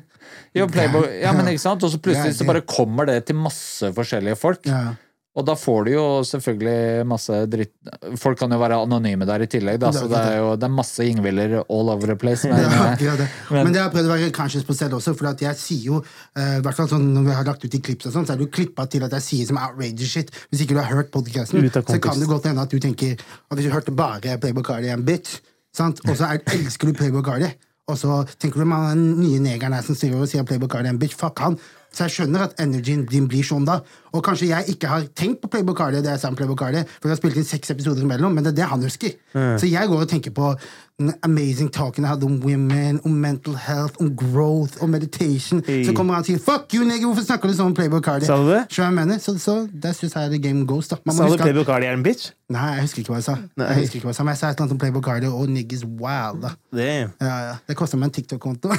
Ja, 0.54 0.66
Playboy, 0.70 1.06
ja, 1.22 1.34
men 1.34 1.50
ikke 1.50 1.66
sant? 1.66 1.84
Og 1.86 1.94
så 1.94 2.00
plutselig 2.02 2.38
så 2.38 2.46
bare 2.46 2.66
kommer 2.66 3.10
det 3.10 3.24
til 3.30 3.38
masse 3.38 3.90
forskjellige 3.96 4.38
folk. 4.38 4.66
Ja. 4.70 4.94
Og 5.40 5.46
da 5.48 5.56
får 5.56 5.86
du 5.88 5.92
jo 5.94 6.06
selvfølgelig 6.28 7.06
masse 7.08 7.36
dritt 7.52 7.72
Folk 8.20 8.40
kan 8.42 8.52
jo 8.52 8.60
være 8.60 8.80
anonyme 8.84 9.28
der 9.28 9.46
i 9.46 9.48
tillegg, 9.52 9.80
da, 9.82 9.92
Det 9.94 10.02
så 10.02 10.10
det 10.12 10.20
er 10.20 10.40
jo 10.42 10.50
det 10.60 10.68
er 10.68 10.74
masse 10.74 11.06
Ingviller 11.06 11.56
all 11.62 11.92
over 11.94 12.12
the 12.12 12.18
place. 12.20 12.50
Men, 12.50 12.60
Ja, 12.60 12.92
eh, 12.94 13.18
det. 13.22 13.28
Men 13.50 13.72
det 13.72 13.82
har 13.82 13.88
jeg 13.88 13.96
prøvd 13.96 14.10
å 14.10 14.14
være 14.14 14.32
conscious 14.36 14.68
på 14.68 14.76
selv 14.78 14.98
også, 15.00 15.16
for 15.18 15.32
at 15.32 15.44
jeg 15.44 15.60
sier 15.60 15.86
jo 15.94 16.02
uh, 16.02 16.58
hvert 16.66 16.76
fall 16.76 16.90
sånn 16.92 17.08
Når 17.16 17.30
vi 17.30 17.38
har 17.38 17.48
lagt 17.48 17.64
ut 17.64 17.78
i 17.80 17.82
klips 17.84 18.10
og 18.10 18.18
sånn, 18.18 18.28
så 18.28 18.36
er 18.36 18.42
det 18.42 18.50
jo 18.50 18.54
klippa 18.60 18.88
til 18.92 19.06
at 19.08 19.16
jeg 19.20 19.28
sier 19.30 19.50
som 19.50 19.62
outrageous 19.62 20.12
shit. 20.18 20.34
Hvis 20.52 20.66
ikke 20.66 20.76
du 20.76 20.82
har 20.82 20.92
hørt 20.92 21.14
podkasten, 21.16 21.70
så 21.72 22.02
kan 22.04 22.20
det 22.20 22.30
godt 22.30 22.50
hende 22.50 22.68
at 22.68 22.74
du 22.74 22.80
tenker 22.84 23.16
at 23.16 23.56
hvis 23.56 23.70
du 23.70 23.74
hørte 23.74 23.96
bare 23.96 24.38
Playboy 24.42 24.66
Cardi 24.66 24.92
en 24.92 25.06
bitch, 25.08 25.40
sant? 25.76 26.04
og 26.08 26.16
så 26.18 26.34
er, 26.34 26.44
elsker 26.58 26.90
du 26.90 26.98
Playboy 26.98 27.24
Cardi, 27.26 27.50
og 27.90 27.98
så 27.98 28.22
tenker 28.38 28.62
du 28.62 28.70
man 28.70 28.92
den 28.92 29.22
nye 29.24 29.42
negeren 29.42 29.74
her 29.74 29.86
som 29.86 29.98
styrer 29.98 30.22
og 30.22 30.30
sier 30.30 30.46
Playboy 30.48 30.70
Cardi 30.72 30.92
en 30.92 31.02
bitch, 31.02 31.18
fuck 31.18 31.42
han. 31.44 31.58
Så 31.90 32.06
jeg 32.06 32.16
skjønner 32.20 32.46
at 32.46 32.60
energien 32.62 33.06
din 33.10 33.26
blir 33.30 33.46
sånn 33.46 33.66
da. 33.66 33.80
Og 34.14 34.24
kanskje 34.26 34.50
jeg 34.50 34.76
ikke 34.76 34.92
har 34.92 35.08
tenkt 35.16 35.42
på 35.44 35.52
Playboy 35.54 35.76
Cardi, 35.78 36.02
det 36.04 36.14
jeg 36.14 36.22
sa 36.22 36.32
om 36.32 36.38
Playboy 36.40 36.58
Cardi, 36.60 36.84
for 37.00 37.10
vi 37.10 37.14
har 37.14 37.22
spilt 37.22 37.40
inn 37.40 37.48
seks 37.48 37.74
episoder 37.76 38.06
imellom, 38.06 38.36
men 38.36 38.46
det 38.46 38.54
er 38.56 38.62
det 38.62 38.70
han 38.74 38.86
husker. 38.86 39.18
Så 39.34 39.70
jeg 39.70 39.88
går 39.88 40.06
og 40.06 40.10
tenker 40.10 40.34
på 40.36 40.54
den 41.00 41.14
amazing 41.24 41.70
talken 41.72 42.04
jeg 42.04 42.10
hadde 42.12 42.26
om 42.28 42.40
women, 42.44 43.00
om 43.06 43.12
mental 43.12 43.56
health, 43.56 43.96
om 44.00 44.16
growth, 44.18 44.84
om 44.84 44.90
meditation. 44.90 45.64
Hey. 45.68 45.86
Så 45.86 45.94
kommer 45.96 46.14
han 46.14 46.26
og 46.26 46.28
sier 46.28 46.40
Fuck 46.44 46.74
you, 46.76 46.84
nigger, 46.84 47.08
hvorfor 47.08 47.24
snakker 47.24 47.48
du 47.48 47.56
sånn 47.56 47.72
om 47.72 47.76
Playboy 47.78 48.02
Cardi? 48.04 48.28
Sa 48.28 48.36
du 48.42 48.50
det? 48.52 48.66
Så 48.74 48.84
jeg 48.84 48.96
mener? 48.98 49.22
Så, 49.24 49.38
så 49.40 49.56
that's 49.72 50.04
just 50.04 50.18
how 50.20 50.28
the 50.28 50.42
game 50.44 50.66
goes, 50.68 50.92
da. 50.92 51.00
Sa 51.08 51.30
du 51.30 51.38
Playboy 51.40 51.64
Cardi 51.68 51.88
er 51.88 51.96
en 51.96 52.04
bitch? 52.04 52.34
Nei, 52.52 52.74
jeg 52.76 52.88
husker 52.88 53.04
ikke 53.04 53.14
hva 53.14 53.22
jeg 53.22 53.30
sa. 53.30 53.38
Jeg 53.62 53.84
husker 53.84 54.02
ikke 54.02 54.10
hva 54.10 54.14
jeg 54.16 54.20
sa, 54.20 54.26
Men 54.26 54.34
jeg 54.34 54.42
sa 54.42 54.50
et 54.50 54.52
eller 54.58 54.66
annet 54.66 54.76
om 54.76 54.82
Playboy 54.84 55.04
Cardi 55.06 55.32
og 55.32 55.54
niggas 55.54 55.84
wild, 55.88 56.44
da. 56.44 56.52
Damn. 56.76 57.16
Ja, 57.22 57.36
ja. 57.48 57.56
Det 57.70 57.80
kosta 57.80 57.96
meg 58.00 58.10
en 58.10 58.16
TikTok-konto. 58.20 58.68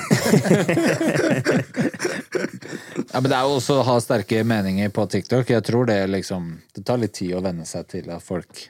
ja, 3.12 3.20
men 3.20 3.30
det 3.30 3.36
er 3.38 3.46
jo 3.48 3.56
også 3.58 3.78
å 3.80 3.84
ha 3.86 3.96
sterke 4.02 4.42
meninger 4.46 4.90
på 4.94 5.04
TikTok. 5.10 5.48
Jeg 5.50 5.64
tror 5.66 5.86
det 5.90 5.98
liksom 6.12 6.50
Det 6.76 6.84
tar 6.86 7.00
litt 7.02 7.14
tid 7.18 7.34
å 7.34 7.42
venne 7.44 7.66
seg 7.66 7.88
til 7.90 8.10
at 8.14 8.22
folk 8.22 8.64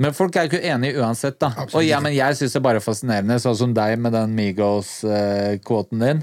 Men 0.00 0.14
folk 0.16 0.34
er 0.36 0.46
jo 0.48 0.54
ikke 0.56 0.66
enige 0.72 0.98
uansett, 1.04 1.36
da. 1.38 1.52
Absolutt 1.52 1.76
Og 1.78 1.84
ja, 1.86 2.00
men 2.02 2.14
jeg 2.16 2.34
syns 2.38 2.56
det 2.56 2.58
er 2.58 2.64
bare 2.66 2.80
fascinerende, 2.82 3.36
sånn 3.42 3.56
som 3.60 3.74
deg 3.76 3.98
med 4.02 4.12
den 4.16 4.32
Migos-kvoten 4.34 6.00
din. 6.02 6.22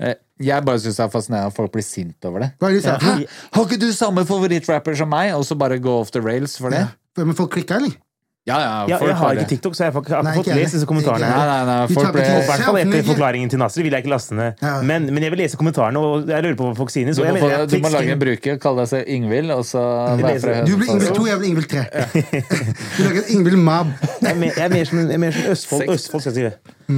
Eh, 0.00 0.14
Jeg 0.40 0.64
bare 0.64 0.80
syns 0.80 0.96
det 0.96 1.04
er 1.04 1.12
fascinerende 1.12 1.50
at 1.52 1.56
folk 1.56 1.72
blir 1.74 1.84
sint 1.84 2.24
over 2.24 2.46
det. 2.46 2.52
Hva 2.60 2.70
er 2.70 2.78
det? 2.80 2.94
Hæ? 3.04 3.16
Har 3.58 3.66
ikke 3.66 3.80
du 3.82 3.90
samme 3.92 4.24
favorittrapper 4.24 4.96
som 4.96 5.10
meg? 5.12 5.34
Og 5.36 5.44
så 5.44 5.56
bare 5.60 5.76
gå 5.82 5.98
off 6.00 6.10
the 6.14 6.22
rails 6.24 6.56
for 6.56 6.72
det? 6.72 6.80
Ja. 6.86 7.24
Men 7.26 7.36
folk 7.36 7.52
klikka, 7.52 7.76
eller? 7.76 7.92
Ja, 8.48 8.56
ja, 8.56 8.68
Ja, 8.88 8.96
jeg 9.04 9.16
har 9.20 9.36
ikke 9.36 9.48
TikTok, 9.50 9.74
så 9.76 9.84
jeg 9.84 9.92
har 9.92 10.00
ikke, 10.00 10.14
jeg 10.14 10.16
har 10.16 10.32
ikke 10.32 10.40
ikke 10.40 10.50
fått 10.50 10.58
lest 10.62 10.76
disse 10.78 10.86
kommentarene. 10.88 11.28
Nei, 11.28 11.42
nei, 11.50 11.64
nei, 11.68 11.74
folk 11.92 12.14
ble 12.14 12.22
Og 12.24 12.38
i 12.40 12.46
hvert 12.48 12.62
fall 12.64 12.78
etter 12.80 13.02
forklaringen 13.10 13.52
til 13.52 13.60
Nasri 13.60 13.84
vil 13.84 13.92
jeg 13.92 14.04
ikke 14.04 14.12
laste 14.14 14.38
ned. 14.38 14.62
Men, 14.88 15.10
men 15.12 15.26
jeg 15.26 15.34
vil 15.34 15.42
lese 15.42 15.60
kommentarene, 15.60 16.00
og 16.00 16.30
jeg 16.32 16.46
lurer 16.46 16.56
på 16.56 16.70
hva 16.70 16.78
folk 16.78 16.94
sier. 16.94 17.10
du 17.12 17.20
mener 17.20 17.44
få, 17.44 17.50
du 17.68 17.76
må 17.84 17.90
lage 17.92 18.14
en 18.16 18.22
bruker, 18.22 18.56
kalle 18.62 18.86
deg 18.86 18.92
selv 18.94 19.12
Ingvild, 19.16 19.52
og 19.52 19.66
så 19.68 19.82
være 20.22 20.40
fra 20.40 20.54
Du 20.64 20.72
blir 20.80 20.94
Ingvild 20.94 21.18
2, 21.18 21.26
jeg 21.28 21.42
blir 21.42 21.50
Ingvild 21.50 21.68
3. 21.74 21.84
Du 22.96 23.02
lager 23.04 23.20
et 23.20 23.34
Ingvild 23.36 23.60
Mab. 23.60 23.92
Jeg 24.08 24.32
er 24.32 24.40
mer, 24.40 24.56
jeg 24.56 24.64
er 24.64 24.72
mer 24.72 24.88
som, 24.88 25.02
er 25.04 25.22
mer 25.26 25.36
som 25.36 25.52
Østfold, 25.52 25.92
Østfold 25.98 26.24
skal 26.24 26.40
jeg 26.40 26.54
si. 26.56 26.96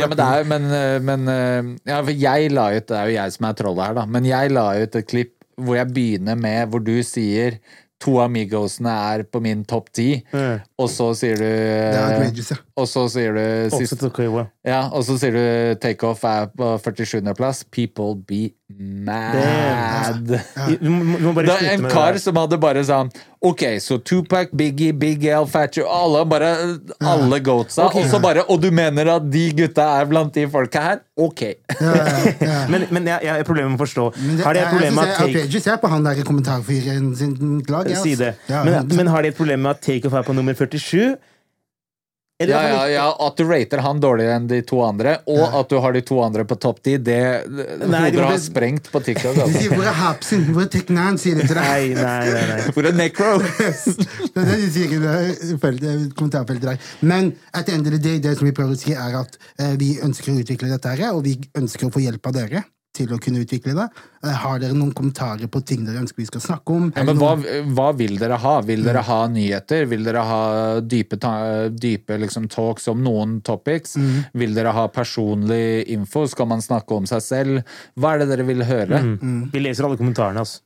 Ja, 0.00 0.08
men 0.08 0.16
det 0.16 0.24
er 0.24 0.48
men, 0.48 0.66
eh, 0.72 0.98
men 1.04 1.28
eh, 1.28 1.70
Ja, 1.90 1.98
jeg 2.08 2.52
la 2.56 2.70
ut 2.72 2.86
Det 2.88 2.96
er 2.96 3.10
jo 3.10 3.16
jeg 3.18 3.34
som 3.34 3.44
er 3.44 3.56
trollet 3.58 3.90
her, 3.90 3.96
da. 4.00 4.06
Men 4.08 4.24
jeg 4.24 4.52
la 4.56 4.70
ut 4.80 4.96
et 4.96 5.08
klipp 5.08 5.34
hvor 5.60 5.76
jeg 5.76 5.92
begynner 5.92 6.38
med 6.40 6.70
hvor 6.72 6.80
du 6.80 6.94
sier 7.04 7.58
to 8.02 8.16
Amigosene 8.22 8.92
er 9.14 9.22
på 9.30 9.40
min 9.44 9.62
topp 9.68 9.92
ti, 9.94 10.08
og 10.34 10.88
så 10.90 11.12
sier 11.18 11.38
du 11.38 11.46
outrageous, 11.46 12.50
ja. 12.50 12.58
Og 12.82 12.88
så 12.90 13.04
sier 13.12 13.36
du 13.36 13.76
sist, 13.76 14.02
ja, 14.66 14.80
og 14.90 15.04
så 15.06 15.18
sier 15.20 15.36
du 15.36 15.80
Takeoff 15.82 16.24
er 16.26 16.48
på 16.56 16.72
47. 16.82 17.20
plass. 17.38 17.62
People 17.70 18.16
be 18.16 18.48
mad. 18.72 20.24
Du 20.80 20.88
må, 20.94 21.18
du 21.20 21.28
må 21.30 21.34
Det 21.42 21.52
er 21.52 21.60
slutte 21.60 21.74
en 21.76 21.88
kar 21.92 22.18
som 22.22 22.40
hadde 22.40 22.58
bare 22.62 22.82
sånn 22.88 23.12
Ok, 23.42 23.62
så 23.82 23.96
Tupac, 23.98 24.52
Biggie, 24.54 24.92
Big 24.94 25.24
L, 25.26 25.46
Fatcher 25.50 25.82
Alle 25.90 26.20
bare 26.30 26.50
Alle 27.02 27.40
goatsa. 27.42 27.88
Og 27.90 28.04
så 28.10 28.20
bare 28.22 28.44
Og 28.48 28.60
du 28.62 28.68
mener 28.70 29.08
at 29.16 29.24
de 29.32 29.48
gutta 29.58 29.86
er 30.00 30.06
blant 30.06 30.30
de 30.34 30.44
folka 30.52 30.82
her? 30.84 31.00
Ok. 31.18 31.42
Ja, 31.42 31.56
ja, 31.80 32.34
ja. 32.40 32.60
Men, 32.72 32.86
men 32.94 33.06
jeg, 33.10 33.18
jeg 33.26 33.34
har 33.34 33.42
problemer 33.48 33.72
med 33.74 33.80
å 33.80 33.82
forstå. 33.82 34.04
Det- 34.14 34.44
Har 34.46 34.54
de 34.54 34.60
et 34.62 34.70
problem 34.70 34.94
med 34.94 35.02
at 35.08 35.16
Take 35.18 35.42
Okay, 35.42 35.48
er 35.74 35.76
på 35.82 35.90
han 35.90 36.06
der 36.06 36.22
kommentarfyren 36.26 37.10
sin 37.18 37.34
lag. 37.68 37.90
Si 38.04 38.14
det. 38.20 38.34
Ja, 38.48 38.62
Men, 38.64 38.88
men 38.96 39.10
har 39.12 39.22
de 39.26 39.28
et 39.34 39.36
problem 39.36 39.60
med 39.66 39.74
at 39.74 39.82
Takeoff 39.82 40.14
er 40.14 40.22
på 40.28 40.32
nummer 40.38 40.54
47? 40.54 41.16
Ja, 42.50 42.62
ja, 42.68 42.82
ja, 42.90 43.06
At 43.26 43.36
du 43.36 43.44
rater 43.48 43.82
han 43.84 44.00
dårligere 44.02 44.36
enn 44.40 44.48
de 44.50 44.60
to 44.66 44.80
andre, 44.84 45.18
og 45.30 45.56
at 45.60 45.68
du 45.70 45.78
har 45.82 45.92
de 45.92 46.02
to 46.06 46.18
andre 46.24 46.44
på 46.48 46.58
topp 46.60 46.82
ti, 46.82 46.96
det 46.98 47.20
Hodet 47.46 48.14
har 48.18 48.38
sprengt 48.42 48.90
på 48.92 49.02
TikTok. 49.04 49.34
De 49.38 49.42
Altså. 49.42 49.60
sier 49.60 49.70
'hvor 49.74 49.86
er 49.86 49.96
Hapsin', 49.98 50.44
'hvor 50.52 50.62
er 50.62 50.70
Teknan', 50.72 51.18
sier 51.18 51.34
de 51.34 51.46
til 51.46 51.56
deg. 51.56 51.94
Nei, 51.96 52.02
nei, 52.02 52.26
nei. 52.32 52.44
nei. 52.50 52.72
For 52.74 52.82
er 52.86 52.92
necro! 52.92 53.38
Det 54.32 54.40
er 54.40 54.44
det 54.48 54.58
de 54.62 54.70
sier 54.72 54.92
i 54.92 56.10
kommentarfeltet 56.16 56.62
der. 56.62 56.78
Men 57.00 57.34
at 57.52 57.66
the 57.66 57.74
end 57.74 57.86
of 57.86 57.92
the 57.92 57.98
day, 57.98 58.18
det 58.18 58.36
som 58.38 58.46
vi 58.46 58.52
prøver 58.56 58.76
å 58.76 58.78
si, 58.80 58.92
er 58.92 59.18
at 59.20 59.36
eh, 59.58 59.74
vi 59.78 59.98
ønsker 60.02 60.32
å 60.32 60.38
utvikle 60.42 60.70
dette 60.72 60.88
her, 60.88 61.12
og 61.12 61.24
vi 61.26 61.36
ønsker 61.58 61.86
å 61.88 61.92
få 61.92 62.00
hjelp 62.04 62.26
av 62.26 62.38
dere 62.38 62.64
til 62.92 63.12
å 63.14 63.18
kunne 63.22 63.40
utvikle 63.42 63.74
det. 63.76 63.86
Eh, 64.22 64.34
har 64.42 64.60
dere 64.60 64.76
noen 64.76 64.92
kommentarer 64.94 65.48
på 65.50 65.62
ting 65.66 65.86
dere 65.86 66.02
ønsker 66.02 66.20
vi 66.20 66.28
skal 66.28 66.42
snakke 66.44 66.74
om? 66.76 66.90
Ja, 66.94 67.04
men 67.08 67.18
hva, 67.18 67.32
hva 67.72 67.88
vil 67.96 68.18
dere 68.20 68.36
ha? 68.38 68.54
Vil 68.66 68.84
dere 68.86 69.02
ha 69.06 69.20
nyheter? 69.32 69.86
Vil 69.90 70.04
dere 70.06 70.24
ha 70.28 70.42
dype, 70.84 71.18
dype 71.72 72.18
liksom, 72.20 72.46
talks 72.52 72.90
om 72.92 73.00
noen 73.02 73.38
topics? 73.44 73.96
Mm. 73.96 74.18
Vil 74.42 74.54
dere 74.58 74.74
ha 74.76 74.84
personlig 74.92 75.88
info? 75.94 76.26
Skal 76.30 76.50
man 76.52 76.62
snakke 76.64 76.98
om 77.00 77.08
seg 77.08 77.24
selv? 77.24 77.78
Hva 77.96 78.14
er 78.14 78.22
det 78.22 78.28
dere 78.34 78.46
vil 78.46 78.62
høre? 78.68 79.00
Vi 79.52 79.64
leser 79.64 79.88
alle 79.88 79.98
kommentarene, 80.00 80.44
altså. 80.44 80.62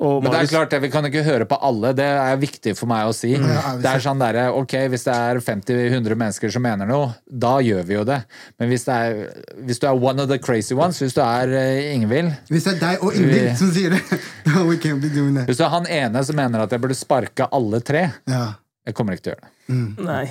Og 0.00 0.24
Men 0.24 0.32
det 0.32 0.40
er 0.42 0.50
klart, 0.50 0.74
vi 0.80 0.90
kan 0.92 1.06
ikke 1.08 1.24
høre 1.26 1.48
på 1.48 1.60
alle. 1.62 1.92
Det 1.96 2.08
er 2.08 2.40
viktig 2.40 2.74
for 2.78 2.90
meg 2.90 3.10
å 3.10 3.14
si. 3.16 3.34
Ja, 3.36 3.76
Det 3.80 3.92
er 3.92 4.02
sånn 4.02 4.20
der, 4.22 4.40
ok, 4.56 4.76
Hvis 4.92 5.06
det 5.06 5.14
er 5.14 5.40
50-100 5.44 6.18
mennesker 6.18 6.52
som 6.52 6.64
mener 6.64 6.88
noe, 6.88 7.12
da 7.28 7.58
gjør 7.64 7.86
vi 7.86 7.98
jo 7.98 8.04
det. 8.08 8.22
Men 8.58 8.72
hvis, 8.72 8.88
det 8.88 8.98
er, 8.98 9.22
hvis 9.68 9.80
du 9.80 9.86
er 9.88 10.04
one 10.10 10.24
of 10.24 10.32
the 10.32 10.40
crazy 10.42 10.74
ones, 10.76 10.98
hvis 11.02 11.14
du 11.16 11.22
er 11.22 11.33
uh, 11.50 11.94
Ingvild 11.94 12.32
Hvis 12.52 12.64
det 12.68 12.76
er 12.76 12.80
deg 12.82 13.02
og 13.04 13.16
Ingvild 13.18 13.56
som 13.60 13.72
sier 13.74 13.96
det, 13.96 14.02
no, 14.50 14.64
we 14.68 14.76
can't 14.80 15.00
be 15.02 15.10
doing 15.12 15.34
that. 15.38 15.46
Hvis 15.50 15.58
det 15.60 15.66
er 15.66 15.74
han 15.74 15.86
ene 15.90 16.22
som 16.24 16.36
mener 16.38 16.64
at 16.66 16.72
jeg 16.72 16.80
burde 16.84 16.94
sparke 16.98 17.48
alle 17.52 17.80
tre, 17.84 18.06
Ja. 18.30 18.44
jeg 18.86 18.94
kommer 18.94 19.16
ikke 19.18 19.28
til 19.30 19.34
å 19.34 19.36
gjøre 19.36 19.48
det. 19.50 20.04
Nei. 20.04 20.24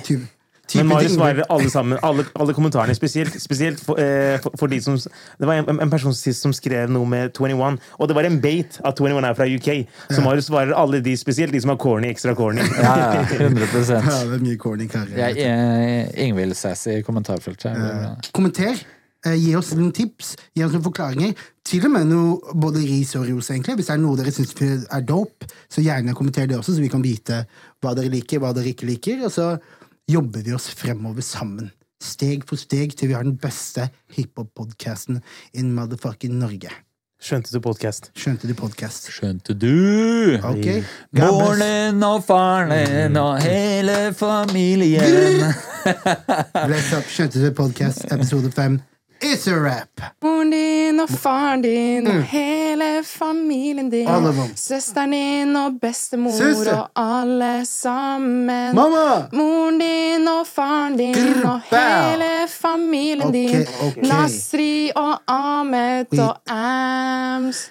Typ, 0.64 0.78
Men 0.80 0.86
Marius 0.88 1.12
svarer 1.12 1.44
alle 1.52 1.68
sammen, 1.68 1.98
alle, 2.02 2.22
alle 2.40 2.54
kommentarene, 2.56 2.94
spesielt, 2.96 3.34
spesielt 3.42 3.82
for, 3.84 3.98
eh, 4.00 4.38
for, 4.40 4.54
for 4.56 4.72
de 4.72 4.78
som 4.80 4.94
Det 4.96 5.44
var 5.44 5.58
en, 5.60 5.80
en 5.84 5.90
person 5.92 6.14
sist 6.16 6.40
som 6.40 6.54
skrev 6.56 6.88
noe 6.88 7.04
med 7.04 7.34
21, 7.36 7.76
og 7.98 8.08
det 8.08 8.16
var 8.16 8.24
en 8.24 8.38
bait 8.40 8.78
at 8.80 8.96
21 8.96 9.28
er 9.28 9.36
fra 9.36 9.44
UK. 9.44 9.68
Så 10.08 10.24
Marius 10.24 10.48
svarer 10.48 10.72
alle 10.72 11.02
de, 11.04 11.12
spesielt 11.20 11.52
de 11.52 11.60
som 11.60 11.74
har 11.74 11.76
corny, 11.82 12.08
ekstra 12.14 12.32
corny. 12.38 12.64
Ja, 12.80 12.94
ja, 12.96 13.26
100% 13.44 13.92
Ja, 14.08 14.16
det 14.30 14.38
er 14.38 14.44
mye 14.46 14.56
corny 14.64 14.88
karer. 14.88 15.12
Er 15.36 16.08
Ingvild-sassy 16.24 16.96
i 17.02 17.04
kommentarfeltet. 17.04 17.76
Ja. 17.76 18.14
Kommenter. 18.32 18.80
Eh, 19.24 19.38
gi 19.40 19.54
oss 19.56 19.72
noen 19.72 19.92
tips, 19.96 20.34
gi 20.52 20.64
oss 20.66 20.74
noen 20.74 20.84
forklaringer. 20.84 21.44
Til 21.64 21.86
og 21.88 21.94
med 21.94 22.10
noe 22.10 22.56
både 22.60 22.82
ris 22.84 23.14
og 23.16 23.24
ros, 23.30 23.48
egentlig. 23.54 23.78
Hvis 23.78 23.88
det 23.88 23.94
er 23.96 24.02
noe 24.02 24.18
dere 24.20 24.34
syns 24.34 24.52
er 24.60 25.06
dope, 25.08 25.48
så 25.72 25.84
gjerne 25.84 26.16
kommenter 26.16 26.50
det 26.50 26.58
også, 26.58 26.76
så 26.76 26.84
vi 26.84 26.92
kan 26.92 27.04
vite 27.04 27.44
hva 27.80 27.94
dere 27.96 28.12
liker, 28.12 28.42
hva 28.42 28.52
dere 28.56 28.74
ikke 28.74 28.90
liker. 28.90 29.24
Og 29.24 29.32
så 29.32 29.54
jobber 30.10 30.44
vi 30.44 30.52
oss 30.56 30.68
fremover 30.76 31.24
sammen. 31.24 31.72
Steg 32.04 32.44
for 32.44 32.60
steg 32.60 32.92
til 32.98 33.08
vi 33.08 33.16
har 33.16 33.24
den 33.24 33.38
beste 33.40 33.88
hiphop-podkasten 34.12 35.22
in 35.56 35.72
motherfucking 35.72 36.36
Norge. 36.36 36.72
Skjønte 37.24 37.54
du 37.54 37.62
podkast? 37.64 38.10
Skjønte 38.20 38.50
du 38.50 38.52
podkast? 38.58 39.08
Skjønte 39.08 39.54
du? 39.56 40.36
Ok? 40.44 40.66
God. 41.16 41.22
Moren 41.24 42.04
og 42.04 42.18
faren 42.26 43.16
og 43.16 43.38
hele 43.40 44.10
familien. 44.12 45.46
Bless 46.66 46.92
up. 46.92 47.08
Skjønte 47.08 47.40
du 47.40 47.54
podkast, 47.56 48.04
episode 48.12 48.52
fem. 48.52 48.82
It's 49.26 49.46
a 49.46 49.56
rap! 49.58 49.88
Moren 50.22 50.50
din 50.50 51.00
og 51.00 51.08
faren 51.08 51.62
din 51.62 52.06
og 52.06 52.22
hele 52.28 53.04
familien 53.04 53.90
din. 53.90 54.08
Alle 54.08 54.32
sammen. 54.34 54.56
Søsteren 54.56 55.10
din 55.10 55.56
og 55.56 55.78
bestemor 55.80 56.30
Søster. 56.30 56.76
og 56.76 57.20
alle 57.22 57.66
sammen. 57.66 58.74
Mamma! 58.76 59.28
Moren 59.32 59.78
din 59.80 60.28
og 60.28 60.46
faren 60.46 60.98
din 60.98 61.14
Grr, 61.14 61.48
og 61.48 61.60
hele 61.70 62.48
familien 62.48 63.28
okay, 63.28 63.48
din. 63.48 63.66
Okay. 63.86 64.02
Nasri 64.02 64.90
og 64.96 65.18
Ahmed 65.28 66.18
og 66.18 66.36
Ams. 66.46 67.70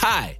Hi, 0.00 0.39